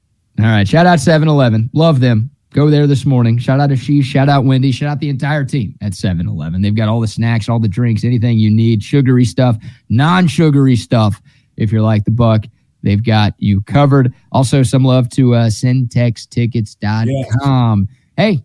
All 0.41 0.45
right. 0.47 0.67
Shout 0.67 0.87
out 0.87 1.01
7 1.01 1.29
Eleven. 1.29 1.71
Love 1.73 2.01
them. 2.01 2.31
Go 2.57 2.69
there 2.71 2.87
this 2.87 3.05
morning. 3.05 3.37
Shout 3.37 3.61
out 3.61 3.67
to 3.67 3.77
She, 3.77 4.01
Shout 4.01 4.31
out 4.31 4.47
Wendy. 4.47 4.73
Shout 4.73 4.89
out 4.89 4.99
the 4.99 5.11
entire 5.11 5.45
team 5.45 5.77
at 5.83 5.93
7 5.93 6.27
Eleven. 6.27 6.63
They've 6.63 6.75
got 6.75 6.89
all 6.89 7.03
the 7.03 7.07
snacks, 7.07 7.51
all 7.51 7.61
the 7.61 7.69
drinks, 7.69 8.03
anything 8.03 8.39
you 8.39 8.51
need, 8.51 8.83
sugary 8.83 9.27
stuff, 9.27 9.59
non 9.91 10.27
sugary 10.27 10.75
stuff. 10.75 11.21
If 11.59 11.71
you're 11.71 11.83
like 11.83 12.07
the 12.07 12.13
buck, 12.13 12.47
they've 12.83 13.05
got 13.05 13.35
you 13.37 13.61
covered. 13.61 14.15
Also, 14.33 14.63
some 14.63 14.85
love 14.85 15.11
to 15.11 15.35
uh, 15.35 15.49
centextickets.com. 15.49 17.89
Hey, 18.17 18.43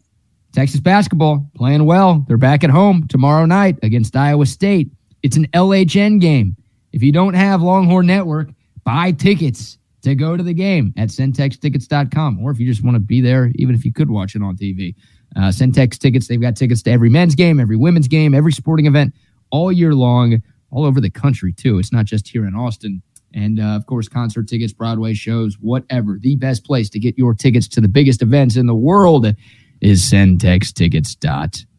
Texas 0.52 0.82
basketball 0.82 1.50
playing 1.56 1.86
well. 1.86 2.26
They're 2.28 2.36
back 2.36 2.66
at 2.66 2.70
home 2.70 3.08
tomorrow 3.08 3.46
night 3.46 3.80
against 3.82 4.18
Iowa 4.18 4.46
State. 4.46 4.92
It's 5.24 5.38
an 5.38 5.48
LHN 5.54 6.20
game. 6.20 6.58
If 6.92 7.02
you 7.02 7.14
don't 7.14 7.36
have 7.36 7.62
Longhorn 7.62 8.08
Network, 8.08 8.50
buy 8.84 9.14
tickets 9.14 9.78
to 10.02 10.16
go 10.16 10.36
to 10.36 10.44
the 10.44 10.54
game 10.54 10.94
at 10.98 11.10
centextickets.com. 11.10 12.40
Or 12.44 12.52
if 12.52 12.60
you 12.60 12.66
just 12.66 12.84
want 12.84 12.96
to 12.96 13.00
be 13.00 13.22
there, 13.22 13.52
even 13.56 13.76
if 13.76 13.86
you 13.86 13.94
could 13.94 14.10
watch 14.10 14.36
it 14.36 14.42
on 14.42 14.56
TV, 14.58 14.96
uh, 15.36 15.52
tickets, 15.52 16.28
they've 16.28 16.42
got 16.42 16.56
tickets 16.56 16.82
to 16.84 16.92
every 16.92 17.10
men's 17.10 17.36
game, 17.36 17.60
every 17.60 17.78
women's 17.78 18.08
game, 18.08 18.34
every 18.34 18.52
sporting 18.52 18.86
event 18.86 19.14
all 19.50 19.72
year 19.72 19.94
long, 19.94 20.42
all 20.72 20.86
over 20.86 21.00
the 21.00 21.10
country, 21.10 21.54
too. 21.54 21.80
It's 21.80 21.92
not 21.92 22.06
just 22.06 22.28
here 22.28 22.46
in 22.46 22.56
Austin. 22.56 23.02
And 23.34 23.60
uh, 23.60 23.76
of 23.76 23.86
course, 23.86 24.10
concert 24.10 24.48
tickets, 24.50 24.74
Broadway 24.74 25.14
shows, 25.14 25.56
whatever. 25.62 26.18
The 26.20 26.36
best 26.36 26.66
place 26.66 26.90
to 26.90 27.00
get 27.00 27.18
your 27.18 27.34
tickets 27.34 27.68
to 27.70 27.82
the 27.82 27.88
biggest 27.88 28.22
events 28.22 28.58
in 28.58 28.66
the 28.66 28.76
world 28.76 29.34
is 29.80 30.02
centextickets.com. 30.04 31.71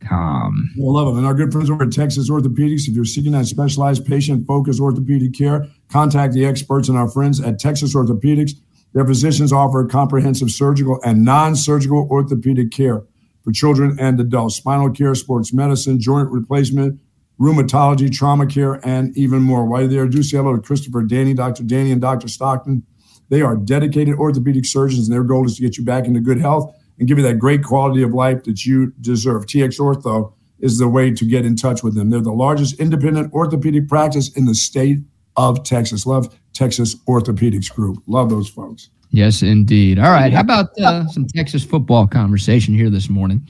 it. 0.00 0.08
I 0.10 0.50
love 0.76 1.08
them. 1.08 1.18
And 1.18 1.26
our 1.26 1.34
good 1.34 1.52
friends 1.52 1.70
over 1.70 1.84
at 1.84 1.92
Texas 1.92 2.30
Orthopedics. 2.30 2.88
If 2.88 2.94
you're 2.94 3.04
seeking 3.04 3.32
that 3.32 3.46
specialized 3.46 4.06
patient-focused 4.06 4.80
orthopedic 4.80 5.34
care, 5.34 5.66
contact 5.90 6.34
the 6.34 6.46
experts 6.46 6.88
and 6.88 6.96
our 6.96 7.10
friends 7.10 7.40
at 7.40 7.58
Texas 7.58 7.94
Orthopedics. 7.94 8.52
Their 8.94 9.04
physicians 9.06 9.52
offer 9.52 9.84
comprehensive 9.86 10.50
surgical 10.50 10.98
and 11.04 11.24
non-surgical 11.24 12.08
orthopedic 12.10 12.70
care 12.70 13.02
for 13.44 13.52
children 13.52 13.96
and 14.00 14.18
adults, 14.18 14.56
spinal 14.56 14.90
care, 14.90 15.14
sports 15.14 15.52
medicine, 15.52 16.00
joint 16.00 16.30
replacement, 16.30 17.00
rheumatology, 17.38 18.10
trauma 18.10 18.46
care, 18.46 18.80
and 18.86 19.16
even 19.16 19.42
more. 19.42 19.64
While 19.66 19.88
there, 19.88 20.06
do 20.08 20.22
say 20.22 20.38
hello 20.38 20.56
to 20.56 20.62
Christopher, 20.62 21.02
Danny, 21.02 21.34
Dr. 21.34 21.62
Danny, 21.64 21.92
and 21.92 22.00
Dr. 22.00 22.28
Stockton. 22.28 22.82
They 23.28 23.42
are 23.42 23.56
dedicated 23.56 24.14
orthopedic 24.14 24.64
surgeons, 24.64 25.06
and 25.06 25.14
their 25.14 25.22
goal 25.22 25.44
is 25.44 25.56
to 25.56 25.62
get 25.62 25.76
you 25.76 25.84
back 25.84 26.06
into 26.06 26.20
good 26.20 26.40
health 26.40 26.74
and 26.98 27.08
give 27.08 27.18
you 27.18 27.24
that 27.24 27.38
great 27.38 27.62
quality 27.62 28.02
of 28.02 28.12
life 28.12 28.44
that 28.44 28.64
you 28.64 28.92
deserve. 29.00 29.46
TX 29.46 29.78
Ortho 29.78 30.32
is 30.60 30.78
the 30.78 30.88
way 30.88 31.12
to 31.12 31.24
get 31.24 31.44
in 31.44 31.56
touch 31.56 31.82
with 31.82 31.94
them. 31.94 32.10
They're 32.10 32.20
the 32.20 32.32
largest 32.32 32.80
independent 32.80 33.32
orthopedic 33.32 33.88
practice 33.88 34.36
in 34.36 34.46
the 34.46 34.54
state 34.54 34.98
of 35.36 35.64
Texas. 35.64 36.06
Love 36.06 36.36
Texas 36.52 36.96
Orthopedics 37.06 37.72
Group. 37.72 38.02
Love 38.06 38.30
those 38.30 38.48
folks. 38.48 38.90
Yes, 39.10 39.42
indeed. 39.42 39.98
All 39.98 40.10
right. 40.10 40.32
How 40.32 40.40
about 40.40 40.66
uh, 40.80 41.06
some 41.08 41.26
Texas 41.26 41.64
football 41.64 42.06
conversation 42.06 42.74
here 42.74 42.90
this 42.90 43.08
morning? 43.08 43.46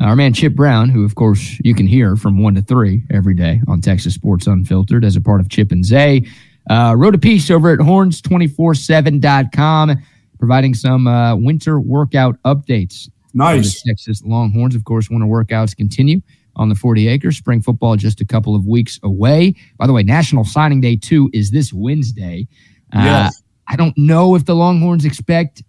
Our 0.00 0.14
man 0.14 0.32
Chip 0.32 0.54
Brown, 0.54 0.90
who 0.90 1.04
of 1.04 1.16
course 1.16 1.58
you 1.64 1.74
can 1.74 1.86
hear 1.86 2.16
from 2.16 2.40
one 2.40 2.54
to 2.54 2.62
three 2.62 3.02
every 3.10 3.34
day 3.34 3.60
on 3.66 3.80
Texas 3.80 4.14
Sports 4.14 4.46
Unfiltered 4.46 5.04
as 5.04 5.16
a 5.16 5.20
part 5.20 5.40
of 5.40 5.48
Chip 5.48 5.72
and 5.72 5.84
Zay, 5.84 6.24
uh, 6.70 6.94
wrote 6.96 7.16
a 7.16 7.18
piece 7.18 7.50
over 7.50 7.72
at 7.72 7.80
horns247.com 7.80 10.00
providing 10.38 10.74
some 10.74 11.06
uh, 11.06 11.34
winter 11.36 11.80
workout 11.80 12.40
updates. 12.44 13.08
Nice. 13.34 13.82
Texas 13.82 14.22
Longhorns, 14.24 14.74
of 14.74 14.84
course, 14.84 15.10
winter 15.10 15.26
workouts 15.26 15.76
continue 15.76 16.20
on 16.56 16.68
the 16.68 16.74
40 16.74 17.08
acres. 17.08 17.36
Spring 17.36 17.60
football 17.62 17.96
just 17.96 18.20
a 18.20 18.24
couple 18.24 18.54
of 18.56 18.66
weeks 18.66 18.98
away. 19.02 19.54
By 19.76 19.86
the 19.86 19.92
way, 19.92 20.02
National 20.02 20.44
Signing 20.44 20.80
Day 20.80 20.96
2 20.96 21.30
is 21.32 21.50
this 21.50 21.72
Wednesday. 21.72 22.46
Uh, 22.92 23.02
Yes. 23.04 23.42
I 23.70 23.76
don't 23.76 23.96
know 23.98 24.34
if 24.34 24.46
the 24.46 24.54
Longhorns 24.56 25.04
expect 25.04 25.62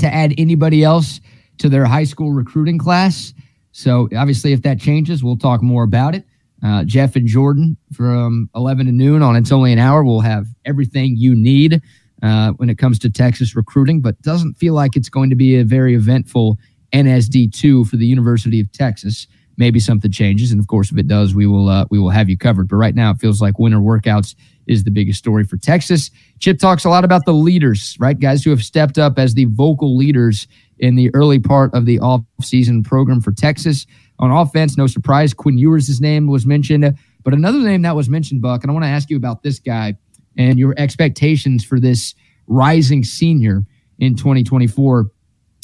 to 0.00 0.12
add 0.12 0.34
anybody 0.38 0.82
else 0.82 1.20
to 1.58 1.68
their 1.68 1.84
high 1.84 2.04
school 2.04 2.32
recruiting 2.32 2.78
class. 2.78 3.32
So 3.70 4.08
obviously, 4.16 4.52
if 4.52 4.62
that 4.62 4.80
changes, 4.80 5.22
we'll 5.22 5.36
talk 5.38 5.62
more 5.62 5.84
about 5.84 6.14
it. 6.16 6.24
Uh, 6.64 6.82
Jeff 6.84 7.14
and 7.14 7.26
Jordan 7.28 7.76
from 7.92 8.50
11 8.56 8.86
to 8.86 8.92
noon 8.92 9.22
on 9.22 9.36
It's 9.36 9.52
Only 9.52 9.72
an 9.72 9.78
Hour 9.78 10.02
We'll 10.04 10.20
have 10.20 10.46
everything 10.64 11.14
you 11.16 11.34
need 11.34 11.80
uh, 12.22 12.52
when 12.52 12.70
it 12.70 12.78
comes 12.78 12.98
to 13.00 13.10
Texas 13.10 13.54
recruiting, 13.54 14.00
but 14.00 14.20
doesn't 14.22 14.54
feel 14.54 14.74
like 14.74 14.96
it's 14.96 15.08
going 15.08 15.30
to 15.30 15.36
be 15.36 15.56
a 15.56 15.64
very 15.64 15.94
eventful 15.94 16.58
NSD2 16.92 17.88
for 17.88 17.96
the 17.96 18.06
University 18.06 18.60
of 18.60 18.70
Texas. 18.72 19.26
Maybe 19.58 19.80
something 19.80 20.12
changes, 20.12 20.52
and 20.52 20.60
of 20.60 20.66
course, 20.66 20.92
if 20.92 20.98
it 20.98 21.08
does, 21.08 21.34
we 21.34 21.46
will 21.46 21.70
uh, 21.70 21.86
we 21.90 21.98
will 21.98 22.10
have 22.10 22.28
you 22.28 22.36
covered. 22.36 22.68
But 22.68 22.76
right 22.76 22.94
now, 22.94 23.12
it 23.12 23.18
feels 23.18 23.40
like 23.40 23.58
winter 23.58 23.78
workouts 23.78 24.34
is 24.66 24.84
the 24.84 24.90
biggest 24.90 25.18
story 25.18 25.44
for 25.44 25.56
Texas. 25.56 26.10
Chip 26.40 26.58
talks 26.58 26.84
a 26.84 26.90
lot 26.90 27.04
about 27.04 27.24
the 27.24 27.32
leaders, 27.32 27.96
right? 27.98 28.18
Guys 28.18 28.44
who 28.44 28.50
have 28.50 28.62
stepped 28.62 28.98
up 28.98 29.18
as 29.18 29.32
the 29.32 29.46
vocal 29.46 29.96
leaders 29.96 30.46
in 30.78 30.94
the 30.94 31.10
early 31.14 31.38
part 31.38 31.72
of 31.72 31.86
the 31.86 31.98
off-season 32.00 32.82
program 32.82 33.22
for 33.22 33.32
Texas. 33.32 33.86
On 34.18 34.30
offense, 34.30 34.76
no 34.76 34.86
surprise, 34.86 35.32
Quinn 35.32 35.56
Ewers' 35.56 36.00
name 36.00 36.26
was 36.26 36.44
mentioned, 36.44 36.94
but 37.22 37.32
another 37.32 37.60
name 37.60 37.82
that 37.82 37.96
was 37.96 38.08
mentioned, 38.08 38.42
Buck, 38.42 38.62
and 38.62 38.70
I 38.70 38.74
want 38.74 38.84
to 38.84 38.90
ask 38.90 39.08
you 39.08 39.16
about 39.16 39.42
this 39.42 39.58
guy 39.58 39.96
and 40.36 40.58
your 40.58 40.74
expectations 40.76 41.64
for 41.64 41.80
this 41.80 42.14
rising 42.46 43.04
senior 43.04 43.64
in 43.98 44.14
2024. 44.16 45.10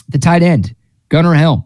The 0.08 0.18
tight 0.18 0.42
end, 0.42 0.74
Gunnar 1.08 1.34
Helm, 1.34 1.64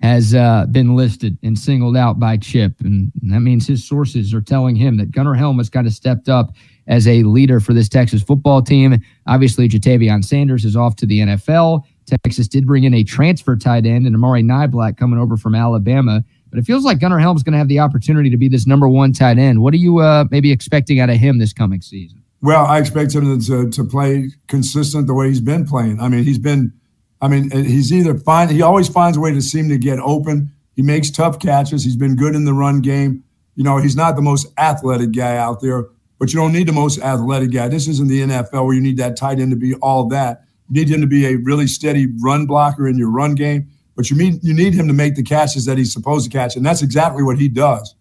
has 0.00 0.34
uh, 0.34 0.66
been 0.70 0.96
listed 0.96 1.38
and 1.42 1.56
singled 1.56 1.96
out 1.96 2.18
by 2.18 2.36
Chip, 2.36 2.74
and 2.80 3.12
that 3.22 3.40
means 3.40 3.66
his 3.66 3.86
sources 3.86 4.34
are 4.34 4.40
telling 4.40 4.74
him 4.74 4.96
that 4.96 5.12
Gunnar 5.12 5.34
Helm 5.34 5.58
has 5.58 5.70
kind 5.70 5.86
of 5.86 5.92
stepped 5.92 6.28
up 6.28 6.52
as 6.88 7.06
a 7.06 7.22
leader 7.22 7.60
for 7.60 7.72
this 7.72 7.88
Texas 7.88 8.22
football 8.22 8.62
team. 8.62 9.00
Obviously, 9.28 9.68
Ja'Tavion 9.68 10.24
Sanders 10.24 10.64
is 10.64 10.76
off 10.76 10.96
to 10.96 11.06
the 11.06 11.20
NFL. 11.20 11.84
Texas 12.24 12.48
did 12.48 12.66
bring 12.66 12.84
in 12.84 12.94
a 12.94 13.04
transfer 13.04 13.56
tight 13.56 13.86
end 13.86 14.06
and 14.06 14.14
Amari 14.14 14.42
Niblack 14.42 14.96
coming 14.96 15.18
over 15.18 15.36
from 15.36 15.54
Alabama. 15.54 16.24
But 16.50 16.58
it 16.58 16.66
feels 16.66 16.84
like 16.84 16.98
Gunnar 16.98 17.18
Helm's 17.18 17.42
going 17.42 17.52
to 17.52 17.58
have 17.58 17.68
the 17.68 17.78
opportunity 17.78 18.28
to 18.28 18.36
be 18.36 18.48
this 18.48 18.66
number 18.66 18.88
one 18.88 19.12
tight 19.12 19.38
end. 19.38 19.62
What 19.62 19.72
are 19.72 19.78
you 19.78 19.98
uh, 19.98 20.24
maybe 20.30 20.52
expecting 20.52 21.00
out 21.00 21.08
of 21.08 21.16
him 21.16 21.38
this 21.38 21.52
coming 21.52 21.80
season? 21.80 22.21
Well, 22.42 22.66
I 22.66 22.80
expect 22.80 23.14
him 23.14 23.40
to, 23.40 23.70
to 23.70 23.84
play 23.84 24.30
consistent 24.48 25.06
the 25.06 25.14
way 25.14 25.28
he's 25.28 25.40
been 25.40 25.64
playing. 25.64 26.00
I 26.00 26.08
mean, 26.08 26.24
he's 26.24 26.38
been, 26.38 26.72
I 27.20 27.28
mean, 27.28 27.50
he's 27.50 27.92
either 27.92 28.18
fine. 28.18 28.48
He 28.48 28.62
always 28.62 28.88
finds 28.88 29.16
a 29.16 29.20
way 29.20 29.32
to 29.32 29.40
seem 29.40 29.68
to 29.68 29.78
get 29.78 30.00
open. 30.00 30.52
He 30.74 30.82
makes 30.82 31.08
tough 31.08 31.38
catches. 31.38 31.84
He's 31.84 31.96
been 31.96 32.16
good 32.16 32.34
in 32.34 32.44
the 32.44 32.52
run 32.52 32.80
game. 32.80 33.22
You 33.54 33.62
know, 33.62 33.76
he's 33.76 33.94
not 33.94 34.16
the 34.16 34.22
most 34.22 34.48
athletic 34.58 35.12
guy 35.12 35.36
out 35.36 35.60
there, 35.60 35.84
but 36.18 36.32
you 36.32 36.40
don't 36.40 36.52
need 36.52 36.66
the 36.66 36.72
most 36.72 37.00
athletic 37.00 37.52
guy. 37.52 37.68
This 37.68 37.86
isn't 37.86 38.08
the 38.08 38.22
NFL 38.22 38.64
where 38.64 38.74
you 38.74 38.80
need 38.80 38.96
that 38.96 39.16
tight 39.16 39.38
end 39.38 39.52
to 39.52 39.56
be 39.56 39.74
all 39.74 40.08
that. 40.08 40.42
You 40.68 40.80
need 40.80 40.88
him 40.88 41.00
to 41.00 41.06
be 41.06 41.26
a 41.26 41.36
really 41.36 41.68
steady 41.68 42.08
run 42.20 42.46
blocker 42.46 42.88
in 42.88 42.98
your 42.98 43.10
run 43.10 43.36
game, 43.36 43.68
but 43.94 44.10
you 44.10 44.16
need 44.16 44.42
you 44.42 44.54
need 44.54 44.74
him 44.74 44.88
to 44.88 44.94
make 44.94 45.14
the 45.14 45.22
catches 45.22 45.66
that 45.66 45.76
he's 45.78 45.92
supposed 45.92 46.30
to 46.30 46.36
catch, 46.36 46.56
and 46.56 46.64
that's 46.64 46.82
exactly 46.82 47.22
what 47.22 47.38
he 47.38 47.48
does. 47.48 47.94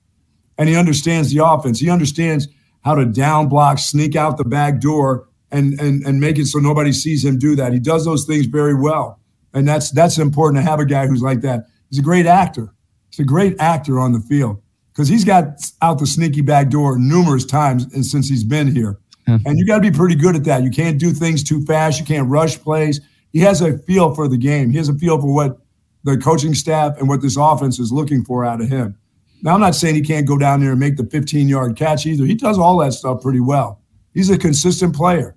And 0.57 0.69
he 0.69 0.75
understands 0.75 1.33
the 1.33 1.45
offense. 1.45 1.79
He 1.79 1.89
understands 1.89 2.47
how 2.81 2.95
to 2.95 3.05
down 3.05 3.47
block, 3.47 3.79
sneak 3.79 4.15
out 4.15 4.37
the 4.37 4.43
back 4.43 4.79
door, 4.79 5.27
and 5.51 5.79
and 5.79 6.03
and 6.03 6.19
make 6.19 6.37
it 6.37 6.47
so 6.47 6.59
nobody 6.59 6.91
sees 6.91 7.23
him 7.23 7.37
do 7.37 7.55
that. 7.55 7.73
He 7.73 7.79
does 7.79 8.05
those 8.05 8.25
things 8.25 8.45
very 8.45 8.73
well, 8.73 9.19
and 9.53 9.67
that's 9.67 9.91
that's 9.91 10.17
important 10.17 10.63
to 10.63 10.69
have 10.69 10.79
a 10.79 10.85
guy 10.85 11.07
who's 11.07 11.21
like 11.21 11.41
that. 11.41 11.67
He's 11.89 11.99
a 11.99 12.03
great 12.03 12.25
actor. 12.25 12.73
He's 13.09 13.19
a 13.19 13.25
great 13.25 13.59
actor 13.59 13.99
on 13.99 14.13
the 14.13 14.21
field 14.21 14.61
because 14.93 15.07
he's 15.07 15.25
got 15.25 15.59
out 15.81 15.99
the 15.99 16.07
sneaky 16.07 16.41
back 16.41 16.69
door 16.69 16.97
numerous 16.97 17.45
times 17.45 17.85
and 17.93 18.05
since 18.05 18.29
he's 18.29 18.43
been 18.43 18.73
here. 18.73 18.99
And 19.45 19.57
you 19.57 19.65
got 19.65 19.75
to 19.75 19.81
be 19.81 19.91
pretty 19.91 20.15
good 20.15 20.35
at 20.35 20.43
that. 20.45 20.63
You 20.63 20.71
can't 20.71 20.99
do 20.99 21.11
things 21.11 21.43
too 21.43 21.63
fast. 21.65 21.99
You 21.99 22.05
can't 22.05 22.29
rush 22.29 22.59
plays. 22.59 22.99
He 23.31 23.39
has 23.39 23.61
a 23.61 23.77
feel 23.79 24.13
for 24.13 24.27
the 24.27 24.37
game. 24.37 24.71
He 24.71 24.77
has 24.77 24.89
a 24.89 24.93
feel 24.93 25.19
for 25.21 25.33
what 25.33 25.59
the 26.03 26.17
coaching 26.17 26.53
staff 26.53 26.97
and 26.97 27.07
what 27.07 27.21
this 27.21 27.37
offense 27.37 27.79
is 27.79 27.91
looking 27.91 28.25
for 28.25 28.43
out 28.43 28.61
of 28.61 28.67
him. 28.69 28.97
Now, 29.43 29.53
I'm 29.55 29.59
not 29.59 29.75
saying 29.75 29.95
he 29.95 30.01
can't 30.01 30.27
go 30.27 30.37
down 30.37 30.59
there 30.59 30.71
and 30.71 30.79
make 30.79 30.97
the 30.97 31.05
15 31.05 31.47
yard 31.49 31.75
catch 31.75 32.05
either. 32.05 32.25
He 32.25 32.35
does 32.35 32.57
all 32.59 32.77
that 32.79 32.93
stuff 32.93 33.21
pretty 33.21 33.39
well. 33.39 33.81
He's 34.13 34.29
a 34.29 34.37
consistent 34.37 34.95
player. 34.95 35.35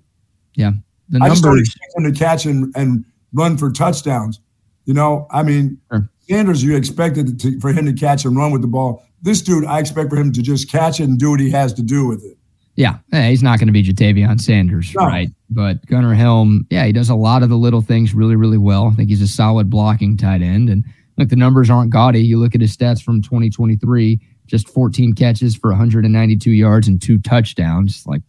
Yeah. 0.55 0.71
The 1.09 1.19
I 1.21 1.29
just 1.29 1.43
don't 1.43 1.59
expect 1.59 1.93
him 1.97 2.03
to 2.11 2.17
catch 2.17 2.45
and, 2.45 2.73
and 2.75 3.05
run 3.33 3.57
for 3.57 3.71
touchdowns. 3.71 4.39
You 4.85 4.93
know, 4.93 5.27
I 5.31 5.43
mean, 5.43 5.79
Sure. 5.91 6.09
Sanders, 6.29 6.63
you 6.63 6.75
expected 6.75 7.39
to, 7.39 7.59
for 7.59 7.71
him 7.71 7.85
to 7.85 7.93
catch 7.93 8.25
and 8.25 8.35
run 8.35 8.51
with 8.51 8.61
the 8.61 8.67
ball. 8.67 9.03
This 9.21 9.41
dude, 9.43 9.65
I 9.65 9.79
expect 9.79 10.09
for 10.09 10.15
him 10.15 10.31
to 10.33 10.41
just 10.41 10.71
catch 10.71 10.99
it 10.99 11.03
and 11.03 11.19
do 11.19 11.29
what 11.31 11.39
he 11.39 11.51
has 11.51 11.71
to 11.73 11.83
do 11.83 12.07
with 12.07 12.23
it. 12.23 12.37
Yeah, 12.75 12.97
he's 13.11 13.41
not 13.43 13.57
going 13.59 13.67
to 13.67 13.71
be 13.73 13.83
Ja'Tavion 13.83 14.41
Sanders, 14.41 14.93
No. 14.95 15.05
right? 15.05 15.29
But 15.49 15.85
Gunnar 15.85 16.13
Helm, 16.13 16.67
yeah, 16.69 16.85
he 16.85 16.91
does 16.91 17.09
a 17.09 17.15
lot 17.15 17.41
of 17.41 17.49
the 17.49 17.55
little 17.57 17.81
things 17.81 18.13
really, 18.13 18.35
really 18.35 18.57
well. 18.57 18.87
I 18.87 18.95
think 18.95 19.09
he's 19.09 19.21
a 19.21 19.27
solid 19.27 19.69
blocking 19.69 20.17
tight 20.17 20.41
end. 20.41 20.69
And 20.69 20.83
look, 21.17 21.29
the 21.29 21.35
numbers 21.35 21.69
aren't 21.69 21.91
gaudy. 21.91 22.21
You 22.21 22.39
look 22.39 22.55
at 22.55 22.61
his 22.61 22.75
stats 22.75 23.01
from 23.01 23.21
2023, 23.21 24.19
just 24.47 24.69
14 24.69 25.13
catches 25.13 25.55
for 25.55 25.69
192 25.71 26.51
yards 26.51 26.87
and 26.87 27.01
two 27.01 27.17
touchdowns. 27.19 28.03
Like, 28.05 28.21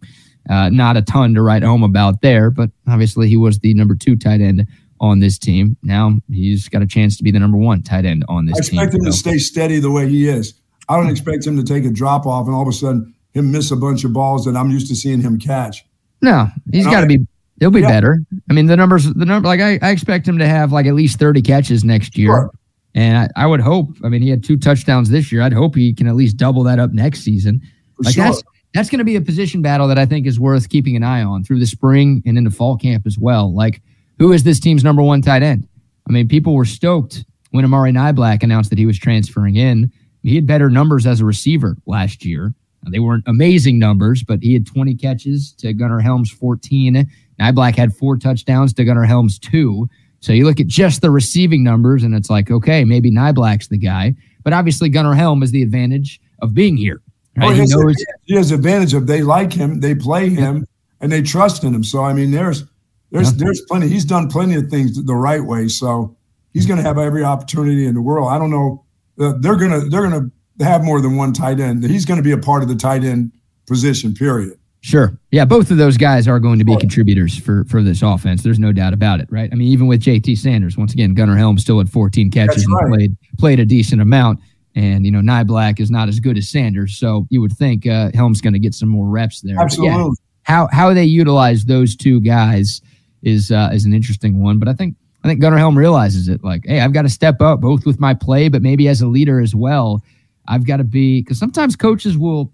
uh, 0.49 0.71
not 0.71 0.97
a 0.97 1.03
ton 1.03 1.35
to 1.35 1.43
write 1.43 1.63
home 1.63 1.83
about 1.83 2.21
there, 2.23 2.51
but 2.51 2.71
obviously 2.89 3.29
he 3.29 3.37
was 3.37 3.59
the 3.59 3.75
number 3.75 3.95
two 3.97 4.17
tight 4.17 4.41
end 4.41 4.67
on 5.01 5.19
this 5.21 5.39
team. 5.39 5.77
Now 5.83 6.17
he's 6.31 6.69
got 6.69 6.83
a 6.83 6.87
chance 6.87 7.17
to 7.19 7.23
be 7.25 7.31
the 7.31 7.39
number 7.41 7.59
one 7.59 7.83
tight 7.83 8.05
end 8.07 8.25
on 8.29 8.49
I 8.49 8.53
this 8.57 8.69
team. 8.71 8.79
expect 8.81 8.95
him 8.95 9.05
to 9.05 9.13
stay 9.13 9.39
steady 9.39 9.79
the 9.81 9.91
way 9.91 10.09
he 10.09 10.29
is. 10.29 10.55
I 10.89 10.97
don't 10.97 11.11
expect 11.11 11.47
him 11.47 11.57
to 11.57 11.65
take 11.65 11.85
a 11.85 11.91
drop 11.91 12.27
off 12.27 12.47
and 12.47 12.55
all 12.55 12.63
of 12.63 12.69
a 12.69 12.73
sudden 12.73 13.13
him 13.33 13.51
miss 13.51 13.71
a 13.73 13.77
bunch 13.77 14.05
of 14.05 14.13
balls 14.13 14.45
that 14.47 14.57
I'm 14.57 14.71
used 14.71 14.87
to 14.89 14.95
seeing 14.97 15.21
him 15.21 15.39
catch. 15.39 15.85
No, 16.23 16.47
he's 16.73 16.87
got 16.87 17.01
to 17.03 17.07
be. 17.07 17.27
He'll 17.61 17.71
be 17.71 17.81
Yeah. 17.81 17.89
better. 17.89 18.19
I 18.49 18.53
mean, 18.53 18.67
the 18.67 18.77
numbers, 18.77 19.13
the 19.13 19.25
number, 19.27 19.47
like 19.49 19.61
I, 19.61 19.79
I 19.83 19.91
expect 19.91 20.27
him 20.29 20.39
to 20.39 20.47
have 20.47 20.73
like 20.73 20.87
at 20.87 20.95
least 20.95 21.19
thirty 21.19 21.43
catches 21.43 21.85
next 21.85 22.17
year, 22.17 22.29
Sure. 22.31 22.51
And 22.97 23.19
I, 23.19 23.45
I 23.45 23.47
would 23.47 23.61
hope. 23.61 23.91
I 24.03 24.09
mean, 24.09 24.23
he 24.23 24.31
had 24.31 24.43
two 24.43 24.57
touchdowns 24.57 25.11
this 25.11 25.31
year. 25.31 25.43
I'd 25.43 25.53
hope 25.53 25.77
he 25.77 25.93
can 25.93 26.09
at 26.09 26.17
least 26.17 26.39
double 26.39 26.63
that 26.65 26.79
up 26.79 26.93
next 26.93 27.21
season. 27.21 27.61
Like 27.99 28.15
sure. 28.15 28.25
that's 28.25 28.43
that's 28.75 28.91
going 28.91 28.99
to 28.99 29.05
be 29.05 29.17
a 29.17 29.21
position 29.21 29.63
battle 29.63 29.87
that 29.89 29.99
I 29.99 30.07
think 30.07 30.27
is 30.27 30.41
worth 30.41 30.69
keeping 30.69 30.97
an 30.97 31.03
eye 31.03 31.23
on 31.23 31.45
through 31.45 31.61
the 31.61 31.67
spring 31.67 32.23
and 32.27 32.37
into 32.37 32.51
fall 32.51 32.77
camp 32.77 33.07
as 33.07 33.19
well. 33.19 33.55
Like, 33.55 33.81
who 34.19 34.33
is 34.33 34.43
this 34.43 34.59
team's 34.59 34.83
number 34.83 35.03
one 35.03 35.23
tight 35.23 35.43
end? 35.43 35.69
I 36.09 36.13
mean, 36.13 36.27
people 36.27 36.55
were 36.55 36.65
stoked 36.65 37.25
when 37.51 37.65
Amari 37.65 37.93
Niblack 37.93 38.43
announced 38.43 38.71
that 38.71 38.79
he 38.79 38.87
was 38.87 38.99
transferring 38.99 39.57
in. 39.57 39.93
He 40.23 40.35
had 40.35 40.47
better 40.47 40.69
numbers 40.69 41.07
as 41.07 41.21
a 41.21 41.25
receiver 41.25 41.77
last 41.87 42.25
year. 42.25 42.55
Now, 42.83 42.91
They 42.91 42.99
weren't 42.99 43.25
amazing 43.27 43.79
numbers, 43.79 44.23
but 44.23 44.43
he 44.43 44.53
had 44.53 44.67
20 44.67 44.95
catches 44.95 45.53
to 45.59 45.73
Gunnar 45.73 46.01
Helms 46.01 46.31
14. 46.31 47.07
Niblack 47.41 47.77
had 47.77 47.95
four 47.95 48.17
touchdowns 48.17 48.73
to 48.75 48.85
Gunnar 48.85 49.05
Helms 49.05 49.39
two. 49.39 49.89
So 50.27 50.33
you 50.33 50.45
look 50.45 50.59
at 50.59 50.67
just 50.67 51.03
the 51.03 51.11
receiving 51.13 51.63
numbers, 51.63 52.03
and 52.03 52.13
it's 52.13 52.29
like, 52.29 52.51
okay, 52.51 52.83
maybe 52.85 53.13
Niblack's 53.13 53.69
the 53.69 53.79
guy. 53.79 54.13
But 54.43 54.53
obviously, 54.53 54.89
Gunnar 54.89 55.15
Helm 55.15 55.41
is 55.45 55.53
the 55.53 55.63
advantage 55.63 56.21
of 56.43 56.53
being 56.53 56.77
here. 56.77 57.01
Right? 57.37 57.47
Oh, 57.47 57.49
he 57.51 57.55
he, 57.55 57.61
has, 57.61 57.71
knows 57.71 58.05
he 58.25 58.35
has 58.35 58.51
advantage 58.51 58.93
of 58.93 59.07
they 59.07 59.23
like 59.23 59.53
him, 59.53 59.79
they 59.79 59.95
play 59.95 60.29
him, 60.29 60.67
and 61.01 61.13
they 61.13 61.23
trust 61.23 61.63
in 61.63 61.73
him. 61.73 61.85
So 61.85 62.03
I 62.03 62.13
mean, 62.13 62.33
there's 62.33 62.65
there's 63.13 63.31
Yeah. 63.31 63.45
there's 63.45 63.61
plenty. 63.69 63.87
He's 63.87 64.05
done 64.05 64.29
plenty 64.29 64.57
of 64.57 64.69
things 64.69 65.01
the 65.01 65.15
right 65.15 65.45
way. 65.45 65.69
So 65.69 66.17
he's 66.53 66.67
going 66.67 66.79
to 66.79 66.83
have 66.83 66.99
every 66.99 67.23
opportunity 67.23 67.87
in 67.87 67.95
the 67.95 68.03
world. 68.03 68.29
I 68.29 68.37
don't 68.41 68.51
know. 68.51 68.85
Uh, 69.21 69.35
they're 69.39 69.55
gonna 69.55 69.79
they're 69.79 70.03
gonna 70.03 70.29
have 70.59 70.83
more 70.83 71.01
than 71.01 71.17
one 71.17 71.35
tight 71.35 71.61
end. 71.61 71.85
He's 71.85 72.05
going 72.05 72.19
to 72.19 72.25
be 72.25 72.33
a 72.33 72.39
part 72.39 72.65
of 72.65 72.69
the 72.69 72.75
tight 72.75 73.05
end 73.05 73.31
position. 73.69 74.13
Period. 74.13 74.59
Sure. 74.87 75.19
Yeah, 75.33 75.45
both 75.45 75.73
of 75.73 75.79
those 75.79 75.97
guys 75.97 76.29
are 76.29 76.39
going 76.39 76.61
to 76.61 76.65
be 76.65 76.77
contributors 76.77 77.37
for 77.37 77.65
for 77.65 77.83
this 77.83 78.03
offense. 78.03 78.45
There's 78.45 78.61
no 78.61 78.71
doubt 78.71 78.93
about 78.93 79.19
it, 79.19 79.27
right? 79.33 79.51
I 79.51 79.57
mean, 79.57 79.67
even 79.67 79.89
with 79.89 80.01
JT 80.01 80.39
Sanders, 80.39 80.77
once 80.77 80.93
again, 80.93 81.13
Gunnar 81.13 81.37
Helm 81.37 81.59
still 81.59 81.79
had 81.79 81.91
14 81.91 82.31
catches 82.31 82.65
That's 82.65 82.67
and 82.67 82.95
played 82.95 83.17
played 83.37 83.59
a 83.59 83.65
decent 83.65 84.01
amount. 84.01 84.39
And 84.77 85.05
you 85.05 85.11
know, 85.11 85.19
Niblack 85.19 85.81
is 85.81 85.91
not 85.91 86.09
as 86.09 86.21
good 86.21 86.39
as 86.39 86.49
Sanders, 86.49 86.97
so 86.97 87.27
you 87.31 87.41
would 87.41 87.51
think 87.55 87.85
uh, 87.85 88.13
Helm's 88.15 88.41
going 88.41 88.53
to 88.53 88.61
get 88.61 88.75
some 88.75 88.89
more 88.89 89.09
reps 89.09 89.41
there. 89.41 89.57
Absolutely. 89.59 89.97
yeah, 89.97 90.09
how 90.45 90.69
how 90.71 90.95
they 90.95 91.03
utilize 91.03 91.65
those 91.65 91.97
two 91.97 92.21
guys 92.21 92.81
is 93.25 93.51
uh, 93.51 93.71
is 93.73 93.87
an 93.87 93.93
interesting 93.93 94.41
one. 94.41 94.61
But 94.61 94.69
I 94.69 94.73
think 94.73 94.95
I 95.25 95.29
think 95.29 95.41
Gunnar 95.41 95.59
Helm 95.59 95.77
realizes 95.77 96.29
it. 96.29 96.45
Like, 96.45 96.65
hey, 96.65 96.79
I've 96.79 96.93
got 96.93 97.03
to 97.03 97.09
step 97.09 97.41
up 97.41 97.61
both 97.61 97.87
with 97.87 97.99
my 97.99 98.15
play, 98.15 98.49
but 98.49 98.63
maybe 98.63 98.87
as 98.87 99.03
a 99.03 99.09
leader 99.09 99.41
as 99.41 99.53
well. 99.53 100.01
I've 100.47 100.65
got 100.65 100.77
to 100.77 100.85
be 100.85 101.23
because 101.23 101.41
sometimes 101.41 101.75
coaches 101.75 102.17
will, 102.17 102.53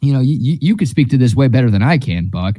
you 0.00 0.12
know, 0.12 0.20
you, 0.20 0.58
you 0.60 0.76
could 0.76 0.88
speak 0.88 1.08
to 1.10 1.18
this 1.18 1.34
way 1.34 1.48
better 1.48 1.70
than 1.70 1.82
I 1.82 1.98
can, 1.98 2.28
Buck. 2.28 2.58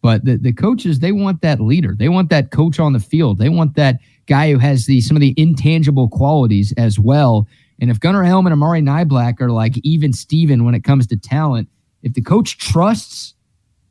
But 0.00 0.24
the, 0.24 0.36
the 0.36 0.52
coaches, 0.52 1.00
they 1.00 1.12
want 1.12 1.42
that 1.42 1.60
leader. 1.60 1.94
They 1.96 2.08
want 2.08 2.30
that 2.30 2.50
coach 2.50 2.78
on 2.78 2.92
the 2.92 3.00
field. 3.00 3.38
They 3.38 3.48
want 3.48 3.74
that 3.74 3.98
guy 4.26 4.52
who 4.52 4.58
has 4.58 4.86
the 4.86 5.00
some 5.00 5.16
of 5.16 5.20
the 5.20 5.34
intangible 5.36 6.08
qualities 6.08 6.72
as 6.76 6.98
well. 6.98 7.46
And 7.80 7.90
if 7.90 8.00
Gunnar 8.00 8.22
Helm 8.22 8.46
and 8.46 8.52
Amari 8.52 8.80
Niblack 8.80 9.40
are 9.40 9.50
like 9.50 9.74
even 9.82 10.12
Steven 10.12 10.64
when 10.64 10.74
it 10.74 10.84
comes 10.84 11.06
to 11.08 11.16
talent, 11.16 11.68
if 12.02 12.14
the 12.14 12.22
coach 12.22 12.58
trusts 12.58 13.34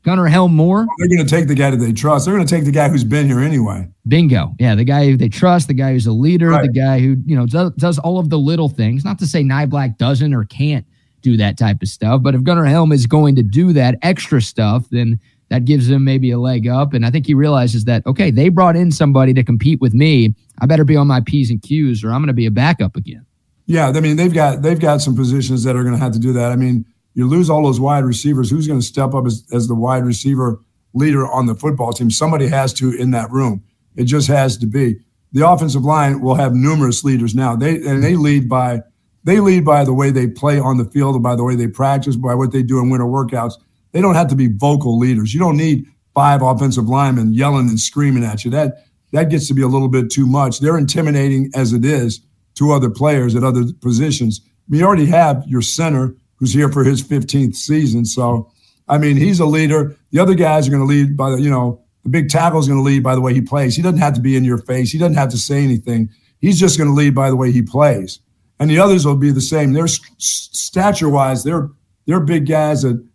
Gunnar 0.02 0.26
Helm 0.26 0.54
more. 0.54 0.86
They're 0.98 1.08
going 1.08 1.26
to 1.26 1.30
take 1.30 1.48
the 1.48 1.54
guy 1.54 1.70
that 1.70 1.76
they 1.76 1.92
trust. 1.92 2.24
They're 2.24 2.34
going 2.34 2.46
to 2.46 2.54
take 2.54 2.64
the 2.64 2.70
guy 2.70 2.88
who's 2.88 3.04
been 3.04 3.26
here 3.26 3.40
anyway. 3.40 3.86
Bingo. 4.06 4.54
Yeah, 4.58 4.74
the 4.74 4.84
guy 4.84 5.06
who 5.06 5.16
they 5.18 5.28
trust, 5.28 5.68
the 5.68 5.74
guy 5.74 5.92
who's 5.92 6.06
a 6.06 6.12
leader, 6.12 6.48
right. 6.48 6.62
the 6.62 6.72
guy 6.72 7.00
who 7.00 7.16
you 7.26 7.36
know 7.36 7.44
does, 7.44 7.72
does 7.72 7.98
all 7.98 8.18
of 8.18 8.30
the 8.30 8.38
little 8.38 8.70
things. 8.70 9.04
Not 9.04 9.18
to 9.18 9.26
say 9.26 9.42
Niblack 9.42 9.98
doesn't 9.98 10.32
or 10.32 10.44
can't 10.44 10.86
do 11.30 11.36
that 11.36 11.58
type 11.58 11.82
of 11.82 11.88
stuff, 11.88 12.22
but 12.22 12.34
if 12.34 12.42
Gunnar 12.42 12.64
Helm 12.64 12.92
is 12.92 13.06
going 13.06 13.36
to 13.36 13.42
do 13.42 13.72
that 13.74 13.98
extra 14.02 14.40
stuff, 14.40 14.88
then 14.90 15.18
that 15.50 15.64
gives 15.64 15.88
him 15.88 16.04
maybe 16.04 16.30
a 16.30 16.38
leg 16.38 16.68
up. 16.68 16.92
And 16.92 17.04
I 17.04 17.10
think 17.10 17.26
he 17.26 17.34
realizes 17.34 17.84
that 17.84 18.06
okay, 18.06 18.30
they 18.30 18.48
brought 18.48 18.76
in 18.76 18.90
somebody 18.90 19.34
to 19.34 19.42
compete 19.42 19.80
with 19.80 19.94
me. 19.94 20.34
I 20.60 20.66
better 20.66 20.84
be 20.84 20.96
on 20.96 21.06
my 21.06 21.20
p's 21.20 21.50
and 21.50 21.60
q's, 21.62 22.04
or 22.04 22.12
I'm 22.12 22.20
going 22.20 22.28
to 22.28 22.32
be 22.32 22.46
a 22.46 22.50
backup 22.50 22.96
again. 22.96 23.24
Yeah, 23.66 23.88
I 23.88 24.00
mean 24.00 24.16
they've 24.16 24.32
got 24.32 24.62
they've 24.62 24.80
got 24.80 25.00
some 25.00 25.14
positions 25.14 25.64
that 25.64 25.76
are 25.76 25.82
going 25.82 25.94
to 25.94 26.00
have 26.00 26.12
to 26.12 26.18
do 26.18 26.32
that. 26.32 26.52
I 26.52 26.56
mean, 26.56 26.86
you 27.14 27.26
lose 27.26 27.50
all 27.50 27.62
those 27.62 27.80
wide 27.80 28.04
receivers. 28.04 28.50
Who's 28.50 28.66
going 28.66 28.80
to 28.80 28.86
step 28.86 29.14
up 29.14 29.26
as, 29.26 29.44
as 29.52 29.68
the 29.68 29.74
wide 29.74 30.04
receiver 30.04 30.60
leader 30.94 31.26
on 31.26 31.46
the 31.46 31.54
football 31.54 31.92
team? 31.92 32.10
Somebody 32.10 32.46
has 32.46 32.72
to 32.74 32.92
in 32.92 33.10
that 33.12 33.30
room. 33.30 33.62
It 33.96 34.04
just 34.04 34.28
has 34.28 34.56
to 34.58 34.66
be. 34.66 34.96
The 35.32 35.46
offensive 35.46 35.84
line 35.84 36.20
will 36.20 36.36
have 36.36 36.54
numerous 36.54 37.04
leaders 37.04 37.34
now. 37.34 37.56
They 37.56 37.76
and 37.76 38.02
they 38.02 38.16
lead 38.16 38.48
by 38.48 38.82
they 39.28 39.40
lead 39.40 39.64
by 39.64 39.84
the 39.84 39.92
way 39.92 40.10
they 40.10 40.26
play 40.26 40.58
on 40.58 40.78
the 40.78 40.86
field, 40.86 41.22
by 41.22 41.36
the 41.36 41.44
way 41.44 41.54
they 41.54 41.68
practice, 41.68 42.16
by 42.16 42.34
what 42.34 42.50
they 42.50 42.62
do 42.62 42.78
in 42.78 42.88
winter 42.88 43.04
workouts. 43.04 43.54
They 43.92 44.00
don't 44.00 44.14
have 44.14 44.28
to 44.28 44.36
be 44.36 44.48
vocal 44.48 44.98
leaders. 44.98 45.34
You 45.34 45.40
don't 45.40 45.56
need 45.56 45.86
five 46.14 46.40
offensive 46.40 46.88
linemen 46.88 47.34
yelling 47.34 47.68
and 47.68 47.78
screaming 47.78 48.24
at 48.24 48.44
you. 48.44 48.50
That 48.50 48.84
that 49.12 49.30
gets 49.30 49.46
to 49.48 49.54
be 49.54 49.62
a 49.62 49.68
little 49.68 49.88
bit 49.88 50.10
too 50.10 50.26
much. 50.26 50.60
They're 50.60 50.78
intimidating 50.78 51.50
as 51.54 51.72
it 51.74 51.84
is 51.84 52.20
to 52.54 52.72
other 52.72 52.88
players 52.88 53.34
at 53.34 53.44
other 53.44 53.64
positions. 53.82 54.40
We 54.68 54.82
already 54.82 55.06
have 55.06 55.44
your 55.46 55.62
center 55.62 56.14
who's 56.36 56.54
here 56.54 56.70
for 56.70 56.84
his 56.84 57.02
15th 57.02 57.54
season. 57.54 58.04
So, 58.04 58.50
I 58.88 58.98
mean, 58.98 59.16
he's 59.16 59.40
a 59.40 59.46
leader. 59.46 59.96
The 60.10 60.20
other 60.20 60.34
guys 60.34 60.68
are 60.68 60.70
going 60.70 60.82
to 60.82 60.88
lead 60.88 61.16
by 61.16 61.30
the, 61.30 61.40
you 61.40 61.50
know, 61.50 61.82
the 62.02 62.10
big 62.10 62.28
tackle 62.28 62.60
is 62.60 62.68
going 62.68 62.78
to 62.78 62.84
lead 62.84 63.02
by 63.02 63.14
the 63.14 63.20
way 63.20 63.34
he 63.34 63.40
plays. 63.40 63.76
He 63.76 63.82
doesn't 63.82 64.00
have 64.00 64.14
to 64.14 64.20
be 64.20 64.36
in 64.36 64.44
your 64.44 64.58
face. 64.58 64.90
He 64.90 64.98
doesn't 64.98 65.16
have 65.16 65.30
to 65.30 65.38
say 65.38 65.62
anything. 65.62 66.10
He's 66.38 66.60
just 66.60 66.78
going 66.78 66.88
to 66.88 66.94
lead 66.94 67.14
by 67.14 67.30
the 67.30 67.36
way 67.36 67.50
he 67.50 67.62
plays. 67.62 68.20
And 68.60 68.68
the 68.68 68.78
others 68.78 69.06
will 69.06 69.16
be 69.16 69.30
the 69.30 69.40
same. 69.40 69.72
They're 69.72 69.88
stature 69.88 71.08
wise, 71.08 71.44
they're 71.44 71.70
they're 72.06 72.20
big 72.20 72.46
guys 72.46 72.82
that 72.82 73.06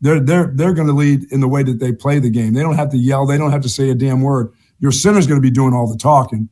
they're 0.00 0.20
they're 0.20 0.52
they're 0.54 0.74
going 0.74 0.88
to 0.88 0.92
lead 0.92 1.30
in 1.32 1.40
the 1.40 1.48
way 1.48 1.62
that 1.62 1.80
they 1.80 1.92
play 1.92 2.18
the 2.18 2.30
game. 2.30 2.54
They 2.54 2.62
don't 2.62 2.76
have 2.76 2.90
to 2.90 2.98
yell. 2.98 3.26
They 3.26 3.38
don't 3.38 3.50
have 3.50 3.62
to 3.62 3.68
say 3.68 3.90
a 3.90 3.94
damn 3.94 4.20
word. 4.20 4.52
Your 4.78 4.92
center's 4.92 5.26
going 5.26 5.40
to 5.40 5.42
be 5.42 5.50
doing 5.50 5.74
all 5.74 5.90
the 5.90 5.98
talking 5.98 6.48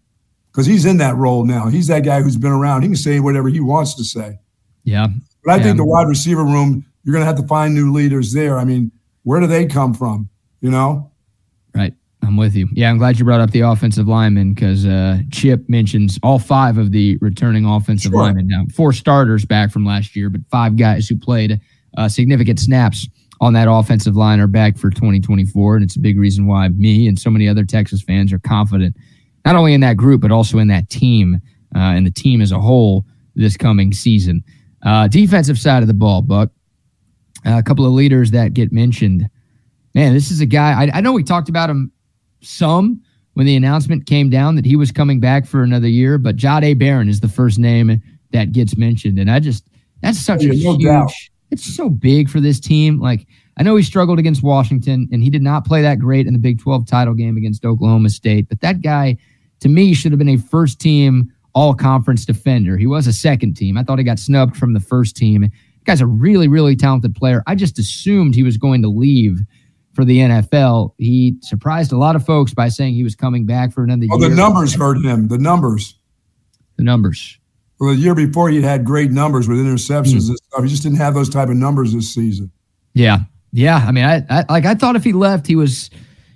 because 0.51 0.66
he's 0.66 0.85
in 0.85 0.98
that 0.98 1.16
role 1.16 1.44
now. 1.44 1.68
He's 1.68 1.89
that 1.89 2.05
guy 2.05 2.22
who's 2.22 2.36
been 2.36 2.52
around. 2.52 2.82
He 2.82 2.89
can 2.89 2.97
say 2.97 3.20
whatever 3.20 3.48
he 3.48 3.60
wants 3.60 3.94
to 3.97 4.05
say. 4.05 4.39
Yeah. 4.85 5.09
But 5.44 5.52
I 5.52 5.56
yeah. 5.56 5.62
think 5.62 5.77
the 5.77 5.85
wide 5.85 6.09
receiver 6.09 6.44
room, 6.44 6.86
you're 7.02 7.12
going 7.12 7.22
to 7.22 7.27
have 7.27 7.40
to 7.40 7.47
find 7.47 7.74
new 7.74 7.93
leaders 7.93 8.32
there. 8.32 8.59
I 8.59 8.64
mean, 8.64 8.93
where 9.22 9.40
do 9.40 9.47
they 9.47 9.66
come 9.66 9.94
from? 9.94 10.28
You 10.60 10.70
know? 10.70 11.10
Right. 11.74 11.94
I'm 12.31 12.36
with 12.36 12.55
you. 12.55 12.69
Yeah, 12.73 12.90
I'm 12.90 12.98
glad 12.98 13.19
you 13.19 13.24
brought 13.24 13.40
up 13.40 13.51
the 13.51 13.62
offensive 13.62 14.07
lineman 14.07 14.55
because 14.55 14.86
uh, 14.86 15.19
Chip 15.32 15.69
mentions 15.69 16.16
all 16.23 16.39
five 16.39 16.78
of 16.78 16.93
the 16.93 17.19
returning 17.20 17.65
offensive 17.65 18.12
sure. 18.12 18.23
linemen. 18.23 18.47
Now, 18.47 18.66
four 18.73 18.93
starters 18.93 19.44
back 19.44 19.73
from 19.73 19.85
last 19.85 20.15
year, 20.15 20.31
but 20.31 20.43
five 20.48 20.77
guys 20.77 21.09
who 21.09 21.16
played 21.16 21.61
uh, 21.98 22.09
significant 22.09 22.61
snaps 22.61 23.09
on 23.40 23.52
that 23.55 23.66
offensive 23.69 24.15
line 24.15 24.39
are 24.39 24.47
back 24.47 24.78
for 24.78 24.90
2024. 24.90 25.74
And 25.74 25.85
it's 25.85 25.97
a 25.97 25.98
big 26.01 26.20
reason 26.20 26.47
why 26.47 26.69
me 26.69 27.09
and 27.09 27.19
so 27.19 27.31
many 27.31 27.48
other 27.48 27.65
Texas 27.65 28.01
fans 28.01 28.32
are 28.32 28.39
confident 28.39 28.97
not 29.44 29.57
only 29.57 29.74
in 29.74 29.81
that 29.81 29.97
group, 29.97 30.20
but 30.20 30.31
also 30.31 30.59
in 30.59 30.69
that 30.69 30.89
team 30.89 31.40
uh, 31.74 31.78
and 31.78 32.07
the 32.07 32.12
team 32.12 32.40
as 32.40 32.52
a 32.52 32.61
whole 32.61 33.05
this 33.35 33.57
coming 33.57 33.93
season. 33.93 34.44
Uh, 34.85 35.09
defensive 35.09 35.59
side 35.59 35.82
of 35.82 35.89
the 35.89 35.94
ball, 35.94 36.23
Buck. 36.23 36.51
Uh, 37.44 37.59
a 37.59 37.62
couple 37.62 37.85
of 37.85 37.93
leaders 37.93 38.31
that 38.31 38.55
get 38.55 38.70
mentioned. 38.70 39.28
Man, 39.97 40.15
this 40.15 40.31
is 40.31 40.40
a 40.40 40.47
guy. 40.47 40.85
I, 40.85 40.98
I 40.98 41.01
know 41.01 41.12
we 41.12 41.24
talked 41.24 41.48
about 41.48 41.69
him 41.69 41.90
some 42.41 43.03
when 43.35 43.47
the 43.47 43.57
announcement 43.57 44.07
came 44.07 44.29
down 44.29 44.57
that 44.57 44.65
he 44.65 44.77
was 44.77 44.91
coming 44.91 45.21
back 45.21 45.47
for 45.47 45.62
another 45.62 45.89
year, 45.89 46.19
but 46.19 46.37
Jahdae 46.37 46.79
Barron 46.79 47.09
is 47.09 47.21
the 47.21 47.29
first 47.29 47.59
name 47.59 48.03
that 48.33 48.53
gets 48.53 48.77
mentioned, 48.77 49.19
and 49.19 49.31
I 49.31 49.41
just 49.41 49.67
that's 50.03 50.19
oh, 50.19 50.35
such 50.35 50.43
yeah, 50.43 50.53
a 50.53 50.57
no 50.57 50.73
huge. 50.73 50.85
Doubt. 50.85 51.12
It's 51.51 51.65
so 51.65 51.89
big 51.89 52.29
for 52.29 52.41
this 52.41 52.61
team. 52.61 53.01
Like 53.01 53.27
I 53.57 53.62
know 53.62 53.77
he 53.77 53.83
struggled 53.83 54.19
against 54.19 54.43
Washington, 54.43 55.09
and 55.12 55.23
he 55.23 55.31
did 55.31 55.43
not 55.43 55.65
play 55.65 55.83
that 55.83 55.99
great 55.99 56.27
in 56.27 56.33
the 56.33 56.39
Big 56.39 56.61
12 56.61 56.87
title 56.87 57.15
game 57.15 57.37
against 57.37 57.65
Oklahoma 57.65 58.11
State, 58.11 58.49
but 58.49 58.61
that 58.61 58.83
guy 58.83 59.17
to 59.61 59.69
me 59.69 59.95
should 59.95 60.12
have 60.12 60.19
been 60.19 60.29
a 60.29 60.39
first 60.39 60.81
team 60.81 61.33
all 61.55 61.75
conference 61.75 62.25
defender. 62.25 62.77
He 62.77 62.87
was 62.87 63.07
a 63.07 63.12
second 63.12 63.57
team. 63.57 63.77
I 63.77 63.83
thought 63.83 63.99
he 63.99 64.05
got 64.05 64.19
snubbed 64.19 64.57
from 64.57 64.73
the 64.73 64.81
first 64.81 65.17
team. 65.17 65.43
The 65.43 65.51
guy's 65.85 66.01
a 66.01 66.07
really, 66.07 66.49
really 66.49 66.77
talented 66.77 67.15
player. 67.15 67.43
I 67.47 67.55
just 67.55 67.79
assumed 67.79 68.35
he 68.35 68.43
was 68.43 68.57
going 68.57 68.83
to 68.83 68.89
leave 68.89 69.41
for 69.93 70.05
the 70.05 70.19
NFL. 70.19 70.95
He 70.99 71.37
surprised 71.43 71.93
a 71.93 71.99
lot 71.99 72.17
of 72.17 72.25
folks 72.25 72.55
by 72.55 72.69
saying 72.69 72.95
he 72.95 73.05
was 73.05 73.15
coming 73.15 73.47
back 73.47 73.73
for 73.73 73.83
another 73.83 74.07
oh, 74.11 74.19
year. 74.19 74.29
the 74.29 74.35
numbers 74.35 74.75
hurt 74.75 75.05
him. 75.05 75.29
The 75.29 75.39
numbers. 75.39 75.97
The 76.77 76.85
numbers. 76.85 77.39
Well, 77.79 77.95
the 77.95 78.01
year 78.01 78.15
before, 78.15 78.51
he 78.51 78.61
had 78.61 78.85
great 78.85 79.11
numbers 79.11 79.49
with 79.49 79.59
interceptions 79.59 80.23
mm. 80.23 80.29
and 80.29 80.37
stuff. 80.37 80.62
He 80.62 80.69
just 80.69 80.83
didn't 80.83 80.99
have 80.99 81.15
those 81.15 81.31
type 81.31 81.49
of 81.49 81.57
numbers 81.57 81.93
this 81.93 82.12
season. 82.12 82.51
Yeah, 82.93 83.21
yeah. 83.53 83.85
I 83.87 83.93
mean, 83.93 84.05
I, 84.05 84.23
I 84.29 84.45
like 84.49 84.67
I 84.67 84.75
thought 84.75 84.97
if 84.97 85.05
he 85.05 85.12
left, 85.12 85.47
he 85.47 85.57
was 85.57 85.91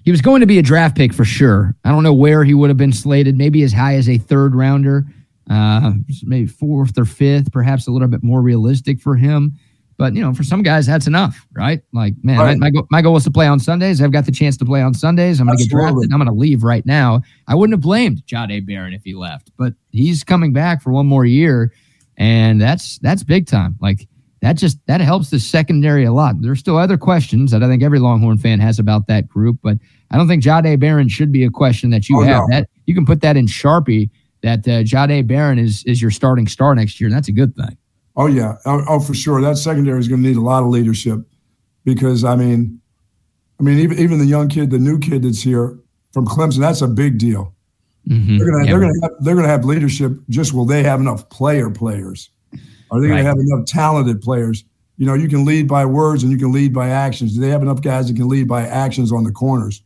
he 0.04 0.10
was 0.10 0.22
going 0.22 0.40
to 0.40 0.46
be 0.46 0.58
a 0.58 0.62
draft 0.62 0.96
pick 0.96 1.12
for 1.12 1.24
sure. 1.24 1.74
I 1.84 1.90
don't 1.90 2.02
know 2.02 2.14
where 2.14 2.44
he 2.44 2.54
would 2.54 2.70
have 2.70 2.76
been 2.76 2.92
slated, 2.92 3.36
maybe 3.36 3.62
as 3.62 3.72
high 3.72 3.94
as 3.96 4.08
a 4.08 4.16
third 4.16 4.54
rounder, 4.54 5.04
uh, 5.50 5.92
maybe 6.22 6.46
fourth 6.46 6.96
or 6.98 7.04
fifth, 7.04 7.52
perhaps 7.52 7.86
a 7.86 7.90
little 7.90 8.08
bit 8.08 8.22
more 8.22 8.40
realistic 8.40 9.00
for 9.00 9.14
him. 9.16 9.58
But 9.96 10.14
you 10.14 10.22
know, 10.22 10.34
for 10.34 10.42
some 10.42 10.62
guys, 10.62 10.86
that's 10.86 11.06
enough, 11.06 11.46
right? 11.52 11.80
Like, 11.92 12.14
man, 12.22 12.38
right. 12.38 12.58
my, 12.58 12.66
my, 12.66 12.70
goal, 12.70 12.86
my 12.90 13.02
goal 13.02 13.12
was 13.14 13.24
to 13.24 13.30
play 13.30 13.46
on 13.46 13.60
Sundays. 13.60 14.02
I've 14.02 14.12
got 14.12 14.26
the 14.26 14.32
chance 14.32 14.56
to 14.58 14.64
play 14.64 14.82
on 14.82 14.94
Sundays. 14.94 15.40
I'm 15.40 15.46
going 15.46 15.58
to 15.58 15.64
get 15.64 15.70
drafted. 15.70 16.12
I'm 16.12 16.18
going 16.18 16.26
to 16.26 16.34
leave 16.34 16.64
right 16.64 16.84
now. 16.84 17.22
I 17.46 17.54
wouldn't 17.54 17.74
have 17.74 17.80
blamed 17.80 18.22
Jahdae 18.26 18.66
Barron 18.66 18.92
if 18.92 19.04
he 19.04 19.14
left, 19.14 19.52
but 19.56 19.74
he's 19.90 20.24
coming 20.24 20.52
back 20.52 20.82
for 20.82 20.90
one 20.90 21.06
more 21.06 21.24
year, 21.24 21.72
and 22.16 22.60
that's 22.60 22.98
that's 22.98 23.22
big 23.22 23.46
time. 23.46 23.76
Like 23.80 24.08
that 24.40 24.56
just 24.56 24.78
that 24.86 25.00
helps 25.00 25.30
the 25.30 25.38
secondary 25.38 26.04
a 26.04 26.12
lot. 26.12 26.34
There's 26.40 26.58
still 26.58 26.76
other 26.76 26.98
questions 26.98 27.50
that 27.52 27.62
I 27.62 27.68
think 27.68 27.82
every 27.82 27.98
Longhorn 27.98 28.38
fan 28.38 28.60
has 28.60 28.78
about 28.78 29.06
that 29.06 29.28
group, 29.28 29.58
but 29.62 29.78
I 30.10 30.18
don't 30.18 30.28
think 30.28 30.42
Jahdae 30.42 30.78
Barron 30.78 31.08
should 31.08 31.32
be 31.32 31.44
a 31.44 31.50
question 31.50 31.90
that 31.90 32.08
you 32.08 32.20
oh, 32.20 32.24
have. 32.24 32.42
No. 32.48 32.56
That 32.56 32.68
you 32.86 32.94
can 32.94 33.06
put 33.06 33.20
that 33.20 33.36
in 33.36 33.46
Sharpie 33.46 34.10
that 34.42 34.60
uh, 34.68 34.82
Jahdae 34.82 35.26
Barron 35.26 35.58
is 35.58 35.82
is 35.84 36.02
your 36.02 36.10
starting 36.10 36.46
star 36.46 36.74
next 36.74 37.00
year, 37.00 37.08
and 37.08 37.16
that's 37.16 37.28
a 37.28 37.32
good 37.32 37.56
thing. 37.56 37.76
Oh 38.16 38.26
yeah, 38.26 38.56
oh, 38.64 38.84
oh 38.88 39.00
for 39.00 39.14
sure. 39.14 39.40
That 39.40 39.56
secondary 39.56 39.98
is 39.98 40.08
going 40.08 40.22
to 40.22 40.28
need 40.28 40.36
a 40.36 40.40
lot 40.40 40.62
of 40.62 40.68
leadership 40.68 41.20
because 41.84 42.24
I 42.24 42.36
mean, 42.36 42.80
I 43.58 43.62
mean 43.62 43.78
even 43.78 43.98
even 43.98 44.18
the 44.18 44.26
young 44.26 44.48
kid, 44.48 44.70
the 44.70 44.78
new 44.78 44.98
kid 44.98 45.22
that's 45.22 45.42
here 45.42 45.78
from 46.12 46.26
Clemson, 46.26 46.60
that's 46.60 46.82
a 46.82 46.88
big 46.88 47.18
deal. 47.18 47.54
Mm-hmm. 48.08 48.38
They're 48.38 48.50
gonna 48.50 48.64
yeah. 48.64 48.70
they're 48.70 48.80
gonna 48.80 49.00
have, 49.02 49.10
they're 49.20 49.34
gonna 49.34 49.48
have 49.48 49.64
leadership. 49.64 50.12
Just 50.28 50.52
will 50.52 50.66
they 50.66 50.82
have 50.82 51.00
enough 51.00 51.28
player 51.30 51.70
players? 51.70 52.30
Are 52.94 53.00
they 53.00 53.08
going 53.08 53.18
to 53.18 53.24
have 53.24 53.36
enough 53.36 53.66
talented 53.66 54.20
players? 54.20 54.64
You 54.98 55.06
know, 55.06 55.14
you 55.14 55.28
can 55.28 55.44
lead 55.44 55.66
by 55.66 55.84
words 55.84 56.22
and 56.22 56.30
you 56.30 56.38
can 56.38 56.52
lead 56.52 56.72
by 56.72 56.90
actions. 56.90 57.34
Do 57.34 57.40
they 57.40 57.50
have 57.50 57.62
enough 57.62 57.82
guys 57.82 58.06
that 58.06 58.14
can 58.14 58.28
lead 58.28 58.46
by 58.46 58.62
actions 58.66 59.10
on 59.10 59.24
the 59.24 59.32
corners? 59.32 59.82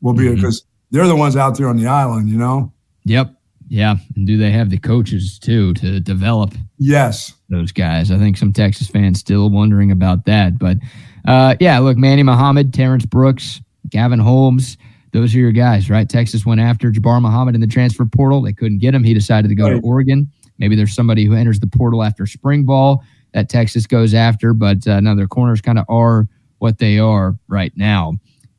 Will 0.00 0.14
be 0.14 0.34
because 0.34 0.62
mm-hmm. 0.62 0.96
they're 0.96 1.06
the 1.06 1.16
ones 1.16 1.36
out 1.36 1.58
there 1.58 1.68
on 1.68 1.76
the 1.76 1.86
island. 1.86 2.30
You 2.30 2.38
know. 2.38 2.72
Yep. 3.04 3.34
Yeah. 3.68 3.96
And 4.16 4.26
do 4.26 4.38
they 4.38 4.50
have 4.50 4.70
the 4.70 4.78
coaches 4.78 5.38
too 5.38 5.74
to 5.74 6.00
develop? 6.00 6.54
Yes. 6.78 7.34
Those 7.52 7.70
guys. 7.70 8.10
I 8.10 8.16
think 8.16 8.38
some 8.38 8.50
Texas 8.50 8.88
fans 8.88 9.18
still 9.18 9.50
wondering 9.50 9.90
about 9.90 10.24
that. 10.24 10.58
But 10.58 10.78
uh, 11.26 11.54
yeah, 11.60 11.78
look, 11.80 11.98
Manny 11.98 12.22
Muhammad, 12.22 12.72
Terrence 12.72 13.04
Brooks, 13.04 13.60
Gavin 13.90 14.18
Holmes. 14.18 14.78
Those 15.12 15.34
are 15.34 15.38
your 15.38 15.52
guys, 15.52 15.90
right? 15.90 16.08
Texas 16.08 16.46
went 16.46 16.62
after 16.62 16.90
Jabbar 16.90 17.20
Muhammad 17.20 17.54
in 17.54 17.60
the 17.60 17.66
transfer 17.66 18.06
portal. 18.06 18.40
They 18.40 18.54
couldn't 18.54 18.78
get 18.78 18.94
him. 18.94 19.04
He 19.04 19.12
decided 19.12 19.48
to 19.48 19.54
go 19.54 19.64
right. 19.64 19.82
to 19.82 19.86
Oregon. 19.86 20.30
Maybe 20.56 20.76
there's 20.76 20.94
somebody 20.94 21.26
who 21.26 21.34
enters 21.34 21.60
the 21.60 21.66
portal 21.66 22.02
after 22.02 22.26
spring 22.26 22.64
ball 22.64 23.04
that 23.34 23.50
Texas 23.50 23.86
goes 23.86 24.14
after, 24.14 24.54
but 24.54 24.86
uh, 24.88 25.00
now 25.00 25.14
their 25.14 25.28
corners 25.28 25.60
kind 25.60 25.78
of 25.78 25.84
are 25.90 26.26
what 26.58 26.78
they 26.78 26.98
are 26.98 27.36
right 27.48 27.72
now. 27.76 28.14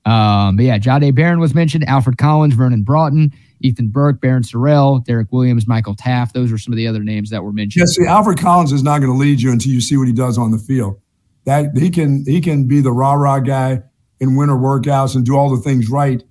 Um, 0.06 0.58
but 0.58 0.66
yeah, 0.66 0.78
Jahdae 0.78 1.16
Barron 1.16 1.40
was 1.40 1.56
mentioned, 1.56 1.88
Alfred 1.88 2.18
Collins, 2.18 2.54
Vernon 2.54 2.84
Broughton, 2.84 3.32
Ethan 3.62 3.88
Burke, 3.88 4.20
Barryn 4.20 4.44
Sorrell, 4.44 5.04
Derek 5.06 5.32
Williams, 5.32 5.68
Michael 5.68 5.96
Taaffe. 5.96 6.34
Those 6.34 6.52
are 6.52 6.58
some 6.58 6.74
of 6.74 6.78
the 6.78 6.88
other 6.88 7.04
names 7.04 7.30
that 7.30 7.44
were 7.44 7.54
mentioned. 7.54 7.82
Yeah, 7.82 8.06
see, 8.06 8.10
Alfred 8.10 8.40
Collins 8.40 8.74
is 8.74 8.84
not 8.84 9.00
going 9.00 9.12
to 9.12 9.18
lead 9.18 9.42
you 9.42 9.52
until 9.52 9.72
you 9.72 9.80
see 9.80 9.96
what 9.96 10.08
he 10.08 10.14
does 10.14 10.38
on 10.38 10.52
the 10.52 10.58
field. 10.58 11.00
That 11.46 11.78
he 11.78 11.90
can 11.90 12.24
he 12.26 12.42
can 12.42 12.68
be 12.68 12.82
the 12.82 12.92
rah 12.92 13.14
rah 13.14 13.40
guy 13.40 13.82
in 14.20 14.36
winter 14.36 14.56
workouts 14.56 15.16
and 15.16 15.26
do 15.26 15.36
all 15.36 15.54
the 15.54 15.62
things 15.62 15.90
right 15.90 16.24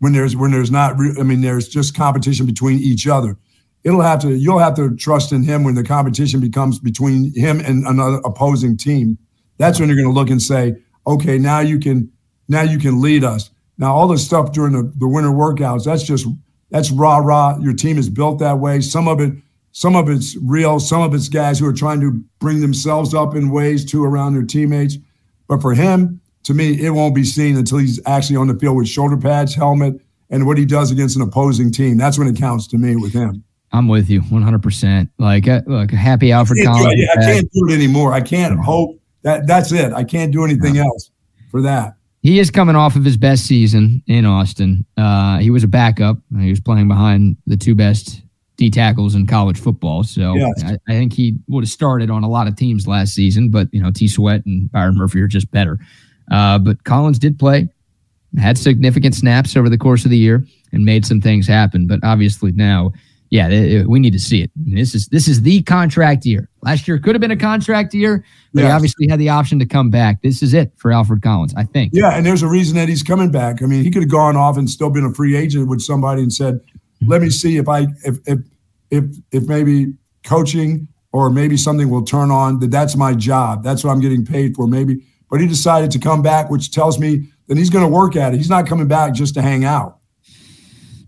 when 0.00 0.12
there's 0.12 0.36
when 0.36 0.50
there's 0.50 0.70
not. 0.70 0.94
I 1.18 1.22
mean, 1.22 1.40
there's 1.40 1.68
just 1.68 1.96
competition 1.96 2.46
between 2.46 2.78
each 2.78 3.06
other 3.06 3.36
it'll 3.86 4.00
have 4.00 4.20
to 4.20 4.34
you'll 4.34 4.58
have 4.58 4.74
to 4.74 4.94
trust 4.96 5.30
in 5.30 5.44
him 5.44 5.62
when 5.62 5.76
the 5.76 5.84
competition 5.84 6.40
becomes 6.40 6.80
between 6.80 7.32
him 7.34 7.60
and 7.60 7.86
another 7.86 8.20
opposing 8.24 8.76
team. 8.76 9.16
That's 9.58 9.78
when 9.78 9.88
you're 9.88 9.96
going 9.96 10.12
to 10.12 10.12
look 10.12 10.28
and 10.28 10.42
say, 10.42 10.74
okay, 11.06 11.38
now 11.38 11.60
you 11.60 11.78
can 11.78 12.10
now 12.48 12.62
you 12.62 12.78
can 12.78 13.00
lead 13.00 13.24
us. 13.24 13.50
Now 13.78 13.94
all 13.94 14.08
the 14.08 14.18
stuff 14.18 14.52
during 14.52 14.72
the, 14.72 14.92
the 14.96 15.08
winter 15.08 15.30
workouts, 15.30 15.84
that's 15.84 16.02
just 16.02 16.26
that's 16.70 16.90
rah 16.90 17.18
rah. 17.18 17.58
Your 17.58 17.74
team 17.74 17.98
is 17.98 18.08
built 18.08 18.38
that 18.40 18.58
way. 18.58 18.80
Some 18.80 19.08
of 19.08 19.20
it, 19.20 19.32
some 19.72 19.94
of 19.94 20.08
it's 20.08 20.36
real. 20.36 20.80
Some 20.80 21.02
of 21.02 21.14
it's 21.14 21.28
guys 21.28 21.58
who 21.58 21.66
are 21.66 21.72
trying 21.72 22.00
to 22.00 22.12
bring 22.38 22.60
themselves 22.60 23.14
up 23.14 23.34
in 23.34 23.50
ways 23.50 23.84
to 23.86 24.04
around 24.04 24.34
their 24.34 24.44
teammates. 24.44 24.96
But 25.48 25.62
for 25.62 25.74
him 25.74 26.20
to 26.44 26.54
me, 26.54 26.80
it 26.84 26.90
won't 26.90 27.14
be 27.14 27.24
seen 27.24 27.56
until 27.56 27.78
he's 27.78 28.00
actually 28.06 28.36
on 28.36 28.48
the 28.48 28.54
field 28.54 28.76
with 28.76 28.88
shoulder 28.88 29.16
pads, 29.16 29.54
helmet, 29.54 30.00
and 30.30 30.46
what 30.46 30.58
he 30.58 30.64
does 30.64 30.90
against 30.90 31.16
an 31.16 31.22
opposing 31.22 31.70
team. 31.70 31.98
That's 31.98 32.18
when 32.18 32.28
it 32.28 32.36
counts 32.36 32.66
to 32.68 32.78
me 32.78 32.96
with 32.96 33.12
him. 33.12 33.44
I'm 33.72 33.88
with 33.88 34.08
you 34.08 34.22
100%. 34.22 35.10
Like, 35.18 35.48
uh, 35.48 35.62
look, 35.66 35.90
happy 35.90 36.32
Alfred 36.32 36.60
I 36.60 36.64
can't, 36.64 36.76
do 36.76 36.82
Collins. 36.82 37.08
I 37.10 37.20
can't 37.20 37.52
do 37.52 37.68
it 37.68 37.74
anymore. 37.74 38.12
I 38.12 38.20
can't 38.20 38.58
hope 38.58 38.98
that 39.22 39.46
that's 39.46 39.72
it. 39.72 39.92
I 39.92 40.04
can't 40.04 40.32
do 40.32 40.44
anything 40.44 40.78
else 40.78 41.10
for 41.50 41.60
that. 41.62 41.96
He 42.26 42.40
is 42.40 42.50
coming 42.50 42.74
off 42.74 42.96
of 42.96 43.04
his 43.04 43.16
best 43.16 43.46
season 43.46 44.02
in 44.08 44.26
Austin. 44.26 44.84
Uh, 44.96 45.38
he 45.38 45.48
was 45.48 45.62
a 45.62 45.68
backup. 45.68 46.18
He 46.40 46.50
was 46.50 46.58
playing 46.58 46.88
behind 46.88 47.36
the 47.46 47.56
two 47.56 47.76
best 47.76 48.20
D 48.56 48.68
tackles 48.68 49.14
in 49.14 49.28
college 49.28 49.60
football. 49.60 50.02
So 50.02 50.34
Yes. 50.34 50.64
I, 50.64 50.76
I 50.88 50.92
think 50.94 51.12
he 51.12 51.38
would 51.46 51.62
have 51.62 51.70
started 51.70 52.10
on 52.10 52.24
a 52.24 52.28
lot 52.28 52.48
of 52.48 52.56
teams 52.56 52.88
last 52.88 53.14
season, 53.14 53.52
but 53.52 53.68
you 53.72 53.80
know, 53.80 53.92
T 53.92 54.08
Sweat 54.08 54.44
and 54.44 54.68
Byron 54.72 54.96
Murphy 54.96 55.20
are 55.20 55.28
just 55.28 55.52
better. 55.52 55.78
Uh, 56.28 56.58
but 56.58 56.82
Collins 56.82 57.20
did 57.20 57.38
play, 57.38 57.68
had 58.36 58.58
significant 58.58 59.14
snaps 59.14 59.56
over 59.56 59.68
the 59.68 59.78
course 59.78 60.04
of 60.04 60.10
the 60.10 60.18
year, 60.18 60.44
and 60.72 60.84
made 60.84 61.06
some 61.06 61.20
things 61.20 61.46
happen. 61.46 61.86
But 61.86 62.00
obviously 62.02 62.50
now, 62.50 62.90
yeah, 63.30 63.48
it- 63.48 63.88
we 63.88 63.98
need 63.98 64.12
to 64.12 64.18
see 64.18 64.42
it. 64.42 64.50
I 64.56 64.62
mean, 64.64 64.76
this 64.76 64.94
is 64.94 65.08
this 65.08 65.28
is 65.28 65.42
the 65.42 65.62
contract 65.62 66.24
year. 66.26 66.48
Last 66.62 66.86
year 66.88 66.98
could 66.98 67.14
have 67.14 67.20
been 67.20 67.30
a 67.30 67.36
contract 67.36 67.94
year, 67.94 68.24
but 68.52 68.60
he 68.60 68.70
obviously 68.74 69.06
had 69.08 69.18
the 69.20 69.28
option 69.28 69.58
to 69.58 69.66
come 69.66 69.90
back. 69.90 70.22
This 70.22 70.42
is 70.42 70.54
it 70.54 70.72
for 70.76 70.92
Alfred 70.92 71.22
Collins, 71.22 71.54
I 71.56 71.64
think. 71.64 71.92
Yeah, 71.94 72.10
and 72.16 72.24
there's 72.26 72.42
a 72.42 72.48
reason 72.48 72.76
that 72.76 72.88
he's 72.88 73.02
coming 73.02 73.30
back. 73.30 73.62
I 73.62 73.66
mean, 73.66 73.82
he 73.84 73.90
could 73.90 74.02
have 74.02 74.10
gone 74.10 74.36
off 74.36 74.56
and 74.56 74.68
still 74.68 74.90
been 74.90 75.04
a 75.04 75.12
free 75.14 75.36
agent 75.36 75.68
with 75.68 75.80
somebody 75.80 76.22
and 76.22 76.32
said, 76.32 76.60
"Let 77.06 77.22
me 77.22 77.30
see 77.30 77.56
if 77.56 77.68
I 77.68 77.86
if 78.04 78.18
if 78.26 78.38
if 78.90 79.04
if 79.32 79.48
maybe 79.48 79.94
coaching 80.24 80.88
or 81.12 81.30
maybe 81.30 81.56
something 81.56 81.88
will 81.90 82.04
turn 82.04 82.30
on 82.30 82.58
that 82.60 82.70
that's 82.70 82.96
my 82.96 83.14
job. 83.14 83.62
That's 83.64 83.82
what 83.84 83.90
I'm 83.92 84.00
getting 84.00 84.24
paid 84.24 84.54
for 84.54 84.66
maybe." 84.66 85.02
But 85.30 85.40
he 85.40 85.48
decided 85.48 85.90
to 85.90 85.98
come 85.98 86.22
back, 86.22 86.50
which 86.50 86.70
tells 86.70 86.98
me 87.00 87.28
that 87.48 87.56
he's 87.58 87.70
going 87.70 87.84
to 87.84 87.90
work 87.90 88.14
at 88.16 88.32
it. 88.32 88.36
He's 88.36 88.48
not 88.50 88.66
coming 88.66 88.86
back 88.86 89.12
just 89.14 89.34
to 89.34 89.42
hang 89.42 89.64
out. 89.64 89.98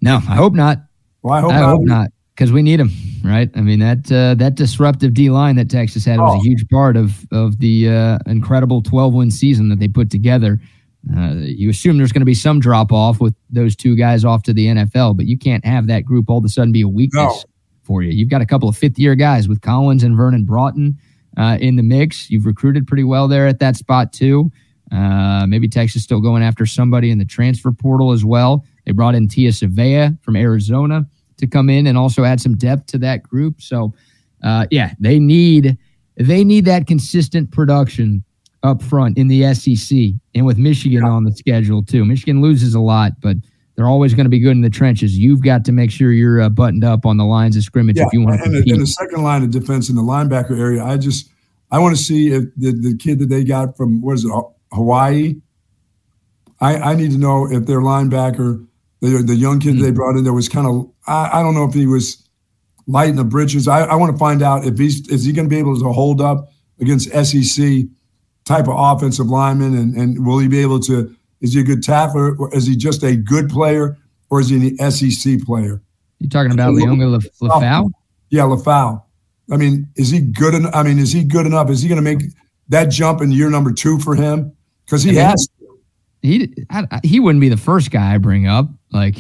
No, 0.03 0.17
I 0.17 0.35
hope 0.35 0.55
not. 0.55 0.83
Well, 1.23 1.35
I 1.35 1.41
hope 1.41 1.53
I 1.53 1.61
not. 1.61 1.69
hope 1.69 1.83
not, 1.85 2.09
because 2.35 2.53
we 2.53 2.63
need 2.63 2.79
him, 2.81 2.91
right? 3.25 3.51
I 3.55 3.61
mean 3.61 3.81
that 3.81 4.11
uh, 4.13 4.35
that 4.37 4.55
disruptive 4.55 5.15
D 5.15 5.31
line 5.31 5.57
that 5.57 5.69
Texas 5.71 6.05
had 6.05 6.19
was 6.19 6.35
Oh. 6.35 6.41
a 6.41 6.43
huge 6.43 6.69
part 6.69 6.97
of 6.97 7.27
of 7.33 7.59
the 7.59 7.89
uh, 7.89 8.19
incredible 8.27 8.83
12 8.83 9.15
win 9.15 9.31
season 9.31 9.69
that 9.71 9.79
they 9.81 9.89
put 9.89 10.11
together. 10.11 10.61
Uh, 11.17 11.35
you 11.37 11.71
assume 11.71 11.97
there's 11.97 12.13
going 12.13 12.21
to 12.21 12.27
be 12.27 12.35
some 12.35 12.61
drop 12.61 12.93
off 12.93 13.21
with 13.21 13.35
those 13.51 13.75
two 13.77 13.97
guys 13.97 14.25
off 14.25 14.43
to 14.43 14.53
the 14.53 14.67
NFL, 14.67 15.17
but 15.17 15.27
you 15.27 15.39
can't 15.39 15.65
have 15.65 15.87
that 15.87 16.05
group 16.05 16.29
all 16.29 16.39
of 16.39 16.45
a 16.45 16.49
sudden 16.49 16.73
be 16.73 16.83
a 16.83 16.89
weakness 16.89 17.25
No. 17.25 17.43
for 17.83 18.03
you. 18.03 18.11
You've 18.11 18.29
got 18.29 18.43
a 18.43 18.47
couple 18.47 18.69
of 18.69 18.77
fifth 18.77 18.99
year 18.99 19.15
guys 19.15 19.49
with 19.49 19.61
Collins 19.61 20.03
and 20.03 20.17
Vernon 20.17 20.45
Broughton 20.45 20.99
uh, 21.37 21.57
in 21.61 21.77
the 21.77 21.83
mix. 21.85 22.29
You've 22.31 22.47
recruited 22.47 22.87
pretty 22.87 23.05
well 23.05 23.29
there 23.29 23.47
at 23.47 23.59
that 23.61 23.77
spot 23.77 24.13
too. 24.13 24.51
Uh, 24.91 25.47
maybe 25.47 25.69
Texas 25.69 26.03
still 26.03 26.21
going 26.21 26.43
after 26.43 26.67
somebody 26.67 27.11
in 27.11 27.19
the 27.19 27.25
transfer 27.25 27.71
portal 27.73 28.11
as 28.13 28.25
well. 28.25 28.65
They 28.89 28.93
brought 28.95 29.15
in 29.15 29.29
Tia 29.29 29.51
Savea 29.51 30.19
from 30.23 30.35
Arizona 30.35 31.07
to 31.37 31.47
come 31.47 31.69
in 31.69 31.87
and 31.87 31.99
also 31.99 32.25
add 32.25 32.41
some 32.41 32.57
depth 32.57 32.87
to 32.87 32.99
that 32.99 33.23
group. 33.23 33.61
So, 33.61 33.93
uh, 34.43 34.67
yeah, 34.71 34.95
they 34.99 35.19
need 35.19 35.77
they 36.17 36.43
need 36.43 36.65
that 36.65 36.87
consistent 36.87 37.51
production 37.51 38.25
up 38.63 38.83
front 38.83 39.19
in 39.19 39.29
the 39.29 39.53
SEC 39.53 39.99
and 40.35 40.47
with 40.47 40.57
Michigan 40.57 41.05
on 41.05 41.25
the 41.25 41.33
schedule 41.33 41.83
too. 41.83 42.07
Michigan 42.07 42.41
loses 42.41 42.75
a 42.75 42.81
lot, 42.81 43.13
but 43.21 43.37
they're 43.77 43.89
always 43.89 44.15
going 44.15 44.25
to 44.25 44.31
be 44.31 44.41
good 44.41 44.53
in 44.53 44.63
the 44.63 44.71
trenches. 44.71 45.19
You've 45.19 45.43
got 45.43 45.67
to 45.67 45.73
make 45.73 45.91
sure 45.91 46.11
you're 46.11 46.41
uh, 46.41 46.49
buttoned 46.49 46.83
up 46.83 47.05
on 47.05 47.19
the 47.19 47.25
lines 47.27 47.57
of 47.59 47.63
scrimmage 47.63 47.99
Yeah, 47.99 48.07
if 48.07 48.13
you 48.15 48.23
want 48.23 48.39
to 48.39 48.45
and 48.45 48.55
the, 48.55 48.59
compete. 48.61 48.73
and 48.73 48.83
the 48.83 48.87
second 48.87 49.23
line 49.23 49.43
of 49.45 49.51
defense 49.51 49.91
in 49.91 49.97
the 49.97 50.03
linebacker 50.03 50.59
area, 50.59 50.83
I 50.83 50.97
just 50.97 51.29
I 51.71 51.79
want 51.79 51.95
to 51.95 52.03
see 52.03 52.29
if 52.33 52.45
the, 52.57 52.73
the 52.73 52.97
kid 52.97 53.19
that 53.19 53.27
they 53.29 53.45
got 53.45 53.77
from 53.77 54.01
what 54.01 54.15
is 54.15 54.25
it 54.25 54.33
Hawaii. 54.73 55.37
I, 56.61 56.77
I 56.79 56.95
need 56.95 57.13
to 57.13 57.19
know 57.19 57.47
if 57.47 57.67
their 57.67 57.81
linebacker, 57.81 58.67
the 59.01 59.23
the 59.23 59.35
young 59.37 59.61
kid 59.61 59.75
Mm-hmm. 59.75 59.83
they 59.83 59.91
brought 59.91 60.17
in, 60.17 60.25
there 60.25 60.33
was 60.33 60.49
kind 60.49 60.67
of 60.67 60.91
I, 61.07 61.39
I 61.41 61.43
don't 61.43 61.55
know 61.55 61.65
if 61.65 61.75
he 61.75 61.87
was 61.87 62.29
light 62.87 63.09
in 63.11 63.17
the 63.17 63.25
britches. 63.25 63.69
I, 63.69 63.81
I 63.85 63.95
want 63.95 64.13
to 64.13 64.19
find 64.19 64.43
out 64.43 64.65
if 64.67 64.79
he's 64.79 65.07
is 65.09 65.25
he 65.25 65.33
going 65.33 65.49
to 65.49 65.51
be 65.55 65.59
able 65.59 65.79
to 65.79 65.93
hold 65.93 66.21
up 66.21 66.49
against 66.81 67.11
SEC 67.11 67.83
type 68.45 68.67
of 68.69 68.75
offensive 68.77 69.27
lineman, 69.27 69.77
and 69.77 69.95
and 69.97 70.27
will 70.27 70.39
he 70.39 70.49
be 70.49 70.61
able 70.61 70.81
to? 70.81 71.15
Is 71.41 71.53
he 71.53 71.61
a 71.61 71.65
good 71.65 71.83
tackler, 71.85 72.35
or 72.37 72.53
is 72.55 72.67
he 72.67 72.75
just 72.77 73.03
a 73.05 73.15
good 73.15 73.49
player, 73.49 73.97
or 74.31 74.41
is 74.41 74.49
he 74.49 74.75
an 74.79 74.91
SEC 74.91 75.41
player? 75.43 75.81
you 76.19 76.29
talking 76.29 76.51
about 76.51 76.75
Liona 76.75 77.13
Lef- 77.13 77.39
Lefau? 77.41 77.89
Yeah, 78.31 78.43
Lefau. 78.43 79.03
I 79.53 79.57
mean, 79.57 79.89
is 79.95 80.11
he 80.11 80.21
good 80.21 80.55
enough? 80.55 80.75
I 80.75 80.83
mean, 80.83 80.99
is 80.99 81.13
he 81.13 81.23
good 81.23 81.47
enough? 81.47 81.71
Is 81.71 81.81
he 81.81 81.89
going 81.89 82.03
to 82.03 82.03
make 82.03 82.23
that 82.71 82.87
jump 82.87 83.23
in 83.23 83.31
year 83.31 83.49
number 83.51 83.73
two 83.73 83.99
for 84.01 84.17
him? 84.17 84.53
Because 84.85 85.05
he 85.05 85.11
I 85.11 85.13
mean, 85.13 85.25
has. 85.27 85.49
he 86.23 86.55
I- 86.71 87.01
he 87.05 87.21
wouldn't 87.21 87.41
be 87.41 87.49
the 87.49 87.57
first 87.57 87.91
guy 87.93 88.15
I 88.15 88.19
bring 88.19 88.47
up. 88.49 88.69
Like 88.93 89.17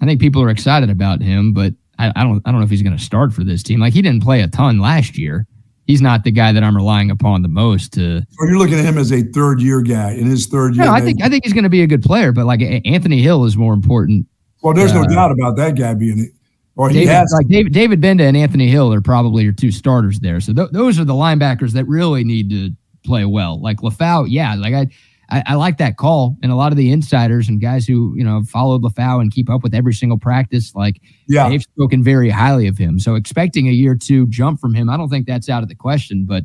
I 0.00 0.06
think 0.06 0.20
people 0.20 0.42
are 0.42 0.50
excited 0.50 0.90
about 0.90 1.20
him, 1.20 1.52
but 1.52 1.74
I, 1.98 2.12
I 2.16 2.22
don't 2.24 2.42
I 2.44 2.50
don't 2.50 2.60
know 2.60 2.64
if 2.64 2.70
he's 2.70 2.82
going 2.82 2.96
to 2.96 3.02
start 3.02 3.32
for 3.32 3.44
this 3.44 3.62
team. 3.62 3.80
Like 3.80 3.92
he 3.92 4.02
didn't 4.02 4.22
play 4.22 4.40
a 4.40 4.48
ton 4.48 4.78
last 4.78 5.18
year. 5.18 5.46
He's 5.86 6.00
not 6.00 6.22
the 6.22 6.30
guy 6.30 6.52
that 6.52 6.62
I'm 6.62 6.76
relying 6.76 7.10
upon 7.10 7.42
the 7.42 7.48
most 7.48 7.92
to. 7.94 8.22
Or 8.38 8.46
you're 8.48 8.58
looking 8.58 8.78
at 8.78 8.84
him 8.84 8.96
as 8.96 9.12
a 9.12 9.22
third 9.22 9.60
year 9.60 9.82
guy 9.82 10.12
in 10.12 10.26
his 10.26 10.46
third 10.46 10.76
year. 10.76 10.84
No, 10.84 10.92
I 10.92 11.00
think 11.00 11.22
I 11.22 11.28
think 11.28 11.44
he's 11.44 11.52
going 11.52 11.64
to 11.64 11.70
be 11.70 11.82
a 11.82 11.86
good 11.86 12.02
player, 12.02 12.32
but 12.32 12.46
like 12.46 12.60
Anthony 12.84 13.20
Hill 13.20 13.44
is 13.44 13.56
more 13.56 13.74
important. 13.74 14.26
well, 14.62 14.72
there's 14.72 14.92
no 14.92 15.02
uh, 15.02 15.06
doubt 15.06 15.32
about 15.32 15.56
that 15.56 15.76
guy 15.76 15.94
being 15.94 16.20
it. 16.20 16.30
Or 16.76 16.88
he 16.88 17.00
David, 17.00 17.12
has. 17.12 17.32
like 17.36 17.48
David, 17.48 17.72
David 17.72 18.00
Gbenda 18.00 18.22
and 18.22 18.36
Anthony 18.36 18.68
Hill 18.68 18.92
are 18.94 19.00
probably 19.00 19.42
your 19.42 19.52
two 19.52 19.70
starters 19.70 20.20
there. 20.20 20.40
So 20.40 20.54
th- 20.54 20.70
those 20.70 20.98
are 20.98 21.04
the 21.04 21.12
linebackers 21.12 21.72
that 21.72 21.84
really 21.86 22.24
need 22.24 22.48
to 22.50 22.70
play 23.04 23.24
well. 23.24 23.60
Like 23.60 23.78
Lefau, 23.78 24.26
yeah, 24.28 24.54
like 24.54 24.72
I, 24.72 24.86
I, 25.30 25.42
I 25.46 25.54
like 25.54 25.78
that 25.78 25.96
call, 25.96 26.36
and 26.42 26.50
a 26.50 26.56
lot 26.56 26.72
of 26.72 26.78
the 26.78 26.90
insiders 26.90 27.48
and 27.48 27.60
guys 27.60 27.86
who 27.86 28.14
you 28.16 28.24
know 28.24 28.42
followed 28.42 28.82
Lefau 28.82 29.20
and 29.20 29.30
keep 29.32 29.48
up 29.48 29.62
with 29.62 29.74
every 29.74 29.94
single 29.94 30.18
practice, 30.18 30.74
like 30.74 31.00
yeah, 31.28 31.48
they've 31.48 31.62
spoken 31.62 32.02
very 32.02 32.30
highly 32.30 32.66
of 32.66 32.76
him. 32.78 32.98
So 32.98 33.14
expecting 33.14 33.68
a 33.68 33.72
year 33.72 33.94
two 33.94 34.26
jump 34.26 34.60
from 34.60 34.74
him, 34.74 34.88
I 34.90 34.96
don't 34.96 35.08
think 35.08 35.26
that's 35.26 35.48
out 35.48 35.62
of 35.62 35.68
the 35.68 35.74
question. 35.74 36.24
But 36.24 36.44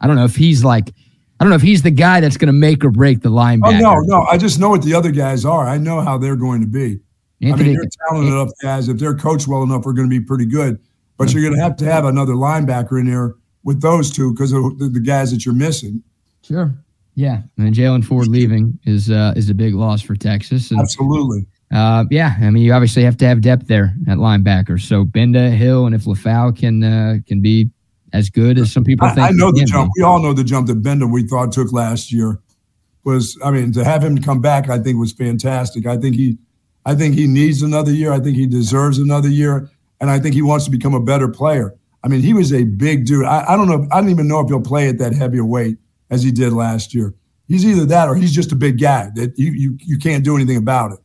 I 0.00 0.06
don't 0.06 0.16
know 0.16 0.24
if 0.24 0.36
he's 0.36 0.64
like, 0.64 0.90
I 1.40 1.44
don't 1.44 1.50
know 1.50 1.56
if 1.56 1.62
he's 1.62 1.82
the 1.82 1.90
guy 1.90 2.20
that's 2.20 2.36
going 2.36 2.48
to 2.48 2.52
make 2.52 2.84
or 2.84 2.90
break 2.90 3.20
the 3.22 3.28
Oh 3.28 3.32
linebacker. 3.32 3.80
no, 3.80 3.94
no. 4.00 4.22
I 4.22 4.36
just 4.38 4.58
know 4.58 4.70
what 4.70 4.82
the 4.82 4.94
other 4.94 5.10
guys 5.10 5.44
are. 5.44 5.66
I 5.66 5.78
know 5.78 6.00
how 6.00 6.18
they're 6.18 6.36
going 6.36 6.60
to 6.60 6.66
be. 6.66 7.00
I 7.42 7.56
mean, 7.56 7.74
they're 7.74 7.84
talented 8.08 8.32
enough 8.32 8.50
guys. 8.62 8.88
If 8.88 8.98
they're 8.98 9.16
coached 9.16 9.46
well 9.48 9.62
enough, 9.62 9.86
are 9.86 9.92
going 9.92 10.08
to 10.08 10.20
be 10.20 10.24
pretty 10.24 10.46
good. 10.46 10.78
But 11.18 11.32
you're 11.32 11.42
going 11.42 11.54
to 11.54 11.62
have 11.62 11.76
to 11.76 11.84
have 11.84 12.04
another 12.06 12.32
linebacker 12.32 12.98
in 12.98 13.06
there 13.06 13.34
with 13.64 13.80
those 13.82 14.10
two 14.10 14.32
because 14.32 14.52
of 14.52 14.78
the, 14.78 14.88
the 14.88 15.00
guys 15.00 15.30
that 15.30 15.44
you're 15.44 15.54
missing. 15.54 16.02
sure, 16.42 16.74
yeah. 17.14 17.42
And 17.58 17.74
Jaylan 17.74 18.04
Ford 18.04 18.26
leaving 18.26 18.78
is 18.84 19.10
uh, 19.10 19.34
is 19.36 19.48
a 19.50 19.54
big 19.54 19.74
loss 19.74 20.02
for 20.02 20.14
Texas. 20.14 20.70
And 20.70 20.80
Absolutely. 20.80 21.46
Uh, 21.72 22.04
yeah, 22.10 22.36
I 22.40 22.50
mean, 22.50 22.62
you 22.62 22.72
obviously 22.72 23.02
have 23.04 23.16
to 23.18 23.26
have 23.26 23.40
depth 23.40 23.66
there 23.66 23.94
at 24.08 24.18
linebacker. 24.18 24.80
So 24.80 25.04
Gbenda, 25.04 25.56
Hill, 25.56 25.86
and 25.86 25.94
if 25.94 26.04
Lefau 26.04 26.56
can 26.56 26.82
uh, 26.82 27.16
can 27.26 27.40
be 27.40 27.70
as 28.12 28.30
good 28.30 28.58
as 28.58 28.72
some 28.72 28.84
people 28.84 29.06
I, 29.06 29.14
think, 29.14 29.26
I 29.26 29.30
know 29.32 29.50
the 29.50 29.64
jump. 29.64 29.90
be. 29.94 30.00
We 30.00 30.04
all 30.04 30.20
know 30.20 30.32
the 30.32 30.44
jump 30.44 30.68
that 30.68 30.82
Gbenda 30.82 31.10
we 31.10 31.26
thought 31.26 31.52
took 31.52 31.72
last 31.72 32.12
year 32.12 32.40
was. 33.04 33.38
I 33.44 33.50
mean, 33.50 33.72
to 33.72 33.84
have 33.84 34.02
him 34.02 34.18
come 34.18 34.40
back, 34.40 34.68
I 34.68 34.78
think 34.78 34.98
was 34.98 35.12
fantastic. 35.12 35.86
I 35.86 35.96
think 35.96 36.16
he, 36.16 36.38
I 36.84 36.94
think 36.94 37.14
he 37.14 37.26
needs 37.26 37.62
another 37.62 37.92
year. 37.92 38.12
I 38.12 38.20
think 38.20 38.36
he 38.36 38.46
deserves 38.46 38.98
another 38.98 39.28
year, 39.28 39.70
and 40.00 40.10
I 40.10 40.18
think 40.18 40.34
he 40.34 40.42
wants 40.42 40.64
to 40.66 40.70
become 40.70 40.94
a 40.94 41.00
better 41.00 41.28
player. 41.28 41.74
I 42.02 42.08
mean, 42.08 42.20
he 42.20 42.34
was 42.34 42.52
a 42.52 42.64
big 42.64 43.06
dude. 43.06 43.24
I, 43.24 43.52
I 43.52 43.56
don't 43.56 43.68
know. 43.68 43.88
I 43.90 44.00
don't 44.00 44.10
even 44.10 44.28
know 44.28 44.40
if 44.40 44.48
he'll 44.48 44.60
play 44.60 44.88
at 44.88 44.98
that 44.98 45.14
heavier 45.14 45.44
weight 45.44 45.78
as 46.14 46.22
he 46.22 46.30
did 46.30 46.52
last 46.52 46.94
year. 46.94 47.14
He's 47.48 47.66
either 47.66 47.84
that 47.86 48.08
or 48.08 48.14
he's 48.14 48.32
just 48.32 48.52
a 48.52 48.56
big 48.56 48.80
guy 48.80 49.10
that 49.16 49.36
you 49.36 49.52
you 49.52 49.78
you 49.80 49.98
can't 49.98 50.24
do 50.24 50.36
anything 50.36 50.56
about 50.56 50.92
it. 50.92 50.98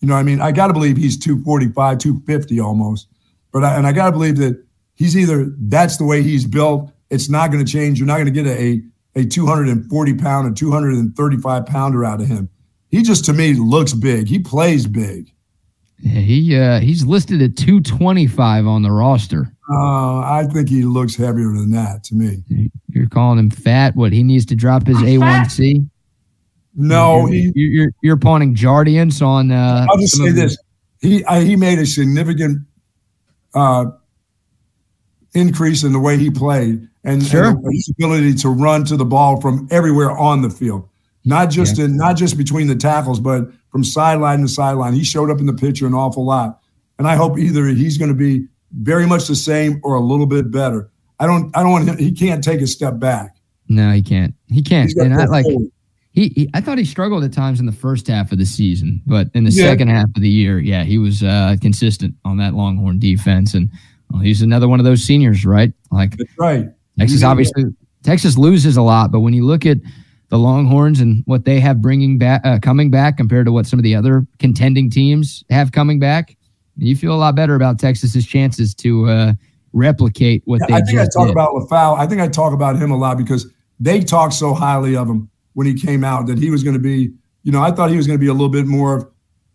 You 0.00 0.08
know, 0.08 0.14
what 0.14 0.20
I 0.20 0.24
mean, 0.24 0.40
I 0.40 0.52
got 0.52 0.66
to 0.66 0.74
believe 0.74 0.96
he's 0.96 1.16
245, 1.16 1.98
250 1.98 2.60
almost. 2.60 3.08
But 3.52 3.64
I, 3.64 3.76
and 3.76 3.86
I 3.86 3.92
got 3.92 4.06
to 4.06 4.12
believe 4.12 4.36
that 4.36 4.62
he's 4.94 5.16
either 5.16 5.46
that's 5.58 5.96
the 5.96 6.04
way 6.04 6.22
he's 6.22 6.44
built. 6.44 6.92
It's 7.08 7.30
not 7.30 7.50
going 7.50 7.64
to 7.64 7.70
change. 7.70 7.98
You're 7.98 8.06
not 8.06 8.16
going 8.16 8.26
to 8.26 8.42
get 8.42 8.46
a 8.46 8.82
a 9.14 9.24
240 9.24 10.14
pound 10.14 10.46
and 10.46 10.56
235 10.56 11.66
pounder 11.66 12.04
out 12.04 12.20
of 12.20 12.26
him. 12.26 12.50
He 12.90 13.02
just 13.02 13.24
to 13.26 13.32
me 13.32 13.54
looks 13.54 13.94
big. 13.94 14.28
He 14.28 14.38
plays 14.38 14.86
big. 14.86 15.32
Yeah, 15.98 16.20
he 16.20 16.56
uh, 16.56 16.80
he's 16.80 17.04
listed 17.04 17.40
at 17.40 17.56
225 17.56 18.66
on 18.66 18.82
the 18.82 18.90
roster. 18.90 19.55
Uh, 19.70 20.20
I 20.20 20.46
think 20.52 20.68
he 20.68 20.84
looks 20.84 21.16
heavier 21.16 21.48
than 21.48 21.70
that 21.72 22.04
to 22.04 22.14
me. 22.14 22.42
You're 22.88 23.08
calling 23.08 23.38
him 23.38 23.50
fat. 23.50 23.96
What 23.96 24.12
he 24.12 24.22
needs 24.22 24.46
to 24.46 24.54
drop 24.54 24.86
his 24.86 24.98
A1C. 24.98 25.88
No, 26.76 27.26
you're, 27.26 27.28
he. 27.32 27.52
you're, 27.54 27.70
you're 27.72 27.90
you're 28.02 28.16
pawning 28.16 28.54
Jardiance 28.54 29.24
on. 29.26 29.50
Uh, 29.50 29.86
I'll 29.90 29.98
just 29.98 30.16
say 30.16 30.30
this: 30.30 30.56
he 31.00 31.24
I, 31.24 31.40
he 31.40 31.56
made 31.56 31.78
a 31.78 31.86
significant 31.86 32.60
uh, 33.54 33.86
increase 35.34 35.82
in 35.84 35.92
the 35.92 35.98
way 35.98 36.16
he 36.16 36.30
played 36.30 36.86
and, 37.04 37.24
Sure. 37.24 37.46
and 37.48 37.64
his 37.72 37.88
ability 37.90 38.34
to 38.34 38.50
run 38.50 38.84
to 38.84 38.96
the 38.96 39.04
ball 39.04 39.40
from 39.40 39.66
everywhere 39.70 40.10
on 40.10 40.42
the 40.42 40.50
field, 40.50 40.88
not 41.24 41.50
just 41.50 41.78
in 41.78 41.96
not 41.96 42.16
just 42.16 42.36
between 42.36 42.66
the 42.66 42.76
tackles, 42.76 43.20
but 43.20 43.50
from 43.70 43.82
sideline 43.82 44.40
to 44.42 44.48
sideline. 44.48 44.94
He 44.94 45.02
showed 45.04 45.30
up 45.30 45.40
in 45.40 45.46
the 45.46 45.54
picture 45.54 45.86
an 45.86 45.94
awful 45.94 46.24
lot, 46.24 46.60
and 46.98 47.08
I 47.08 47.16
hope 47.16 47.38
either 47.38 47.66
he's 47.66 47.98
going 47.98 48.10
to 48.10 48.14
be 48.14 48.46
very 48.72 49.06
much 49.06 49.26
the 49.28 49.36
same 49.36 49.80
or 49.82 49.94
a 49.94 50.00
little 50.00 50.26
bit 50.26 50.50
better. 50.50 50.90
I 51.18 51.26
don't 51.26 51.56
I 51.56 51.62
don't 51.62 51.72
want 51.72 51.88
him. 51.88 51.98
He 51.98 52.12
can't 52.12 52.42
take 52.44 52.60
a 52.60 52.66
step 52.66 52.98
back. 52.98 53.36
No, 53.68 53.90
he 53.92 54.02
can't. 54.02 54.34
He 54.48 54.62
can't. 54.62 54.92
And 54.96 55.14
I 55.14 55.24
like. 55.26 55.46
He, 56.12 56.28
he, 56.34 56.48
I 56.54 56.62
thought 56.62 56.78
he 56.78 56.84
struggled 56.86 57.24
at 57.24 57.32
times 57.34 57.60
in 57.60 57.66
the 57.66 57.72
first 57.72 58.06
half 58.06 58.32
of 58.32 58.38
the 58.38 58.46
season, 58.46 59.02
but 59.06 59.28
in 59.34 59.44
the 59.44 59.50
Yeah. 59.50 59.64
second 59.66 59.88
half 59.88 60.06
of 60.16 60.22
the 60.22 60.30
year, 60.30 60.58
yeah, 60.58 60.82
he 60.82 60.96
was 60.96 61.22
uh, 61.22 61.56
consistent 61.60 62.14
on 62.24 62.38
that 62.38 62.54
Longhorn 62.54 62.98
defense, 62.98 63.52
and 63.52 63.68
well, 64.10 64.22
he's 64.22 64.40
another 64.40 64.66
one 64.66 64.78
of 64.80 64.84
those 64.86 65.02
seniors, 65.02 65.44
right? 65.44 65.72
Like 65.90 66.16
That's 66.16 66.30
right. 66.38 66.68
Texas, 66.98 67.20
Yeah. 67.20 67.28
obviously, 67.28 67.64
Texas 68.02 68.38
loses 68.38 68.78
a 68.78 68.82
lot, 68.82 69.12
but 69.12 69.20
when 69.20 69.34
you 69.34 69.44
look 69.44 69.66
at 69.66 69.76
the 70.28 70.38
Longhorns 70.38 71.00
and 71.00 71.22
what 71.26 71.44
they 71.44 71.60
have 71.60 71.82
bringing 71.82 72.16
back, 72.16 72.40
uh, 72.44 72.58
coming 72.60 72.90
back 72.90 73.16
compared 73.18 73.44
to 73.46 73.52
what 73.52 73.66
some 73.66 73.78
of 73.78 73.82
the 73.82 73.94
other 73.94 74.26
contending 74.38 74.88
teams 74.88 75.44
have 75.50 75.72
coming 75.72 75.98
back, 75.98 76.35
you 76.76 76.96
feel 76.96 77.12
a 77.12 77.16
lot 77.16 77.34
better 77.34 77.54
about 77.54 77.78
Texas's 77.78 78.26
chances 78.26 78.74
to 78.76 79.08
uh, 79.08 79.32
replicate 79.72 80.42
what 80.44 80.60
Yeah, 80.60 80.66
they 80.66 80.74
I 80.74 80.80
think 80.82 80.98
I 80.98 81.04
talk 81.06 81.26
did. 81.26 81.32
about 81.32 81.54
Lefau. 81.54 81.98
I 81.98 82.06
think 82.06 82.20
I 82.20 82.28
talk 82.28 82.52
about 82.52 82.76
him 82.76 82.90
a 82.90 82.96
lot 82.96 83.16
because 83.18 83.46
they 83.80 84.00
talked 84.00 84.34
so 84.34 84.54
highly 84.54 84.96
of 84.96 85.08
him 85.08 85.28
when 85.54 85.66
he 85.66 85.74
came 85.74 86.04
out 86.04 86.26
that 86.26 86.38
he 86.38 86.50
was 86.50 86.62
going 86.62 86.74
to 86.74 86.80
be, 86.82 87.12
you 87.42 87.52
know, 87.52 87.62
I 87.62 87.70
thought 87.70 87.90
he 87.90 87.96
was 87.96 88.06
going 88.06 88.18
to 88.18 88.22
be 88.22 88.28
a 88.28 88.32
little 88.32 88.48
bit 88.48 88.66
more 88.66 88.96
of, 88.96 89.08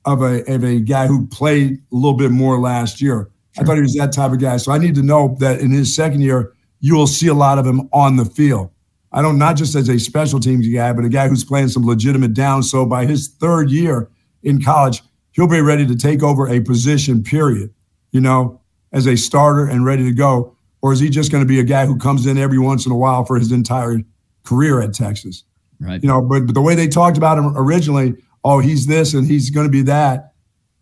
of 0.06 0.22
a 0.22 0.44
of 0.52 0.64
a 0.64 0.80
guy 0.80 1.08
who 1.08 1.28
played 1.28 1.74
a 1.74 1.96
little 1.96 2.18
bit 2.18 2.32
more 2.32 2.60
last 2.60 3.02
year. 3.02 3.30
I 3.60 3.64
thought 3.64 3.76
he 3.76 3.82
was 3.82 3.94
that 3.96 4.14
type 4.14 4.32
of 4.32 4.40
guy. 4.40 4.58
So 4.58 4.72
I 4.72 4.78
need 4.78 4.96
to 4.96 5.04
know 5.04 5.36
that 5.40 5.60
in 5.60 5.72
his 5.72 5.94
second 5.94 6.22
year, 6.22 6.54
you 6.80 6.96
will 6.96 7.08
see 7.08 7.28
a 7.28 7.34
lot 7.34 7.60
of 7.60 7.66
him 7.68 7.90
on 7.92 8.16
the 8.16 8.26
field. 8.26 8.70
I 9.12 9.22
don't 9.22 9.38
not 9.38 9.58
just 9.58 9.76
as 9.76 9.90
a 9.90 10.00
special 10.00 10.40
teams 10.40 10.68
guy, 10.68 10.94
but 10.94 11.04
a 11.04 11.10
guy 11.10 11.28
who's 11.28 11.44
playing 11.44 11.68
some 11.68 11.86
legitimate 11.86 12.34
down. 12.34 12.64
So 12.64 12.86
by 12.86 13.06
his 13.06 13.28
third 13.28 13.70
year 13.70 14.10
in 14.42 14.62
college, 14.62 15.04
he'll 15.32 15.48
be 15.48 15.62
ready 15.62 15.86
to 15.86 15.96
take 15.96 16.24
over 16.24 16.48
a 16.48 16.60
position, 16.60 17.24
period. 17.24 17.74
You 18.12 18.22
know, 18.22 18.62
as 18.92 19.08
a 19.08 19.16
starter 19.16 19.66
and 19.66 19.86
ready 19.86 20.04
to 20.04 20.12
go? 20.12 20.56
Or 20.82 20.94
is 20.94 21.00
he 21.00 21.10
just 21.10 21.32
going 21.32 21.44
to 21.44 21.48
be 21.48 21.60
a 21.60 21.64
guy 21.64 21.86
who 21.86 21.98
comes 21.98 22.26
in 22.26 22.38
every 22.38 22.58
once 22.58 22.86
in 22.86 22.92
a 22.92 22.98
while 22.98 23.24
for 23.24 23.38
his 23.38 23.52
entire 23.52 24.02
career 24.44 24.82
at 24.82 24.94
Texas? 24.94 25.44
Right. 25.80 26.02
You 26.02 26.10
know, 26.10 26.22
but, 26.22 26.46
but 26.46 26.56
the 26.56 26.62
way 26.62 26.76
they 26.76 26.88
talked 26.88 27.18
about 27.18 27.38
him 27.38 27.54
originally, 27.56 28.16
oh, 28.44 28.60
he's 28.60 28.88
this 28.88 29.14
and 29.14 29.28
he's 29.28 29.50
going 29.50 29.68
to 29.68 29.72
be 29.72 29.84
that. 29.84 30.34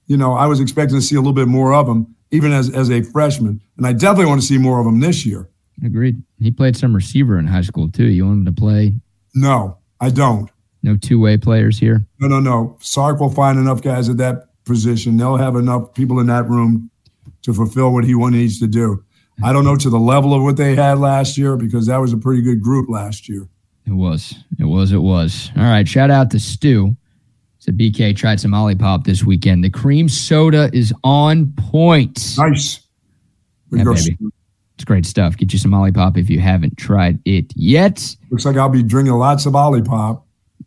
You 0.07 0.17
know, 0.17 0.34
I 0.34 0.47
was 0.47 0.59
expecting 0.59 0.97
to 0.97 1.01
see 1.01 1.15
a 1.15 1.19
little 1.19 1.34
bit 1.34 1.47
more 1.47 1.73
of 1.73 1.88
him, 1.88 2.15
even 2.31 2.51
as, 2.51 2.69
as 2.73 2.89
a 2.89 3.03
freshman. 3.03 3.61
And 3.77 3.85
I 3.85 3.93
definitely 3.93 4.26
want 4.26 4.41
to 4.41 4.47
see 4.47 4.57
more 4.57 4.80
of 4.80 4.88
him 4.88 4.99
this 4.99 5.26
year. 5.26 5.49
Agreed. 5.85 6.21
He 6.39 6.51
played 6.51 6.76
some 6.76 6.95
receiver 6.95 7.38
in 7.38 7.47
high 7.47 7.61
school 7.61 7.89
too. 7.89 8.07
You 8.07 8.26
want 8.26 8.39
him 8.39 8.45
to 8.45 8.51
play 8.51 8.93
No, 9.35 9.77
I 9.99 10.09
don't. 10.09 10.49
No 10.84 10.95
two 10.97 11.19
way 11.19 11.38
players 11.38 11.77
here. 11.77 12.06
No, 12.19 12.27
no, 12.27 12.39
no. 12.39 12.77
Sark 12.81 13.19
will 13.19 13.30
find 13.30 13.60
enough 13.60 13.81
guys 13.81 14.10
at 14.10 14.18
that 14.18 14.49
position. 14.65 15.18
They'll 15.18 15.38
have 15.38 15.56
enough 15.56 15.93
people 15.93 16.19
in 16.19 16.27
that 16.27 16.47
room 16.47 16.89
to 17.43 17.53
fulfill 17.53 17.93
what 17.93 18.06
he 18.06 18.14
needs 18.14 18.60
to 18.60 18.68
do. 18.68 19.03
I 19.43 19.53
don't 19.53 19.64
know 19.64 19.77
to 19.77 19.89
the 19.89 19.99
level 19.99 20.34
of 20.34 20.43
what 20.43 20.57
they 20.57 20.76
had 20.76 20.99
last 20.99 21.38
year 21.38 21.56
because 21.56 21.88
that 21.88 21.97
was 21.97 22.11
a 22.11 22.18
pretty 22.18 22.41
good 22.41 22.61
group 22.61 22.89
last 22.89 23.30
year. 23.30 23.47
It 23.85 23.93
was. 23.93 24.35
It 24.60 24.65
was. 24.65 24.91
It 24.91 25.01
was. 25.01 25.49
All 25.57 25.64
right. 25.64 25.88
Shout 25.88 26.11
out 26.11 26.30
to 26.31 26.39
Stu. 26.39 26.95
Said 27.60 27.77
BK 27.77 28.15
tried 28.15 28.39
some 28.39 28.51
Olipop 28.51 29.06
this 29.06 29.23
weekend. 29.23 29.64
The 29.64 29.69
cream 29.69 30.07
soda 30.07 30.69
is 30.73 30.93
on 31.03 31.53
point. 31.53 32.38
Nice. 32.38 32.81
Yeah, 33.72 33.84
baby. 33.84 34.18
It's 34.76 34.85
great 34.85 35.06
stuff. 35.06 35.35
Get 35.35 35.51
you 35.51 35.60
some 35.60 35.72
Olipop 35.72 36.18
if 36.18 36.30
you 36.30 36.39
haven't 36.39 36.77
tried 36.77 37.19
it 37.26 37.51
yet. 37.56 38.15
Looks 38.31 38.45
like 38.45 38.56
I'll 38.56 38.69
be 38.69 38.84
drinking 38.84 39.14
lots 39.14 39.45
of 39.45 39.53
Olipop. 39.53 40.23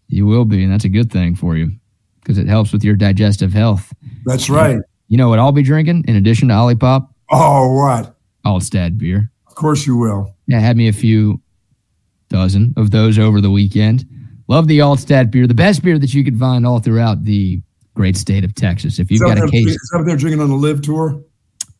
You 0.08 0.26
will 0.26 0.44
be, 0.44 0.62
and 0.62 0.72
that's 0.72 0.84
a 0.84 0.90
good 0.90 1.10
thing 1.10 1.34
for 1.34 1.56
you 1.56 1.70
because 2.20 2.38
it 2.38 2.46
helps 2.46 2.72
with 2.72 2.84
your 2.84 2.96
digestive 2.96 3.52
health. 3.52 3.92
That's 4.24 4.48
right. 4.50 4.78
You 5.08 5.18
know 5.18 5.28
what 5.28 5.38
I'll 5.38 5.52
be 5.52 5.62
drinking 5.62 6.04
in 6.08 6.16
addition 6.16 6.48
to 6.48 6.54
Olipop? 6.54 7.08
Oh, 7.30 7.72
what? 7.74 8.14
Altstadt 8.44 8.98
beer. 8.98 9.30
Of 9.46 9.54
course 9.54 9.86
you 9.86 9.96
will. 9.96 10.34
Yeah, 10.46 10.58
I 10.58 10.60
had 10.60 10.76
me 10.76 10.88
a 10.88 10.92
few 10.92 11.40
dozen 12.28 12.74
of 12.76 12.90
those 12.90 13.18
over 13.18 13.40
the 13.40 13.50
weekend. 13.50 14.04
Love 14.48 14.66
the 14.68 14.78
Altstadt 14.80 15.30
beer, 15.30 15.46
the 15.46 15.54
best 15.54 15.82
beer 15.82 15.98
that 15.98 16.14
you 16.14 16.24
could 16.24 16.38
find 16.38 16.66
all 16.66 16.78
throughout 16.78 17.24
the 17.24 17.62
great 17.94 18.16
state 18.16 18.44
of 18.44 18.54
Texas. 18.54 18.98
If 18.98 19.10
you've 19.10 19.20
got 19.20 19.38
a 19.38 19.48
case, 19.48 19.68
is 19.68 19.90
that 19.92 19.98
what 19.98 20.06
they're 20.06 20.16
drinking 20.16 20.40
on 20.40 20.48
the 20.48 20.56
LIV 20.56 20.82
tour? 20.82 21.22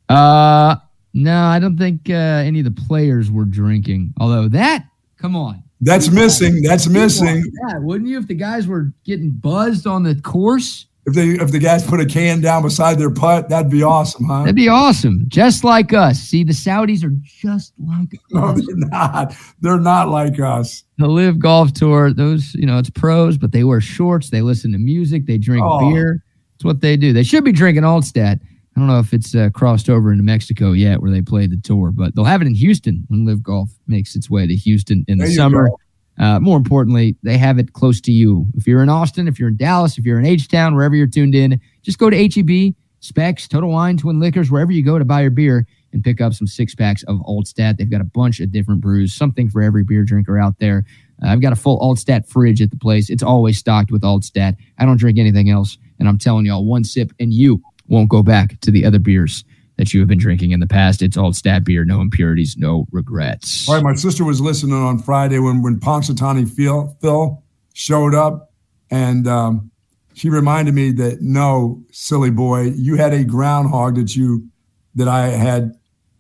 uh, 0.08 0.76
no, 1.14 1.42
I 1.42 1.58
don't 1.58 1.76
think 1.76 2.08
uh, 2.08 2.12
any 2.12 2.60
of 2.60 2.64
the 2.64 2.82
players 2.86 3.30
were 3.30 3.44
drinking. 3.44 4.14
Although 4.18 4.48
that, 4.48 4.86
come 5.18 5.36
on, 5.36 5.62
That's 5.82 6.10
missing. 6.10 6.62
That's 6.62 6.88
missing. 6.88 7.44
yeah, 7.68 7.78
wouldn't 7.78 8.08
you 8.08 8.18
if 8.18 8.26
the 8.28 8.34
guys 8.34 8.66
were 8.66 8.92
getting 9.04 9.30
buzzed 9.30 9.86
on 9.86 10.02
the 10.04 10.14
course? 10.22 10.86
If 11.04 11.14
they 11.14 11.30
if 11.30 11.50
the 11.50 11.58
guys 11.58 11.84
put 11.84 11.98
a 11.98 12.06
can 12.06 12.40
down 12.40 12.62
beside 12.62 12.96
their 12.96 13.10
putt, 13.10 13.48
that'd 13.48 13.68
be 13.70 13.82
awesome, 13.82 14.24
huh? 14.24 14.40
That'd 14.42 14.54
be 14.54 14.68
awesome. 14.68 15.24
Just 15.26 15.64
like 15.64 15.92
us. 15.92 16.20
See, 16.20 16.44
the 16.44 16.52
Saudis 16.52 17.02
are 17.02 17.12
just 17.24 17.72
like 17.84 18.20
No, 18.30 18.44
us. 18.50 18.64
they're 18.64 18.76
not. 18.76 19.34
They're 19.60 19.80
not 19.80 20.08
like 20.10 20.38
us. 20.38 20.84
the 20.98 21.08
LIV 21.08 21.40
Golf 21.40 21.72
Tour, 21.72 22.12
those, 22.12 22.54
you 22.54 22.66
know, 22.66 22.78
it's 22.78 22.90
pros, 22.90 23.36
but 23.36 23.50
they 23.50 23.64
wear 23.64 23.80
shorts, 23.80 24.30
they 24.30 24.42
listen 24.42 24.70
to 24.70 24.78
music, 24.78 25.26
they 25.26 25.38
drink 25.38 25.64
Oh. 25.66 25.90
beer. 25.90 26.22
It's 26.54 26.64
what 26.64 26.80
they 26.80 26.96
do. 26.96 27.12
They 27.12 27.24
should 27.24 27.42
be 27.42 27.50
drinking 27.50 27.82
Altstadt. 27.82 28.38
I 28.74 28.80
don't 28.80 28.86
know 28.86 28.98
if 28.98 29.12
it's 29.12 29.34
uh, 29.34 29.50
crossed 29.52 29.90
over 29.90 30.12
into 30.12 30.24
Mexico 30.24 30.72
yet 30.72 31.02
where 31.02 31.10
they 31.10 31.20
play 31.20 31.46
the 31.46 31.58
tour, 31.58 31.90
but 31.90 32.14
they'll 32.14 32.24
have 32.24 32.40
it 32.40 32.46
in 32.46 32.54
Houston 32.54 33.04
when 33.08 33.26
LIV 33.26 33.42
Golf 33.42 33.70
makes 33.86 34.16
its 34.16 34.30
way 34.30 34.46
to 34.46 34.54
Houston 34.54 35.04
in 35.08 35.18
the 35.18 35.24
There 35.24 35.30
you 35.30 35.36
summer. 35.36 35.70
Uh, 36.18 36.38
more 36.40 36.56
importantly, 36.56 37.16
they 37.22 37.38
have 37.38 37.58
it 37.58 37.72
close 37.72 38.00
to 38.02 38.12
you. 38.12 38.46
If 38.54 38.66
you're 38.66 38.82
in 38.82 38.88
Austin, 38.88 39.28
if 39.28 39.38
you're 39.38 39.48
in 39.48 39.56
Dallas, 39.56 39.98
if 39.98 40.04
you're 40.04 40.18
in 40.18 40.26
H 40.26 40.48
Town, 40.48 40.74
wherever 40.74 40.94
you're 40.94 41.06
tuned 41.06 41.34
in, 41.34 41.60
just 41.82 41.98
go 41.98 42.10
to 42.10 42.16
HEB, 42.16 42.74
Specs, 43.00 43.48
Total 43.48 43.68
Wine, 43.68 43.96
Twin 43.96 44.20
Liquors, 44.20 44.50
wherever 44.50 44.72
you 44.72 44.84
go 44.84 44.98
to 44.98 45.04
buy 45.04 45.22
your 45.22 45.30
beer 45.30 45.66
and 45.92 46.02
pick 46.02 46.20
up 46.20 46.32
some 46.32 46.46
six 46.46 46.74
packs 46.74 47.02
of 47.04 47.18
Altstadt. 47.18 47.76
They've 47.76 47.90
got 47.90 48.00
a 48.00 48.04
bunch 48.04 48.40
of 48.40 48.52
different 48.52 48.80
brews, 48.80 49.14
something 49.14 49.50
for 49.50 49.60
every 49.62 49.84
beer 49.84 50.04
drinker 50.04 50.38
out 50.38 50.58
there. 50.58 50.84
Uh, 51.22 51.28
I've 51.28 51.40
got 51.40 51.52
a 51.52 51.56
full 51.56 51.80
Altstadt 51.80 52.26
fridge 52.26 52.62
at 52.62 52.70
the 52.70 52.76
place. 52.76 53.10
It's 53.10 53.22
always 53.22 53.58
stocked 53.58 53.90
with 53.90 54.02
Altstadt. 54.02 54.56
I 54.78 54.86
don't 54.86 54.98
drink 54.98 55.18
anything 55.18 55.50
else, 55.50 55.76
and 55.98 56.08
I'm 56.08 56.18
telling 56.18 56.46
y'all, 56.46 56.64
one 56.64 56.84
sip 56.84 57.12
and 57.18 57.32
you 57.32 57.62
won't 57.92 58.08
go 58.08 58.22
back 58.22 58.58
to 58.60 58.70
the 58.70 58.84
other 58.84 58.98
beers 58.98 59.44
that 59.76 59.94
you 59.94 60.00
have 60.00 60.08
been 60.08 60.18
drinking 60.18 60.50
in 60.50 60.60
the 60.60 60.66
past. 60.66 61.02
It's 61.02 61.16
Altstadt 61.16 61.64
beer, 61.64 61.84
no 61.84 62.00
impurities, 62.00 62.56
no 62.56 62.86
regrets. 62.90 63.68
All 63.68 63.76
right, 63.76 63.84
my 63.84 63.94
sister 63.94 64.24
was 64.24 64.40
listening 64.40 64.74
on 64.74 64.98
Friday 64.98 65.38
when 65.38 65.62
when 65.62 65.78
Punxsutawney 65.78 66.48
Phil 66.48 66.96
Phil 67.00 67.42
showed 67.74 68.14
up, 68.14 68.52
and 68.90 69.28
um, 69.28 69.70
she 70.14 70.28
reminded 70.28 70.74
me 70.74 70.90
that 70.92 71.20
no, 71.20 71.82
silly 71.92 72.30
boy, 72.30 72.72
you 72.74 72.96
had 72.96 73.12
a 73.12 73.24
groundhog 73.24 73.96
that 73.96 74.16
you 74.16 74.48
that 74.94 75.08
I 75.08 75.28
had. 75.28 75.72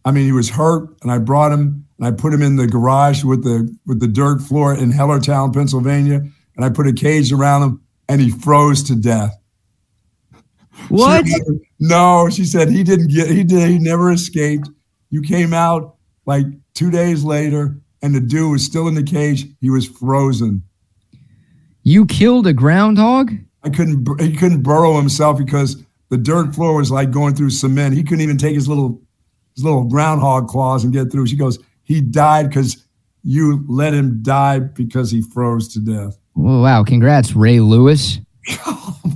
I 0.04 0.10
mean, 0.10 0.24
he 0.24 0.32
was 0.32 0.50
hurt, 0.50 0.88
and 1.02 1.10
I 1.10 1.18
brought 1.18 1.52
him 1.52 1.86
and 2.02 2.12
I 2.12 2.16
put 2.16 2.34
him 2.34 2.42
in 2.42 2.56
the 2.56 2.66
garage 2.66 3.22
with 3.22 3.44
the 3.44 3.72
with 3.86 4.00
the 4.00 4.08
dirt 4.08 4.42
floor 4.42 4.74
in 4.74 4.90
Hellertown, 4.90 5.54
Pennsylvania, 5.54 6.26
and 6.56 6.64
I 6.64 6.68
put 6.68 6.88
a 6.88 6.92
cage 6.92 7.32
around 7.32 7.62
him, 7.62 7.82
and 8.08 8.20
he 8.20 8.30
froze 8.30 8.82
to 8.84 8.96
death. 8.96 9.38
What? 10.88 11.26
She- 11.26 11.40
no, 11.80 12.28
she 12.30 12.44
said 12.44 12.70
he 12.70 12.82
didn't 12.84 13.08
get. 13.08 13.28
He 13.28 13.42
did. 13.44 13.68
He 13.68 13.78
never 13.78 14.12
escaped. 14.12 14.68
You 15.10 15.22
came 15.22 15.52
out 15.52 15.96
like 16.26 16.46
two 16.74 16.90
days 16.90 17.24
later, 17.24 17.76
and 18.02 18.14
the 18.14 18.20
dude 18.20 18.52
was 18.52 18.64
still 18.64 18.88
in 18.88 18.94
the 18.94 19.02
cage. 19.02 19.46
He 19.60 19.70
was 19.70 19.86
frozen. 19.86 20.62
You 21.82 22.06
killed 22.06 22.46
a 22.46 22.52
groundhog? 22.52 23.32
I 23.64 23.70
couldn't. 23.70 24.08
He 24.20 24.36
couldn't 24.36 24.62
burrow 24.62 24.96
himself 24.96 25.38
because 25.38 25.82
the 26.08 26.18
dirt 26.18 26.54
floor 26.54 26.76
was 26.76 26.90
like 26.90 27.10
going 27.10 27.34
through 27.34 27.50
cement. 27.50 27.94
He 27.94 28.02
couldn't 28.02 28.20
even 28.20 28.38
take 28.38 28.54
his 28.54 28.68
little 28.68 29.00
his 29.54 29.64
little 29.64 29.84
groundhog 29.84 30.48
claws 30.48 30.84
and 30.84 30.92
get 30.92 31.10
through. 31.10 31.26
She 31.26 31.36
goes, 31.36 31.58
he 31.82 32.00
died 32.00 32.48
because 32.48 32.86
you 33.22 33.64
let 33.68 33.92
him 33.92 34.22
die 34.22 34.58
because 34.60 35.10
he 35.10 35.22
froze 35.22 35.68
to 35.74 35.80
death. 35.80 36.16
Oh, 36.36 36.62
wow. 36.62 36.82
Congrats, 36.84 37.34
Ray 37.36 37.60
Lewis. 37.60 38.18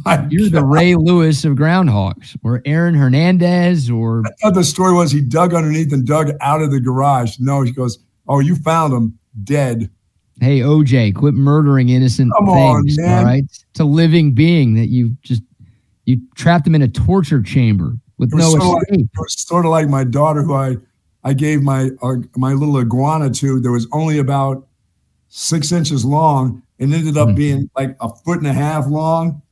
Oh 0.09 0.27
You're 0.31 0.51
the 0.51 0.65
Ray 0.65 0.95
Lewis 0.95 1.45
of 1.45 1.55
groundhogs, 1.57 2.37
or 2.45 2.63
Aaron 2.65 2.95
Hernandez, 2.95 3.91
or 3.91 4.23
I 4.25 4.31
thought 4.41 4.55
the 4.55 4.63
story 4.63 4.93
was 4.93 5.11
he 5.11 5.21
dug 5.21 5.53
underneath 5.53 5.93
and 5.93 6.07
dug 6.07 6.31
out 6.41 6.63
of 6.63 6.71
the 6.71 6.79
garage. 6.79 7.39
No, 7.41 7.63
he 7.63 7.73
goes, 7.73 7.99
oh, 8.29 8.39
you 8.39 8.55
found 8.55 8.93
him 8.93 9.19
dead. 9.43 9.91
hey, 10.41 10.61
OJ, 10.61 11.13
quit 11.17 11.35
murdering 11.35 11.89
innocent 11.89 12.33
Come 12.39 12.49
on, 12.51 12.83
things. 12.85 12.99
man. 12.99 13.19
All 13.19 13.25
right. 13.25 13.43
It's 13.45 13.81
a 13.81 13.85
living 13.85 14.33
being 14.33 14.75
that 14.75 14.91
you 14.91 15.17
just, 15.23 15.43
you 16.05 16.21
trapped 16.37 16.65
him 16.67 16.77
in 16.77 16.83
a 16.83 16.89
torture 16.89 17.43
chamber 17.43 17.97
with 18.19 18.33
no 18.33 18.51
sort 18.51 18.63
of 18.63 18.69
like- 18.69 18.83
escape. 18.91 19.07
It 19.13 19.19
was 19.19 19.35
sort 19.41 19.65
of 19.65 19.73
like 19.73 19.89
my 19.89 20.05
daughter, 20.05 20.43
who 20.45 20.55
I 20.55 20.77
I 21.25 21.33
gave 21.33 21.63
my 21.63 21.91
uh, 22.01 22.17
my 22.37 22.53
little 22.53 22.77
iguana 22.79 23.31
to. 23.31 23.59
That 23.61 23.73
was 23.73 23.89
only 23.91 24.19
about 24.21 24.69
six 25.29 25.73
inches 25.73 26.05
long, 26.05 26.63
and 26.79 26.93
ended 26.93 27.17
up 27.17 27.31
Hmm. 27.31 27.35
being 27.35 27.71
like 27.77 27.97
a 28.01 28.09
foot 28.25 28.39
and 28.39 28.47
a 28.47 28.53
half 28.53 28.87
long. 28.87 29.43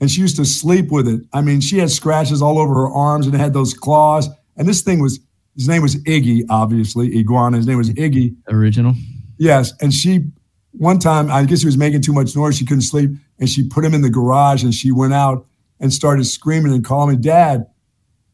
And 0.00 0.10
she 0.10 0.20
used 0.20 0.36
to 0.36 0.44
sleep 0.44 0.90
with 0.90 1.08
it. 1.08 1.20
I 1.32 1.40
mean, 1.40 1.60
she 1.60 1.78
had 1.78 1.90
scratches 1.90 2.42
all 2.42 2.58
over 2.58 2.74
her 2.74 2.90
arms 2.90 3.26
and 3.26 3.34
it 3.34 3.38
had 3.38 3.54
those 3.54 3.72
claws. 3.74 4.28
And 4.56 4.68
this 4.68 4.82
thing 4.82 5.00
was 5.00 5.20
his 5.56 5.68
name 5.68 5.82
was 5.82 5.96
Iggy, 6.02 6.42
obviously 6.50 7.16
iguana. 7.16 7.56
His 7.58 7.66
name 7.66 7.78
was 7.78 7.90
Iggy. 7.90 8.34
Original. 8.48 8.94
Yes, 9.38 9.72
and 9.80 9.94
she 9.94 10.26
one 10.72 10.98
time 10.98 11.30
I 11.30 11.44
guess 11.44 11.60
he 11.60 11.66
was 11.66 11.78
making 11.78 12.02
too 12.02 12.12
much 12.12 12.34
noise. 12.34 12.56
She 12.56 12.66
couldn't 12.66 12.82
sleep, 12.82 13.10
and 13.38 13.48
she 13.48 13.66
put 13.68 13.84
him 13.84 13.94
in 13.94 14.02
the 14.02 14.10
garage, 14.10 14.64
and 14.64 14.74
she 14.74 14.90
went 14.90 15.14
out 15.14 15.46
and 15.80 15.92
started 15.92 16.24
screaming 16.24 16.72
and 16.72 16.84
calling 16.84 17.16
me, 17.16 17.22
"Dad, 17.22 17.66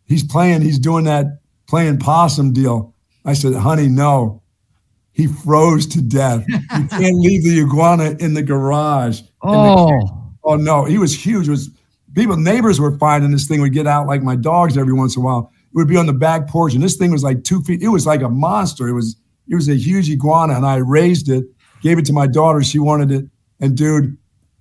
he's 0.06 0.22
playing. 0.24 0.62
He's 0.62 0.78
doing 0.78 1.04
that 1.04 1.40
playing 1.68 1.98
possum 1.98 2.52
deal." 2.54 2.94
I 3.24 3.34
said, 3.34 3.54
"Honey, 3.54 3.88
no." 3.88 4.39
He 5.12 5.26
froze 5.26 5.86
to 5.88 6.02
death. 6.02 6.44
you 6.48 6.58
can't 6.88 7.18
leave 7.18 7.44
the 7.44 7.60
iguana 7.60 8.16
in 8.20 8.34
the 8.34 8.42
garage. 8.42 9.22
Oh, 9.42 10.32
oh 10.44 10.56
no, 10.56 10.84
he 10.84 10.98
was 10.98 11.14
huge. 11.14 11.48
It 11.48 11.50
was 11.50 11.70
people, 12.14 12.36
neighbors 12.36 12.80
were 12.80 12.96
finding 12.98 13.30
this 13.30 13.46
thing 13.46 13.60
would 13.60 13.72
get 13.72 13.86
out 13.86 14.06
like 14.06 14.22
my 14.22 14.36
dogs 14.36 14.76
every 14.76 14.92
once 14.92 15.16
in 15.16 15.22
a 15.22 15.24
while. 15.24 15.50
It 15.54 15.76
would 15.76 15.88
be 15.88 15.96
on 15.96 16.06
the 16.06 16.12
back 16.12 16.48
porch, 16.48 16.74
and 16.74 16.82
this 16.82 16.96
thing 16.96 17.10
was 17.10 17.22
like 17.22 17.44
two 17.44 17.62
feet. 17.62 17.82
It 17.82 17.88
was 17.88 18.06
like 18.06 18.22
a 18.22 18.28
monster. 18.28 18.88
It 18.88 18.94
was 18.94 19.16
it 19.48 19.54
was 19.54 19.68
a 19.68 19.74
huge 19.74 20.08
iguana, 20.10 20.54
and 20.54 20.66
I 20.66 20.76
raised 20.76 21.28
it, 21.28 21.44
gave 21.82 21.98
it 21.98 22.06
to 22.06 22.12
my 22.12 22.26
daughter. 22.26 22.62
She 22.62 22.78
wanted 22.78 23.10
it, 23.10 23.24
and 23.60 23.76
dude, 23.76 24.16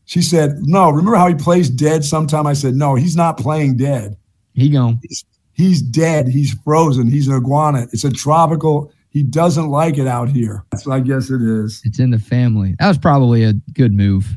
she 0.05 0.21
said, 0.21 0.55
"No, 0.61 0.89
remember 0.89 1.17
how 1.17 1.27
he 1.27 1.35
plays 1.35 1.69
dead?" 1.69 2.03
Sometime 2.05 2.45
I 2.45 2.53
said, 2.53 2.75
"No, 2.75 2.95
he's 2.95 3.15
not 3.15 3.37
playing 3.37 3.77
dead. 3.77 4.17
he 4.53 4.69
gone. 4.69 4.99
He's, 5.07 5.25
he's 5.53 5.81
dead. 5.81 6.27
He's 6.27 6.53
frozen. 6.63 7.07
He's 7.09 7.27
an 7.27 7.35
iguana. 7.35 7.87
It's 7.91 8.03
a 8.03 8.11
tropical. 8.11 8.91
He 9.09 9.23
doesn't 9.23 9.69
like 9.69 9.97
it 9.97 10.07
out 10.07 10.29
here. 10.29 10.63
That's 10.71 10.85
what 10.85 10.95
I 10.95 10.99
guess 10.99 11.29
it 11.31 11.41
is. 11.41 11.81
It's 11.83 11.99
in 11.99 12.11
the 12.11 12.19
family. 12.19 12.75
That 12.79 12.87
was 12.87 12.97
probably 12.97 13.43
a 13.43 13.53
good 13.73 13.93
move. 13.93 14.27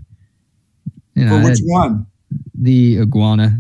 You 1.15 1.27
know, 1.27 1.43
which 1.45 1.59
one? 1.65 2.07
the 2.55 3.01
iguana. 3.01 3.59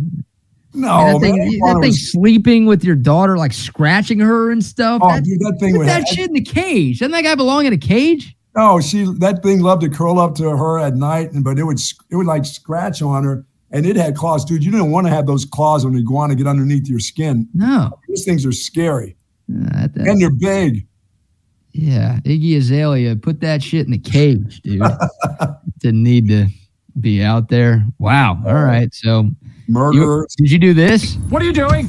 No, 0.74 1.12
that, 1.12 1.20
thing, 1.20 1.36
man, 1.36 1.48
that 1.66 1.80
thing 1.82 1.90
was- 1.90 2.10
sleeping 2.12 2.64
with 2.64 2.82
your 2.82 2.94
daughter, 2.96 3.36
like 3.36 3.52
scratching 3.52 4.20
her 4.20 4.50
and 4.50 4.64
stuff. 4.64 5.02
Oh, 5.04 5.08
That- 5.12 5.24
dude, 5.24 5.38
that 5.40 5.58
thing 5.60 5.76
put 5.76 5.84
that 5.84 5.98
have- 6.00 6.08
shit 6.08 6.28
in 6.28 6.34
the 6.34 6.40
cage. 6.40 7.00
Doesn't 7.00 7.12
that 7.12 7.24
guy 7.24 7.34
belong 7.34 7.66
in 7.66 7.74
a 7.74 7.78
cage? 7.78 8.34
No, 8.56 8.80
she 8.80 9.04
that 9.18 9.42
thing 9.42 9.60
loved 9.60 9.82
to 9.82 9.90
curl 9.90 10.18
up 10.18 10.34
to 10.36 10.44
her 10.56 10.78
at 10.78 10.94
night, 10.96 11.32
and 11.32 11.44
but 11.44 11.58
it 11.58 11.64
would 11.64 11.78
it 12.10 12.16
would 12.16 12.26
like 12.26 12.44
scratch 12.46 13.02
on 13.02 13.24
her, 13.24 13.44
and 13.70 13.84
it 13.84 13.96
had 13.96 14.14
claws, 14.16 14.44
dude. 14.46 14.64
You 14.64 14.70
didn't 14.70 14.90
want 14.90 15.06
to 15.06 15.10
have 15.12 15.26
those 15.26 15.44
claws 15.44 15.84
on 15.84 15.92
the 15.92 16.00
iguana 16.00 16.34
get 16.34 16.46
underneath 16.46 16.88
your 16.88 17.00
skin. 17.00 17.48
No. 17.54 17.98
These 18.08 18.24
things 18.24 18.44
are 18.46 18.52
scary, 18.52 19.16
Uh, 19.50 19.88
and 19.96 20.20
they're 20.20 20.30
big. 20.30 20.86
Yeah, 21.72 22.18
Iggy 22.24 22.56
Azalea, 22.56 23.16
put 23.16 23.40
that 23.40 23.62
shit 23.62 23.86
in 23.86 23.92
the 23.92 23.98
cage, 23.98 24.60
dude. 24.60 24.82
Didn't 25.78 26.02
need 26.02 26.28
to 26.28 26.46
be 27.00 27.22
out 27.22 27.48
there. 27.48 27.84
Wow. 27.98 28.42
All 28.46 28.62
right. 28.62 28.92
So, 28.94 29.30
you, 29.68 30.26
did 30.36 30.50
you 30.50 30.58
do 30.58 30.74
this? 30.74 31.14
What 31.28 31.40
are 31.42 31.46
you 31.46 31.52
doing? 31.52 31.88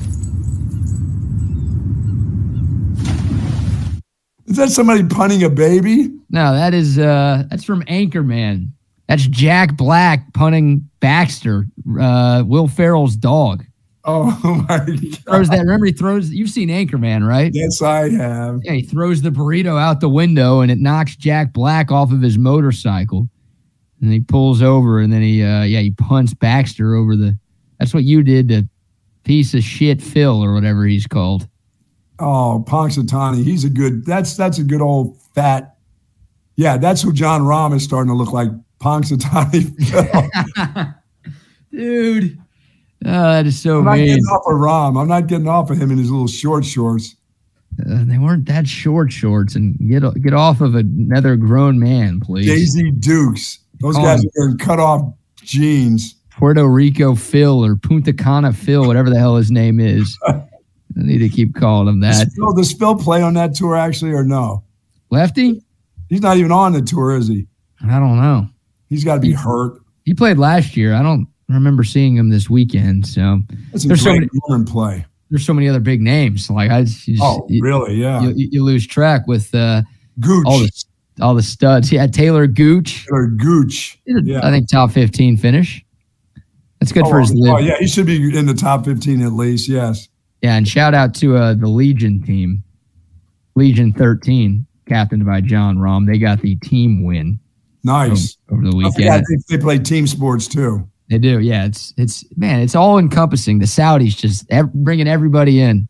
Is 4.45 4.57
that 4.57 4.69
somebody 4.69 5.03
punting 5.03 5.43
a 5.43 5.49
baby? 5.49 6.09
No, 6.29 6.53
that 6.53 6.73
is 6.73 6.99
uh 6.99 7.43
that's 7.49 7.63
from 7.63 7.83
Anchorman. 7.83 8.69
That's 9.07 9.27
Jack 9.27 9.75
Black 9.75 10.31
punting 10.33 10.89
Baxter, 10.99 11.67
uh, 11.99 12.43
Will 12.45 12.67
Ferrell's 12.67 13.15
dog. 13.15 13.65
Oh 14.05 14.65
my 14.67 14.79
god! 14.79 15.15
Throws 15.23 15.47
that. 15.49 15.59
Remember, 15.59 15.85
he 15.85 15.93
throws. 15.93 16.29
You've 16.29 16.49
seen 16.49 16.67
Anchorman, 16.67 17.25
right? 17.25 17.51
Yes, 17.53 17.81
I 17.81 18.09
have. 18.09 18.59
Yeah, 18.61 18.73
he 18.73 18.81
throws 18.81 19.21
the 19.21 19.29
burrito 19.29 19.79
out 19.79 20.01
the 20.01 20.09
window 20.09 20.59
and 20.59 20.69
it 20.69 20.77
knocks 20.77 21.15
Jack 21.15 21.53
Black 21.53 21.89
off 21.89 22.11
of 22.11 22.21
his 22.21 22.37
motorcycle. 22.37 23.29
And 24.01 24.11
he 24.11 24.19
pulls 24.19 24.61
over 24.61 24.99
and 24.99 25.13
then 25.13 25.21
he 25.21 25.41
uh 25.41 25.63
yeah, 25.63 25.79
he 25.79 25.91
punts 25.91 26.33
Baxter 26.33 26.95
over 26.95 27.15
the 27.15 27.37
that's 27.79 27.93
what 27.93 28.03
you 28.03 28.23
did 28.23 28.49
to 28.49 28.67
piece 29.23 29.53
of 29.53 29.63
shit 29.63 30.01
Phil 30.01 30.43
or 30.43 30.53
whatever 30.53 30.85
he's 30.85 31.07
called. 31.07 31.47
Oh, 32.19 32.63
Punxsutawney. 32.67 33.43
He's 33.43 33.63
a 33.63 33.69
good. 33.69 34.05
That's 34.05 34.35
that's 34.35 34.59
a 34.59 34.63
good 34.63 34.81
old 34.81 35.17
fat. 35.33 35.77
Yeah, 36.55 36.77
that's 36.77 37.01
who 37.01 37.13
Jon 37.13 37.41
Rahm 37.41 37.73
is 37.73 37.83
starting 37.83 38.11
to 38.11 38.17
look 38.17 38.31
like. 38.33 38.49
Punxsutawney. 38.79 39.73
Dude. 41.71 42.42
Oh, 43.05 43.11
that 43.11 43.45
is 43.45 43.59
so 43.61 43.79
I'm 43.79 43.85
not 43.85 43.97
mean. 43.97 44.05
getting 44.07 44.23
off 44.25 44.43
of 44.47 44.53
Rahm. 44.59 45.01
I'm 45.01 45.07
not 45.07 45.27
getting 45.27 45.47
off 45.47 45.69
of 45.69 45.77
him 45.77 45.91
in 45.91 45.97
his 45.97 46.09
little 46.09 46.27
short 46.27 46.63
shorts. 46.65 47.15
Uh, 47.79 48.03
they 48.05 48.17
weren't 48.19 48.45
that 48.45 48.67
short 48.67 49.11
shorts 49.11 49.55
and 49.55 49.75
get 49.89 50.03
get 50.21 50.33
off 50.33 50.61
of 50.61 50.75
another 50.75 51.35
grown 51.35 51.79
man, 51.79 52.19
please. 52.19 52.45
Daisy 52.47 52.91
Dukes. 52.91 53.59
Those 53.79 53.97
Oh. 53.97 54.03
guys 54.03 54.23
are 54.23 54.29
wearing 54.37 54.57
cut 54.57 54.79
off 54.79 55.13
jeans. 55.43 56.15
Puerto 56.31 56.67
Rico 56.67 57.13
Phil 57.15 57.63
or 57.63 57.75
Punta 57.75 58.13
Cana 58.13 58.53
Phil, 58.53 58.85
whatever 58.87 59.09
the 59.09 59.19
hell 59.19 59.35
his 59.35 59.51
name 59.51 59.79
is. 59.79 60.17
I 60.27 60.41
need 60.95 61.19
to 61.19 61.29
keep 61.29 61.55
calling 61.55 61.87
him 61.87 61.99
that. 62.01 62.23
Does 62.25 62.35
Phil, 62.35 62.53
does 62.53 62.71
Phil 62.73 62.95
play 62.95 63.21
on 63.21 63.33
that 63.35 63.55
tour 63.55 63.75
actually 63.75 64.11
or 64.11 64.23
no? 64.23 64.63
Lefty? 65.09 65.63
He's 66.09 66.21
not 66.21 66.37
even 66.37 66.51
on 66.51 66.73
the 66.73 66.81
tour, 66.81 67.15
is 67.17 67.27
he? 67.27 67.47
I 67.83 67.99
don't 67.99 68.17
know. 68.17 68.47
He's 68.89 69.03
got 69.03 69.15
to 69.15 69.19
be 69.21 69.31
hurt. 69.31 69.81
He 70.05 70.13
played 70.13 70.37
last 70.37 70.77
year. 70.77 70.93
I 70.93 71.01
don't 71.01 71.27
remember 71.49 71.83
seeing 71.83 72.15
him 72.15 72.29
this 72.29 72.49
weekend. 72.49 73.05
So 73.07 73.39
That's 73.71 73.85
a 73.85 73.87
there's 73.89 74.01
so 74.03 74.13
many, 74.13 74.29
play. 74.65 75.05
there's 75.29 75.45
so 75.45 75.53
many 75.53 75.67
other 75.69 75.79
big 75.79 76.01
names. 76.01 76.49
Like 76.49 76.71
I, 76.71 76.83
just, 76.83 77.09
Oh, 77.21 77.45
you, 77.49 77.61
really? 77.63 77.95
Yeah. 77.95 78.21
you, 78.21 78.49
you 78.51 78.63
lose 78.63 78.87
track 78.87 79.27
with 79.27 79.53
uh, 79.53 79.81
Gooch. 80.19 80.45
all 80.47 80.59
the 80.59 80.83
all 81.21 81.35
the 81.35 81.43
studs. 81.43 81.91
Yeah, 81.91 82.07
Taylor 82.07 82.47
Gooch. 82.47 83.05
or 83.11 83.27
Gooch. 83.27 83.99
Yeah. 84.05 84.39
I 84.45 84.49
think 84.49 84.67
top 84.69 84.91
15 84.91 85.37
finish. 85.37 85.83
That's 86.79 86.91
good 86.91 87.05
oh, 87.05 87.09
for 87.09 87.19
his 87.19 87.31
oh, 87.31 87.35
live. 87.35 87.63
yeah, 87.65 87.77
he 87.79 87.87
should 87.87 88.05
be 88.07 88.37
in 88.37 88.45
the 88.45 88.53
top 88.53 88.83
15 88.85 89.21
at 89.21 89.33
least. 89.33 89.69
Yes. 89.69 90.09
Yeah, 90.41 90.55
and 90.57 90.67
shout 90.67 90.93
out 90.93 91.13
to 91.15 91.37
uh, 91.37 91.53
the 91.53 91.67
Legion 91.67 92.21
team, 92.21 92.61
Legion 93.55 93.93
13, 93.93 94.65
captained 94.89 95.25
by 95.25 95.39
Jon 95.39 95.77
Rahm. 95.77 96.05
They 96.05 96.17
got 96.17 96.41
the 96.41 96.57
team 96.57 97.03
win 97.05 97.39
Nice. 97.85 98.35
over 98.51 98.61
the 98.69 98.75
weekend. 98.75 99.23
they, 99.47 99.55
they 99.55 99.61
play 99.61 99.77
team 99.79 100.07
sports 100.07 100.47
too. 100.47 100.85
They 101.09 101.17
do, 101.17 101.39
yeah. 101.39 101.65
It's 101.65 101.93
it's 101.97 102.25
man, 102.37 102.61
it's 102.61 102.75
all 102.75 102.97
encompassing. 102.97 103.59
The 103.59 103.65
Saudis 103.65 104.15
just 104.15 104.45
ev- 104.49 104.73
bringing 104.73 105.07
everybody 105.07 105.59
in. 105.59 105.87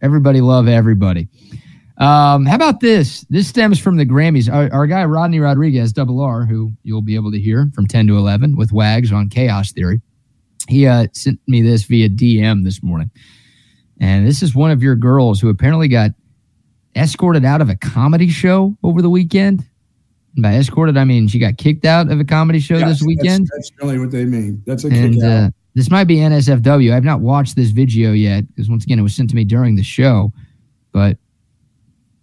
Everybody 0.00 0.40
love 0.40 0.68
everybody. 0.68 1.28
Um, 1.98 2.46
how 2.46 2.56
about 2.56 2.80
this? 2.80 3.20
This 3.30 3.46
stems 3.46 3.78
from 3.78 3.96
the 3.96 4.06
Grammys. 4.06 4.52
Our, 4.52 4.72
our 4.72 4.86
guy 4.86 5.04
Rodney 5.04 5.38
Rodriguez, 5.38 5.92
double 5.92 6.20
R, 6.20 6.44
who 6.44 6.72
you'll 6.82 7.02
be 7.02 7.14
able 7.14 7.30
to 7.32 7.38
hear 7.38 7.70
from 7.74 7.86
ten 7.86 8.06
to 8.06 8.16
eleven 8.16 8.56
with 8.56 8.72
Wags 8.72 9.12
on 9.12 9.28
Chaos 9.28 9.72
Theory. 9.72 10.00
He 10.68 10.86
uh, 10.86 11.08
sent 11.12 11.40
me 11.46 11.60
this 11.60 11.84
via 11.84 12.08
DM 12.08 12.64
this 12.64 12.82
morning, 12.82 13.10
and 14.00 14.26
this 14.26 14.42
is 14.42 14.54
one 14.54 14.70
of 14.70 14.82
your 14.82 14.96
girls 14.96 15.40
who 15.40 15.48
apparently 15.48 15.88
got 15.88 16.12
escorted 16.96 17.44
out 17.44 17.60
of 17.60 17.68
a 17.68 17.76
comedy 17.76 18.28
show 18.28 18.76
over 18.82 19.02
the 19.02 19.10
weekend. 19.10 19.64
And 20.34 20.42
by 20.42 20.54
escorted, 20.54 20.96
I 20.96 21.04
mean 21.04 21.28
she 21.28 21.38
got 21.38 21.56
kicked 21.58 21.84
out 21.84 22.10
of 22.10 22.18
a 22.20 22.24
comedy 22.24 22.58
show 22.60 22.76
Yes, 22.78 22.88
this 23.00 23.02
weekend. 23.06 23.48
That's, 23.54 23.70
really 23.80 23.98
what 23.98 24.10
they 24.10 24.24
mean. 24.24 24.62
That's 24.66 24.84
a 24.84 24.88
And 24.88 25.14
kick 25.14 25.22
uh, 25.24 25.26
out. 25.26 25.52
this 25.74 25.90
might 25.90 26.04
be 26.04 26.16
NSFW. 26.16 26.92
I've 26.92 27.04
not 27.04 27.20
watched 27.20 27.54
this 27.56 27.70
video 27.70 28.12
yet 28.12 28.46
because 28.48 28.68
once 28.68 28.84
again 28.84 28.98
it 28.98 29.02
was 29.02 29.14
sent 29.14 29.30
to 29.30 29.36
me 29.36 29.44
during 29.44 29.76
the 29.76 29.82
show. 29.84 30.32
But 30.92 31.18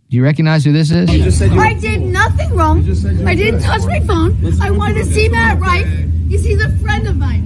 do 0.09 0.17
you 0.17 0.23
recognize 0.23 0.65
who 0.65 0.73
this 0.73 0.91
is? 0.91 1.09
I 1.41 1.73
did 1.75 2.01
nothing 2.01 2.53
wrong. 2.53 2.79
I 3.25 3.33
didn't 3.35 3.61
touch 3.61 3.85
my 3.85 4.01
phone. 4.01 4.37
I 4.61 4.69
wanted 4.71 4.95
to 4.95 5.05
see 5.05 5.29
Matt 5.29 5.59
Rife. 5.59 5.87
He's, 6.27 6.43
he's 6.43 6.61
a 6.61 6.69
friend 6.79 7.07
of 7.07 7.15
mine. 7.17 7.43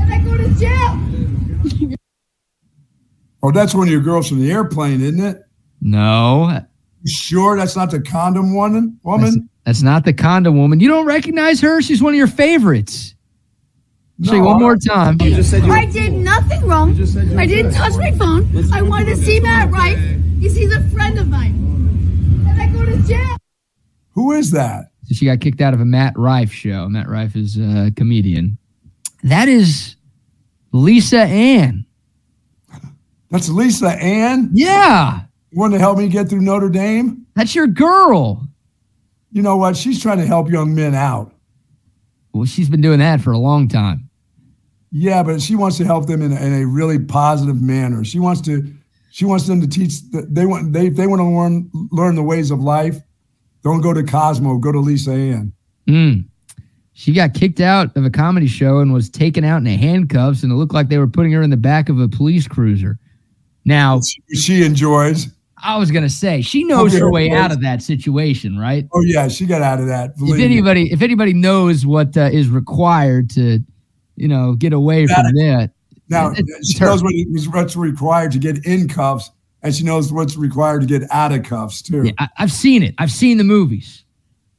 And 0.00 0.12
I 0.12 0.18
go 0.24 0.36
to 0.36 0.48
jail. 0.54 1.88
Oh, 3.42 3.50
that's 3.50 3.74
one 3.74 3.88
of 3.88 3.92
your 3.92 4.00
girls 4.00 4.28
from 4.28 4.40
the 4.40 4.50
airplane, 4.50 5.00
isn't 5.02 5.20
it? 5.22 5.42
No, 5.80 6.60
You 7.02 7.10
sure 7.12 7.56
that's 7.58 7.76
not 7.76 7.90
the 7.90 8.00
condom 8.00 8.54
woman? 8.54 8.92
that's, 8.92 9.04
Woman? 9.04 9.50
That's 9.64 9.82
not 9.82 10.04
the 10.04 10.12
condom 10.12 10.56
woman. 10.56 10.80
You 10.80 10.88
don't 10.88 11.06
recognize 11.06 11.60
her? 11.60 11.80
She's 11.82 12.02
one 12.02 12.12
of 12.12 12.18
your 12.18 12.26
favorites. 12.26 13.14
Say 14.22 14.38
one 14.38 14.56
I- 14.56 14.60
more 14.60 14.76
time. 14.76 15.16
I 15.20 15.86
did 15.86 16.12
nothing 16.12 16.62
wrong. 16.66 16.90
I 17.36 17.46
didn't 17.46 17.72
touch 17.72 17.94
my 17.96 18.12
phone. 18.12 18.48
I 18.72 18.82
wanted 18.82 19.06
to 19.06 19.16
see 19.16 19.40
Matt 19.40 19.70
Rife. 19.72 19.98
He's, 20.38 20.54
he's 20.54 20.72
a 20.74 20.82
friend 20.90 21.18
of 21.18 21.28
mine. 21.28 21.54
And 22.48 22.60
I 22.62 22.68
go 22.68 22.84
to 22.84 22.96
jail. 23.08 23.36
Who 24.12 24.32
is 24.32 24.50
that? 24.52 24.90
So 25.06 25.14
she 25.14 25.24
got 25.26 25.40
kicked 25.40 25.60
out 25.60 25.74
of 25.74 25.80
a 25.80 25.84
Matt 25.84 26.16
Rife 26.16 26.52
show. 26.52 26.88
Matt 26.88 27.08
Rife 27.08 27.34
is 27.34 27.56
a 27.58 27.90
comedian. 27.96 28.56
That 29.24 29.48
is 29.48 29.96
Lisa 30.72 31.20
Ann. 31.22 31.84
That's 33.30 33.48
Lisa 33.48 33.90
Ann. 33.90 34.50
Yeah, 34.52 35.22
You 35.50 35.58
want 35.58 35.72
to 35.72 35.78
help 35.80 35.98
me 35.98 36.08
get 36.08 36.28
through 36.28 36.42
Notre 36.42 36.68
Dame? 36.68 37.26
that's 37.34 37.54
your 37.54 37.66
girl. 37.66 38.46
You 39.34 39.42
know 39.42 39.56
what? 39.56 39.76
She's 39.76 40.00
trying 40.00 40.18
to 40.18 40.26
help 40.26 40.48
young 40.48 40.76
men 40.76 40.94
out. 40.94 41.34
Well, 42.32 42.44
she's 42.44 42.68
been 42.68 42.80
doing 42.80 43.00
that 43.00 43.20
for 43.20 43.32
a 43.32 43.38
long 43.38 43.66
time. 43.66 44.08
Yeah, 44.92 45.24
but 45.24 45.42
she 45.42 45.56
wants 45.56 45.76
to 45.78 45.84
help 45.84 46.06
them 46.06 46.22
in 46.22 46.32
a, 46.32 46.36
in 46.36 46.62
a 46.62 46.64
really 46.64 47.00
positive 47.00 47.60
manner. 47.60 48.04
She 48.04 48.20
wants 48.20 48.40
to 48.42 48.72
she 49.10 49.24
wants 49.24 49.48
them 49.48 49.60
to 49.60 49.66
teach 49.66 50.08
that 50.12 50.32
they 50.32 50.46
want 50.46 50.72
they 50.72 50.88
they 50.88 51.08
want 51.08 51.18
to 51.18 51.24
learn 51.24 51.68
learn 51.90 52.14
the 52.14 52.22
ways 52.22 52.52
of 52.52 52.60
life. 52.60 52.96
Don't 53.64 53.80
go 53.80 53.92
to 53.92 54.04
Cosmo, 54.04 54.56
go 54.58 54.70
to 54.70 54.78
Lisa 54.78 55.10
Ann. 55.10 55.52
Mm. 55.88 56.26
She 56.92 57.12
got 57.12 57.34
kicked 57.34 57.58
out 57.58 57.96
of 57.96 58.04
a 58.04 58.10
comedy 58.10 58.46
show 58.46 58.78
and 58.78 58.92
was 58.92 59.10
taken 59.10 59.42
out 59.42 59.56
in 59.56 59.66
handcuffs, 59.66 60.44
and 60.44 60.52
it 60.52 60.54
looked 60.54 60.74
like 60.74 60.90
they 60.90 60.98
were 60.98 61.08
putting 61.08 61.32
her 61.32 61.42
in 61.42 61.50
the 61.50 61.56
back 61.56 61.88
of 61.88 61.98
a 61.98 62.06
police 62.06 62.46
cruiser. 62.46 63.00
Now, 63.64 64.00
She 64.32 64.62
enjoys. 64.62 65.26
I 65.64 65.78
was 65.78 65.90
gonna 65.90 66.10
say 66.10 66.42
she 66.42 66.62
knows 66.64 66.92
Okay, 66.92 67.00
her 67.00 67.10
way 67.10 67.30
out 67.30 67.50
of 67.50 67.60
that 67.62 67.82
situation, 67.82 68.58
right? 68.58 68.86
Oh 68.92 69.00
yeah, 69.04 69.28
she 69.28 69.46
got 69.46 69.62
out 69.62 69.80
of 69.80 69.86
that. 69.86 70.10
If 70.10 70.16
believe 70.18 70.36
me. 70.36 70.44
anybody, 70.44 70.92
if 70.92 71.00
anybody 71.02 71.32
knows 71.32 71.86
what 71.86 72.16
uh, 72.16 72.28
is 72.32 72.48
required 72.48 73.30
to, 73.30 73.58
you 74.16 74.28
know, 74.28 74.54
get 74.54 74.72
away 74.72 75.06
Got 75.06 75.24
from 75.24 75.34
that, 75.36 75.70
Now 76.10 76.32
It's 76.36 76.72
she 76.72 76.78
her. 76.78 76.86
knows 76.86 77.02
what 77.02 77.14
it 77.14 77.26
was 77.32 77.48
what's 77.48 77.76
required 77.76 78.30
to 78.32 78.38
get 78.38 78.64
in 78.66 78.88
cuffs 78.88 79.30
and 79.62 79.74
she 79.74 79.82
knows 79.84 80.12
what's 80.12 80.36
required 80.36 80.82
to 80.82 80.86
get 80.86 81.02
out 81.10 81.32
of 81.32 81.42
cuffs 81.44 81.80
too. 81.80 82.04
Yeah, 82.04 82.12
I, 82.18 82.28
I've 82.38 82.52
seen 82.52 82.82
it. 82.82 82.94
I've 82.98 83.10
seen 83.10 83.38
the 83.38 83.44
movies. 83.44 84.04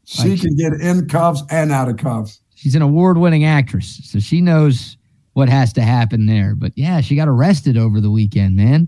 she 0.05 0.29
like- 0.29 0.41
can 0.41 0.55
get 0.55 0.73
in 0.73 1.07
cuffs 1.07 1.43
and 1.51 1.71
out 1.71 1.87
of 1.87 1.97
cuffs. 1.97 2.41
She's 2.55 2.73
an 2.73 2.81
award-winning 2.81 3.45
actress, 3.45 4.01
so 4.05 4.17
she 4.19 4.41
knows 4.41 4.97
what 5.33 5.49
has 5.49 5.71
to 5.73 5.81
happen 5.83 6.25
there. 6.25 6.55
But 6.55 6.71
yeah, 6.75 6.99
she 7.01 7.15
got 7.15 7.27
arrested 7.27 7.77
over 7.77 8.01
the 8.01 8.09
weekend, 8.09 8.55
man. 8.55 8.87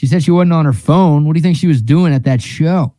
She 0.00 0.06
said 0.06 0.22
she 0.22 0.30
wasn't 0.30 0.54
on 0.54 0.64
her 0.64 0.72
phone. 0.72 1.26
What 1.26 1.34
do 1.34 1.38
you 1.40 1.42
think 1.42 1.58
she 1.58 1.66
was 1.66 1.82
doing 1.82 2.14
at 2.14 2.24
that 2.24 2.40
show? 2.40 2.94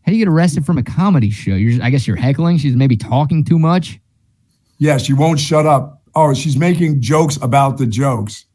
How 0.00 0.10
do 0.10 0.16
you 0.16 0.24
get 0.24 0.30
arrested 0.32 0.64
from 0.64 0.78
a 0.78 0.82
comedy 0.82 1.28
show? 1.28 1.50
You're, 1.50 1.82
I 1.84 1.90
guess 1.90 2.06
you're 2.06 2.16
heckling. 2.16 2.56
She's 2.56 2.74
maybe 2.74 2.96
talking 2.96 3.44
too 3.44 3.58
much. 3.58 4.00
Yeah, 4.78 4.96
she 4.96 5.12
won't 5.12 5.38
shut 5.38 5.66
up. 5.66 6.00
Oh, 6.14 6.32
she's 6.32 6.56
making 6.56 7.02
jokes 7.02 7.36
about 7.42 7.76
the 7.76 7.84
jokes. 7.86 8.46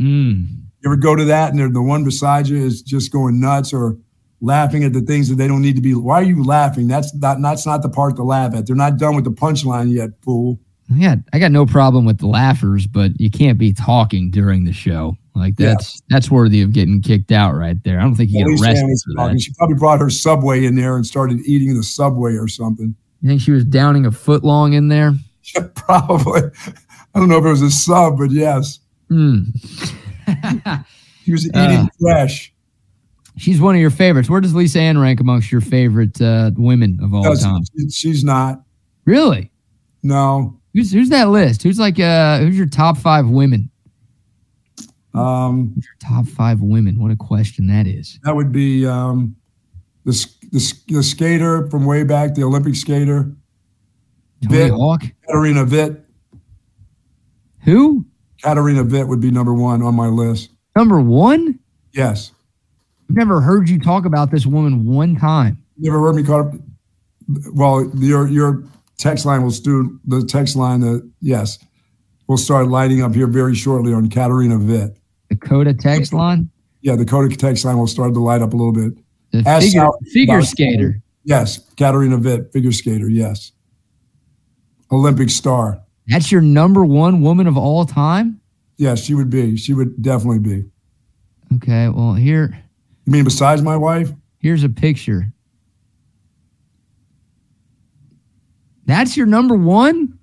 Mm. 0.00 0.46
You 0.48 0.86
ever 0.86 0.96
go 0.96 1.14
to 1.14 1.26
that 1.26 1.50
and 1.50 1.58
they're- 1.58 1.68
the 1.68 1.82
one 1.82 2.02
beside 2.02 2.48
you 2.48 2.56
is 2.56 2.80
just 2.80 3.12
going 3.12 3.38
nuts 3.40 3.74
or 3.74 3.98
laughing 4.40 4.82
at 4.82 4.94
the 4.94 5.02
things 5.02 5.28
that 5.28 5.34
they 5.34 5.48
don't 5.48 5.60
need 5.60 5.76
to 5.76 5.82
be? 5.82 5.94
Why 5.94 6.14
are 6.20 6.22
you 6.22 6.42
laughing? 6.42 6.88
That's 6.88 7.14
not 7.14 7.42
that's 7.42 7.66
not 7.66 7.82
the 7.82 7.90
part 7.90 8.16
to 8.16 8.22
laugh 8.22 8.54
at. 8.54 8.66
They're 8.66 8.74
not 8.74 8.96
done 8.96 9.16
with 9.16 9.24
the 9.24 9.32
punchline 9.32 9.92
yet, 9.92 10.12
fool. 10.22 10.58
Yeah, 10.88 11.16
I 11.30 11.40
got 11.40 11.52
no 11.52 11.66
problem 11.66 12.06
with 12.06 12.20
the 12.20 12.26
laughers, 12.26 12.86
but 12.86 13.20
you 13.20 13.30
can't 13.30 13.58
be 13.58 13.74
talking 13.74 14.30
during 14.30 14.64
the 14.64 14.72
show. 14.72 15.18
Like 15.34 15.54
Yeah. 15.58 15.68
that's 15.68 16.02
that's 16.08 16.30
worthy 16.30 16.60
of 16.62 16.72
getting 16.72 17.00
kicked 17.00 17.30
out 17.32 17.54
right 17.54 17.82
there. 17.84 17.98
I 17.98 18.02
don't 18.02 18.14
think 18.14 18.30
you 18.30 18.38
get 18.44 18.60
arrested 18.62 18.86
for 19.06 19.14
talking. 19.16 19.36
that. 19.36 19.40
She 19.42 19.52
probably 19.54 19.76
brought 19.76 20.00
her 20.00 20.10
subway 20.10 20.64
in 20.64 20.74
there 20.74 20.96
and 20.96 21.06
started 21.06 21.38
eating 21.46 21.76
the 21.76 21.82
subway 21.84 22.34
or 22.34 22.48
something. 22.48 22.94
You 23.22 23.28
think 23.28 23.40
she 23.40 23.50
was 23.52 23.64
downing 23.64 24.06
a 24.06 24.10
foot 24.10 24.42
long 24.44 24.72
in 24.72 24.88
there? 24.88 25.14
probably. 25.74 26.42
I 27.14 27.18
don't 27.18 27.28
know 27.28 27.38
if 27.38 27.44
it 27.44 27.48
was 27.48 27.62
a 27.62 27.70
sub, 27.70 28.18
but 28.18 28.30
yes, 28.30 28.78
Hmm. 29.08 29.40
he 31.24 31.32
was 31.32 31.46
eating 31.46 31.58
Uh. 31.60 31.86
fresh. 32.00 32.52
She's 33.36 33.60
one 33.60 33.74
of 33.74 33.80
your 33.80 33.90
favorites. 33.90 34.28
Where 34.28 34.40
does 34.40 34.54
Lisa 34.54 34.80
Ann 34.80 34.98
rank 34.98 35.20
amongst 35.20 35.50
your 35.50 35.60
favorite 35.60 36.20
uh, 36.20 36.50
women 36.56 36.98
of 37.02 37.14
all 37.14 37.22
Does- 37.22 37.42
time? 37.42 37.62
she's 37.90 38.22
not. 38.24 38.62
Really? 39.06 39.50
No. 40.02 40.56
Who's 40.74 40.92
who's 40.92 41.08
that 41.08 41.30
list? 41.30 41.62
Who's 41.62 41.78
like 41.78 41.98
uh 41.98 42.38
who's 42.38 42.56
your 42.56 42.66
top 42.66 42.96
five 42.98 43.28
women? 43.28 43.69
Um, 45.14 45.74
your 45.76 45.94
top 46.00 46.26
five 46.26 46.60
women? 46.60 47.00
What 47.00 47.10
a 47.10 47.16
question 47.16 47.66
that 47.66 47.86
is. 47.86 48.18
that 48.24 48.34
would 48.34 48.52
be 48.52 48.86
um, 48.86 49.34
the, 50.04 50.12
the 50.52 50.72
the 50.88 51.02
skater 51.02 51.68
from 51.68 51.84
way 51.84 52.04
back, 52.04 52.34
the 52.34 52.44
Olympic 52.44 52.76
skater, 52.76 53.34
Tony 54.42 54.56
Vitt. 54.56 54.70
Hawk? 54.70 55.02
Katarina 55.26 55.64
Witt. 55.64 56.04
Who? 57.64 58.06
Katarina 58.42 58.84
Witt 58.84 59.08
would 59.08 59.20
be 59.20 59.30
number 59.30 59.52
one 59.52 59.82
on 59.82 59.94
my 59.94 60.06
list. 60.06 60.50
Number 60.76 61.00
one? 61.00 61.58
Yes. 61.92 62.32
I've 63.08 63.16
never 63.16 63.40
heard 63.40 63.68
you 63.68 63.80
talk 63.80 64.04
about 64.04 64.30
this 64.30 64.46
woman 64.46 64.86
one 64.86 65.16
time. 65.16 65.62
You 65.78 65.90
ever 65.90 66.00
heard 66.00 66.14
me 66.14 66.22
call? 66.22 66.54
Well, 67.52 67.90
your 67.96 68.28
your 68.28 68.64
text 68.98 69.26
line 69.26 69.42
will 69.42 69.50
do 69.50 69.98
the 70.06 70.24
text 70.24 70.56
line 70.56 70.80
that 70.80 71.10
yes, 71.20 71.58
will 72.28 72.36
start 72.36 72.68
lighting 72.68 73.02
up 73.02 73.14
here 73.14 73.26
very 73.26 73.54
shortly 73.54 73.92
on 73.92 74.08
Katarina 74.08 74.58
Witt. 74.58 74.96
Dakota 75.40 75.74
text 75.74 76.12
line? 76.12 76.50
Yeah, 76.82 76.96
the 76.96 77.04
Kodak 77.04 77.38
text 77.38 77.64
line 77.64 77.78
will 77.78 77.86
start 77.86 78.14
to 78.14 78.20
light 78.20 78.42
up 78.42 78.52
a 78.54 78.56
little 78.56 78.72
bit. 78.72 78.94
The 79.32 79.42
Ask 79.48 79.66
figure, 79.66 79.88
figure 80.12 80.34
about- 80.36 80.46
skater. 80.48 81.02
Yes, 81.24 81.58
Katarina 81.76 82.16
Witt, 82.18 82.50
figure 82.52 82.72
skater. 82.72 83.08
Yes, 83.08 83.52
Olympic 84.90 85.28
star. 85.30 85.80
That's 86.06 86.32
your 86.32 86.40
number 86.40 86.84
one 86.84 87.20
woman 87.20 87.46
of 87.46 87.56
all 87.58 87.84
time? 87.84 88.40
Yes, 88.78 89.04
she 89.04 89.14
would 89.14 89.28
be. 89.30 89.56
She 89.56 89.74
would 89.74 90.00
definitely 90.02 90.38
be. 90.38 90.64
Okay, 91.56 91.88
well 91.88 92.14
here 92.14 92.58
You 93.04 93.12
mean 93.12 93.24
besides 93.24 93.60
my 93.62 93.76
wife? 93.76 94.12
here's 94.38 94.64
a 94.64 94.68
picture. 94.70 95.32
That's 98.86 99.16
your 99.16 99.26
number 99.26 99.54
one? 99.54 100.18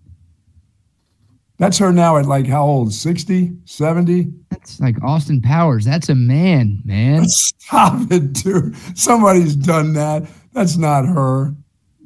That's 1.57 1.77
her 1.79 1.91
now 1.91 2.17
at 2.17 2.25
like 2.27 2.45
how 2.45 2.63
old? 2.63 2.93
60, 2.93 3.51
70? 3.65 4.31
That's 4.51 4.79
like 4.79 5.01
Austin 5.03 5.41
Powers. 5.41 5.85
That's 5.85 6.09
a 6.09 6.15
man, 6.15 6.81
man. 6.85 7.25
Stop 7.27 8.11
it, 8.11 8.33
dude. 8.33 8.75
Somebody's 8.95 9.55
done 9.55 9.93
that. 9.93 10.27
That's 10.53 10.77
not 10.77 11.05
her. 11.05 11.55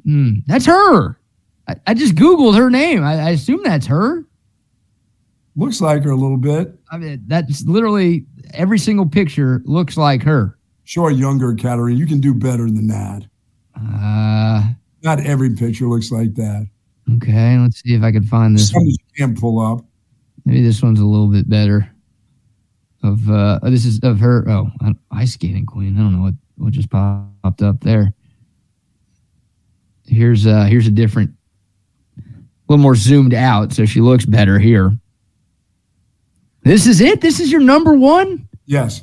Hmm, 0.04 0.36
that's 0.46 0.66
her. 0.66 1.18
I, 1.68 1.76
I 1.86 1.94
just 1.94 2.14
Googled 2.14 2.56
her 2.56 2.70
name. 2.70 3.04
I, 3.04 3.14
I 3.14 3.30
assume 3.30 3.62
that's 3.62 3.86
her. 3.86 4.24
Looks 5.54 5.80
like 5.80 6.02
her 6.04 6.10
a 6.10 6.16
little 6.16 6.38
bit. 6.38 6.74
I 6.90 6.96
mean, 6.96 7.22
that's 7.26 7.64
literally 7.66 8.24
every 8.54 8.78
single 8.78 9.06
picture 9.06 9.62
looks 9.64 9.96
like 9.96 10.22
her. 10.22 10.58
Sure, 10.84 11.10
younger 11.10 11.54
Katarina. 11.54 11.98
You 11.98 12.06
can 12.06 12.20
do 12.20 12.34
better 12.34 12.64
than 12.66 12.86
that. 12.88 13.24
Uh, 13.76 14.72
Not 15.02 15.20
every 15.20 15.54
picture 15.54 15.86
looks 15.86 16.10
like 16.10 16.34
that. 16.34 16.66
Okay, 17.16 17.58
let's 17.58 17.82
see 17.82 17.94
if 17.94 18.02
I 18.02 18.12
can 18.12 18.24
find 18.24 18.56
this. 18.56 18.70
Some 18.70 18.84
you 18.84 18.96
can't 19.16 19.38
pull 19.38 19.60
up. 19.60 19.84
Maybe 20.44 20.62
this 20.62 20.82
one's 20.82 21.00
a 21.00 21.04
little 21.04 21.28
bit 21.28 21.48
better. 21.48 21.88
Of 23.02 23.28
uh, 23.28 23.58
oh, 23.62 23.70
this 23.70 23.84
is 23.84 24.00
of 24.00 24.20
her. 24.20 24.48
Oh, 24.48 24.70
ice 25.10 25.34
skating 25.34 25.66
queen. 25.66 25.96
I 25.96 26.00
don't 26.00 26.16
know 26.16 26.22
what 26.22 26.34
what 26.56 26.72
just 26.72 26.90
popped 26.90 27.62
up 27.62 27.80
there. 27.80 28.14
Here's 30.06 30.46
uh 30.46 30.64
here's 30.64 30.86
a 30.86 30.90
different, 30.90 31.32
a 32.18 32.22
little 32.68 32.82
more 32.82 32.94
zoomed 32.94 33.34
out, 33.34 33.72
so 33.72 33.84
she 33.84 34.00
looks 34.00 34.24
better 34.24 34.58
here. 34.58 34.96
This 36.62 36.86
is 36.86 37.00
it. 37.00 37.20
This 37.20 37.40
is 37.40 37.50
your 37.50 37.60
number 37.60 37.94
one. 37.94 38.48
Yes. 38.66 39.02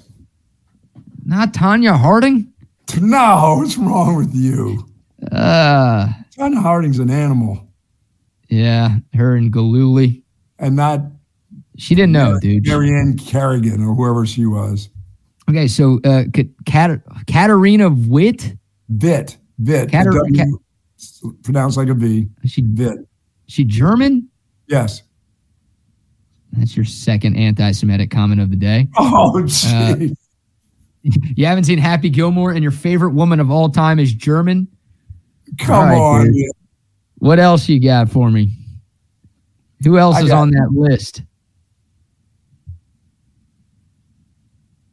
Not 1.26 1.54
Tonya 1.54 1.98
Harding. 1.98 2.54
No, 3.00 3.58
what's 3.60 3.78
wrong 3.78 4.16
with 4.16 4.34
you? 4.34 4.88
Uh, 5.32 6.08
Tonya 6.38 6.62
Harding's 6.62 7.00
an 7.00 7.10
animal 7.10 7.69
yeah, 8.50 8.98
her 9.14 9.36
and 9.36 9.52
Gillooly. 9.52 10.24
and 10.60 10.76
not 10.76 11.02
She 11.78 11.96
didn't 11.96 12.12
know, 12.12 12.40
dude. 12.40 12.66
Marianne 12.68 13.18
Kerrigan 13.18 13.84
or 13.84 13.96
whoever 13.96 14.26
she 14.26 14.46
was. 14.46 14.90
Okay, 15.50 15.68
so 15.68 16.00
uh, 16.04 16.24
Ka- 16.34 16.44
Kat- 16.66 17.02
Katarina 17.28 17.90
Witt. 17.90 18.56
Vit. 18.90 19.38
Vit. 19.60 19.90
Katar- 19.90 20.12
W- 20.12 20.58
pronounced 21.44 21.78
like 21.78 21.88
a 21.88 21.94
V. 21.94 22.28
She 22.46 22.62
Vit. 22.62 22.98
she 23.48 23.64
German. 23.64 24.28
Yes. 24.68 25.02
That's 26.52 26.76
your 26.76 26.86
second 26.86 27.36
anti-Semitic 27.36 28.10
comment 28.12 28.42
of 28.42 28.50
the 28.50 28.56
day. 28.58 28.88
Oh, 28.98 29.42
gee. 29.46 30.16
You 31.02 31.46
haven't 31.46 31.64
seen 31.64 31.78
Happy 31.80 32.10
Gilmore, 32.10 32.52
and 32.52 32.62
your 32.62 32.74
favorite 32.74 33.12
woman 33.14 33.40
of 33.40 33.50
all 33.50 33.70
time 33.70 34.00
is 34.00 34.14
German. 34.14 34.68
Come 35.58 35.88
right, 35.88 35.98
on. 35.98 36.26
dude. 36.34 36.52
Man. 37.22 37.28
What 37.28 37.40
else 37.40 37.68
you 37.70 37.80
got 37.82 38.10
for 38.10 38.30
me? 38.32 38.56
Who 39.84 39.98
else 39.98 40.18
I 40.18 40.22
is 40.24 40.30
got- 40.30 40.42
on 40.42 40.52
that 40.52 40.70
list? 40.74 41.24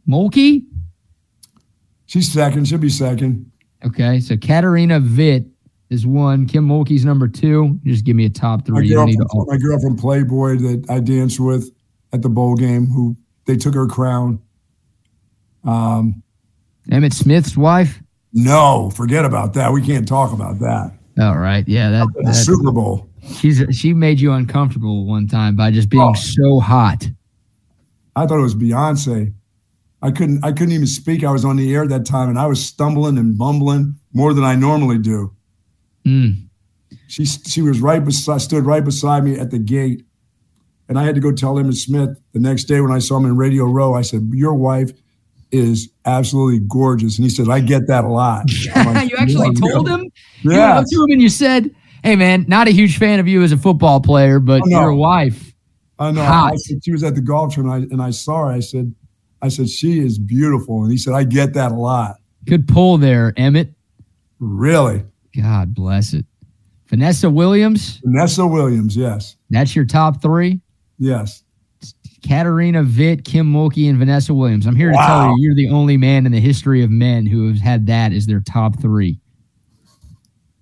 Mulkey? 0.09 0.65
She's 2.07 2.31
second. 2.33 2.67
She'll 2.69 2.79
be 2.79 2.89
second. 2.89 3.51
Okay, 3.85 4.21
so 4.21 4.37
Katarina 4.37 5.01
Witt 5.01 5.47
is 5.91 6.07
one. 6.07 6.47
Kim 6.47 6.67
Mulkey's 6.67 7.05
number 7.05 7.29
two. 7.29 7.79
Just 7.85 8.05
give 8.05 8.17
me 8.17 8.25
a 8.25 8.31
top 8.31 8.65
three. 8.65 8.87
You 8.89 8.95
girl, 8.95 9.07
don't 9.07 9.17
to 9.17 9.29
from, 9.31 9.45
my 9.49 9.57
girl 9.59 9.81
from 9.81 9.97
Playboy 9.97 10.59
that 10.59 10.87
I 10.89 11.01
danced 11.01 11.41
with 11.41 11.71
at 12.13 12.23
the 12.23 12.29
bowl 12.29 12.55
game, 12.55 12.87
who 12.87 13.17
they 13.47 13.57
took 13.57 13.75
her 13.75 13.87
crown. 13.87 14.41
Um, 15.65 16.23
Emmitt 16.91 17.13
Smith's 17.13 17.57
wife. 17.57 18.01
no, 18.33 18.91
forget 18.91 19.25
about 19.25 19.55
that. 19.55 19.73
We 19.73 19.83
can't 19.83 20.07
talk 20.07 20.33
about 20.33 20.61
that. 20.61 20.93
All 21.19 21.39
right, 21.39 21.67
yeah, 21.67 21.91
that, 21.91 22.09
The 22.23 22.33
Super 22.35 22.71
Bowl. 22.73 23.09
she's 23.39 23.63
she 23.71 23.93
made 23.95 24.21
you 24.21 24.33
uncomfortable 24.33 25.07
one 25.07 25.27
time 25.27 25.57
by 25.57 25.71
just 25.71 25.89
being 25.89 26.03
Oh. 26.03 26.15
so 26.15 26.61
hot. 26.61 27.09
I 28.15 28.27
thought 28.27 28.39
it 28.39 28.43
was 28.43 28.55
Beyonce. 28.55 29.33
I 30.03 30.11
couldn't. 30.11 30.45
I 30.45 30.53
couldn't 30.53 30.73
even 30.73 30.87
speak. 30.87 31.25
I 31.25 31.31
was 31.31 31.45
on 31.45 31.57
the 31.57 31.75
air 31.75 31.87
that 31.89 32.05
time, 32.07 32.29
and 32.29 32.39
I 32.39 32.47
was 32.47 32.63
stumbling 32.65 33.17
and 33.19 33.37
bumbling 33.37 33.97
more 34.13 34.35
than 34.35 34.45
I 34.45 34.55
normally 34.55 34.99
do. 34.99 35.33
Mm. 36.07 36.49
She 37.09 37.25
she 37.25 37.63
was 37.63 37.81
right 37.81 38.05
beside, 38.05 38.41
stood 38.43 38.67
right 38.67 38.85
beside 38.85 39.25
me 39.25 39.39
at 39.39 39.51
the 39.51 39.59
gate, 39.59 40.05
and 40.89 40.99
I 40.99 41.05
had 41.05 41.15
to 41.15 41.21
go 41.21 41.33
tell 41.33 41.55
Emmitt 41.55 41.77
Smith 41.77 42.21
the 42.33 42.39
next 42.41 42.65
day 42.65 42.81
when 42.83 42.93
I 42.93 42.99
saw 42.99 43.17
him 43.17 43.25
in 43.25 43.37
Radio 43.37 43.65
Row. 43.65 43.95
I 43.95 44.03
said, 44.03 44.31
"Your 44.33 44.55
wife 44.55 44.93
is 45.53 45.89
absolutely 46.05 46.61
gorgeous," 46.69 47.17
and 47.19 47.25
he 47.25 47.31
said, 47.31 47.49
"I 47.49 47.61
get 47.61 47.87
that 47.89 48.05
a 48.05 48.09
lot." 48.09 48.51
Like, 48.77 49.11
you 49.11 49.17
actually 49.19 49.49
"Yeah, 49.55 49.71
told 49.73 49.89
yeah." 49.89 49.95
him? 49.95 50.11
You 50.43 50.53
Yeah. 50.53 50.79
up 50.79 50.85
to 50.91 50.97
him 51.05 51.11
and 51.13 51.23
you 51.23 51.29
said, 51.29 51.71
"Hey, 52.03 52.17
man, 52.17 52.45
not 52.49 52.69
a 52.69 52.71
huge 52.73 52.99
fan 52.99 53.21
of 53.21 53.29
you 53.29 53.43
as 53.43 53.53
a 53.53 53.57
football 53.57 54.01
player, 54.01 54.39
but 54.41 54.63
your 54.67 54.93
wife." 54.95 55.53
I 55.99 56.11
know. 56.11 56.23
Hot. 56.25 56.53
I 56.53 56.57
said, 56.57 56.85
she 56.85 56.93
was 56.93 57.03
at 57.03 57.15
the 57.15 57.23
golf 57.23 57.55
tournament, 57.55 57.91
and 57.91 58.01
I, 58.03 58.05
and 58.05 58.09
I 58.09 58.11
saw 58.11 58.45
her. 58.47 58.53
I 58.53 58.61
said, 58.61 58.95
"I 59.41 59.49
said 59.49 59.69
she 59.71 59.99
is 60.01 60.19
beautiful," 60.19 60.83
and 60.83 60.91
he 60.93 60.99
said, 60.99 61.15
"I 61.15 61.25
get 61.25 61.55
that 61.55 61.73
a 61.73 61.77
lot." 61.77 62.17
Good 62.45 62.69
pull 62.69 62.99
there, 62.99 63.33
Emmitt. 63.33 63.73
Really, 64.39 65.03
God 65.35 65.75
bless 65.75 66.13
it. 66.13 66.27
Vanessa 66.89 67.29
Williams, 67.31 68.01
Vanessa 68.05 68.47
Williams. 68.47 68.97
Yes, 68.97 69.37
that's 69.51 69.75
your 69.75 69.85
top 69.87 70.21
three. 70.23 70.61
yes. 70.99 71.43
Katarina 72.27 72.83
Witt, 72.83 73.25
Kim 73.25 73.53
Mulkey, 73.53 73.89
and 73.89 73.99
Vanessa 73.99 74.35
Williams. 74.35 74.67
I'm 74.67 74.77
here 74.77 74.91
to 74.91 74.97
tell 74.97 75.29
you, 75.31 75.37
you're 75.39 75.55
the 75.55 75.69
only 75.69 75.97
man 75.97 76.27
in 76.27 76.33
the 76.33 76.41
history 76.41 76.83
of 76.83 76.91
men 76.91 77.27
who 77.27 77.49
has 77.51 77.61
had 77.61 77.87
that 77.87 78.13
as 78.13 78.27
their 78.27 78.41
top 78.41 78.81
three. 78.81 79.19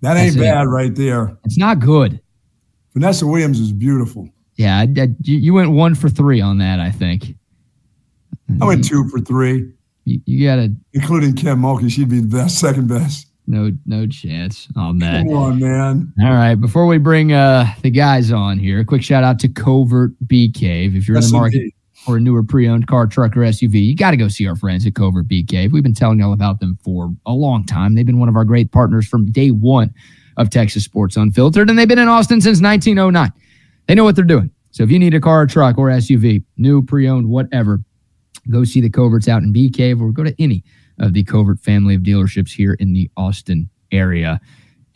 That 0.02 0.16
ain't 0.16 0.34
That's 0.34 0.36
it. 0.36 0.40
bad 0.40 0.68
right 0.68 0.94
there. 0.94 1.36
It's 1.44 1.56
not 1.58 1.78
good. 1.80 2.20
Vanessa 2.92 3.26
Williams 3.26 3.58
is 3.60 3.72
beautiful. 3.72 4.28
Yeah, 4.56 4.78
I, 4.78 4.82
I- 4.82 5.14
you 5.22 5.38
you 5.38 5.54
went 5.54 5.70
one 5.72 5.94
for 5.94 6.08
three 6.08 6.40
on 6.40 6.58
that. 6.58 6.78
I 6.80 6.90
think 6.90 7.34
I 8.60 8.66
went 8.66 8.84
two 8.84 9.08
for 9.08 9.18
three, 9.20 9.72
you, 10.04 10.20
you 10.26 10.46
got 10.46 10.56
to 10.56 10.72
including 10.92 11.34
Kim 11.34 11.60
Mulkey. 11.60 11.90
She'd 11.90 12.08
be 12.10 12.20
the 12.20 12.28
best, 12.28 12.58
second 12.58 12.86
best. 12.88 13.26
No 13.46 13.72
no 13.86 14.06
chance 14.06 14.68
on 14.76 14.98
that. 14.98 15.26
Come 15.26 15.36
on, 15.36 15.58
man. 15.58 16.12
All 16.22 16.32
right, 16.32 16.54
before 16.54 16.86
we 16.86 16.98
bring 16.98 17.32
uh, 17.32 17.66
the 17.82 17.90
guys 17.90 18.32
on 18.32 18.58
here, 18.58 18.80
a 18.80 18.84
quick 18.84 19.02
shout 19.02 19.24
out 19.24 19.38
to 19.40 19.48
Covert 19.48 20.12
Bee 20.26 20.50
Cave. 20.50 20.96
If 20.96 21.06
you're 21.06 21.16
in 21.16 21.22
the 21.22 21.32
market 21.32 21.72
for 22.04 22.16
a 22.16 22.20
newer 22.20 22.42
pre-owned 22.42 22.86
car, 22.86 23.06
truck, 23.06 23.36
or 23.36 23.40
SUV, 23.40 23.84
you 23.84 23.96
got 23.96 24.10
to 24.12 24.16
go 24.16 24.28
see 24.28 24.46
our 24.46 24.56
friends 24.56 24.86
at 24.86 24.94
Covert 24.94 25.28
Bee 25.28 25.44
Cave. 25.44 25.72
We've 25.72 25.82
been 25.82 25.94
telling 25.94 26.18
y'all 26.18 26.32
about 26.32 26.60
them 26.60 26.78
for 26.82 27.14
a 27.26 27.32
long 27.32 27.64
time. 27.64 27.94
They've 27.94 28.06
been 28.06 28.18
one 28.18 28.28
of 28.28 28.36
our 28.36 28.44
great 28.44 28.72
partners 28.72 29.06
from 29.06 29.30
day 29.30 29.50
one 29.50 29.92
of 30.36 30.50
Texas 30.50 30.84
Sports 30.84 31.16
Unfiltered, 31.16 31.68
and 31.68 31.78
they've 31.78 31.88
been 31.88 31.98
in 31.98 32.08
Austin 32.08 32.40
since 32.40 32.60
1909. 32.60 33.32
They 33.86 33.94
know 33.94 34.04
what 34.04 34.16
they're 34.16 34.24
doing. 34.24 34.50
So 34.70 34.82
if 34.82 34.90
you 34.90 34.98
need 34.98 35.14
a 35.14 35.20
car, 35.20 35.46
truck, 35.46 35.78
or 35.78 35.88
SUV, 35.88 36.42
new, 36.56 36.82
pre-owned, 36.82 37.28
whatever, 37.28 37.80
go 38.50 38.64
see 38.64 38.80
the 38.80 38.90
Coverts 38.90 39.28
out 39.28 39.42
in 39.42 39.52
Bee 39.52 39.70
Cave 39.70 40.00
or 40.00 40.10
go 40.10 40.24
to 40.24 40.34
any 40.42 40.64
of 40.98 41.12
the 41.12 41.24
Covert 41.24 41.60
family 41.60 41.94
of 41.94 42.02
dealerships 42.02 42.50
here 42.50 42.74
in 42.74 42.92
the 42.92 43.10
Austin 43.16 43.68
area. 43.92 44.40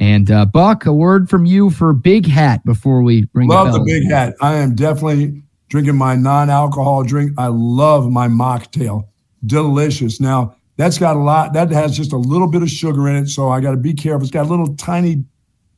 And 0.01 0.31
uh, 0.31 0.47
Buck, 0.47 0.87
a 0.87 0.93
word 0.93 1.29
from 1.29 1.45
you 1.45 1.71
for 1.71 1.93
Big 1.93 2.27
Hat 2.27 2.65
before 2.65 3.03
we 3.03 3.25
bring 3.27 3.51
it 3.51 3.55
up. 3.55 3.65
Love 3.65 3.73
the 3.73 3.79
fellas 3.79 3.93
big 3.93 4.11
hat. 4.11 4.35
I 4.41 4.55
am 4.55 4.75
definitely 4.75 5.43
drinking 5.69 5.97
my 5.97 6.15
non-alcohol 6.15 7.03
drink. 7.03 7.33
I 7.37 7.49
love 7.49 8.11
my 8.11 8.29
mocktail. 8.29 9.09
Delicious. 9.45 10.21
Now 10.21 10.57
that's 10.77 10.99
got 10.99 11.17
a 11.17 11.21
lot. 11.21 11.53
That 11.53 11.71
has 11.73 11.97
just 11.97 12.13
a 12.13 12.17
little 12.17 12.49
bit 12.49 12.63
of 12.63 12.71
sugar 12.71 13.09
in 13.09 13.17
it, 13.17 13.29
so 13.29 13.49
I 13.49 13.61
got 13.61 13.73
to 13.73 13.77
be 13.77 13.93
careful. 13.93 14.23
It's 14.23 14.31
got 14.31 14.47
a 14.47 14.49
little 14.49 14.77
tiny 14.77 15.25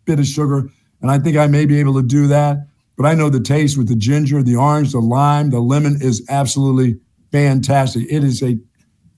bit 0.05 0.19
of 0.19 0.27
sugar, 0.27 0.69
and 1.01 1.11
I 1.11 1.19
think 1.19 1.37
I 1.37 1.47
may 1.47 1.65
be 1.65 1.81
able 1.81 1.95
to 1.95 2.07
do 2.07 2.27
that. 2.27 2.67
But 2.97 3.07
I 3.07 3.15
know 3.15 3.31
the 3.31 3.41
taste 3.41 3.79
with 3.79 3.89
the 3.89 3.97
ginger, 3.97 4.43
the 4.43 4.57
orange, 4.57 4.93
the 4.93 5.01
lime, 5.01 5.49
the 5.49 5.61
lemon 5.61 5.97
is 6.03 6.23
absolutely 6.29 7.01
fantastic. 7.33 8.07
It 8.11 8.23
is 8.23 8.43
a 8.43 8.59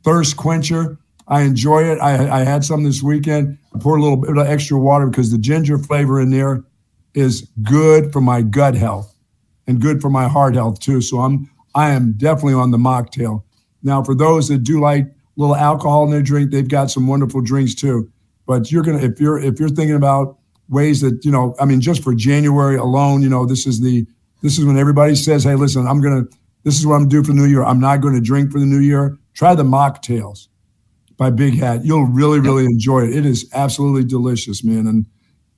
thirst 0.04 0.36
quencher. 0.36 0.98
I 1.28 1.42
enjoy 1.42 1.84
it. 1.84 1.98
I, 1.98 2.40
I 2.40 2.44
had 2.44 2.64
some 2.64 2.82
this 2.82 3.02
weekend. 3.02 3.58
I 3.74 3.78
poured 3.78 4.00
a 4.00 4.02
little 4.02 4.18
bit 4.18 4.36
of 4.36 4.46
extra 4.46 4.78
water 4.78 5.06
because 5.06 5.30
the 5.30 5.38
ginger 5.38 5.78
flavor 5.78 6.20
in 6.20 6.30
there 6.30 6.64
is 7.14 7.48
good 7.62 8.12
for 8.12 8.20
my 8.20 8.42
gut 8.42 8.74
health 8.74 9.14
and 9.66 9.80
good 9.80 10.00
for 10.00 10.10
my 10.10 10.28
heart 10.28 10.54
health 10.54 10.80
too. 10.80 11.00
So 11.00 11.20
I'm 11.20 11.50
I 11.74 11.90
am 11.90 12.12
definitely 12.12 12.54
on 12.54 12.70
the 12.70 12.78
mocktail. 12.78 13.44
Now, 13.82 14.02
for 14.02 14.14
those 14.14 14.48
that 14.48 14.58
do 14.58 14.80
like 14.80 15.04
a 15.04 15.12
little 15.36 15.56
alcohol 15.56 16.04
in 16.04 16.10
their 16.10 16.22
drink, 16.22 16.50
they've 16.50 16.68
got 16.68 16.90
some 16.90 17.06
wonderful 17.06 17.40
drinks 17.40 17.74
too. 17.74 18.10
But 18.46 18.70
you're 18.70 18.82
gonna 18.82 18.98
if 18.98 19.20
you're 19.20 19.38
if 19.38 19.58
you're 19.58 19.68
thinking 19.68 19.96
about 19.96 20.38
ways 20.68 21.00
that 21.00 21.24
you 21.24 21.30
know, 21.30 21.54
I 21.60 21.64
mean, 21.64 21.80
just 21.80 22.02
for 22.02 22.14
January 22.14 22.76
alone, 22.76 23.22
you 23.22 23.28
know, 23.28 23.46
this 23.46 23.66
is 23.66 23.80
the 23.80 24.06
this 24.42 24.58
is 24.58 24.64
when 24.64 24.76
everybody 24.76 25.14
says, 25.14 25.44
"Hey, 25.44 25.54
listen, 25.54 25.86
I'm 25.86 26.00
gonna 26.00 26.24
this 26.64 26.78
is 26.78 26.86
what 26.86 26.96
I'm 26.96 27.08
doing 27.08 27.24
for 27.24 27.32
the 27.32 27.38
new 27.38 27.46
year. 27.46 27.62
I'm 27.62 27.80
not 27.80 28.00
going 28.00 28.14
to 28.14 28.20
drink 28.20 28.52
for 28.52 28.58
the 28.58 28.66
new 28.66 28.80
year." 28.80 29.18
Try 29.34 29.54
the 29.54 29.64
mocktails 29.64 30.48
by 31.16 31.30
Big 31.30 31.58
Hat. 31.58 31.84
You'll 31.84 32.06
really, 32.06 32.40
really 32.40 32.64
enjoy 32.64 33.04
it. 33.04 33.16
It 33.16 33.26
is 33.26 33.48
absolutely 33.54 34.04
delicious, 34.04 34.64
man. 34.64 34.86
And 34.86 35.06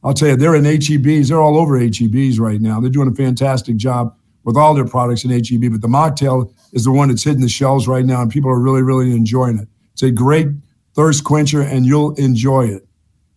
I'll 0.02 0.14
tell 0.14 0.28
you, 0.28 0.36
they're 0.36 0.55
in 0.55 0.64
HEBs. 0.64 1.28
They're 1.28 1.40
all 1.40 1.56
over 1.59 1.78
HEBs 1.78 2.38
right 2.38 2.60
now. 2.60 2.80
They're 2.80 2.90
doing 2.90 3.09
a 3.09 3.14
fantastic 3.14 3.76
job 3.76 4.14
with 4.44 4.56
all 4.56 4.74
their 4.74 4.84
products 4.84 5.24
in 5.24 5.30
HEB. 5.30 5.72
But 5.72 5.80
the 5.80 5.88
mocktail 5.88 6.52
is 6.72 6.84
the 6.84 6.92
one 6.92 7.09
that's 7.09 7.24
hitting 7.24 7.40
the 7.40 7.48
shelves 7.48 7.88
right 7.88 8.05
now, 8.05 8.20
and 8.22 8.30
people 8.30 8.51
are 8.51 8.60
really, 8.60 8.82
really 8.82 9.12
enjoying 9.12 9.59
it. 9.59 9.68
It's 9.92 10.02
a 10.02 10.10
great 10.10 10.48
thirst 10.94 11.24
quencher, 11.24 11.62
and 11.62 11.86
you'll 11.86 12.14
enjoy 12.14 12.66
it. 12.66 12.86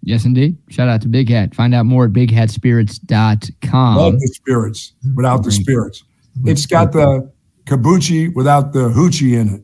Yes, 0.02 0.26
indeed. 0.26 0.58
Shout 0.70 0.90
out 0.90 1.02
to 1.02 1.08
Big 1.08 1.30
Hat. 1.30 1.56
Find 1.56 1.74
out 1.74 1.86
more 1.86 2.06
at 2.06 2.12
bighatspirits.com. 2.12 3.98
Love 3.98 4.14
the 4.20 4.28
spirits 4.28 4.94
without 5.16 5.44
the 5.44 5.52
spirits. 5.52 6.04
It's 6.46 6.66
got 6.66 6.92
the 6.92 7.32
kabuchi 7.66 8.34
without 8.34 8.74
the 8.74 8.90
hoochie 8.90 9.34
in 9.40 9.56
it. 9.56 9.64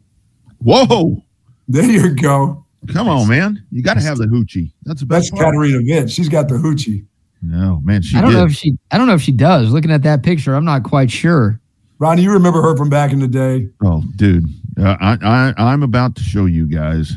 Whoa. 0.64 1.24
There 1.68 1.86
you 1.86 2.16
go. 2.16 2.66
Come 2.92 3.08
on, 3.08 3.28
man. 3.28 3.66
You 3.72 3.82
got 3.82 3.96
to 3.96 4.02
have 4.02 4.18
the 4.18 4.26
hoochie. 4.26 4.72
That's 4.84 5.02
the 5.02 5.06
That's 5.06 5.30
best 5.30 5.34
part. 5.34 5.54
Katarina 5.54 5.80
Witt. 5.84 6.10
She's 6.10 6.30
got 6.30 6.50
the 6.50 6.56
hoochie. 6.56 7.06
No, 7.42 7.82
man, 7.84 8.02
she 8.02 8.18
I 8.18 8.22
don't 8.22 8.32
did. 8.32 8.38
know 8.38 8.46
if 8.46 8.54
she 8.54 8.78
I 8.92 8.98
don't 8.98 9.08
know 9.08 9.16
if 9.16 9.22
she 9.22 9.34
does. 9.34 9.70
Looking 9.72 9.92
at 9.92 10.02
that 10.04 10.24
picture, 10.24 10.56
I'm 10.56 10.64
not 10.64 10.84
quite 10.84 11.12
sure. 11.12 11.60
Ronnie, 12.00 12.22
you 12.22 12.32
remember 12.32 12.62
her 12.62 12.78
from 12.78 12.90
back 12.90 13.12
in 13.12 13.20
the 13.20 13.28
day? 13.28 13.68
Oh, 13.84 14.02
dude, 14.16 14.46
uh, 14.80 14.96
I, 15.02 15.18
I 15.22 15.54
I'm 15.58 15.84
about 15.84 16.16
to 16.16 16.24
show 16.24 16.46
you 16.46 16.66
guys. 16.66 17.14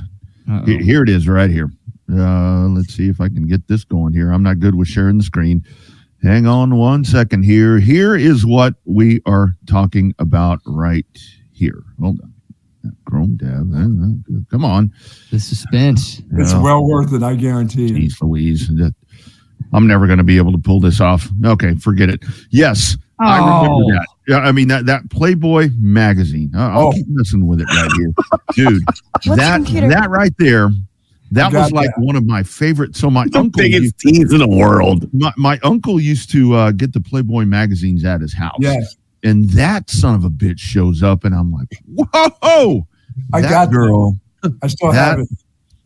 Here, 0.65 0.81
here 0.81 1.03
it 1.03 1.09
is, 1.09 1.29
right 1.29 1.51
here. 1.51 1.71
Uh, 2.13 2.67
let's 2.69 2.95
see 2.95 3.09
if 3.09 3.21
I 3.21 3.29
can 3.29 3.47
get 3.47 3.67
this 3.69 3.85
going 3.85 4.13
here. 4.13 4.33
I'm 4.33 4.43
not 4.43 4.61
good 4.61 4.75
with 4.75 4.89
sharing 4.89 5.19
the 5.19 5.25
screen. 5.25 5.65
Hang 6.23 6.47
on 6.47 6.77
one 6.77 7.05
second 7.05 7.45
here. 7.45 7.79
Here 7.79 8.17
is 8.17 8.45
what 8.45 8.75
we 8.85 9.21
are 9.27 9.51
talking 9.67 10.15
about 10.19 10.61
right 10.67 11.07
here. 11.53 11.83
Hold 12.01 12.21
on. 12.21 12.33
Chrome 13.05 13.39
tab. 13.39 13.73
Uh, 13.73 14.37
uh, 14.37 14.41
Come 14.51 14.65
on. 14.65 14.93
The 15.31 15.39
suspense. 15.41 16.23
It's 16.39 16.53
Oh, 16.53 16.63
well 16.63 16.87
worth 16.87 17.13
it, 17.13 17.23
I 17.23 17.35
guarantee 17.35 17.87
you. 17.87 18.09
Jeez 18.09 18.21
Louise. 18.23 18.71
I'm 19.73 19.87
never 19.87 20.07
going 20.07 20.19
to 20.19 20.25
be 20.25 20.37
able 20.37 20.53
to 20.53 20.59
pull 20.59 20.81
this 20.81 21.01
off. 21.01 21.29
Okay, 21.45 21.75
forget 21.77 22.09
it. 22.09 22.23
Yes, 22.51 22.97
I 23.19 23.39
remember 23.39 23.73
Oh. 23.85 23.93
that. 23.93 24.07
Yeah, 24.29 24.39
I 24.39 24.53
mean 24.53 24.69
that 24.69 24.87
that 24.87 25.09
Playboy 25.11 25.71
magazine. 25.79 26.51
Uh, 26.55 26.69
I'll 26.69 26.89
Oh. 26.89 26.93
keep 26.93 27.07
messing 27.09 27.47
with 27.47 27.61
it 27.61 27.67
right 27.67 27.91
here, 27.97 28.13
dude. 28.69 28.83
What's 29.25 29.41
that 29.41 29.57
computer? 29.57 29.89
that 29.89 30.11
right 30.11 30.33
there, 30.39 30.71
that 31.33 31.53
was 31.53 31.73
like 31.73 31.91
that. 31.97 32.01
one 32.05 32.17
of 32.17 32.25
my 32.27 32.43
favorite. 32.43 32.97
So 32.97 33.11
my 33.11 33.27
The 33.29 33.39
uncle, 33.39 33.63
biggest 33.63 33.83
used, 33.83 33.99
teens 33.99 34.33
in 34.33 34.39
the 34.39 34.49
world. 34.49 35.09
my, 35.13 35.33
my 35.37 35.59
uncle 35.63 35.99
used 36.01 36.31
to 36.33 36.55
uh, 36.55 36.71
get 36.73 36.93
the 36.93 37.01
Playboy 37.01 37.45
magazines 37.45 38.05
at 38.05 38.21
his 38.21 38.33
house. 38.35 38.57
Yes. 38.61 38.97
And 39.27 39.51
that 39.51 39.91
son 39.91 40.15
of 40.15 40.25
a 40.25 40.31
bitch 40.31 40.59
shows 40.59 41.03
up, 41.03 41.25
and 41.25 41.35
I'm 41.35 41.53
like, 41.53 41.69
whoa! 41.87 42.87
I 43.33 43.41
that 43.43 43.51
got 43.51 43.71
girl. 43.73 44.17
I 44.63 44.67
still 44.69 44.93
that- 44.93 45.19
have 45.19 45.19
it. 45.21 45.29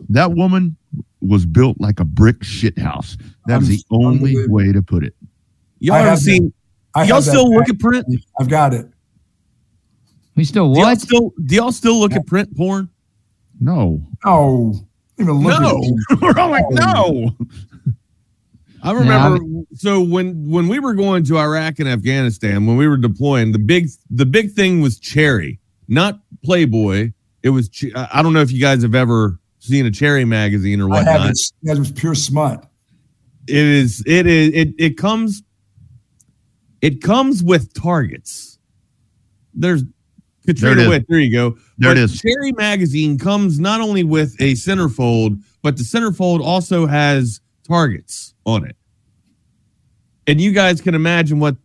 That 0.08 0.32
woman 0.32 0.76
was 1.20 1.44
built 1.44 1.76
like 1.80 2.00
a 2.00 2.04
brick 2.04 2.42
shit 2.42 2.78
house. 2.78 3.16
That's 3.46 3.68
the 3.68 3.82
only 3.90 4.34
way 4.48 4.72
to 4.72 4.80
put 4.82 5.04
it. 5.04 5.14
Y'all 5.78 5.96
I 5.96 6.00
ever 6.00 6.10
have 6.10 6.18
seen? 6.18 6.52
I 6.94 7.04
y'all 7.04 7.16
have 7.16 7.24
that 7.26 7.30
still 7.30 7.50
look 7.52 7.68
at 7.68 7.78
print? 7.78 8.06
I've 8.38 8.48
got 8.48 8.72
it. 8.74 8.86
We 10.36 10.44
still 10.44 10.64
y'all 10.74 10.84
what? 10.84 11.00
still 11.00 11.32
do 11.44 11.54
y'all 11.54 11.72
still 11.72 11.98
look 12.00 12.12
at 12.12 12.26
print 12.26 12.56
porn? 12.56 12.88
No, 13.60 14.02
Oh, 14.24 14.74
even 15.18 15.34
look 15.34 15.60
No. 15.60 15.82
at 16.10 16.20
we're 16.22 16.38
all 16.40 16.48
like, 16.50 16.64
oh. 16.70 16.74
no. 16.74 17.36
I 18.82 18.92
remember 18.92 19.44
so 19.74 20.00
when 20.00 20.48
when 20.48 20.68
we 20.68 20.78
were 20.78 20.94
going 20.94 21.24
to 21.24 21.38
Iraq 21.38 21.78
and 21.78 21.88
Afghanistan, 21.88 22.66
when 22.66 22.76
we 22.76 22.88
were 22.88 22.96
deploying, 22.96 23.52
the 23.52 23.58
big 23.58 23.88
the 24.10 24.26
big 24.26 24.52
thing 24.52 24.80
was 24.80 24.98
cherry, 24.98 25.60
not 25.88 26.20
Playboy. 26.44 27.12
It 27.42 27.50
was 27.50 27.70
I 27.94 28.08
I 28.14 28.22
don't 28.22 28.32
know 28.32 28.40
if 28.40 28.52
you 28.52 28.60
guys 28.60 28.82
have 28.82 28.94
ever 28.94 29.38
seen 29.58 29.86
a 29.86 29.90
cherry 29.90 30.24
magazine 30.24 30.80
or 30.80 30.92
I 30.92 30.98
have 30.98 31.20
whatnot. 31.20 31.36
That 31.62 31.78
was 31.78 31.92
pure 31.92 32.14
smut. 32.14 32.66
It 33.46 33.56
is 33.56 34.02
it 34.06 34.26
is 34.26 34.50
it 34.54 34.74
it 34.78 34.96
comes 34.96 35.42
it 36.80 37.02
comes 37.02 37.42
with 37.42 37.72
targets. 37.74 38.58
There's 39.52 39.84
Katrina 40.46 40.76
There 40.76 40.78
it 40.78 40.82
is. 40.82 40.88
Witt. 40.88 41.06
There 41.08 41.18
you 41.18 41.32
go. 41.32 41.50
There 41.78 41.92
it 41.92 41.94
But 41.94 41.98
is. 41.98 42.20
Cherry 42.20 42.52
magazine 42.52 43.18
comes 43.18 43.60
not 43.60 43.80
only 43.80 44.04
with 44.04 44.34
a 44.40 44.54
centerfold, 44.54 45.42
but 45.62 45.76
the 45.76 45.82
centerfold 45.82 46.40
also 46.40 46.86
has 46.86 47.40
targets 47.70 48.34
on 48.44 48.66
it. 48.66 48.76
And 50.26 50.40
you 50.40 50.52
guys 50.52 50.80
can 50.80 50.94
imagine 50.94 51.38
what 51.38 51.56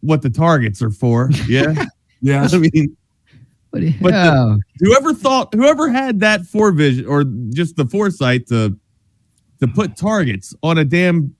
what 0.00 0.20
the 0.22 0.30
targets 0.30 0.82
are 0.82 0.90
for. 0.90 1.30
Yeah. 1.48 1.84
yeah. 2.20 2.48
I 2.52 2.58
mean, 2.58 2.96
But, 3.70 3.82
But 4.00 4.10
the- 4.12 4.32
oh, 4.34 4.58
whoever 4.80 5.14
thought 5.14 5.54
whoever 5.54 5.88
had 5.90 6.20
that 6.20 6.44
forevision 6.46 7.06
or 7.06 7.24
just 7.50 7.76
the 7.76 7.86
foresight 7.86 8.46
to 8.48 8.76
to 9.60 9.68
put 9.68 9.96
targets 9.96 10.54
on 10.62 10.78
a 10.78 10.84
damn 10.84 11.34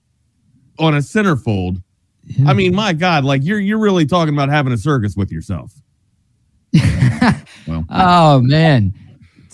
on 0.78 0.94
a 0.94 0.98
centerfold. 0.98 1.82
I 2.46 2.54
mean, 2.54 2.74
my 2.74 2.92
God, 2.94 3.24
like 3.24 3.42
you're 3.44 3.60
you're 3.60 3.78
really 3.78 4.06
talking 4.06 4.32
about 4.34 4.48
having 4.48 4.72
a 4.72 4.78
circus 4.78 5.16
with 5.16 5.30
yourself. 5.32 5.72
Well, 7.66 7.82
oh 7.88 8.40
man, 8.42 8.92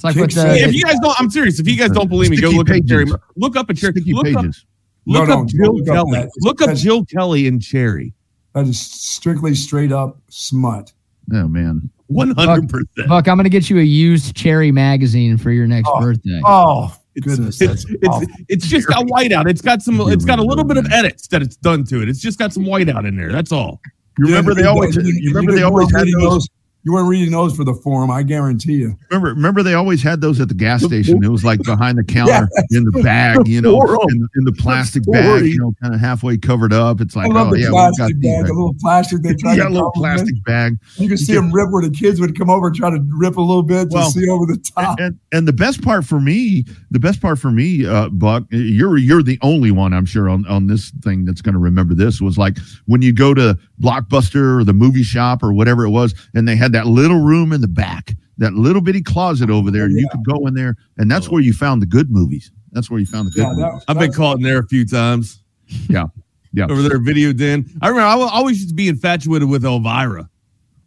it's 0.00 0.04
like 0.04 0.14
Kick 0.14 0.22
what 0.22 0.30
the 0.34 0.50
uh, 0.50 0.54
if 0.68 0.74
you 0.74 0.82
guys 0.82 0.96
don't, 1.02 1.20
I'm 1.20 1.30
serious. 1.30 1.60
If 1.60 1.68
you 1.68 1.76
guys 1.76 1.90
don't 1.90 2.08
believe 2.08 2.30
me, 2.30 2.40
go 2.40 2.48
look 2.48 2.68
up 2.70 2.74
pages. 2.74 2.88
Cherry. 2.88 3.04
Look 3.36 3.56
up 3.56 3.68
a 3.68 3.74
Cherry. 3.74 3.92
sticky 3.92 4.14
Look 4.14 4.26
up, 4.28 4.42
pages. 4.44 4.64
look 5.06 5.28
No, 5.28 5.34
up 5.34 5.40
no, 5.40 5.46
Jill 5.46 5.76
look 5.76 5.86
Kelly. 5.86 6.12
that. 6.12 6.30
Look 6.40 6.60
up 6.62 6.66
That's- 6.68 6.82
Jill 6.82 7.04
Kelly 7.04 7.46
and 7.46 7.60
Cherry. 7.62 8.14
That 8.54 8.66
is 8.66 8.80
strictly 8.80 9.54
straight 9.54 9.92
up 9.92 10.18
smut. 10.30 10.92
Oh 11.32 11.46
man, 11.48 11.90
One 12.06 12.30
hundred 12.30 12.68
percent. 12.70 13.08
Buck, 13.08 13.28
I'm 13.28 13.36
gonna 13.36 13.48
get 13.50 13.68
you 13.70 13.78
a 13.78 13.82
used 13.82 14.34
cherry 14.34 14.72
magazine 14.72 15.36
for 15.36 15.50
your 15.52 15.66
next 15.66 15.88
Oh. 15.92 16.00
birthday. 16.00 16.40
Oh, 16.44 16.96
goodness. 17.22 17.60
It's 17.60 17.84
that's 17.84 17.84
it's, 17.88 18.08
awful. 18.08 18.26
Oh. 18.30 18.44
it's 18.48 18.66
just 18.66 18.88
got 18.88 19.04
whiteout. 19.06 19.48
It's 19.48 19.60
got 19.60 19.82
some. 19.82 20.00
It's 20.10 20.24
got 20.24 20.38
a 20.38 20.42
little 20.42 20.64
bit 20.64 20.78
of 20.78 20.90
edits 20.90 21.28
that 21.28 21.42
it's 21.42 21.56
done 21.56 21.84
to 21.84 22.02
it. 22.02 22.08
It's 22.08 22.20
just 22.20 22.38
got 22.38 22.52
some 22.52 22.64
whiteout 22.64 23.06
in 23.06 23.16
there. 23.16 23.30
That's 23.30 23.52
all. 23.52 23.80
you 24.18 24.24
remember 24.26 24.54
they 24.54 24.64
always 24.64 24.96
You 24.96 25.02
you 25.04 25.30
remember 25.32 25.52
they 25.52 25.62
always 25.62 25.94
had 25.94 26.08
those. 26.18 26.48
You 26.82 26.94
weren't 26.94 27.08
reading 27.08 27.32
those 27.32 27.54
for 27.54 27.62
the 27.64 27.74
forum, 27.74 28.10
I 28.10 28.22
guarantee 28.22 28.74
you. 28.76 28.96
Remember, 29.10 29.28
remember 29.28 29.62
they 29.62 29.74
always 29.74 30.02
had 30.02 30.22
those 30.22 30.40
at 30.40 30.48
the 30.48 30.54
gas 30.54 30.82
station. 30.82 31.22
It 31.22 31.28
was 31.28 31.44
like 31.44 31.62
behind 31.62 31.98
the 31.98 32.04
counter 32.04 32.48
in 32.70 32.84
the 32.84 33.02
bag, 33.02 33.46
you 33.46 33.60
know, 33.60 33.80
in, 34.08 34.28
in 34.36 34.44
the 34.44 34.52
plastic 34.52 35.02
bag, 35.04 35.44
you 35.44 35.58
know, 35.58 35.72
kind 35.82 35.94
of 35.94 36.00
halfway 36.00 36.38
covered 36.38 36.72
up. 36.72 37.02
It's 37.02 37.14
like, 37.14 37.30
oh 37.32 37.52
yeah, 37.54 37.68
we 37.68 37.72
got 37.72 37.92
plastic 37.94 38.22
bag, 38.22 38.46
the 38.46 38.52
little 38.54 38.74
plastic 38.80 39.22
they 39.22 39.34
try 39.38 39.54
yeah, 39.56 39.64
to 39.64 39.68
a 39.68 39.70
little 39.70 39.90
them 39.90 40.02
in. 40.04 40.16
plastic 40.16 40.44
bag. 40.44 40.78
You 40.96 41.08
could 41.08 41.18
see 41.18 41.34
them 41.34 41.52
rip 41.52 41.70
where 41.70 41.82
the 41.82 41.90
kids 41.90 42.18
would 42.18 42.36
come 42.36 42.48
over 42.48 42.68
and 42.68 42.76
try 42.76 42.88
to 42.88 42.98
rip 43.18 43.36
a 43.36 43.42
little 43.42 43.62
bit 43.62 43.90
to 43.90 43.96
Well, 43.96 44.10
see 44.10 44.26
over 44.28 44.46
the 44.46 44.58
top. 44.74 44.98
And, 45.00 45.18
and 45.32 45.46
the 45.46 45.52
best 45.52 45.82
part 45.82 46.06
for 46.06 46.18
me, 46.20 46.64
the 46.90 46.98
best 46.98 47.20
part 47.20 47.38
for 47.38 47.50
me, 47.50 47.86
uh, 47.86 48.08
Buck, 48.08 48.44
you're 48.50 48.96
you're 48.96 49.22
the 49.22 49.38
only 49.42 49.70
one 49.70 49.92
I'm 49.92 50.06
sure 50.06 50.30
on 50.30 50.46
on 50.46 50.66
this 50.66 50.90
thing 51.02 51.26
that's 51.26 51.42
going 51.42 51.52
to 51.54 51.58
remember 51.60 51.94
this 51.94 52.20
was 52.22 52.38
like 52.38 52.56
when 52.86 53.02
you 53.02 53.12
go 53.12 53.34
to 53.34 53.58
Blockbuster 53.80 54.58
or 54.60 54.64
the 54.64 54.72
movie 54.72 55.02
shop 55.02 55.42
or 55.42 55.52
whatever 55.52 55.84
it 55.84 55.90
was, 55.90 56.14
and 56.34 56.46
they 56.46 56.56
had 56.56 56.72
that 56.72 56.86
little 56.86 57.20
room 57.20 57.52
in 57.52 57.60
the 57.60 57.68
back, 57.68 58.12
that 58.38 58.52
little 58.54 58.82
bitty 58.82 59.02
closet 59.02 59.50
over 59.50 59.70
there, 59.70 59.84
and 59.84 59.98
you 59.98 60.08
could 60.10 60.24
go 60.24 60.46
in 60.46 60.54
there, 60.54 60.76
and 60.98 61.10
that's 61.10 61.28
where 61.28 61.40
you 61.42 61.52
found 61.52 61.80
the 61.82 61.86
good 61.86 62.10
movies. 62.10 62.50
That's 62.72 62.90
where 62.90 63.00
you 63.00 63.06
found 63.06 63.26
the 63.28 63.32
good 63.32 63.40
Yeah, 63.42 63.54
that- 63.56 63.72
movies. 63.72 63.84
I've 63.88 63.98
been 63.98 64.12
caught 64.12 64.36
in 64.36 64.42
there 64.42 64.58
a 64.58 64.66
few 64.66 64.84
times. 64.84 65.42
Yeah, 65.88 66.06
yeah. 66.52 66.66
Over 66.68 66.82
there, 66.82 66.98
video 66.98 67.32
den. 67.32 67.64
I 67.80 67.88
remember 67.88 68.06
I 68.06 68.12
always 68.32 68.58
used 68.58 68.68
to 68.70 68.74
be 68.74 68.88
infatuated 68.88 69.48
with 69.48 69.64
Elvira. 69.64 70.28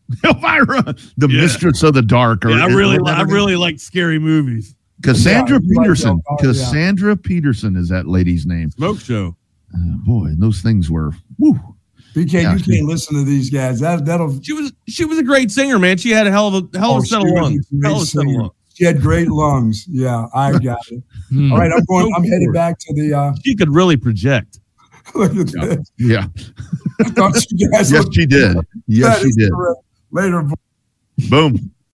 Elvira, 0.24 0.84
the 1.18 1.28
Yeah. 1.30 1.42
mistress 1.42 1.82
of 1.84 1.94
the 1.94 2.02
dark. 2.02 2.46
Or, 2.46 2.52
Yeah, 2.52 2.66
I 2.66 2.68
really, 2.68 2.98
or 2.98 3.08
I 3.10 3.22
really 3.24 3.56
like 3.56 3.80
scary 3.80 4.20
movies. 4.20 4.76
Cassandra 5.02 5.58
Yeah, 5.58 5.62
you 5.68 5.76
like 5.78 5.84
Peterson. 5.86 6.10
Elvira, 6.10 6.24
yeah. 6.30 6.46
Cassandra 6.48 7.18
Peterson 7.18 7.76
is 7.76 7.90
that 7.90 8.08
lady's 8.08 8.46
name. 8.46 8.70
Smoke 8.72 9.00
show. 9.00 9.36
Uh, 9.74 9.80
boy, 10.06 10.26
and 10.26 10.42
those 10.42 10.62
things 10.62 10.92
were. 10.92 11.14
Woo. 11.40 11.60
BK, 12.14 12.34
Yeah. 12.44 12.56
you 12.56 12.64
can't 12.64 12.86
listen 12.88 13.16
to 13.16 13.24
these 13.24 13.50
guys. 13.50 13.80
That 13.80 14.06
that'll 14.06 14.42
She 14.42 14.54
was, 14.54 14.72
she 14.88 15.06
was 15.06 15.18
a 15.18 15.24
great 15.24 15.50
singer, 15.52 15.80
man. 15.80 15.98
She 15.98 16.12
had 16.12 16.28
a 16.28 16.32
hell 16.32 16.48
of 16.56 16.70
a 16.74 16.78
hell 16.78 16.92
of 16.92 16.98
Oh, 16.98 17.02
a 17.02 17.06
set 17.06 17.22
she 17.22 17.28
of 17.28 17.34
was 17.34 17.40
a 17.40 17.42
lungs. 17.44 17.68
Hell 17.84 17.96
of 17.96 18.02
a 18.02 18.06
set 18.06 18.22
of 18.22 18.28
lungs. 18.32 18.52
She 18.76 18.86
had 18.86 19.02
great 19.02 19.30
lungs. 19.30 19.86
Yeah, 19.88 20.28
I 20.34 20.52
got 20.60 20.80
it. 20.92 21.04
Hmm. 21.30 21.52
All 21.52 21.60
right, 21.60 21.72
I'm 21.72 21.84
going. 21.86 22.14
I'm 22.16 22.24
headed 22.24 22.54
back 22.54 22.78
to 22.80 22.94
the. 22.94 23.14
uh 23.14 23.34
She 23.46 23.56
could 23.56 23.70
really 23.74 23.98
project. 23.98 24.60
Look 25.16 25.36
at 25.36 25.48
this. 25.48 25.92
Yeah. 26.00 26.28
I 27.02 27.10
thought 27.10 27.36
you 27.52 27.70
guys 27.72 27.92
Yes, 27.92 28.04
looked- 28.04 28.16
she 28.16 28.26
did. 28.26 28.58
Yes, 28.88 29.22
she 29.22 29.32
did. 29.32 29.52
correct. 29.52 29.80
Later. 30.12 30.48
Boom. 31.30 31.73